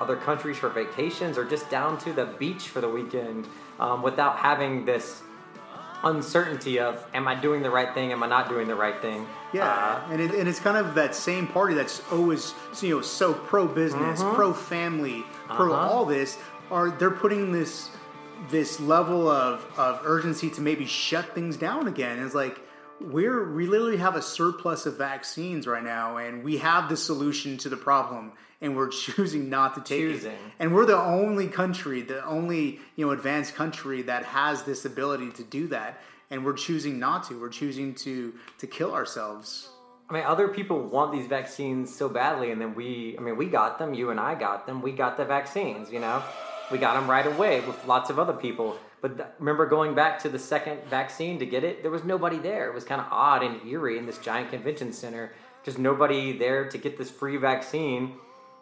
other 0.01 0.17
countries 0.17 0.57
for 0.57 0.69
vacations 0.69 1.37
or 1.37 1.45
just 1.45 1.69
down 1.69 1.97
to 1.99 2.11
the 2.11 2.25
beach 2.25 2.67
for 2.67 2.81
the 2.81 2.89
weekend 2.89 3.47
um, 3.79 4.01
without 4.01 4.37
having 4.37 4.85
this 4.85 5.21
uncertainty 6.03 6.79
of 6.79 7.05
am 7.13 7.27
I 7.27 7.35
doing 7.35 7.61
the 7.61 7.69
right 7.69 7.93
thing? 7.93 8.11
Am 8.11 8.23
I 8.23 8.27
not 8.27 8.49
doing 8.49 8.67
the 8.67 8.75
right 8.75 8.99
thing? 9.01 9.27
Yeah, 9.53 10.01
and, 10.11 10.21
it, 10.21 10.31
and 10.33 10.47
it's 10.47 10.59
kind 10.59 10.77
of 10.77 10.95
that 10.95 11.15
same 11.15 11.47
party 11.47 11.73
that's 11.73 12.01
always 12.11 12.53
you 12.81 12.95
know 12.95 13.01
so 13.01 13.33
pro 13.33 13.67
business, 13.67 14.21
pro 14.21 14.53
family, 14.53 15.23
pro 15.47 15.73
Uh-huh. 15.73 15.87
all 15.89 16.05
this. 16.05 16.37
Are 16.71 16.91
they're 16.91 17.09
putting 17.11 17.51
this 17.51 17.89
this 18.49 18.79
level 18.79 19.27
of, 19.27 19.65
of 19.77 19.99
urgency 20.05 20.49
to 20.51 20.61
maybe 20.61 20.85
shut 20.85 21.33
things 21.35 21.57
down 21.57 21.87
again? 21.87 22.19
It's 22.19 22.35
like 22.35 22.61
we're 23.01 23.51
we 23.51 23.65
literally 23.65 23.97
have 23.97 24.15
a 24.15 24.21
surplus 24.21 24.85
of 24.85 24.97
vaccines 24.97 25.65
right 25.67 25.83
now, 25.83 26.17
and 26.17 26.43
we 26.43 26.57
have 26.57 26.89
the 26.89 26.97
solution 26.97 27.57
to 27.57 27.69
the 27.69 27.77
problem, 27.77 28.31
and 28.61 28.75
we're 28.75 28.87
choosing 29.05 29.49
not 29.49 29.75
to 29.75 29.81
take 29.81 29.99
Choosing. 29.99 30.31
it. 30.31 30.37
And 30.59 30.73
we're 30.73 30.85
the 30.85 30.97
only 30.97 31.47
country, 31.47 32.01
the 32.01 32.23
only 32.25 32.79
you 32.95 33.05
know 33.05 33.11
advanced 33.11 33.55
country 33.55 34.01
that 34.03 34.23
has 34.25 34.63
this 34.63 34.85
ability 34.85 35.31
to 35.31 35.43
do 35.43 35.67
that, 35.67 36.01
and 36.29 36.45
we're 36.45 36.53
choosing 36.53 36.99
not 36.99 37.27
to. 37.29 37.39
We're 37.39 37.49
choosing 37.49 37.93
to 37.95 38.33
to 38.59 38.67
kill 38.67 38.93
ourselves. 38.93 39.69
I 40.09 40.13
mean, 40.13 40.23
other 40.23 40.47
people 40.47 40.81
want 40.81 41.11
these 41.11 41.27
vaccines 41.27 41.95
so 41.95 42.09
badly, 42.09 42.49
and 42.49 42.59
then 42.59 42.73
we, 42.73 43.15
I 43.19 43.21
mean, 43.21 43.37
we 43.37 43.45
got 43.45 43.77
them, 43.77 43.93
you 43.93 44.09
and 44.09 44.19
I 44.19 44.33
got 44.33 44.65
them, 44.65 44.81
we 44.81 44.91
got 44.91 45.17
the 45.17 45.25
vaccines, 45.25 45.91
you 45.91 45.99
know? 45.99 46.23
We 46.71 46.79
got 46.79 46.95
them 46.95 47.07
right 47.07 47.27
away 47.27 47.61
with 47.61 47.85
lots 47.85 48.09
of 48.09 48.17
other 48.17 48.33
people. 48.33 48.75
But 49.01 49.17
th- 49.17 49.29
remember 49.37 49.67
going 49.67 49.93
back 49.93 50.17
to 50.23 50.29
the 50.29 50.39
second 50.39 50.83
vaccine 50.89 51.37
to 51.37 51.45
get 51.45 51.63
it, 51.63 51.83
there 51.83 51.91
was 51.91 52.03
nobody 52.03 52.39
there. 52.39 52.69
It 52.69 52.73
was 52.73 52.85
kind 52.85 52.99
of 52.99 53.05
odd 53.11 53.43
and 53.43 53.63
eerie 53.67 53.99
in 53.99 54.07
this 54.07 54.17
giant 54.17 54.49
convention 54.49 54.91
center. 54.93 55.31
Just 55.63 55.77
nobody 55.77 56.35
there 56.35 56.67
to 56.67 56.77
get 56.79 56.97
this 56.97 57.11
free 57.11 57.37
vaccine 57.37 58.13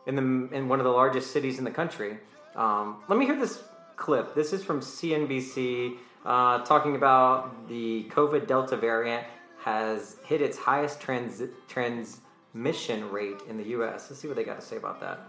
in 0.07 0.15
the 0.15 0.55
in 0.55 0.67
one 0.67 0.79
of 0.79 0.85
the 0.85 0.91
largest 0.91 1.31
cities 1.31 1.59
in 1.59 1.65
the 1.65 1.71
country. 1.71 2.17
Um, 2.55 3.03
let 3.07 3.19
me 3.19 3.25
hear 3.25 3.37
this 3.37 3.61
clip. 3.97 4.33
This 4.33 4.53
is 4.53 4.63
from 4.63 4.79
CNBC 4.79 5.97
uh, 6.25 6.59
talking 6.65 6.95
about 6.95 7.67
the 7.67 8.05
COVID 8.09 8.47
Delta 8.47 8.75
variant 8.75 9.27
has 9.59 10.17
hit 10.23 10.41
its 10.41 10.57
highest 10.57 11.01
trans- 11.01 11.43
transmission 11.67 13.11
rate 13.11 13.41
in 13.47 13.57
the 13.57 13.65
U.S. 13.65 14.07
Let's 14.09 14.21
see 14.21 14.27
what 14.27 14.37
they 14.37 14.43
got 14.43 14.59
to 14.59 14.65
say 14.65 14.77
about 14.77 14.99
that. 15.01 15.27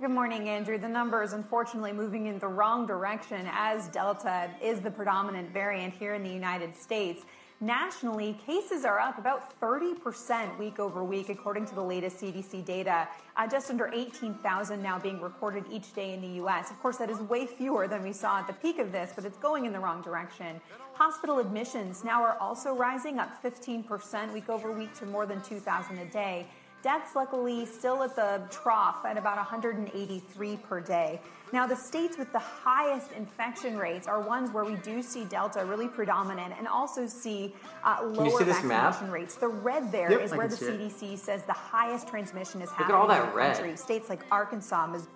Good 0.00 0.10
morning, 0.10 0.48
Andrew. 0.48 0.78
The 0.78 0.88
number 0.88 1.22
is 1.22 1.34
unfortunately 1.34 1.92
moving 1.92 2.26
in 2.26 2.38
the 2.38 2.48
wrong 2.48 2.86
direction 2.86 3.46
as 3.52 3.88
Delta 3.88 4.48
is 4.62 4.80
the 4.80 4.90
predominant 4.90 5.50
variant 5.52 5.92
here 5.92 6.14
in 6.14 6.22
the 6.22 6.30
United 6.30 6.74
States. 6.74 7.24
Nationally, 7.62 8.38
cases 8.46 8.86
are 8.86 8.98
up 8.98 9.18
about 9.18 9.60
30% 9.60 10.58
week 10.58 10.78
over 10.78 11.04
week, 11.04 11.28
according 11.28 11.66
to 11.66 11.74
the 11.74 11.82
latest 11.82 12.16
CDC 12.16 12.64
data. 12.64 13.06
Uh, 13.36 13.46
just 13.46 13.68
under 13.68 13.90
18,000 13.92 14.82
now 14.82 14.98
being 14.98 15.20
recorded 15.20 15.64
each 15.70 15.92
day 15.92 16.14
in 16.14 16.22
the 16.22 16.36
U.S. 16.36 16.70
Of 16.70 16.80
course, 16.80 16.96
that 16.96 17.10
is 17.10 17.18
way 17.18 17.44
fewer 17.44 17.86
than 17.86 18.02
we 18.02 18.14
saw 18.14 18.38
at 18.38 18.46
the 18.46 18.54
peak 18.54 18.78
of 18.78 18.92
this, 18.92 19.12
but 19.14 19.26
it's 19.26 19.36
going 19.36 19.66
in 19.66 19.74
the 19.74 19.78
wrong 19.78 20.00
direction. 20.00 20.58
Hospital 20.94 21.38
admissions 21.38 22.02
now 22.02 22.22
are 22.22 22.38
also 22.40 22.74
rising, 22.74 23.18
up 23.18 23.42
15% 23.42 24.32
week 24.32 24.48
over 24.48 24.72
week 24.72 24.94
to 24.94 25.04
more 25.04 25.26
than 25.26 25.42
2,000 25.42 25.98
a 25.98 26.06
day. 26.06 26.46
Deaths, 26.82 27.14
luckily, 27.14 27.66
still 27.66 28.02
at 28.02 28.16
the 28.16 28.40
trough 28.50 29.04
at 29.04 29.18
about 29.18 29.36
183 29.36 30.56
per 30.56 30.80
day. 30.80 31.20
Now, 31.52 31.66
the 31.66 31.76
states 31.76 32.16
with 32.16 32.32
the 32.32 32.38
highest 32.38 33.12
infection 33.12 33.76
rates 33.76 34.06
are 34.06 34.20
ones 34.22 34.50
where 34.50 34.64
we 34.64 34.76
do 34.76 35.02
see 35.02 35.24
Delta 35.24 35.64
really 35.66 35.88
predominant 35.88 36.54
and 36.56 36.66
also 36.66 37.06
see 37.06 37.54
uh, 37.84 37.98
lower 38.04 38.38
see 38.38 38.44
this 38.44 38.62
map? 38.62 38.92
vaccination 38.92 39.10
rates. 39.12 39.34
The 39.34 39.48
red 39.48 39.92
there 39.92 40.10
Yep, 40.12 40.20
is 40.22 40.32
I 40.32 40.36
where 40.38 40.48
the 40.48 40.56
see 40.56 40.66
it. 40.66 40.80
CDC 40.80 41.18
says 41.18 41.42
the 41.44 41.52
highest 41.52 42.08
transmission 42.08 42.62
is 42.62 42.68
Look 42.70 42.80
at 42.80 42.86
happening 42.86 43.00
all 43.00 43.08
that 43.08 43.34
red. 43.34 43.56
country. 43.56 43.76
States 43.76 44.08
like 44.08 44.20
Arkansas, 44.30 44.86
Missouri, 44.86 45.10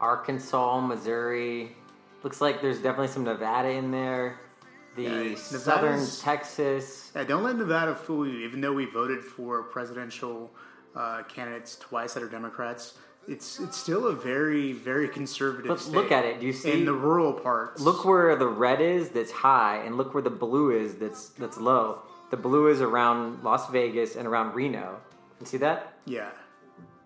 Arkansas, 0.00 0.80
Missouri. 0.86 1.74
Looks 2.22 2.40
like 2.40 2.60
there's 2.62 2.78
definitely 2.78 3.08
some 3.08 3.24
Nevada 3.24 3.70
in 3.70 3.90
there. 3.90 4.38
The 4.94 5.36
southern 5.36 6.04
Texas. 6.20 7.12
Yeah, 7.14 7.24
don't 7.24 7.44
let 7.44 7.56
Nevada 7.56 7.94
fool 7.94 8.26
you. 8.26 8.40
Even 8.46 8.60
though 8.60 8.72
we 8.72 8.84
voted 8.86 9.22
for 9.22 9.62
presidential 9.62 10.50
uh, 10.98 11.22
candidates 11.24 11.76
twice 11.76 12.14
that 12.14 12.22
are 12.22 12.28
Democrats, 12.28 12.94
it's 13.28 13.60
it's 13.60 13.76
still 13.76 14.06
a 14.06 14.14
very 14.14 14.72
very 14.72 15.08
conservative. 15.08 15.68
But 15.68 15.80
state. 15.80 15.94
look 15.94 16.10
at 16.10 16.24
it. 16.24 16.40
Do 16.40 16.46
you 16.46 16.52
see 16.52 16.72
in 16.72 16.84
the 16.84 16.92
rural 16.92 17.32
parts? 17.32 17.80
Look 17.80 18.04
where 18.04 18.34
the 18.36 18.48
red 18.48 18.80
is 18.80 19.10
that's 19.10 19.30
high, 19.30 19.82
and 19.84 19.96
look 19.96 20.14
where 20.14 20.22
the 20.22 20.30
blue 20.30 20.70
is 20.70 20.96
that's 20.96 21.28
that's 21.30 21.58
low. 21.58 22.00
The 22.30 22.36
blue 22.36 22.68
is 22.68 22.80
around 22.80 23.42
Las 23.42 23.70
Vegas 23.70 24.16
and 24.16 24.26
around 24.26 24.54
Reno. 24.54 24.98
You 25.40 25.46
see 25.46 25.56
that? 25.58 25.94
Yeah. 26.04 26.30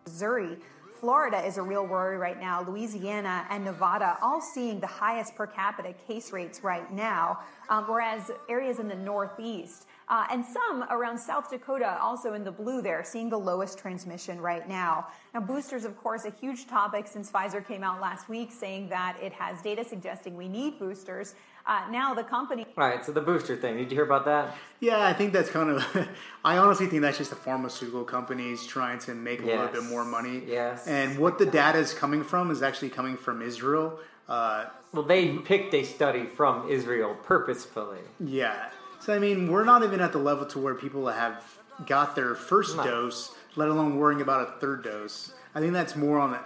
Missouri. 0.06 0.56
Florida 0.98 1.44
is 1.44 1.58
a 1.58 1.62
real 1.62 1.84
worry 1.84 2.16
right 2.16 2.40
now. 2.40 2.62
Louisiana 2.62 3.44
and 3.50 3.64
Nevada 3.64 4.16
all 4.22 4.40
seeing 4.40 4.78
the 4.78 4.86
highest 4.86 5.34
per 5.34 5.48
capita 5.48 5.92
case 6.06 6.32
rates 6.32 6.62
right 6.62 6.92
now, 6.92 7.40
um, 7.68 7.84
whereas 7.88 8.30
areas 8.48 8.78
in 8.78 8.86
the 8.86 8.94
Northeast 8.94 9.86
uh, 10.12 10.26
and 10.30 10.44
some 10.44 10.84
around 10.90 11.16
South 11.16 11.48
Dakota, 11.48 11.98
also 11.98 12.34
in 12.34 12.44
the 12.44 12.52
blue 12.52 12.82
there, 12.82 13.02
seeing 13.02 13.30
the 13.30 13.38
lowest 13.38 13.78
transmission 13.78 14.38
right 14.38 14.68
now. 14.68 15.06
Now, 15.32 15.40
boosters, 15.40 15.86
of 15.86 15.96
course, 15.96 16.26
a 16.26 16.30
huge 16.30 16.66
topic 16.66 17.06
since 17.06 17.30
Pfizer 17.32 17.66
came 17.66 17.82
out 17.82 17.98
last 17.98 18.28
week 18.28 18.52
saying 18.52 18.90
that 18.90 19.16
it 19.22 19.32
has 19.32 19.62
data 19.62 19.82
suggesting 19.82 20.36
we 20.36 20.48
need 20.48 20.78
boosters. 20.78 21.34
Uh, 21.66 21.86
now, 21.90 22.12
the 22.12 22.24
company. 22.24 22.66
All 22.76 22.86
right. 22.86 23.02
So 23.02 23.10
the 23.12 23.22
booster 23.22 23.56
thing. 23.56 23.78
Did 23.78 23.90
you 23.90 23.96
hear 23.96 24.04
about 24.04 24.26
that? 24.26 24.54
Yeah, 24.80 25.02
I 25.02 25.14
think 25.14 25.32
that's 25.32 25.48
kind 25.48 25.70
of. 25.70 26.08
I 26.44 26.58
honestly 26.58 26.88
think 26.88 27.00
that's 27.00 27.16
just 27.16 27.30
the 27.30 27.36
pharmaceutical 27.36 28.04
companies 28.04 28.66
trying 28.66 28.98
to 29.00 29.14
make 29.14 29.40
a 29.42 29.46
little 29.46 29.68
bit 29.68 29.84
more 29.84 30.04
money. 30.04 30.42
Yes. 30.46 30.86
And 30.86 31.18
what 31.18 31.38
the 31.38 31.46
data 31.46 31.78
is 31.78 31.94
coming 31.94 32.22
from 32.22 32.50
is 32.50 32.62
actually 32.62 32.90
coming 32.90 33.16
from 33.16 33.40
Israel. 33.40 33.98
Uh, 34.28 34.66
Well, 34.92 35.04
they 35.04 35.38
picked 35.38 35.72
a 35.72 35.84
study 35.84 36.26
from 36.26 36.68
Israel 36.68 37.16
purposefully. 37.22 38.00
Yeah. 38.20 38.68
So 39.02 39.12
I 39.12 39.18
mean, 39.18 39.50
we're 39.50 39.64
not 39.64 39.82
even 39.82 40.00
at 40.00 40.12
the 40.12 40.18
level 40.18 40.46
to 40.46 40.58
where 40.60 40.74
people 40.76 41.08
have 41.08 41.42
got 41.86 42.14
their 42.14 42.36
first 42.36 42.76
No. 42.76 42.84
dose, 42.84 43.34
let 43.56 43.68
alone 43.68 43.96
worrying 43.96 44.20
about 44.20 44.48
a 44.48 44.52
third 44.60 44.84
dose. 44.84 45.32
I 45.56 45.60
think 45.60 45.72
that's 45.72 45.96
more 45.96 46.20
on 46.20 46.30
the, 46.30 46.38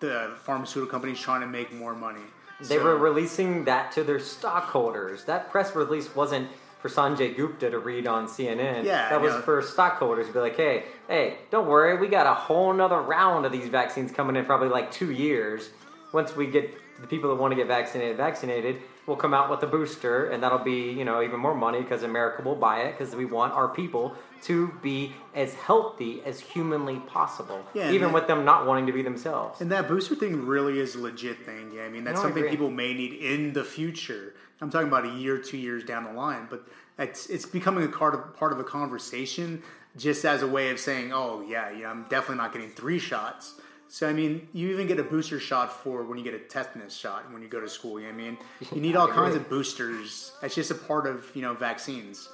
the 0.00 0.30
pharmaceutical 0.42 0.90
companies 0.90 1.20
trying 1.20 1.40
to 1.42 1.46
make 1.46 1.72
more 1.72 1.94
money. 1.94 2.20
They 2.60 2.78
So- 2.78 2.84
were 2.84 2.96
releasing 2.96 3.64
that 3.66 3.92
to 3.92 4.02
their 4.02 4.18
stockholders. 4.18 5.24
That 5.24 5.50
press 5.52 5.76
release 5.76 6.14
wasn't 6.16 6.48
for 6.80 6.88
Sanjay 6.88 7.34
Gupta 7.36 7.70
to 7.70 7.78
read 7.78 8.06
on 8.08 8.26
CNN. 8.26 8.84
Yeah, 8.84 9.08
that 9.08 9.20
was 9.20 9.32
no. 9.32 9.40
for 9.42 9.62
stockholders 9.62 10.26
to 10.26 10.32
be 10.32 10.38
like, 10.40 10.56
hey, 10.56 10.84
hey, 11.08 11.38
don't 11.50 11.66
worry, 11.68 11.96
we 11.96 12.08
got 12.08 12.26
a 12.26 12.34
whole 12.34 12.72
nother 12.72 13.00
round 13.00 13.46
of 13.46 13.52
these 13.52 13.68
vaccines 13.68 14.10
coming 14.10 14.34
in 14.36 14.44
probably 14.44 14.68
like 14.68 14.90
two 14.90 15.12
years. 15.12 15.70
Once 16.12 16.34
we 16.36 16.46
get 16.46 16.70
the 17.00 17.06
people 17.06 17.30
that 17.30 17.36
want 17.40 17.52
to 17.52 17.56
get 17.56 17.68
vaccinated 17.68 18.16
vaccinated, 18.16 18.82
we'll 19.06 19.16
come 19.16 19.34
out 19.34 19.50
with 19.50 19.62
a 19.62 19.66
booster, 19.66 20.30
and 20.30 20.42
that'll 20.42 20.58
be 20.58 20.90
you 20.92 21.04
know 21.04 21.22
even 21.22 21.40
more 21.40 21.54
money 21.54 21.80
because 21.82 22.02
America 22.02 22.42
will 22.42 22.54
buy 22.56 22.80
it 22.82 22.98
because 22.98 23.14
we 23.14 23.24
want 23.24 23.52
our 23.52 23.68
people 23.68 24.14
to 24.42 24.68
be 24.82 25.14
as 25.34 25.54
healthy 25.54 26.22
as 26.26 26.38
humanly 26.40 26.98
possible, 27.06 27.64
Yeah, 27.72 27.90
even 27.90 28.08
that- 28.08 28.14
with 28.14 28.26
them 28.26 28.44
not 28.44 28.66
wanting 28.66 28.86
to 28.86 28.92
be 28.92 29.02
themselves. 29.02 29.60
And 29.60 29.70
that 29.72 29.88
booster 29.88 30.14
thing 30.14 30.46
really 30.46 30.78
is 30.78 30.94
a 30.94 31.00
legit 31.00 31.44
thing. 31.44 31.72
Yeah, 31.74 31.84
I 31.84 31.88
mean 31.88 32.04
that's 32.04 32.16
No, 32.16 32.24
something 32.24 32.44
people 32.44 32.70
may 32.70 32.92
need 32.94 33.14
in 33.14 33.52
the 33.52 33.64
future. 33.64 34.34
I'm 34.60 34.70
talking 34.70 34.88
about 34.88 35.04
a 35.04 35.08
year, 35.10 35.38
two 35.38 35.56
years 35.58 35.84
down 35.84 36.04
the 36.04 36.12
line, 36.12 36.46
but 36.50 36.66
it's 36.98 37.26
it's 37.28 37.46
becoming 37.46 37.84
a 37.84 37.88
part 37.88 38.14
of 38.14 38.36
part 38.36 38.52
of 38.52 38.58
a 38.60 38.64
conversation, 38.64 39.62
just 39.96 40.24
as 40.24 40.42
a 40.42 40.46
way 40.46 40.70
of 40.70 40.78
saying, 40.78 41.12
oh 41.12 41.44
yeah, 41.46 41.70
yeah, 41.70 41.90
I'm 41.90 42.04
definitely 42.04 42.36
not 42.36 42.52
getting 42.52 42.70
three 42.70 42.98
shots. 42.98 43.54
So 43.94 44.08
I 44.08 44.12
mean, 44.12 44.48
you 44.52 44.72
even 44.72 44.88
get 44.88 44.98
a 44.98 45.04
booster 45.04 45.38
shot 45.38 45.84
for 45.84 46.02
when 46.02 46.18
you 46.18 46.24
get 46.24 46.34
a 46.34 46.40
tetanus 46.40 46.96
shot 46.96 47.32
when 47.32 47.42
you 47.42 47.48
go 47.48 47.60
to 47.60 47.68
school. 47.68 48.00
You 48.00 48.08
know 48.08 48.12
what 48.12 48.22
I 48.22 48.24
mean, 48.24 48.38
you 48.74 48.80
need 48.80 48.96
all 48.96 49.06
kinds 49.20 49.36
of 49.36 49.48
boosters. 49.48 50.32
That's 50.40 50.56
just 50.56 50.72
a 50.72 50.74
part 50.74 51.06
of 51.06 51.30
you 51.32 51.42
know 51.42 51.54
vaccines. 51.54 52.28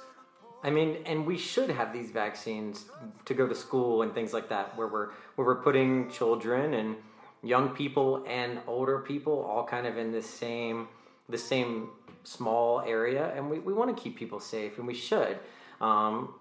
I 0.63 0.71
mean, 0.71 1.03
and 1.05 1.23
we 1.23 1.37
should 1.37 1.69
have 1.69 1.93
these 1.93 2.09
vaccines 2.09 2.85
to 3.25 3.35
go 3.35 3.45
to 3.45 3.53
school 3.53 4.01
and 4.01 4.11
things 4.11 4.33
like 4.33 4.49
that, 4.49 4.75
where 4.75 4.87
we're 4.87 5.09
where 5.35 5.45
we're 5.45 5.61
putting 5.61 6.09
children 6.09 6.73
and 6.73 6.95
young 7.43 7.69
people 7.69 8.25
and 8.27 8.59
older 8.65 8.97
people 8.97 9.43
all 9.43 9.63
kind 9.63 9.85
of 9.85 9.99
in 9.99 10.11
the 10.11 10.23
same 10.23 10.87
the 11.29 11.37
same 11.37 11.89
small 12.23 12.81
area, 12.81 13.31
and 13.35 13.47
we, 13.51 13.59
we 13.59 13.71
want 13.71 13.95
to 13.95 14.01
keep 14.01 14.17
people 14.17 14.39
safe, 14.39 14.79
and 14.79 14.87
we 14.87 14.95
should. 14.95 15.37
Um, 15.79 16.33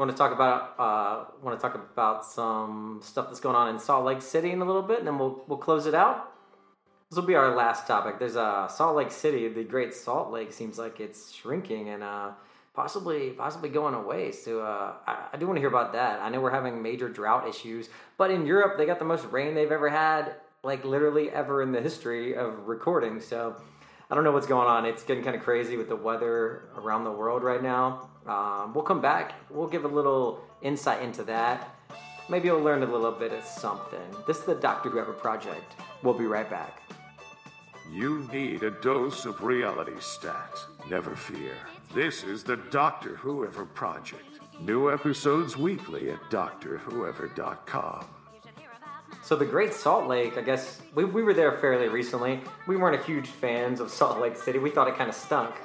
want 0.00 0.10
to 0.10 0.16
talk 0.16 0.32
about 0.32 0.74
uh, 0.78 1.30
want 1.42 1.60
to 1.60 1.62
talk 1.62 1.74
about 1.74 2.24
some 2.24 3.00
stuff 3.04 3.26
that's 3.26 3.38
going 3.38 3.54
on 3.54 3.68
in 3.68 3.78
Salt 3.78 4.06
Lake 4.06 4.22
City 4.22 4.50
in 4.50 4.62
a 4.62 4.64
little 4.64 4.82
bit, 4.82 4.98
and 4.98 5.06
then 5.06 5.18
we'll 5.18 5.44
we'll 5.46 5.58
close 5.58 5.84
it 5.84 5.94
out. 5.94 6.32
This 7.10 7.18
will 7.18 7.26
be 7.26 7.34
our 7.34 7.54
last 7.54 7.86
topic. 7.86 8.18
There's 8.18 8.36
a 8.36 8.66
Salt 8.74 8.96
Lake 8.96 9.10
City, 9.10 9.46
the 9.48 9.62
Great 9.62 9.92
Salt 9.92 10.32
Lake, 10.32 10.52
seems 10.52 10.78
like 10.78 11.00
it's 11.00 11.32
shrinking 11.32 11.90
and 11.90 12.02
uh, 12.02 12.30
possibly 12.72 13.30
possibly 13.30 13.68
going 13.68 13.92
away. 13.92 14.32
So 14.32 14.62
uh, 14.62 14.94
I, 15.06 15.26
I 15.34 15.36
do 15.36 15.46
want 15.46 15.58
to 15.58 15.60
hear 15.60 15.68
about 15.68 15.92
that. 15.92 16.20
I 16.22 16.30
know 16.30 16.40
we're 16.40 16.50
having 16.50 16.82
major 16.82 17.10
drought 17.10 17.46
issues, 17.46 17.90
but 18.16 18.30
in 18.30 18.46
Europe 18.46 18.78
they 18.78 18.86
got 18.86 19.00
the 19.00 19.04
most 19.04 19.26
rain 19.26 19.54
they've 19.54 19.70
ever 19.70 19.90
had, 19.90 20.34
like 20.62 20.82
literally 20.82 21.30
ever 21.30 21.60
in 21.62 21.72
the 21.72 21.80
history 21.82 22.34
of 22.34 22.66
recording. 22.66 23.20
So 23.20 23.54
I 24.10 24.14
don't 24.14 24.24
know 24.24 24.32
what's 24.32 24.46
going 24.46 24.66
on. 24.66 24.86
It's 24.86 25.02
getting 25.02 25.22
kind 25.22 25.36
of 25.36 25.42
crazy 25.42 25.76
with 25.76 25.90
the 25.90 25.96
weather 25.96 26.70
around 26.76 27.04
the 27.04 27.12
world 27.12 27.42
right 27.42 27.62
now. 27.62 28.09
Um, 28.30 28.72
we'll 28.74 28.84
come 28.84 29.00
back. 29.00 29.34
We'll 29.50 29.66
give 29.66 29.84
a 29.84 29.88
little 29.88 30.40
insight 30.62 31.02
into 31.02 31.24
that. 31.24 31.74
maybe 32.28 32.46
you'll 32.46 32.60
learn 32.60 32.84
a 32.84 32.86
little 32.86 33.10
bit 33.10 33.32
of 33.32 33.42
something. 33.42 33.98
This 34.28 34.38
is 34.38 34.44
the 34.44 34.54
Doctor 34.54 34.88
Whoever 34.88 35.12
Project. 35.12 35.74
We'll 36.04 36.14
be 36.14 36.26
right 36.26 36.48
back. 36.48 36.80
You 37.92 38.28
need 38.32 38.62
a 38.62 38.70
dose 38.70 39.24
of 39.24 39.42
reality 39.42 39.98
stats. 39.98 40.60
Never 40.88 41.16
fear. 41.16 41.56
This 41.92 42.22
is 42.22 42.44
the 42.44 42.56
Doctor 42.56 43.16
Whoever 43.16 43.64
Project. 43.64 44.22
New 44.60 44.92
episodes 44.92 45.56
weekly 45.56 46.10
at 46.10 46.20
drwhoever.com. 46.30 48.06
So 49.24 49.34
the 49.34 49.44
Great 49.44 49.74
Salt 49.74 50.06
Lake, 50.06 50.38
I 50.38 50.42
guess 50.42 50.80
we, 50.94 51.04
we 51.04 51.24
were 51.24 51.34
there 51.34 51.58
fairly 51.58 51.88
recently. 51.88 52.40
We 52.68 52.76
weren't 52.76 52.94
a 53.00 53.04
huge 53.04 53.26
fans 53.26 53.80
of 53.80 53.90
Salt 53.90 54.20
Lake 54.20 54.36
City. 54.36 54.60
We 54.60 54.70
thought 54.70 54.86
it 54.86 54.96
kind 54.96 55.10
of 55.10 55.16
stunk. 55.16 55.56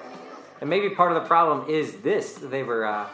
And 0.65 0.69
maybe 0.71 0.89
part 0.89 1.11
of 1.11 1.21
the 1.21 1.27
problem 1.27 1.69
is 1.69 1.97
this: 1.97 2.33
they 2.41 2.63
were 2.63 2.87
uh, 2.87 3.07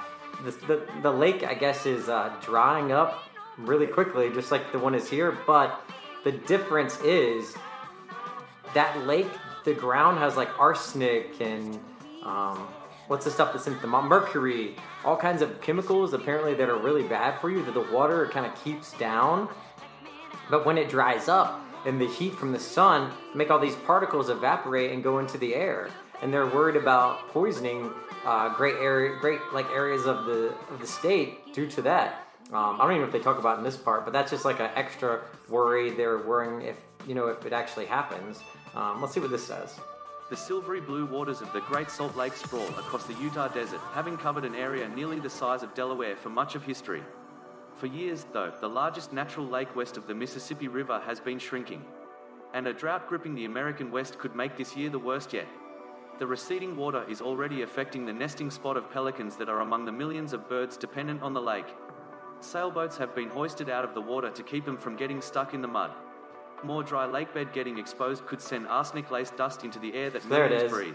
the, 0.45 0.52
the 0.68 0.88
the 1.02 1.11
lake, 1.11 1.44
I 1.44 1.53
guess, 1.53 1.86
is 1.86 2.07
uh, 2.07 2.34
drying 2.40 2.94
up 2.94 3.26
really 3.57 3.88
quickly, 3.88 4.30
just 4.30 4.52
like 4.52 4.72
the 4.72 4.80
one 4.80 4.95
is 4.95 5.10
here. 5.10 5.38
But 5.45 5.82
the 6.23 6.32
difference 6.32 6.98
is 7.02 7.53
that 8.73 9.06
lake, 9.06 9.28
the 9.65 9.73
ground 9.73 10.18
has 10.19 10.38
like 10.38 10.48
arsenic 10.57 11.41
and 11.41 11.78
um, 12.23 12.69
what's 13.10 13.26
the 13.26 13.32
stuff 13.32 13.52
that's 13.52 13.68
in 13.68 13.78
the 13.82 13.88
mercury, 13.88 14.78
all 15.03 15.18
kinds 15.18 15.41
of 15.41 15.60
chemicals 15.60 16.14
apparently 16.14 16.53
that 16.53 16.69
are 16.69 16.80
really 16.80 17.03
bad 17.03 17.38
for 17.41 17.49
you 17.49 17.65
that 17.65 17.73
the 17.73 17.86
water 17.91 18.28
kind 18.28 18.45
of 18.45 18.64
keeps 18.64 18.94
down. 18.94 19.49
But 20.49 20.65
when 20.65 20.78
it 20.78 20.88
dries 20.88 21.28
up 21.28 21.60
and 21.86 21.99
the 21.99 22.07
heat 22.07 22.34
from 22.34 22.53
the 22.53 22.60
sun 22.60 23.11
make 23.36 23.52
all 23.52 23.60
these 23.60 23.76
particles 23.76 24.30
evaporate 24.30 24.94
and 24.94 25.03
go 25.03 25.19
into 25.19 25.38
the 25.38 25.53
air, 25.53 25.90
and 26.22 26.34
they're 26.34 26.48
worried 26.48 26.76
about 26.76 27.30
poisoning 27.30 27.91
uh, 28.26 28.49
great 28.49 28.76
area, 28.76 29.18
great 29.19 29.39
like 29.53 29.65
areas 29.72 30.06
of 30.06 30.26
the 30.26 30.53
of 30.69 30.80
the 30.80 30.88
state 30.88 31.53
due 31.53 31.68
to 31.68 31.81
that. 31.81 32.27
Um, 32.53 32.80
I 32.80 32.84
don't 32.84 32.91
even 32.91 33.02
know 33.02 33.07
if 33.07 33.14
they 33.14 33.19
talk 33.19 33.39
about 33.39 33.57
in 33.57 33.64
this 33.64 33.77
part, 33.77 34.03
but 34.03 34.14
that's 34.14 34.30
just 34.30 34.45
like 34.45 34.60
an 34.60 34.69
extra 34.76 35.22
worry. 35.49 35.91
They're 35.91 36.19
worrying 36.19 36.61
if 36.61 36.77
you 37.07 37.15
know 37.15 37.27
if 37.27 37.45
it 37.45 37.53
actually 37.53 37.85
happens. 37.85 38.39
Um, 38.76 39.02
let's 39.02 39.14
see 39.14 39.19
what 39.19 39.31
this 39.31 39.45
says. 39.45 39.80
The 40.30 40.38
silvery 40.38 40.80
blue 40.80 41.06
waters 41.06 41.41
of 41.41 41.52
the 41.52 41.60
Great 41.61 41.89
Salt 41.89 42.15
Lake 42.15 42.34
sprawl 42.34 42.68
across 42.69 43.06
the 43.06 43.15
Utah 43.15 43.49
desert, 43.49 43.81
having 43.91 44.15
covered 44.15 44.45
an 44.45 44.56
area 44.56 44.88
nearly 44.88 45.19
the 45.19 45.30
size 45.30 45.61
of 45.61 45.73
Delaware 45.73 46.15
for 46.15 46.30
much 46.30 46.56
of 46.56 46.64
history. 46.64 47.03
For 47.76 47.88
years, 47.88 48.26
though, 48.31 48.53
the 48.61 48.69
largest 48.69 49.11
natural 49.11 49.45
lake 49.45 49.76
west 49.76 49.98
of 49.98 50.07
the 50.07 50.14
Mississippi 50.14 50.69
River 50.69 51.02
has 51.06 51.19
been 51.19 51.39
shrinking, 51.39 51.84
and 52.53 52.68
a 52.68 52.73
drought 52.73 53.10
gripping 53.10 53.35
the 53.35 53.45
American 53.45 53.91
West 53.91 54.19
could 54.19 54.35
make 54.35 54.56
this 54.56 54.77
year 54.77 54.89
the 54.89 54.99
worst 54.99 55.34
yet. 55.34 55.48
The 56.22 56.27
receding 56.27 56.77
water 56.77 57.03
is 57.10 57.19
already 57.19 57.64
affecting 57.64 58.06
the 58.06 58.14
nesting 58.14 58.52
spot 58.52 58.77
of 58.77 58.91
pelicans 58.91 59.35
that 59.38 59.49
are 59.49 59.61
among 59.61 59.85
the 59.85 59.91
millions 59.91 60.34
of 60.34 60.48
birds 60.48 60.77
dependent 60.77 61.23
on 61.23 61.34
the 61.34 61.41
lake. 61.41 61.65
Sailboats 62.41 62.95
have 62.98 63.15
been 63.15 63.27
hoisted 63.27 63.72
out 63.72 63.84
of 63.84 63.95
the 63.95 64.02
water 64.02 64.30
to 64.30 64.43
keep 64.43 64.64
them 64.64 64.77
from 64.77 64.95
getting 64.95 65.19
stuck 65.19 65.56
in 65.56 65.64
the 65.64 65.68
mud. 65.68 65.89
More 66.64 66.84
dry 66.84 67.07
lake 67.07 67.34
bed 67.34 67.52
getting 67.53 67.80
exposed 67.80 68.27
could 68.27 68.39
send 68.39 68.68
arsenic 68.68 69.10
laced 69.10 69.35
dust 69.35 69.64
into 69.64 69.80
the 69.80 69.95
air 69.95 70.11
that 70.11 70.22
There 70.30 70.48
millions 70.48 70.72
breathe. 70.72 70.93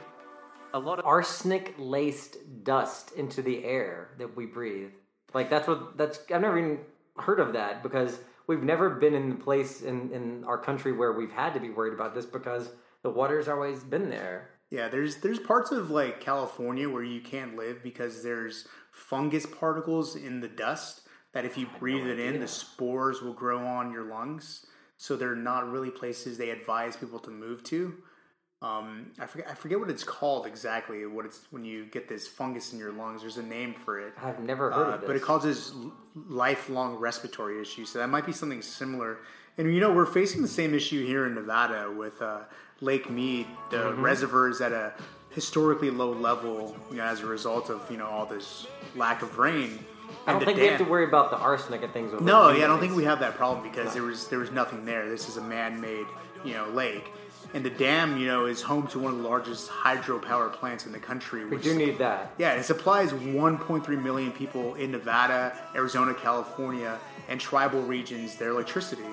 A 0.74 0.78
lot 0.78 1.00
of 1.00 1.04
arsenic 1.04 1.74
laced 1.76 2.36
dust 2.62 3.10
into 3.16 3.42
the 3.42 3.64
air 3.64 4.10
that 4.18 4.36
we 4.36 4.46
breathe. 4.46 4.92
Like 5.34 5.50
that's 5.50 5.66
what 5.66 5.98
that's 5.98 6.20
I've 6.32 6.40
never 6.40 6.56
even 6.56 6.78
heard 7.18 7.40
of 7.40 7.54
that 7.54 7.82
because 7.82 8.20
we've 8.46 8.62
never 8.62 8.90
been 8.90 9.14
in 9.14 9.30
the 9.30 9.34
place 9.34 9.82
in, 9.82 10.12
in 10.12 10.44
our 10.44 10.56
country 10.56 10.92
where 10.92 11.14
we've 11.14 11.32
had 11.32 11.52
to 11.54 11.58
be 11.58 11.70
worried 11.70 11.94
about 11.94 12.14
this 12.14 12.26
because 12.26 12.70
the 13.02 13.10
water's 13.10 13.48
always 13.48 13.82
been 13.82 14.08
there. 14.08 14.50
Yeah, 14.70 14.88
there's 14.88 15.16
there's 15.16 15.38
parts 15.38 15.70
of 15.70 15.90
like 15.90 16.20
California 16.20 16.88
where 16.88 17.04
you 17.04 17.20
can't 17.20 17.56
live 17.56 17.82
because 17.82 18.22
there's 18.22 18.66
fungus 18.90 19.46
particles 19.46 20.16
in 20.16 20.40
the 20.40 20.48
dust 20.48 21.02
that 21.32 21.44
if 21.44 21.56
you 21.56 21.66
breathe 21.78 22.06
it 22.06 22.18
in, 22.18 22.40
the 22.40 22.48
spores 22.48 23.22
will 23.22 23.34
grow 23.34 23.64
on 23.64 23.92
your 23.92 24.04
lungs. 24.04 24.66
So 24.96 25.16
they're 25.16 25.36
not 25.36 25.70
really 25.70 25.90
places 25.90 26.38
they 26.38 26.50
advise 26.50 26.96
people 26.96 27.18
to 27.20 27.30
move 27.30 27.62
to. 27.64 27.94
Um, 28.62 29.12
I 29.20 29.26
forget 29.26 29.48
I 29.48 29.54
forget 29.54 29.78
what 29.78 29.90
it's 29.90 30.02
called 30.02 30.46
exactly. 30.46 31.04
What 31.06 31.26
it's 31.26 31.46
when 31.50 31.62
you 31.64 31.84
get 31.86 32.08
this 32.08 32.26
fungus 32.26 32.72
in 32.72 32.78
your 32.78 32.92
lungs. 32.92 33.20
There's 33.20 33.36
a 33.36 33.42
name 33.42 33.74
for 33.84 34.00
it. 34.00 34.14
I've 34.20 34.40
never 34.40 34.70
heard 34.70 34.88
Uh, 34.88 34.94
of 34.94 35.00
this. 35.02 35.06
But 35.06 35.16
it 35.16 35.22
causes 35.22 35.74
lifelong 36.14 36.96
respiratory 36.96 37.60
issues. 37.60 37.90
So 37.90 37.98
that 37.98 38.08
might 38.08 38.24
be 38.26 38.32
something 38.32 38.62
similar. 38.62 39.18
And 39.58 39.72
you 39.72 39.80
know, 39.80 39.92
we're 39.92 40.06
facing 40.06 40.42
the 40.42 40.48
same 40.48 40.74
issue 40.74 41.04
here 41.06 41.26
in 41.26 41.34
Nevada 41.34 41.92
with 41.92 42.20
uh, 42.22 42.44
Lake 42.80 43.08
Mead. 43.10 43.46
The 43.70 43.76
Mhm. 43.78 44.02
reservoir 44.02 44.48
is 44.48 44.60
at 44.60 44.72
a 44.72 44.92
historically 45.30 45.90
low 45.90 46.12
level 46.12 46.76
you 46.90 46.96
know, 46.96 47.04
as 47.04 47.20
a 47.20 47.26
result 47.26 47.68
of 47.70 47.80
you 47.90 47.96
know 47.96 48.06
all 48.06 48.26
this 48.26 48.66
lack 48.94 49.22
of 49.22 49.38
rain. 49.38 49.84
I 50.26 50.32
don't 50.32 50.44
think 50.44 50.58
we 50.58 50.66
have 50.66 50.78
to 50.78 50.84
worry 50.84 51.04
about 51.04 51.30
the 51.30 51.36
arsenic 51.36 51.82
and 51.82 51.92
things 51.92 52.12
no, 52.20 52.48
yeah, 52.50 52.64
I 52.64 52.66
don't 52.68 52.80
think 52.80 52.96
we 52.96 53.04
have 53.04 53.20
that 53.20 53.36
problem 53.36 53.62
because 53.68 53.92
there 53.94 54.02
was 54.02 54.28
there 54.28 54.38
was 54.38 54.50
nothing 54.50 54.84
there. 54.84 55.08
This 55.08 55.28
is 55.28 55.36
a 55.36 55.40
man-made, 55.42 56.06
you 56.44 56.54
know, 56.54 56.66
lake, 56.68 57.12
and 57.54 57.64
the 57.64 57.70
dam, 57.70 58.16
you 58.18 58.26
know, 58.26 58.46
is 58.46 58.62
home 58.62 58.86
to 58.88 58.98
one 58.98 59.12
of 59.12 59.22
the 59.22 59.28
largest 59.28 59.70
hydropower 59.70 60.52
plants 60.52 60.86
in 60.86 60.92
the 60.92 60.98
country. 60.98 61.44
We 61.44 61.50
which- 61.56 61.64
do 61.64 61.74
need 61.74 61.98
that. 61.98 62.32
Yeah, 62.38 62.52
it 62.52 62.64
supplies 62.64 63.12
1.3 63.12 63.96
million 63.96 64.32
people 64.32 64.74
in 64.74 64.90
Nevada, 64.92 65.52
Arizona, 65.74 66.14
California, 66.14 66.98
and 67.28 67.40
tribal 67.40 67.82
regions 67.82 68.36
their 68.36 68.50
electricity. 68.50 69.04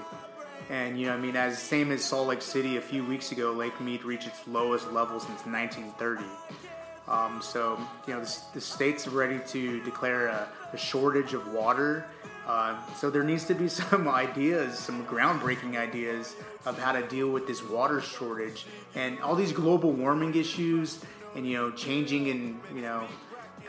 And 0.69 0.99
you 0.99 1.07
know, 1.07 1.13
I 1.13 1.17
mean, 1.17 1.35
as 1.35 1.59
same 1.59 1.91
as 1.91 2.03
Salt 2.03 2.27
Lake 2.27 2.41
City 2.41 2.77
a 2.77 2.81
few 2.81 3.03
weeks 3.03 3.31
ago, 3.31 3.51
Lake 3.51 3.79
Mead 3.81 4.03
reached 4.03 4.27
its 4.27 4.47
lowest 4.47 4.91
level 4.91 5.19
since 5.19 5.45
1930. 5.45 6.23
Um, 7.07 7.41
so 7.41 7.77
you 8.07 8.13
know, 8.13 8.21
the, 8.21 8.37
the 8.53 8.61
state's 8.61 9.07
ready 9.07 9.39
to 9.47 9.81
declare 9.83 10.27
a, 10.27 10.47
a 10.71 10.77
shortage 10.77 11.33
of 11.33 11.51
water. 11.53 12.05
Uh, 12.47 12.77
so 12.95 13.09
there 13.09 13.23
needs 13.23 13.45
to 13.45 13.53
be 13.53 13.67
some 13.81 14.07
ideas, 14.07 14.77
some 14.77 15.05
groundbreaking 15.05 15.77
ideas 15.77 16.35
of 16.65 16.79
how 16.79 16.91
to 16.91 17.05
deal 17.07 17.29
with 17.29 17.47
this 17.47 17.61
water 17.61 18.01
shortage 18.01 18.65
and 18.95 19.19
all 19.21 19.35
these 19.35 19.51
global 19.51 19.91
warming 19.91 20.35
issues, 20.35 21.03
and 21.35 21.47
you 21.47 21.57
know, 21.57 21.71
changing 21.71 22.29
and 22.29 22.59
you 22.73 22.81
know 22.81 23.05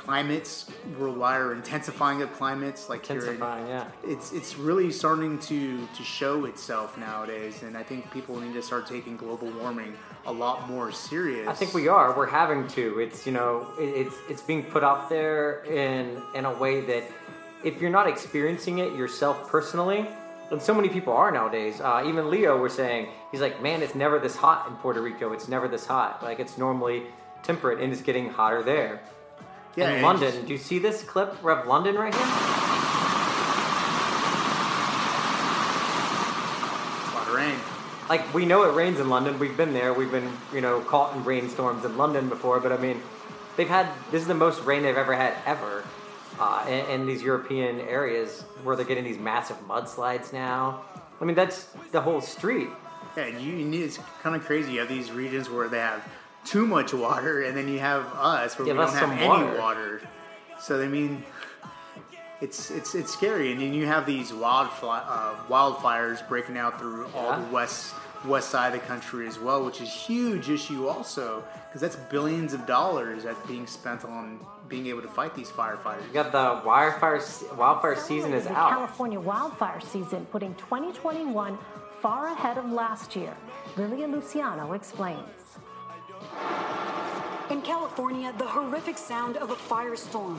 climates 0.04 0.66
worldwide 0.98 1.40
or 1.40 1.54
intensifying 1.54 2.20
of 2.22 2.32
climates 2.34 2.88
like 2.88 3.06
here 3.06 3.16
in- 3.16 3.22
Intensifying, 3.22 3.66
yeah. 3.68 3.86
it's 4.04 4.32
it's 4.32 4.56
really 4.58 4.90
starting 4.92 5.38
to 5.40 5.86
to 5.96 6.02
show 6.02 6.44
itself 6.44 6.98
nowadays 6.98 7.62
and 7.62 7.76
i 7.76 7.82
think 7.82 8.10
people 8.12 8.38
need 8.38 8.52
to 8.54 8.62
start 8.62 8.86
taking 8.86 9.16
global 9.16 9.50
warming 9.52 9.94
a 10.26 10.32
lot 10.32 10.68
more 10.68 10.90
serious 10.92 11.46
I 11.48 11.52
think 11.52 11.74
we 11.74 11.86
are. 11.88 12.16
We're 12.16 12.26
having 12.26 12.66
to. 12.68 12.98
It's 12.98 13.26
you 13.26 13.32
know, 13.32 13.66
it, 13.78 14.06
it's 14.06 14.16
it's 14.30 14.42
being 14.42 14.62
put 14.62 14.82
out 14.82 15.10
there 15.10 15.62
in 15.64 16.22
in 16.34 16.46
a 16.46 16.52
way 16.58 16.80
that 16.80 17.04
if 17.62 17.78
you're 17.80 17.90
not 17.90 18.06
experiencing 18.08 18.78
it 18.78 18.94
yourself 18.94 19.36
personally, 19.50 20.06
and 20.50 20.62
so 20.62 20.72
many 20.72 20.88
people 20.88 21.12
are 21.12 21.30
nowadays. 21.30 21.80
Uh, 21.80 22.02
even 22.06 22.30
Leo 22.30 22.56
was 22.56 22.72
saying 22.72 23.08
he's 23.32 23.42
like, 23.42 23.62
man, 23.62 23.82
it's 23.82 23.94
never 23.94 24.18
this 24.18 24.34
hot 24.34 24.66
in 24.68 24.74
Puerto 24.76 25.02
Rico. 25.02 25.32
It's 25.34 25.46
never 25.48 25.68
this 25.68 25.84
hot. 25.84 26.22
Like 26.22 26.40
it's 26.40 26.56
normally 26.56 27.02
temperate, 27.42 27.80
and 27.80 27.92
it's 27.92 28.00
getting 28.02 28.30
hotter 28.30 28.62
there. 28.62 29.02
Yeah, 29.76 29.90
in 29.90 30.02
London, 30.02 30.32
just- 30.32 30.46
do 30.46 30.52
you 30.52 30.58
see 30.58 30.78
this 30.78 31.02
clip? 31.02 31.42
We 31.42 31.50
have 31.52 31.66
London 31.66 31.96
right 31.96 32.14
here. 32.14 32.24
A 37.12 37.16
lot 37.16 37.28
of 37.28 37.34
rain 37.34 37.74
like 38.08 38.34
we 38.34 38.44
know 38.44 38.64
it 38.64 38.74
rains 38.74 39.00
in 39.00 39.08
London. 39.08 39.38
We've 39.38 39.56
been 39.56 39.72
there. 39.72 39.92
We've 39.94 40.10
been 40.10 40.30
you 40.52 40.60
know 40.60 40.80
caught 40.80 41.16
in 41.16 41.24
rainstorms 41.24 41.84
in 41.84 41.96
London 41.96 42.28
before. 42.28 42.60
But 42.60 42.72
I 42.72 42.76
mean, 42.76 43.00
they've 43.56 43.68
had 43.68 43.88
this 44.10 44.22
is 44.22 44.28
the 44.28 44.34
most 44.34 44.62
rain 44.64 44.82
they've 44.82 44.96
ever 44.96 45.14
had 45.14 45.34
ever 45.46 45.84
uh, 46.38 46.64
in, 46.68 47.00
in 47.00 47.06
these 47.06 47.22
European 47.22 47.80
areas 47.80 48.42
where 48.62 48.76
they're 48.76 48.84
getting 48.84 49.04
these 49.04 49.18
massive 49.18 49.56
mudslides 49.66 50.32
now. 50.32 50.82
I 51.20 51.24
mean, 51.24 51.36
that's 51.36 51.64
the 51.92 52.00
whole 52.00 52.20
street. 52.20 52.68
yeah 53.16 53.26
you, 53.26 53.52
you 53.52 53.64
need 53.64 53.82
it's 53.82 53.98
kind 54.22 54.34
of 54.36 54.44
crazy 54.44 54.72
you 54.72 54.80
have 54.80 54.88
these 54.88 55.10
regions 55.12 55.48
where 55.48 55.68
they 55.68 55.78
have 55.78 56.02
too 56.44 56.66
much 56.66 56.92
water 56.94 57.42
and 57.42 57.56
then 57.56 57.68
you 57.68 57.78
have 57.78 58.04
us 58.16 58.58
where 58.58 58.66
Give 58.66 58.76
we 58.76 58.82
us 58.82 58.92
don't 58.92 59.08
have 59.10 59.18
any 59.18 59.28
water. 59.28 59.58
water. 59.58 60.00
so 60.60 60.82
i 60.82 60.86
mean 60.86 61.22
it's 62.40 62.70
it's 62.70 62.94
it's 62.94 63.12
scary 63.12 63.52
and 63.52 63.60
then 63.60 63.72
you 63.72 63.86
have 63.86 64.04
these 64.06 64.32
wildfire 64.32 65.02
uh, 65.06 65.34
wildfires 65.48 66.26
breaking 66.28 66.58
out 66.58 66.78
through 66.78 67.06
all 67.14 67.30
Yeah. 67.30 67.40
the 67.40 67.52
west 67.52 67.94
west 68.26 68.50
side 68.50 68.74
of 68.74 68.80
the 68.80 68.86
country 68.86 69.26
as 69.26 69.38
well 69.38 69.64
which 69.64 69.80
is 69.80 69.88
a 69.88 69.90
huge 69.90 70.48
issue 70.50 70.86
also 70.88 71.44
because 71.68 71.80
that's 71.80 71.96
billions 71.96 72.52
of 72.54 72.66
dollars 72.66 73.24
that's 73.24 73.46
being 73.46 73.66
spent 73.66 74.04
on 74.04 74.38
being 74.68 74.86
able 74.86 75.02
to 75.02 75.08
fight 75.08 75.34
these 75.34 75.50
firefighters 75.50 76.06
You 76.08 76.12
got 76.14 76.32
the 76.32 76.66
wildfire 76.66 77.20
se- 77.20 77.46
wildfire 77.56 77.96
season 77.96 78.32
is 78.32 78.44
the 78.44 78.52
out. 78.52 78.70
California 78.70 79.20
wildfire 79.20 79.80
season, 79.80 80.26
putting 80.32 80.54
2021 80.54 81.58
far 82.00 82.28
ahead 82.28 82.56
of 82.56 82.70
last 82.72 83.14
year. 83.14 83.34
Lilia 83.76 84.06
Luciano 84.06 84.72
explains. 84.72 85.28
In 87.50 87.60
California, 87.62 88.32
the 88.38 88.46
horrific 88.46 88.96
sound 88.98 89.36
of 89.36 89.50
a 89.50 89.54
firestorm 89.54 90.38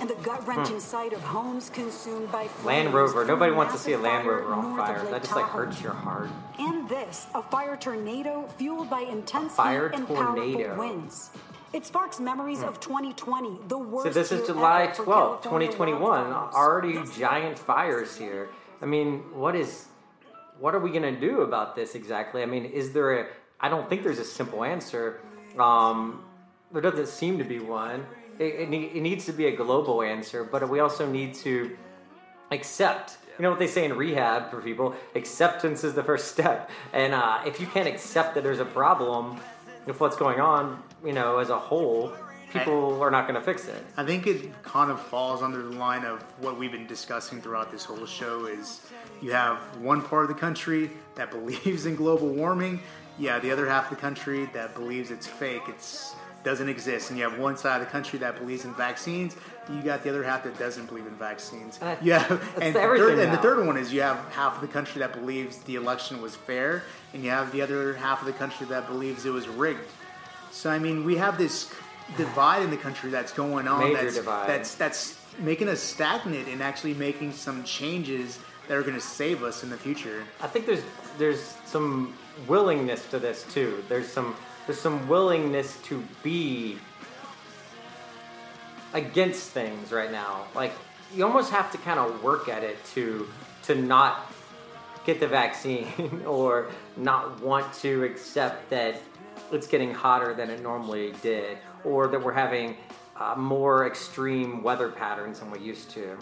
and 0.00 0.08
the 0.08 0.14
gut-wrenching 0.22 0.76
Hmm. 0.76 0.80
sight 0.80 1.12
of 1.12 1.20
homes 1.22 1.70
consumed 1.70 2.30
by 2.30 2.46
flames 2.46 2.84
Land 2.84 2.94
Rover. 2.94 3.24
Nobody 3.24 3.52
wants 3.52 3.72
to 3.74 3.78
see 3.80 3.92
a 3.94 3.98
Land 3.98 4.26
Rover 4.26 4.52
on 4.54 4.76
fire. 4.76 5.04
That 5.10 5.22
just 5.22 5.34
like 5.34 5.46
hurts 5.46 5.82
your 5.82 5.92
heart. 5.92 6.30
And 6.58 6.88
this, 6.88 7.26
a 7.34 7.42
fire 7.42 7.76
tornado 7.76 8.46
fueled 8.58 8.88
by 8.88 9.00
intense 9.00 9.54
fire 9.54 9.88
heat 9.88 9.98
and 9.98 10.06
tornado. 10.06 10.58
powerful 10.58 10.76
winds. 10.78 11.30
It 11.72 11.84
sparks 11.84 12.18
memories 12.20 12.62
of 12.62 12.80
2020, 12.80 13.58
the 13.68 13.76
worst. 13.76 14.06
So 14.06 14.12
this 14.12 14.32
is 14.32 14.46
July 14.46 14.84
ever 14.84 14.94
for 14.94 15.04
12th, 15.04 15.42
2021. 15.42 16.00
wildfires. 16.32 16.52
Already 16.54 16.98
giant 17.18 17.58
fires 17.58 18.16
here. 18.16 18.48
I 18.80 18.86
mean, 18.86 19.18
what 19.34 19.54
is 19.56 19.86
what 20.60 20.74
are 20.74 20.80
we 20.80 20.90
going 20.90 21.02
to 21.02 21.20
do 21.20 21.42
about 21.42 21.76
this 21.76 21.94
exactly? 21.94 22.42
I 22.42 22.46
mean, 22.46 22.64
is 22.64 22.92
there 22.92 23.20
a 23.20 23.26
I 23.60 23.68
don't 23.68 23.88
think 23.88 24.04
there's 24.04 24.18
a 24.18 24.24
simple 24.24 24.64
answer. 24.64 25.20
Um, 25.58 26.24
there 26.72 26.82
doesn't 26.82 27.08
seem 27.08 27.38
to 27.38 27.44
be 27.44 27.58
one. 27.58 28.06
It, 28.38 28.54
it, 28.54 28.72
it 28.72 29.00
needs 29.00 29.26
to 29.26 29.32
be 29.32 29.46
a 29.46 29.56
global 29.56 30.02
answer, 30.02 30.44
but 30.44 30.68
we 30.68 30.80
also 30.80 31.10
need 31.10 31.34
to 31.36 31.76
accept. 32.50 33.18
You 33.38 33.42
know 33.42 33.50
what 33.50 33.58
they 33.58 33.66
say 33.66 33.84
in 33.84 33.96
rehab 33.96 34.50
for 34.50 34.60
people? 34.60 34.94
Acceptance 35.14 35.84
is 35.84 35.94
the 35.94 36.02
first 36.02 36.28
step. 36.28 36.70
And 36.92 37.14
uh, 37.14 37.40
if 37.46 37.60
you 37.60 37.66
can't 37.66 37.88
accept 37.88 38.34
that 38.34 38.44
there's 38.44 38.60
a 38.60 38.64
problem 38.64 39.40
with 39.86 40.00
what's 40.00 40.16
going 40.16 40.40
on, 40.40 40.82
you 41.04 41.12
know, 41.12 41.38
as 41.38 41.50
a 41.50 41.58
whole, 41.58 42.12
people 42.52 43.00
are 43.02 43.10
not 43.10 43.28
going 43.28 43.38
to 43.38 43.44
fix 43.44 43.66
it. 43.66 43.84
I 43.96 44.04
think 44.04 44.26
it 44.26 44.62
kind 44.62 44.90
of 44.90 45.00
falls 45.00 45.42
under 45.42 45.62
the 45.62 45.76
line 45.76 46.04
of 46.04 46.22
what 46.40 46.58
we've 46.58 46.72
been 46.72 46.86
discussing 46.86 47.40
throughout 47.40 47.70
this 47.70 47.84
whole 47.84 48.06
show 48.06 48.46
is 48.46 48.88
you 49.20 49.32
have 49.32 49.58
one 49.78 50.02
part 50.02 50.22
of 50.22 50.28
the 50.28 50.34
country 50.34 50.90
that 51.14 51.30
believes 51.32 51.86
in 51.86 51.96
global 51.96 52.28
warming, 52.28 52.80
yeah, 53.18 53.38
the 53.38 53.50
other 53.50 53.68
half 53.68 53.90
of 53.90 53.96
the 53.96 54.00
country 54.00 54.46
that 54.52 54.74
believes 54.74 55.10
it's 55.10 55.26
fake, 55.26 55.62
it's 55.68 56.14
doesn't 56.44 56.68
exist, 56.68 57.10
and 57.10 57.18
you 57.18 57.28
have 57.28 57.38
one 57.38 57.56
side 57.56 57.80
of 57.80 57.86
the 57.86 57.90
country 57.90 58.18
that 58.20 58.38
believes 58.38 58.64
in 58.64 58.72
vaccines. 58.74 59.36
You 59.68 59.82
got 59.82 60.02
the 60.02 60.08
other 60.08 60.22
half 60.22 60.44
that 60.44 60.58
doesn't 60.58 60.86
believe 60.86 61.06
in 61.06 61.14
vaccines. 61.16 61.78
Uh, 61.82 61.96
yeah, 62.00 62.24
and 62.62 62.74
the, 62.74 62.80
third, 62.80 63.18
and 63.18 63.32
the 63.32 63.38
third 63.38 63.66
one 63.66 63.76
is 63.76 63.92
you 63.92 64.00
have 64.02 64.16
half 64.32 64.54
of 64.54 64.60
the 64.60 64.68
country 64.68 65.00
that 65.00 65.12
believes 65.12 65.58
the 65.58 65.74
election 65.74 66.22
was 66.22 66.36
fair, 66.36 66.84
and 67.12 67.24
you 67.24 67.30
have 67.30 67.50
the 67.52 67.60
other 67.60 67.94
half 67.94 68.20
of 68.20 68.26
the 68.26 68.32
country 68.32 68.66
that 68.68 68.86
believes 68.86 69.26
it 69.26 69.30
was 69.30 69.48
rigged. 69.48 69.80
So 70.50 70.70
I 70.70 70.78
mean, 70.78 71.04
we 71.04 71.16
have 71.16 71.38
this 71.38 71.72
divide 72.16 72.62
in 72.62 72.70
the 72.70 72.76
country 72.76 73.10
that's 73.10 73.32
going 73.32 73.68
on. 73.68 73.80
Major 73.80 74.04
that's, 74.04 74.16
divide. 74.16 74.48
That's 74.48 74.74
that's 74.76 75.18
making 75.40 75.68
us 75.68 75.80
stagnant 75.80 76.48
and 76.48 76.62
actually 76.62 76.94
making 76.94 77.32
some 77.32 77.64
changes 77.64 78.38
that 78.68 78.76
are 78.76 78.82
going 78.82 78.94
to 78.94 79.00
save 79.00 79.42
us 79.42 79.62
in 79.62 79.70
the 79.70 79.76
future. 79.76 80.24
I 80.40 80.46
think 80.46 80.66
there's 80.66 80.82
there's 81.18 81.56
some 81.64 82.14
willingness 82.46 83.06
to 83.10 83.18
this 83.18 83.44
too. 83.52 83.82
There's 83.88 84.08
some 84.08 84.36
there's 84.66 84.80
some 84.80 85.08
willingness 85.08 85.80
to 85.84 86.04
be 86.22 86.78
against 88.92 89.50
things 89.50 89.92
right 89.92 90.12
now. 90.12 90.44
Like 90.54 90.72
you 91.14 91.24
almost 91.24 91.50
have 91.50 91.72
to 91.72 91.78
kind 91.78 91.98
of 91.98 92.22
work 92.22 92.48
at 92.48 92.62
it 92.62 92.82
to 92.94 93.28
to 93.64 93.74
not 93.74 94.32
get 95.04 95.20
the 95.20 95.26
vaccine 95.26 96.22
or 96.26 96.70
not 96.96 97.40
want 97.40 97.72
to 97.72 98.04
accept 98.04 98.68
that 98.70 99.00
it's 99.50 99.66
getting 99.66 99.94
hotter 99.94 100.34
than 100.34 100.50
it 100.50 100.62
normally 100.62 101.14
did 101.22 101.58
or 101.84 102.08
that 102.08 102.22
we're 102.22 102.32
having 102.32 102.76
uh, 103.16 103.34
more 103.36 103.86
extreme 103.86 104.62
weather 104.62 104.88
patterns 104.88 105.40
than 105.40 105.50
we 105.50 105.58
used 105.58 105.90
to. 105.90 106.18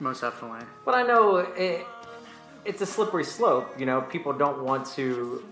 Most 0.00 0.20
definitely. 0.20 0.66
But 0.84 0.94
I 0.94 1.02
know 1.02 1.36
it, 1.36 1.86
it's 2.64 2.80
a 2.80 2.86
slippery 2.86 3.24
slope. 3.24 3.78
You 3.78 3.86
know, 3.86 4.00
people 4.02 4.32
don't 4.32 4.62
want 4.62 4.86
to 4.94 5.44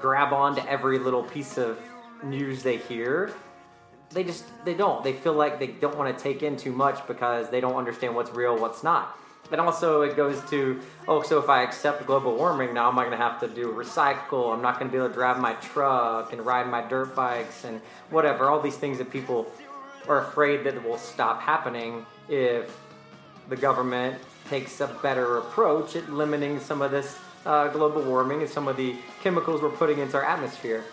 grab 0.00 0.32
onto 0.32 0.60
every 0.66 0.98
little 0.98 1.22
piece 1.22 1.56
of 1.56 1.78
news 2.22 2.62
they 2.62 2.76
hear. 2.76 3.32
They 4.10 4.24
just 4.24 4.44
they 4.64 4.74
don't. 4.74 5.02
They 5.02 5.12
feel 5.12 5.34
like 5.34 5.58
they 5.58 5.68
don't 5.68 5.96
want 5.96 6.16
to 6.16 6.22
take 6.22 6.42
in 6.42 6.56
too 6.56 6.72
much 6.72 7.06
because 7.06 7.50
they 7.50 7.60
don't 7.60 7.76
understand 7.76 8.14
what's 8.14 8.30
real, 8.30 8.56
what's 8.58 8.82
not. 8.82 9.18
And 9.52 9.60
also, 9.60 10.02
it 10.02 10.16
goes 10.16 10.40
to 10.50 10.80
oh, 11.06 11.22
so 11.22 11.38
if 11.38 11.48
I 11.48 11.62
accept 11.62 12.06
global 12.06 12.34
warming, 12.36 12.74
now 12.74 12.88
am 12.88 12.98
I 12.98 13.04
going 13.04 13.16
to 13.16 13.22
have 13.22 13.40
to 13.40 13.48
do 13.48 13.72
recycle? 13.72 14.54
I'm 14.54 14.62
not 14.62 14.78
going 14.78 14.90
to 14.90 14.92
be 14.92 14.98
able 14.98 15.08
to 15.08 15.14
drive 15.14 15.38
my 15.38 15.52
truck 15.54 16.32
and 16.32 16.44
ride 16.44 16.68
my 16.68 16.82
dirt 16.82 17.14
bikes 17.14 17.64
and 17.64 17.80
whatever. 18.10 18.48
All 18.48 18.60
these 18.60 18.76
things 18.76 18.98
that 18.98 19.10
people 19.10 19.50
are 20.08 20.26
afraid 20.26 20.64
that 20.64 20.82
will 20.82 20.98
stop 20.98 21.40
happening 21.40 22.06
if 22.28 22.78
the 23.48 23.56
government 23.56 24.18
takes 24.54 24.80
a 24.80 24.86
better 25.02 25.38
approach 25.38 25.96
at 25.96 26.08
limiting 26.12 26.60
some 26.60 26.80
of 26.80 26.92
this 26.92 27.18
uh, 27.44 27.66
global 27.68 28.00
warming 28.02 28.40
and 28.40 28.48
some 28.48 28.68
of 28.68 28.76
the 28.76 28.94
chemicals 29.20 29.60
we're 29.60 29.68
putting 29.68 29.98
into 29.98 30.16
our 30.16 30.24
atmosphere. 30.24 30.84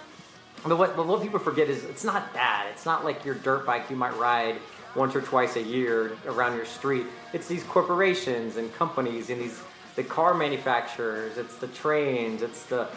But 0.65 0.79
what, 0.79 0.95
but 0.95 1.05
what 1.05 1.21
people 1.21 1.37
forget 1.37 1.69
is 1.69 1.83
it's 1.83 2.03
not 2.03 2.33
that. 2.33 2.65
It's 2.71 2.87
not 2.87 3.05
like 3.05 3.23
your 3.23 3.35
dirt 3.35 3.67
bike 3.67 3.87
you 3.91 3.95
might 3.95 4.17
ride 4.17 4.55
once 4.95 5.15
or 5.15 5.21
twice 5.21 5.57
a 5.57 5.61
year 5.61 6.17
around 6.25 6.55
your 6.55 6.65
street. 6.65 7.05
It's 7.33 7.47
these 7.47 7.63
corporations 7.65 8.57
and 8.57 8.73
companies 8.73 9.29
and 9.29 9.39
these 9.39 9.61
the 9.95 10.03
car 10.03 10.33
manufacturers. 10.33 11.37
It's 11.37 11.57
the 11.57 11.67
trains. 11.67 12.41
It's 12.41 12.63
the 12.63 12.87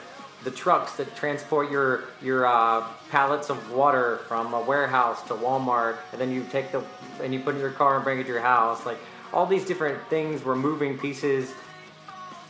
the 0.44 0.50
trucks 0.50 0.92
that 0.96 1.14
transport 1.14 1.70
your 1.70 2.04
your 2.22 2.46
uh, 2.46 2.86
pallets 3.10 3.50
of 3.50 3.58
water 3.70 4.20
from 4.28 4.54
a 4.54 4.60
warehouse 4.60 5.22
to 5.28 5.34
Walmart, 5.34 5.96
and 6.12 6.20
then 6.20 6.30
you 6.32 6.46
take 6.50 6.72
the 6.72 6.82
and 7.22 7.34
you 7.34 7.40
put 7.40 7.54
it 7.54 7.58
in 7.58 7.60
your 7.60 7.72
car 7.72 7.96
and 7.96 8.04
bring 8.04 8.18
it 8.18 8.24
to 8.24 8.32
your 8.32 8.40
house. 8.40 8.86
Like 8.86 8.98
all 9.34 9.46
these 9.46 9.66
different 9.66 10.00
things, 10.08 10.44
we're 10.44 10.54
moving 10.54 10.96
pieces 10.96 11.52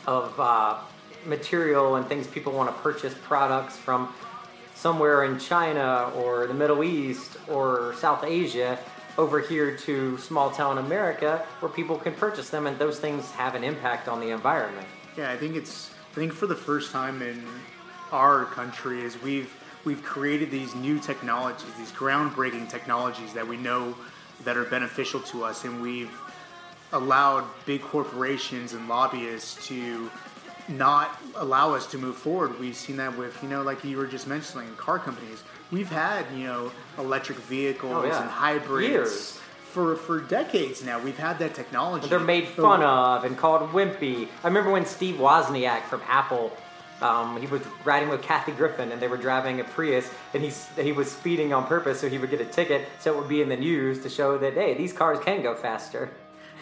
of 0.06 0.38
uh, 0.38 0.76
material 1.24 1.96
and 1.96 2.06
things 2.06 2.26
people 2.26 2.52
want 2.52 2.68
to 2.68 2.82
purchase 2.82 3.14
products 3.22 3.74
from 3.74 4.12
somewhere 4.74 5.24
in 5.24 5.38
China 5.38 6.12
or 6.14 6.46
the 6.46 6.52
Middle 6.52 6.84
East 6.84 7.38
or 7.48 7.94
South 7.98 8.22
Asia 8.22 8.78
over 9.16 9.40
here 9.40 9.74
to 9.78 10.18
small 10.18 10.50
town 10.50 10.76
America 10.76 11.46
where 11.60 11.72
people 11.72 11.96
can 11.96 12.12
purchase 12.12 12.50
them 12.50 12.66
and 12.66 12.78
those 12.78 13.00
things 13.00 13.30
have 13.30 13.54
an 13.54 13.64
impact 13.64 14.06
on 14.06 14.20
the 14.20 14.28
environment. 14.28 14.86
Yeah, 15.16 15.30
I 15.30 15.38
think 15.38 15.56
it's. 15.56 15.90
I 16.12 16.16
think 16.16 16.32
for 16.32 16.46
the 16.46 16.54
first 16.54 16.92
time 16.92 17.22
in 17.22 17.44
our 18.12 18.44
country, 18.44 19.02
is 19.02 19.20
we've 19.22 19.52
we've 19.84 20.02
created 20.02 20.50
these 20.50 20.74
new 20.74 20.98
technologies, 20.98 21.72
these 21.78 21.92
groundbreaking 21.92 22.68
technologies 22.68 23.32
that 23.32 23.46
we 23.46 23.56
know 23.56 23.96
that 24.44 24.56
are 24.56 24.64
beneficial 24.64 25.20
to 25.20 25.44
us, 25.44 25.64
and 25.64 25.80
we've 25.80 26.10
allowed 26.94 27.44
big 27.66 27.82
corporations 27.82 28.72
and 28.72 28.88
lobbyists 28.88 29.66
to 29.68 30.10
not 30.68 31.20
allow 31.36 31.74
us 31.74 31.86
to 31.88 31.98
move 31.98 32.16
forward. 32.16 32.58
We've 32.58 32.74
seen 32.76 32.96
that 32.96 33.16
with, 33.18 33.36
you 33.42 33.48
know, 33.50 33.62
like 33.62 33.84
you 33.84 33.98
were 33.98 34.06
just 34.06 34.26
mentioning, 34.26 34.74
car 34.76 34.98
companies. 34.98 35.42
We've 35.70 35.90
had, 35.90 36.24
you 36.34 36.44
know, 36.44 36.72
electric 36.98 37.38
vehicles 37.38 37.92
Oh, 37.96 38.06
yeah. 38.06 38.22
and 38.22 38.30
hybrids 38.30 38.88
Years. 38.88 39.40
for 39.72 39.96
for 39.96 40.20
decades 40.20 40.82
now. 40.82 40.98
We've 40.98 41.18
had 41.18 41.38
that 41.40 41.54
technology. 41.54 42.08
They're 42.08 42.18
made 42.20 42.48
fun 42.48 42.82
of 42.82 43.24
and 43.24 43.36
called 43.36 43.70
wimpy. 43.72 44.28
I 44.42 44.46
remember 44.46 44.70
when 44.70 44.86
Steve 44.86 45.16
Wozniak 45.16 45.82
from 45.82 46.00
Apple, 46.08 46.50
um, 47.02 47.38
he 47.38 47.46
was 47.48 47.60
riding 47.84 48.08
with 48.08 48.22
Kathy 48.22 48.52
Griffin 48.52 48.90
and 48.92 49.02
they 49.02 49.08
were 49.08 49.18
driving 49.18 49.60
a 49.60 49.64
Prius 49.64 50.08
and 50.32 50.42
he, 50.42 50.50
he 50.82 50.92
was 50.92 51.10
speeding 51.10 51.52
on 51.52 51.66
purpose 51.66 52.00
so 52.00 52.08
he 52.08 52.16
would 52.18 52.30
get 52.30 52.40
a 52.40 52.46
ticket 52.46 52.88
so 53.00 53.12
it 53.12 53.18
would 53.18 53.28
be 53.28 53.42
in 53.42 53.48
the 53.50 53.56
news 53.56 54.00
to 54.04 54.08
show 54.08 54.38
that, 54.38 54.54
hey, 54.54 54.72
these 54.74 54.92
cars 54.94 55.18
can 55.18 55.42
go 55.42 55.54
faster. 55.54 56.08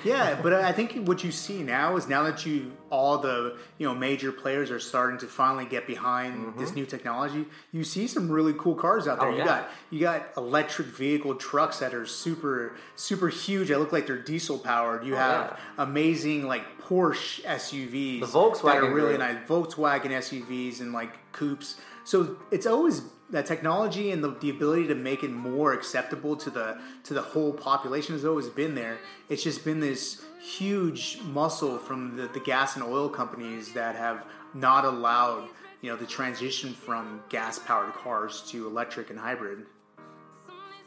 Yeah, 0.04 0.40
but 0.42 0.52
I 0.52 0.72
think 0.72 1.06
what 1.06 1.22
you 1.24 1.30
see 1.32 1.62
now 1.62 1.96
is 1.96 2.08
now 2.08 2.22
that 2.24 2.44
you 2.46 2.72
all 2.90 3.18
the 3.18 3.56
you 3.78 3.86
know 3.86 3.94
major 3.94 4.32
players 4.32 4.70
are 4.70 4.80
starting 4.80 5.18
to 5.20 5.26
finally 5.26 5.64
get 5.64 5.86
behind 5.86 6.58
this 6.58 6.74
new 6.74 6.84
technology, 6.86 7.46
you 7.72 7.84
see 7.84 8.06
some 8.06 8.30
really 8.30 8.52
cool 8.54 8.74
cars 8.74 9.06
out 9.08 9.20
there. 9.20 9.28
Mm-hmm. 9.28 9.40
Oh, 9.40 9.44
you 9.44 9.50
yeah. 9.50 9.60
got 9.60 9.70
you 9.90 10.00
got 10.00 10.26
electric 10.36 10.88
vehicle 10.88 11.34
trucks 11.36 11.78
that 11.78 11.94
are 11.94 12.06
super 12.06 12.76
super 12.96 13.28
huge. 13.28 13.68
That 13.68 13.78
look 13.78 13.92
like 13.92 14.06
they're 14.06 14.18
diesel 14.22 14.58
powered. 14.58 15.04
You 15.04 15.14
Oh, 15.14 15.18
have 15.18 15.60
amazing 15.78 16.46
like 16.46 16.64
Porsche 16.80 17.42
SUVs, 17.44 18.20
The 18.20 18.26
Volkswagen 18.26 18.62
that 18.64 18.76
are 18.84 18.94
really 18.94 19.16
group. 19.16 19.20
nice 19.20 19.48
Volkswagen 19.48 20.10
SUVs 20.10 20.80
and 20.80 20.92
like 20.92 21.32
coupes. 21.32 21.76
So 22.04 22.36
it's 22.50 22.66
always 22.66 23.02
that 23.32 23.46
technology 23.46 24.12
and 24.12 24.22
the, 24.22 24.30
the 24.40 24.50
ability 24.50 24.86
to 24.86 24.94
make 24.94 25.24
it 25.24 25.30
more 25.30 25.72
acceptable 25.72 26.36
to 26.36 26.50
the 26.50 26.78
to 27.04 27.14
the 27.14 27.22
whole 27.22 27.52
population 27.52 28.14
has 28.14 28.24
always 28.24 28.48
been 28.48 28.74
there. 28.74 28.98
It's 29.28 29.42
just 29.42 29.64
been 29.64 29.80
this 29.80 30.22
huge 30.40 31.18
muscle 31.24 31.78
from 31.78 32.16
the, 32.16 32.28
the 32.28 32.40
gas 32.40 32.76
and 32.76 32.84
oil 32.84 33.08
companies 33.08 33.72
that 33.72 33.96
have 33.96 34.24
not 34.54 34.84
allowed 34.84 35.48
you 35.80 35.90
know 35.90 35.96
the 35.96 36.06
transition 36.06 36.74
from 36.74 37.22
gas 37.28 37.58
powered 37.58 37.92
cars 37.94 38.42
to 38.48 38.66
electric 38.66 39.10
and 39.10 39.18
hybrid. 39.18 39.66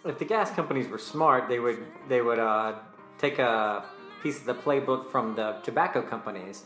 If 0.06 0.20
the 0.20 0.26
gas 0.26 0.52
companies 0.52 0.88
were 0.88 1.00
smart, 1.00 1.50
they 1.50 1.60
would 1.60 1.84
they 2.08 2.22
would 2.22 2.40
uh, 2.40 2.76
take 3.18 3.40
a 3.40 3.86
piece 4.22 4.40
of 4.40 4.46
the 4.46 4.54
playbook 4.54 5.12
from 5.12 5.36
the 5.36 5.58
tobacco 5.64 6.02
companies, 6.02 6.66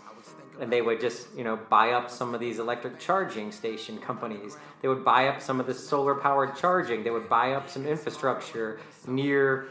and 0.60 0.72
they 0.72 0.82
would 0.82 1.00
just 1.00 1.28
you 1.36 1.44
know 1.44 1.58
buy 1.70 1.92
up 1.92 2.10
some 2.10 2.34
of 2.34 2.40
these 2.40 2.60
electric 2.60 3.00
charging 3.00 3.52
station 3.52 3.98
companies. 3.98 4.58
They 4.82 4.88
would 4.88 5.04
buy 5.04 5.28
up 5.28 5.42
some 5.42 5.60
of 5.60 5.68
the 5.68 5.74
solar 5.74 6.16
powered 6.16 6.56
charging. 6.56 7.04
They 7.04 7.12
would 7.12 7.30
buy 7.30 7.54
up 7.54 7.70
some 7.70 7.86
infrastructure 7.86 8.80
near 9.08 9.68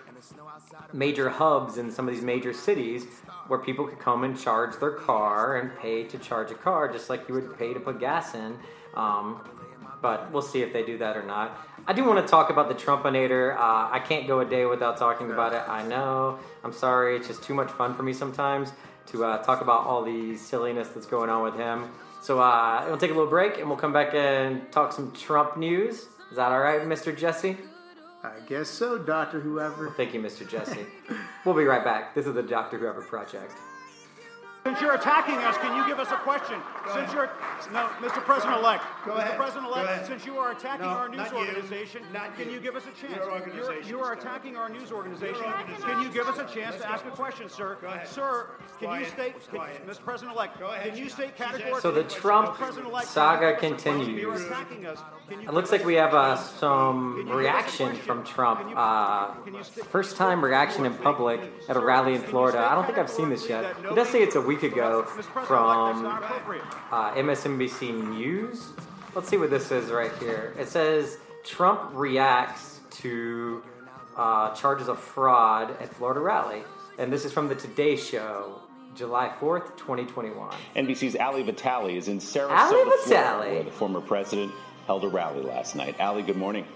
major 0.92 1.28
hubs 1.28 1.78
in 1.78 1.90
some 1.90 2.08
of 2.08 2.14
these 2.14 2.24
major 2.24 2.52
cities 2.52 3.04
where 3.46 3.58
people 3.58 3.86
could 3.86 3.98
come 3.98 4.24
and 4.24 4.38
charge 4.38 4.78
their 4.78 4.92
car 4.92 5.58
and 5.58 5.76
pay 5.78 6.04
to 6.04 6.18
charge 6.18 6.50
a 6.50 6.54
car 6.54 6.90
just 6.90 7.08
like 7.08 7.28
you 7.28 7.34
would 7.34 7.58
pay 7.58 7.72
to 7.72 7.80
put 7.80 8.00
gas 8.00 8.34
in. 8.34 8.56
Um, 8.94 9.40
but 10.00 10.30
we'll 10.30 10.42
see 10.42 10.62
if 10.62 10.72
they 10.72 10.84
do 10.84 10.98
that 10.98 11.16
or 11.16 11.24
not. 11.24 11.58
I 11.86 11.92
do 11.92 12.04
want 12.04 12.24
to 12.24 12.30
talk 12.30 12.50
about 12.50 12.68
the 12.68 12.74
Trumpinator. 12.74 13.56
Uh, 13.56 13.88
I 13.90 14.00
can't 14.06 14.26
go 14.26 14.40
a 14.40 14.44
day 14.44 14.64
without 14.64 14.96
talking 14.96 15.30
about 15.30 15.54
it. 15.54 15.62
I 15.66 15.86
know. 15.86 16.38
I'm 16.62 16.72
sorry. 16.72 17.16
It's 17.16 17.26
just 17.26 17.42
too 17.42 17.54
much 17.54 17.70
fun 17.70 17.94
for 17.94 18.02
me 18.02 18.12
sometimes 18.12 18.72
to 19.08 19.24
uh, 19.24 19.42
talk 19.42 19.60
about 19.60 19.86
all 19.86 20.02
the 20.02 20.36
silliness 20.36 20.88
that's 20.88 21.06
going 21.06 21.30
on 21.30 21.42
with 21.42 21.54
him. 21.54 21.90
So 22.20 22.40
uh, 22.40 22.84
we'll 22.86 22.98
take 22.98 23.10
a 23.10 23.14
little 23.14 23.30
break 23.30 23.58
and 23.58 23.68
we'll 23.68 23.78
come 23.78 23.92
back 23.92 24.14
and 24.14 24.70
talk 24.72 24.92
some 24.92 25.12
Trump 25.12 25.56
news. 25.56 26.08
Is 26.30 26.36
that 26.36 26.52
all 26.52 26.60
right, 26.60 26.82
Mr. 26.82 27.16
Jesse? 27.16 27.56
I 28.22 28.40
guess 28.48 28.68
so, 28.68 28.98
Doctor 28.98 29.40
Whoever. 29.40 29.90
Thank 29.90 30.12
you, 30.12 30.20
Mr. 30.20 30.48
Jesse. 30.48 30.84
we'll 31.44 31.54
be 31.54 31.64
right 31.64 31.84
back. 31.84 32.14
This 32.14 32.26
is 32.26 32.34
the 32.34 32.42
Doctor 32.42 32.76
Whoever 32.76 33.02
Project. 33.02 33.52
Since 34.68 34.82
you're 34.82 34.94
attacking 34.96 35.36
us, 35.36 35.56
can 35.56 35.74
you 35.78 35.86
give 35.86 35.98
us 35.98 36.12
a 36.12 36.16
question? 36.16 36.60
since 36.94 37.12
you're 37.12 37.30
no, 37.72 37.86
Mr. 38.00 38.22
President-elect, 38.24 38.82
Go 39.04 39.12
Mr. 39.12 39.18
ahead. 39.18 39.36
President-elect, 39.36 39.86
Go 39.86 39.92
ahead. 39.92 40.06
since 40.06 40.24
you 40.26 40.38
are 40.38 40.52
attacking 40.52 40.86
No, 40.86 40.92
our 40.92 41.08
news 41.08 41.18
not 41.18 41.32
you. 41.32 41.38
organization, 41.38 42.02
Not 42.12 42.34
can 42.36 42.48
you. 42.48 42.54
you 42.54 42.60
give 42.60 42.76
us 42.76 42.84
a 42.84 43.00
chance? 43.00 43.16
Your 43.16 43.24
You're- 43.24 43.40
organization, 43.40 43.88
You 43.88 44.00
are 44.00 44.12
attacking 44.12 44.56
our 44.56 44.68
news 44.68 44.92
organization. 44.92 45.42
Your 45.44 45.78
Can 45.88 46.02
you 46.02 46.08
give 46.10 46.28
us 46.28 46.38
a 46.38 46.44
chance 46.44 46.72
Let's 46.76 46.82
to 46.82 46.90
ask 46.90 47.04
go. 47.04 47.10
a 47.10 47.16
question, 47.16 47.48
sir? 47.48 47.76
Go 47.80 47.88
ahead. 47.88 48.08
Sir, 48.08 48.46
can 48.80 49.00
you 49.00 49.06
state, 49.06 49.34
can- 49.50 49.60
Mr. 49.86 50.04
President-elect, 50.04 50.60
ahead, 50.60 50.90
can 50.92 50.96
you 50.98 51.08
state 51.08 51.36
categorically? 51.36 51.80
So 51.80 51.90
the 51.90 52.04
Trump 52.04 52.56
saga 52.56 53.56
can 53.58 53.72
you 53.72 53.76
give 53.76 53.84
us 53.84 53.86
a 53.86 53.88
question? 53.88 54.16
You're 54.16 54.32
continues. 54.32 54.44
attacking 54.44 54.86
us. 54.86 54.98
Can 55.28 55.42
you 55.42 55.48
It 55.48 55.52
looks 55.54 55.72
like 55.72 55.84
we 55.84 55.94
have 55.94 56.14
uh, 56.14 56.36
some 56.36 57.28
reaction 57.28 57.94
from 57.96 58.24
Trump. 58.24 58.60
Uh, 58.74 59.32
first 59.90 60.16
time 60.16 60.42
reaction 60.42 60.86
in 60.86 60.94
public 60.94 61.40
at 61.68 61.76
a 61.76 61.80
rally 61.80 62.14
in 62.14 62.22
Florida. 62.22 62.58
I 62.60 62.74
don't 62.74 62.86
think 62.86 62.98
I've 62.98 63.10
seen 63.10 63.28
this 63.28 63.48
yet. 63.48 63.64
It 63.84 63.94
does 63.94 64.08
say 64.08 64.22
it's 64.22 64.36
a 64.36 64.40
week 64.40 64.57
ago 64.62 65.02
from 65.02 66.06
uh, 66.06 67.14
MSNBC 67.14 68.08
News. 68.10 68.68
Let's 69.14 69.28
see 69.28 69.36
what 69.36 69.50
this 69.50 69.70
is 69.70 69.90
right 69.90 70.12
here. 70.18 70.54
It 70.58 70.68
says 70.68 71.18
Trump 71.44 71.90
reacts 71.92 72.80
to 73.02 73.62
uh, 74.16 74.54
charges 74.54 74.88
of 74.88 74.98
fraud 74.98 75.70
at 75.80 75.94
Florida 75.94 76.20
rally. 76.20 76.62
And 76.98 77.12
this 77.12 77.24
is 77.24 77.32
from 77.32 77.48
the 77.48 77.54
Today 77.54 77.96
Show, 77.96 78.60
July 78.94 79.32
4th, 79.40 79.76
2021. 79.76 80.54
NBC's 80.74 81.16
Ali 81.16 81.42
Vitale 81.44 81.96
is 81.96 82.08
in 82.08 82.18
Sarasota, 82.18 82.50
Ali 82.50 82.96
Florida, 83.04 83.50
where 83.52 83.62
the 83.62 83.70
former 83.70 84.00
president 84.00 84.52
held 84.86 85.04
a 85.04 85.08
rally 85.08 85.42
last 85.42 85.76
night. 85.76 85.98
Ali, 86.00 86.22
good 86.22 86.36
morning. 86.36 86.66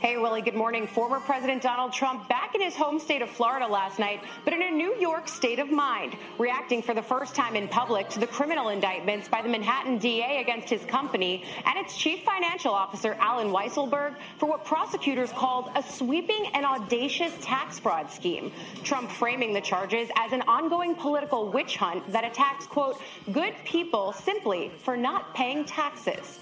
Hey, 0.00 0.16
Willie, 0.16 0.42
good 0.42 0.54
morning. 0.54 0.86
Former 0.86 1.18
President 1.18 1.60
Donald 1.60 1.92
Trump 1.92 2.28
back 2.28 2.54
in 2.54 2.60
his 2.60 2.76
home 2.76 3.00
state 3.00 3.20
of 3.20 3.28
Florida 3.28 3.66
last 3.66 3.98
night, 3.98 4.22
but 4.44 4.52
in 4.52 4.62
a 4.62 4.70
New 4.70 4.94
York 4.94 5.26
state 5.26 5.58
of 5.58 5.72
mind, 5.72 6.16
reacting 6.38 6.82
for 6.82 6.94
the 6.94 7.02
first 7.02 7.34
time 7.34 7.56
in 7.56 7.66
public 7.66 8.08
to 8.10 8.20
the 8.20 8.26
criminal 8.28 8.68
indictments 8.68 9.26
by 9.26 9.42
the 9.42 9.48
Manhattan 9.48 9.98
DA 9.98 10.40
against 10.40 10.68
his 10.68 10.84
company 10.84 11.44
and 11.66 11.76
its 11.76 11.96
chief 11.96 12.22
financial 12.22 12.72
officer, 12.72 13.16
Alan 13.18 13.48
Weisselberg, 13.48 14.14
for 14.38 14.48
what 14.48 14.64
prosecutors 14.64 15.32
called 15.32 15.68
a 15.74 15.82
sweeping 15.82 16.46
and 16.54 16.64
audacious 16.64 17.32
tax 17.40 17.80
fraud 17.80 18.08
scheme. 18.08 18.52
Trump 18.84 19.10
framing 19.10 19.52
the 19.52 19.60
charges 19.60 20.08
as 20.14 20.30
an 20.30 20.42
ongoing 20.42 20.94
political 20.94 21.50
witch 21.50 21.76
hunt 21.76 22.08
that 22.12 22.24
attacks, 22.24 22.68
quote, 22.68 23.02
good 23.32 23.54
people 23.64 24.12
simply 24.12 24.70
for 24.78 24.96
not 24.96 25.34
paying 25.34 25.64
taxes. 25.64 26.38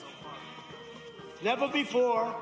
Never 1.43 1.69
before 1.69 2.35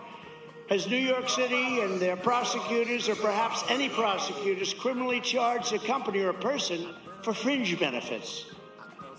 has 0.68 0.86
New 0.88 0.96
York 0.96 1.28
City 1.28 1.80
and 1.80 2.00
their 2.00 2.16
prosecutors, 2.16 3.08
or 3.08 3.14
perhaps 3.16 3.62
any 3.68 3.88
prosecutors, 3.88 4.72
criminally 4.74 5.20
charged 5.20 5.72
a 5.72 5.78
company 5.78 6.20
or 6.20 6.30
a 6.30 6.34
person 6.34 6.94
for 7.22 7.34
fringe 7.34 7.78
benefits. 7.78 8.46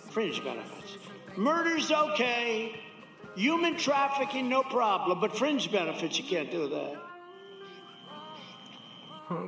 Fringe 0.09 0.43
benefits. 0.43 0.97
Murder's 1.37 1.91
okay. 1.91 2.79
Human 3.35 3.75
trafficking, 3.77 4.47
no 4.49 4.63
problem. 4.63 5.19
But 5.19 5.37
fringe 5.37 5.71
benefits, 5.71 6.17
you 6.17 6.23
can't 6.23 6.49
do 6.49 6.69
that. 6.69 7.01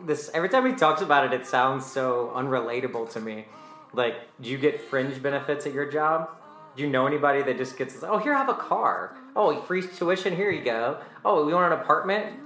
This 0.05 0.29
every 0.33 0.49
time 0.49 0.65
he 0.65 0.73
talks 0.73 1.01
about 1.01 1.25
it, 1.25 1.39
it 1.39 1.45
sounds 1.45 1.85
so 1.85 2.31
unrelatable 2.35 3.11
to 3.13 3.19
me. 3.19 3.45
Like, 3.93 4.15
do 4.41 4.49
you 4.49 4.57
get 4.57 4.81
fringe 4.81 5.21
benefits 5.21 5.65
at 5.65 5.73
your 5.73 5.89
job? 5.89 6.29
Do 6.75 6.83
you 6.83 6.89
know 6.89 7.07
anybody 7.07 7.41
that 7.43 7.57
just 7.57 7.77
gets? 7.77 8.03
Oh, 8.03 8.17
here, 8.17 8.33
I 8.33 8.37
have 8.37 8.49
a 8.49 8.53
car. 8.53 9.15
Oh, 9.37 9.55
free 9.61 9.83
tuition. 9.83 10.35
Here 10.35 10.49
you 10.49 10.63
go. 10.63 10.97
Oh, 11.23 11.45
we 11.45 11.53
want 11.53 11.71
an 11.71 11.79
apartment. 11.79 12.39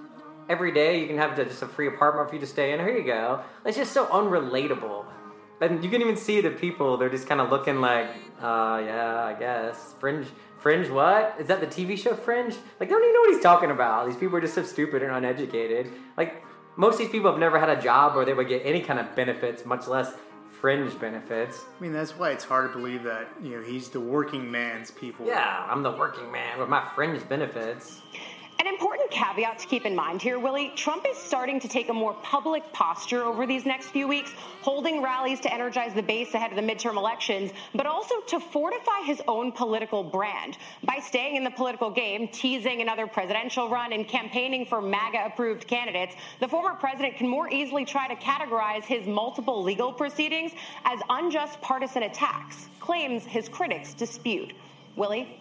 Every 0.49 0.73
day 0.73 0.99
you 0.99 1.07
can 1.07 1.17
have 1.17 1.37
just 1.37 1.61
a 1.61 1.65
free 1.65 1.87
apartment 1.87 2.27
for 2.27 2.35
you 2.35 2.41
to 2.41 2.45
stay 2.47 2.73
in. 2.73 2.79
Here 2.81 2.97
you 2.97 3.05
go. 3.05 3.41
It's 3.65 3.77
just 3.77 3.93
so 3.93 4.07
unrelatable. 4.07 5.05
And 5.61 5.81
you 5.81 5.89
can 5.89 6.01
even 6.01 6.17
see 6.17 6.41
the 6.41 6.49
people. 6.49 6.97
They're 6.97 7.09
just 7.09 7.27
kind 7.27 7.39
of 7.39 7.49
looking 7.49 7.79
like, 7.79 8.07
uh, 8.41 8.83
yeah, 8.85 9.23
I 9.23 9.37
guess 9.39 9.95
fringe. 10.01 10.27
Fringe 10.59 10.89
what? 10.89 11.37
Is 11.39 11.47
that 11.47 11.61
the 11.61 11.65
TV 11.65 11.97
show 11.97 12.13
Fringe? 12.13 12.55
Like, 12.79 12.89
they 12.89 12.93
don't 12.93 13.01
even 13.01 13.13
know 13.13 13.21
what 13.21 13.33
he's 13.33 13.41
talking 13.41 13.71
about. 13.71 14.07
These 14.07 14.17
people 14.17 14.35
are 14.35 14.41
just 14.41 14.53
so 14.53 14.63
stupid 14.63 15.01
and 15.01 15.13
uneducated. 15.13 15.91
Like, 16.17 16.43
most 16.75 16.95
of 16.95 16.99
these 16.99 17.09
people 17.09 17.31
have 17.31 17.39
never 17.39 17.57
had 17.57 17.69
a 17.69 17.81
job 17.81 18.15
where 18.15 18.25
they 18.25 18.33
would 18.33 18.49
get 18.49 18.63
any 18.65 18.81
kind 18.81 18.99
of 18.99 19.15
benefits, 19.15 19.65
much 19.65 19.87
less 19.87 20.13
fringe 20.61 20.97
benefits. 20.99 21.65
I 21.77 21.81
mean, 21.81 21.91
that's 21.91 22.17
why 22.17 22.29
it's 22.29 22.45
hard 22.45 22.71
to 22.71 22.77
believe 22.77 23.03
that 23.03 23.27
you 23.41 23.57
know 23.57 23.63
he's 23.63 23.89
the 23.89 23.99
working 23.99 24.49
man's 24.49 24.91
people. 24.91 25.25
Yeah, 25.25 25.65
I'm 25.67 25.81
the 25.81 25.91
working 25.91 26.31
man 26.31 26.59
with 26.59 26.69
my 26.69 26.87
fringe 26.95 27.27
benefits. 27.27 28.01
An 28.61 28.67
important 28.67 29.09
caveat 29.09 29.57
to 29.57 29.65
keep 29.65 29.87
in 29.87 29.95
mind 29.95 30.21
here, 30.21 30.37
Willie 30.37 30.71
Trump 30.75 31.07
is 31.09 31.17
starting 31.17 31.59
to 31.61 31.67
take 31.67 31.89
a 31.89 31.93
more 31.93 32.13
public 32.21 32.61
posture 32.73 33.23
over 33.23 33.47
these 33.47 33.65
next 33.65 33.87
few 33.87 34.07
weeks, 34.07 34.33
holding 34.61 35.01
rallies 35.01 35.39
to 35.39 35.51
energize 35.51 35.95
the 35.95 36.03
base 36.03 36.35
ahead 36.35 36.51
of 36.51 36.57
the 36.57 36.61
midterm 36.61 36.95
elections, 36.95 37.51
but 37.73 37.87
also 37.87 38.19
to 38.27 38.39
fortify 38.39 39.01
his 39.03 39.19
own 39.27 39.51
political 39.51 40.03
brand. 40.03 40.59
By 40.83 40.99
staying 40.99 41.37
in 41.37 41.43
the 41.43 41.49
political 41.49 41.89
game, 41.89 42.27
teasing 42.27 42.81
another 42.81 43.07
presidential 43.07 43.67
run, 43.67 43.93
and 43.93 44.07
campaigning 44.07 44.67
for 44.67 44.79
MAGA 44.79 45.25
approved 45.25 45.65
candidates, 45.65 46.13
the 46.39 46.47
former 46.47 46.75
president 46.75 47.15
can 47.15 47.27
more 47.27 47.49
easily 47.49 47.83
try 47.83 48.07
to 48.07 48.15
categorize 48.17 48.83
his 48.83 49.07
multiple 49.07 49.63
legal 49.63 49.91
proceedings 49.91 50.51
as 50.85 50.99
unjust 51.09 51.59
partisan 51.61 52.03
attacks, 52.03 52.67
claims 52.79 53.25
his 53.25 53.49
critics 53.49 53.95
dispute. 53.95 54.53
Willie? 54.95 55.40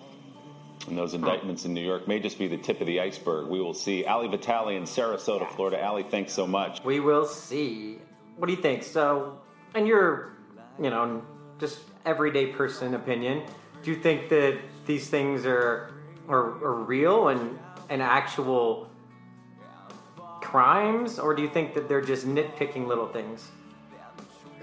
And 0.89 0.97
those 0.97 1.15
indictments 1.15 1.65
in 1.65 1.75
New 1.75 1.85
York 1.85 2.09
may 2.09 2.19
just 2.21 2.39
be 2.39 2.49
the 2.49 2.57
tip 2.57 2.81
of 2.81 2.87
the 2.87 3.01
iceberg. 3.01 3.49
We 3.49 3.61
will 3.61 3.75
see. 3.75 4.05
Ali 4.05 4.29
Vitale 4.29 4.71
in 4.71 4.85
Sarasota, 4.85 5.49
Florida. 5.51 5.83
Ali, 5.85 6.03
thanks 6.03 6.33
so 6.33 6.47
much. 6.47 6.83
We 6.85 7.01
will 7.01 7.27
see. 7.27 7.99
What 8.37 8.47
do 8.47 8.53
you 8.55 8.63
think? 8.63 8.83
So, 8.83 9.39
in 9.75 9.87
your, 9.87 10.33
you 10.81 10.91
know, 10.91 11.23
just 11.59 11.81
everyday 12.07 12.47
person 12.47 12.95
opinion, 12.95 13.43
do 13.83 13.91
you 13.91 13.99
think 13.99 14.29
that 14.31 14.59
these 14.87 15.09
things 15.09 15.45
are 15.45 15.93
are, 16.29 16.65
are 16.65 16.75
real 16.75 17.29
and 17.29 17.59
and 17.91 18.01
actual 18.01 18.89
crimes, 20.41 21.19
or 21.19 21.35
do 21.35 21.43
you 21.43 21.49
think 21.49 21.75
that 21.75 21.89
they're 21.89 22.01
just 22.01 22.27
nitpicking 22.27 22.87
little 22.87 23.07
things? 23.07 23.51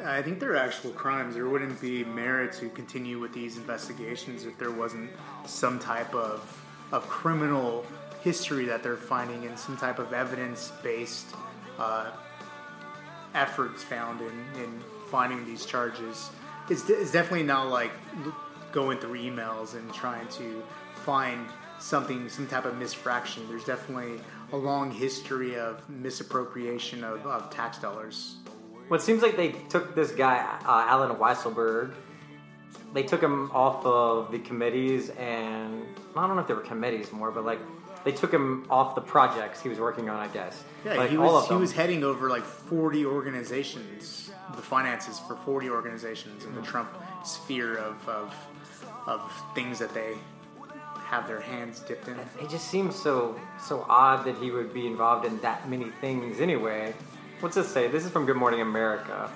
I 0.04 0.22
think 0.22 0.40
they're 0.40 0.56
actual 0.56 0.92
crimes. 0.92 1.36
There 1.36 1.50
wouldn't 1.50 1.82
be 1.82 2.04
merit 2.04 2.54
to 2.54 2.70
continue 2.70 3.20
with 3.20 3.34
these 3.34 3.58
investigations 3.58 4.46
if 4.46 4.58
there 4.58 4.72
wasn't 4.72 5.10
some 5.46 5.80
type 5.80 6.14
of 6.14 6.64
of 6.92 7.08
criminal 7.10 7.86
history 8.22 8.66
that 8.66 8.84
they're 8.84 8.96
finding 8.96 9.46
and 9.46 9.58
some 9.58 9.78
type 9.78 10.00
of 10.00 10.14
evidence 10.14 10.72
based 10.84 11.36
uh, 11.80 12.12
efforts 13.34 13.84
found 13.84 14.22
in, 14.22 14.64
in 14.64 14.80
finding 15.10 15.46
these 15.46 15.66
charges. 15.66 16.30
It's, 16.70 16.90
it's 16.90 17.12
definitely 17.12 17.44
not 17.44 17.70
like 17.70 17.92
going 18.72 19.00
through 19.00 19.20
emails 19.20 19.76
and 19.76 19.94
trying 19.94 20.28
to 20.30 20.64
find 20.96 21.48
something, 21.80 22.28
some 22.30 22.48
type 22.48 22.66
of 22.66 22.74
misfraction. 22.76 23.48
There's 23.48 23.64
definitely 23.64 24.20
a 24.52 24.58
long 24.58 24.92
history 24.92 25.58
of 25.58 25.88
misappropriation 25.90 27.04
of, 27.04 27.26
of 27.26 27.50
tax 27.50 27.78
dollars. 27.78 28.38
Well, 28.90 29.00
it 29.00 29.04
seems 29.04 29.22
like 29.22 29.36
they 29.36 29.52
took 29.70 29.96
this 29.96 30.12
guy, 30.12 30.38
uh, 30.66 30.86
Alan 30.88 31.16
Weisselberg. 31.18 31.94
They 32.94 33.04
took 33.04 33.22
him 33.22 33.52
off 33.52 33.86
of 33.86 34.32
the 34.32 34.40
committees, 34.40 35.10
and 35.12 35.84
I 36.16 36.26
don't 36.26 36.36
know 36.36 36.42
if 36.42 36.48
they 36.48 36.54
were 36.54 36.62
committees 36.62 37.12
more, 37.12 37.32
but 37.32 37.46
like 37.46 37.60
they 38.06 38.14
took 38.14 38.32
him 38.32 38.66
off 38.70 38.96
the 38.96 39.02
projects 39.02 39.62
he 39.62 39.68
was 39.68 39.80
working 39.80 40.10
on. 40.10 40.18
I 40.18 40.28
guess. 40.30 40.64
Yeah, 40.86 40.94
like, 40.94 41.10
he 41.10 41.18
was 41.18 41.48
he 41.50 41.56
was 41.56 41.74
heading 41.74 42.04
over 42.06 42.30
like 42.30 42.44
40 42.44 43.06
organizations, 43.06 44.32
the 44.56 44.62
finances 44.62 45.20
for 45.20 45.36
40 45.36 45.70
organizations 45.70 46.46
in 46.46 46.56
the 46.56 46.62
Trump 46.62 46.90
sphere 47.26 47.76
of, 47.78 48.08
of 48.08 48.34
of 49.06 49.44
things 49.54 49.80
that 49.80 49.94
they 49.94 50.16
have 51.00 51.28
their 51.28 51.42
hands 51.42 51.82
dipped 51.82 52.08
in. 52.08 52.18
It 52.42 52.50
just 52.50 52.70
seems 52.70 52.96
so 52.96 53.38
so 53.60 53.86
odd 53.90 54.26
that 54.26 54.38
he 54.38 54.52
would 54.52 54.74
be 54.74 54.88
involved 54.88 55.26
in 55.26 55.38
that 55.40 55.70
many 55.70 55.90
things 56.02 56.40
anyway. 56.40 56.94
What's 57.40 57.54
this 57.54 57.68
say? 57.68 57.88
This 57.88 58.04
is 58.04 58.10
from 58.10 58.26
Good 58.26 58.36
Morning 58.36 58.62
America. 58.62 59.30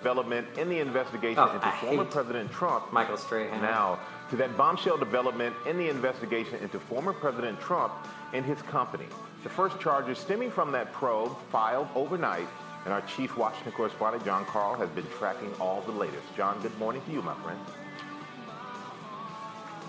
development 0.00 0.46
in 0.58 0.68
the 0.68 0.80
investigation 0.80 1.38
Oh, 1.38 1.54
into 1.54 1.66
I 1.66 1.70
former 1.78 2.04
President 2.04 2.52
Trump. 2.52 2.92
Michael 2.92 3.16
Strahan. 3.16 3.62
Now, 3.62 4.00
to 4.28 4.36
that 4.36 4.54
bombshell 4.54 4.98
development 4.98 5.54
in 5.66 5.78
the 5.78 5.88
investigation 5.88 6.56
into 6.60 6.78
former 6.78 7.14
President 7.14 7.58
Trump 7.58 7.94
and 8.34 8.44
his 8.44 8.60
company. 8.62 9.06
The 9.44 9.48
first 9.48 9.80
charges 9.80 10.18
stemming 10.18 10.50
from 10.50 10.72
that 10.72 10.92
probe 10.92 11.34
filed 11.50 11.88
overnight, 11.94 12.48
and 12.84 12.92
our 12.92 13.00
chief 13.02 13.38
Washington 13.38 13.72
correspondent, 13.72 14.26
Jon 14.26 14.44
Karl, 14.44 14.74
has 14.74 14.90
been 14.90 15.06
tracking 15.18 15.54
all 15.58 15.80
the 15.82 15.92
latest. 15.92 16.26
John, 16.36 16.60
good 16.60 16.76
morning 16.78 17.00
to 17.06 17.12
you, 17.12 17.22
my 17.22 17.34
friend. 17.36 17.58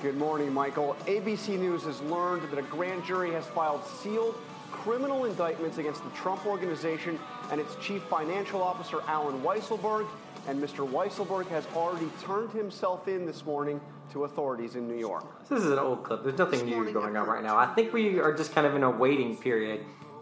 Good 0.02 0.16
morning, 0.16 0.54
Michael. 0.54 0.96
ABC 1.08 1.60
News 1.60 1.84
has 1.84 2.00
learned 2.04 2.44
that 2.52 2.58
a 2.58 2.64
grand 2.64 3.04
jury 3.04 3.32
has 3.32 3.46
filed 3.48 3.84
sealed 3.86 4.36
criminal 4.74 5.26
indictments 5.26 5.78
against 5.78 6.04
the 6.04 6.10
Trump 6.10 6.46
Organization 6.46 7.18
and 7.54 7.62
its 7.62 7.76
chief 7.76 8.02
financial 8.06 8.64
officer, 8.64 9.02
Alan 9.08 9.40
Weisselberg. 9.44 10.08
And 10.48 10.62
Mr. 10.62 10.90
Weisselberg 10.90 11.48
has 11.50 11.66
already 11.76 12.10
turned 12.20 12.52
himself 12.52 13.08
in 13.08 13.28
this 13.28 13.46
morning 13.46 13.80
to 14.12 14.24
authorities 14.24 14.76
in 14.76 14.88
New 14.88 14.98
York. 14.98 15.48
This 15.48 15.64
is 15.64 15.72
an 15.72 15.78
old 15.78 16.04
clip. 16.04 16.24
There's 16.24 16.38
nothing 16.38 16.66
new 16.66 16.92
going 16.92 17.16
on 17.16 17.28
right 17.28 17.44
now. 17.44 17.56
I 17.56 17.68
think 17.68 17.94
we 17.94 18.20
are 18.20 18.36
just 18.36 18.54
kind 18.54 18.66
of 18.66 18.76
in 18.76 18.82
a 18.82 18.90
waiting 18.90 19.38
period. 19.38 19.82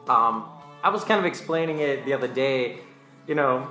Um, 0.09 0.45
I 0.83 0.89
was 0.89 1.05
kind 1.05 1.19
of 1.19 1.25
explaining 1.25 1.79
it 1.79 2.03
the 2.03 2.13
other 2.13 2.27
day. 2.27 2.79
You 3.27 3.35
know, 3.35 3.65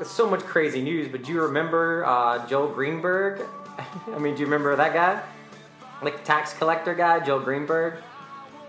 it's 0.00 0.10
so 0.10 0.28
much 0.28 0.40
crazy 0.40 0.82
news, 0.82 1.08
but 1.08 1.22
do 1.22 1.32
you 1.32 1.40
remember 1.40 2.04
uh, 2.04 2.44
Joel 2.48 2.74
Greenberg? 2.74 3.46
I 4.12 4.18
mean, 4.18 4.34
do 4.34 4.40
you 4.40 4.46
remember 4.46 4.74
that 4.74 4.92
guy? 4.92 5.22
Like 6.02 6.24
tax 6.24 6.52
collector 6.52 6.94
guy, 6.94 7.20
Joel 7.20 7.40
Greenberg? 7.40 8.02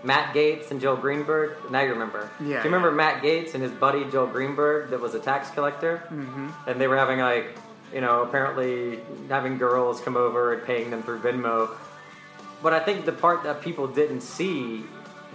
Matt 0.06 0.34
Gaetz 0.34 0.70
and 0.70 0.80
Joe 0.80 0.96
Greenberg. 0.96 1.56
Now 1.70 1.80
you 1.80 1.90
remember. 1.90 2.30
Yeah, 2.40 2.46
Do 2.46 2.52
you 2.52 2.60
remember 2.74 2.92
Matt 2.92 3.22
Gaetz 3.22 3.54
and 3.54 3.62
his 3.62 3.72
buddy 3.72 4.04
Joe 4.10 4.26
Greenberg 4.26 4.90
that 4.90 5.00
was 5.00 5.14
a 5.14 5.20
tax 5.20 5.50
collector? 5.50 6.04
Mm-hmm. 6.10 6.50
And 6.68 6.80
they 6.80 6.86
were 6.86 6.96
having 6.96 7.18
like, 7.18 7.58
you 7.92 8.00
know, 8.00 8.22
apparently 8.22 9.00
having 9.28 9.58
girls 9.58 10.00
come 10.00 10.16
over 10.16 10.54
and 10.54 10.64
paying 10.64 10.90
them 10.90 11.02
through 11.02 11.20
Venmo. 11.20 11.70
But 12.62 12.72
I 12.72 12.80
think 12.80 13.04
the 13.04 13.12
part 13.12 13.42
that 13.42 13.60
people 13.60 13.86
didn't 13.86 14.20
see 14.22 14.84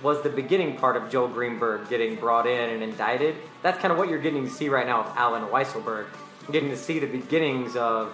was 0.02 0.22
the 0.24 0.30
beginning 0.30 0.78
part 0.78 0.96
of 0.98 1.10
Joe 1.10 1.28
Greenberg 1.28 1.88
getting 1.90 2.16
brought 2.16 2.48
in 2.48 2.70
and 2.72 2.82
indicted. 2.82 3.36
That's 3.62 3.78
kind 3.80 3.92
of 3.92 3.98
what 3.98 4.10
you're 4.10 4.22
getting 4.22 4.44
to 4.46 4.50
see 4.50 4.70
right 4.70 4.88
now 4.88 5.04
with 5.04 5.16
Alan 5.16 5.44
Weisselberg. 5.44 6.08
You're 6.44 6.52
getting 6.54 6.70
to 6.70 6.78
see 6.78 6.98
the 7.00 7.08
beginnings 7.08 7.76
of 7.76 8.14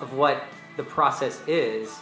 of 0.00 0.12
what 0.12 0.44
the 0.76 0.84
process 0.84 1.40
is. 1.48 1.98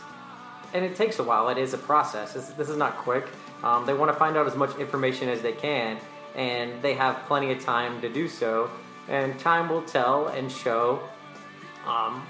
And 0.75 0.85
it 0.85 0.97
takes 0.97 1.19
a 1.19 1.23
while. 1.23 1.49
It 1.49 1.59
is 1.59 1.75
a 1.75 1.79
process. 1.79 2.35
This, 2.35 2.49
this 2.51 2.69
is 2.69 2.77
not 2.77 2.97
quick. 2.99 3.27
Um, 3.63 3.87
they 3.87 3.95
want 3.95 4.13
to 4.13 4.19
find 4.19 4.37
out 4.37 4.47
as 4.47 4.55
much 4.55 4.77
information 4.79 5.29
as 5.29 5.41
they 5.41 5.53
can, 5.53 5.99
and 6.35 6.83
they 6.83 6.95
have 6.95 7.17
plenty 7.27 7.51
of 7.53 7.61
time 7.61 8.01
to 8.03 8.09
do 8.09 8.29
so. 8.29 8.71
And 9.09 9.39
time 9.39 9.69
will 9.69 9.83
tell 9.83 10.29
and 10.29 10.51
show 10.51 11.01
um, 11.87 12.27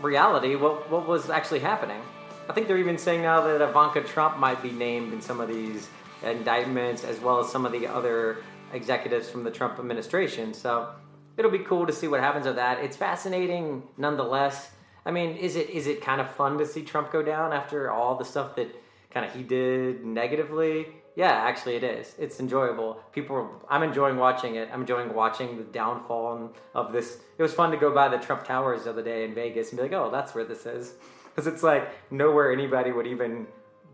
reality 0.00 0.54
what, 0.54 0.90
what 0.90 1.06
was 1.06 1.30
actually 1.30 1.60
happening. 1.60 2.00
I 2.48 2.52
think 2.52 2.68
they're 2.68 2.78
even 2.78 2.98
saying 2.98 3.22
now 3.22 3.40
that 3.42 3.60
Ivanka 3.60 4.02
Trump 4.02 4.38
might 4.38 4.62
be 4.62 4.70
named 4.70 5.12
in 5.12 5.20
some 5.20 5.40
of 5.40 5.48
these 5.48 5.88
indictments, 6.22 7.04
as 7.04 7.20
well 7.20 7.40
as 7.40 7.50
some 7.50 7.66
of 7.66 7.72
the 7.72 7.86
other 7.86 8.38
executives 8.72 9.28
from 9.30 9.44
the 9.44 9.50
Trump 9.50 9.78
administration. 9.78 10.54
So 10.54 10.90
it'll 11.36 11.50
be 11.50 11.60
cool 11.60 11.86
to 11.86 11.92
see 11.92 12.08
what 12.08 12.20
happens 12.20 12.46
with 12.46 12.56
that. 12.56 12.78
It's 12.78 12.96
fascinating 12.96 13.82
nonetheless. 13.96 14.70
I 15.06 15.10
mean, 15.10 15.36
is 15.36 15.56
it 15.56 15.70
is 15.70 15.86
it 15.86 16.00
kind 16.00 16.20
of 16.20 16.30
fun 16.30 16.58
to 16.58 16.66
see 16.66 16.82
Trump 16.82 17.12
go 17.12 17.22
down 17.22 17.52
after 17.52 17.90
all 17.90 18.16
the 18.16 18.24
stuff 18.24 18.56
that 18.56 18.74
kind 19.10 19.26
of 19.26 19.34
he 19.34 19.42
did 19.42 20.04
negatively? 20.04 20.86
Yeah, 21.16 21.30
actually, 21.30 21.76
it 21.76 21.84
is. 21.84 22.12
It's 22.18 22.40
enjoyable. 22.40 23.00
People, 23.12 23.36
are, 23.36 23.48
I'm 23.70 23.84
enjoying 23.84 24.16
watching 24.16 24.56
it. 24.56 24.68
I'm 24.72 24.80
enjoying 24.80 25.14
watching 25.14 25.56
the 25.56 25.62
downfall 25.62 26.52
of 26.74 26.92
this. 26.92 27.20
It 27.38 27.42
was 27.42 27.54
fun 27.54 27.70
to 27.70 27.76
go 27.76 27.94
by 27.94 28.08
the 28.08 28.18
Trump 28.18 28.44
Towers 28.44 28.84
the 28.84 28.90
other 28.90 29.02
day 29.02 29.24
in 29.24 29.32
Vegas 29.32 29.70
and 29.70 29.76
be 29.76 29.84
like, 29.84 29.92
oh, 29.92 30.10
that's 30.10 30.34
where 30.34 30.44
this 30.44 30.66
is, 30.66 30.94
because 31.24 31.46
it's 31.46 31.62
like 31.62 31.88
nowhere 32.10 32.52
anybody 32.52 32.90
would 32.90 33.06
even 33.06 33.46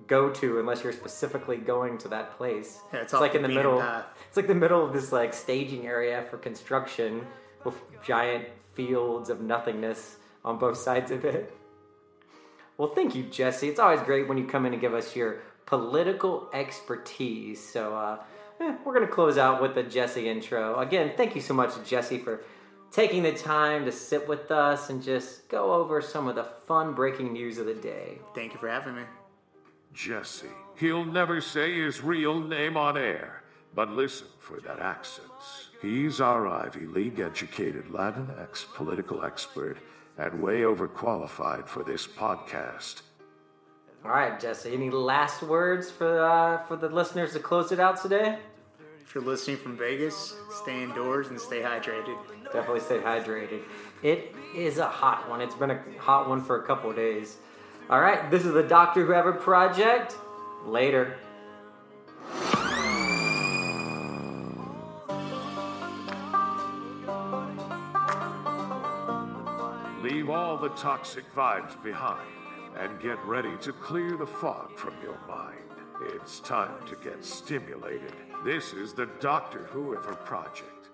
go 0.07 0.31
to 0.31 0.61
unless 0.61 0.83
you're 0.83 0.95
specifically 0.95 1.59
going 1.59 1.99
to 1.99 2.09
that 2.09 2.37
place. 2.39 2.81
Yeah, 2.93 3.01
it's 3.01 3.13
it's 3.13 3.21
like 3.21 3.33
the 3.33 3.39
in 3.39 3.43
the 3.43 3.49
middle. 3.49 3.81
path. 3.81 4.07
It's 4.27 4.37
like 4.39 4.47
the 4.47 4.55
middle 4.55 4.83
of 4.83 4.95
this 4.95 5.13
like 5.13 5.35
staging 5.35 5.87
area 5.87 6.25
for 6.31 6.39
construction 6.39 7.27
with 7.65 7.75
giant 8.03 8.47
fields 8.73 9.29
of 9.29 9.43
nothingness 9.43 10.17
on 10.45 10.59
both 10.59 10.77
sides 10.77 11.11
of 11.11 11.25
it. 11.25 11.55
Well, 12.79 12.95
thank 12.95 13.15
you, 13.15 13.25
Jesse. 13.25 13.69
It's 13.69 13.79
always 13.79 14.01
great 14.01 14.29
when 14.29 14.39
you 14.39 14.47
come 14.47 14.65
in 14.65 14.73
and 14.73 14.81
give 14.81 14.95
us 14.95 15.15
your 15.15 15.41
political 15.67 16.49
expertise. 16.55 17.63
So, 17.63 17.95
uh, 17.95 18.19
eh, 18.61 18.75
we're 18.85 18.95
going 18.95 19.07
to 19.07 19.13
close 19.13 19.37
out 19.37 19.61
with 19.61 19.75
the 19.75 19.83
Jesse 19.83 20.29
intro. 20.29 20.79
Again, 20.79 21.13
thank 21.17 21.35
you 21.35 21.43
so 21.43 21.53
much, 21.53 21.73
Jesse, 21.87 22.19
for 22.19 22.43
taking 22.91 23.23
the 23.23 23.33
time 23.33 23.85
to 23.85 23.93
sit 23.93 24.27
with 24.27 24.51
us 24.51 24.91
and 24.91 25.03
just 25.03 25.49
go 25.49 25.75
over 25.75 26.01
some 26.01 26.27
of 26.27 26.35
the 26.35 26.45
fun 26.45 26.95
breaking 26.95 27.33
news 27.33 27.59
of 27.59 27.67
the 27.67 27.75
day. 27.75 28.19
Thank 28.35 28.55
you 28.55 28.59
for 28.59 28.69
having 28.69 28.97
me. 28.97 29.03
Jesse. 29.93 30.49
He'll 30.77 31.05
never 31.05 31.41
say 31.41 31.81
his 31.81 32.03
real 32.03 32.41
name 32.41 32.77
on 32.77 32.97
air, 32.97 33.43
but 33.75 33.91
listen 33.91 34.29
for 34.39 34.61
that 34.61 34.81
accent. 34.81 35.29
He's 35.83 36.21
our 36.21 36.47
Ivy 36.47 36.87
League 36.87 37.21
educated 37.21 37.87
Latinx 37.89 38.73
political 38.75 39.25
expert 39.25 39.77
and 40.21 40.43
way 40.43 40.61
overqualified 40.61 41.67
for 41.67 41.83
this 41.83 42.07
podcast. 42.07 43.03
All 44.05 44.11
right, 44.11 44.39
Jesse, 44.39 44.73
any 44.73 44.91
last 44.91 45.43
words 45.43 45.91
for, 45.91 46.23
uh, 46.23 46.63
for 46.67 46.77
the 46.77 46.89
listeners 46.89 47.33
to 47.33 47.39
close 47.39 47.73
it 47.73 47.81
out 47.81 48.01
today? 48.01 48.39
If 49.03 49.15
you're 49.15 49.25
listening 49.25 49.57
from 49.57 49.77
Vegas, 49.77 50.35
stay 50.63 50.83
indoors 50.83 51.29
and 51.29 51.41
stay 51.41 51.61
hydrated. 51.61 52.17
Definitely 52.53 52.81
stay 52.81 52.99
hydrated. 52.99 53.63
It 54.03 54.35
is 54.55 54.79
a 54.79 54.87
hot 54.87 55.29
one. 55.29 55.41
It's 55.41 55.55
been 55.55 55.71
a 55.71 55.83
hot 55.99 56.29
one 56.29 56.43
for 56.43 56.63
a 56.63 56.67
couple 56.67 56.91
of 56.91 56.97
days. 56.97 57.39
All 57.89 58.01
right, 58.01 58.31
this 58.31 58.45
is 58.45 58.53
the 58.53 58.63
Doctor 58.63 59.05
Whoever 59.05 59.33
Project. 59.33 60.17
Later. 60.65 61.17
Leave 70.11 70.29
all 70.29 70.57
the 70.57 70.71
toxic 70.71 71.25
vibes 71.37 71.81
behind 71.85 72.27
and 72.77 73.01
get 73.01 73.25
ready 73.25 73.57
to 73.61 73.73
clear 73.73 74.17
the 74.17 74.27
fog 74.27 74.77
from 74.77 74.93
your 75.01 75.17
mind. 75.29 75.61
It's 76.03 76.41
time 76.41 76.85
to 76.89 76.97
get 76.97 77.25
stimulated. 77.25 78.13
This 78.45 78.73
is 78.73 78.93
the 78.93 79.07
Doctor 79.21 79.67
Whoever 79.67 80.15
Project. 80.15 80.89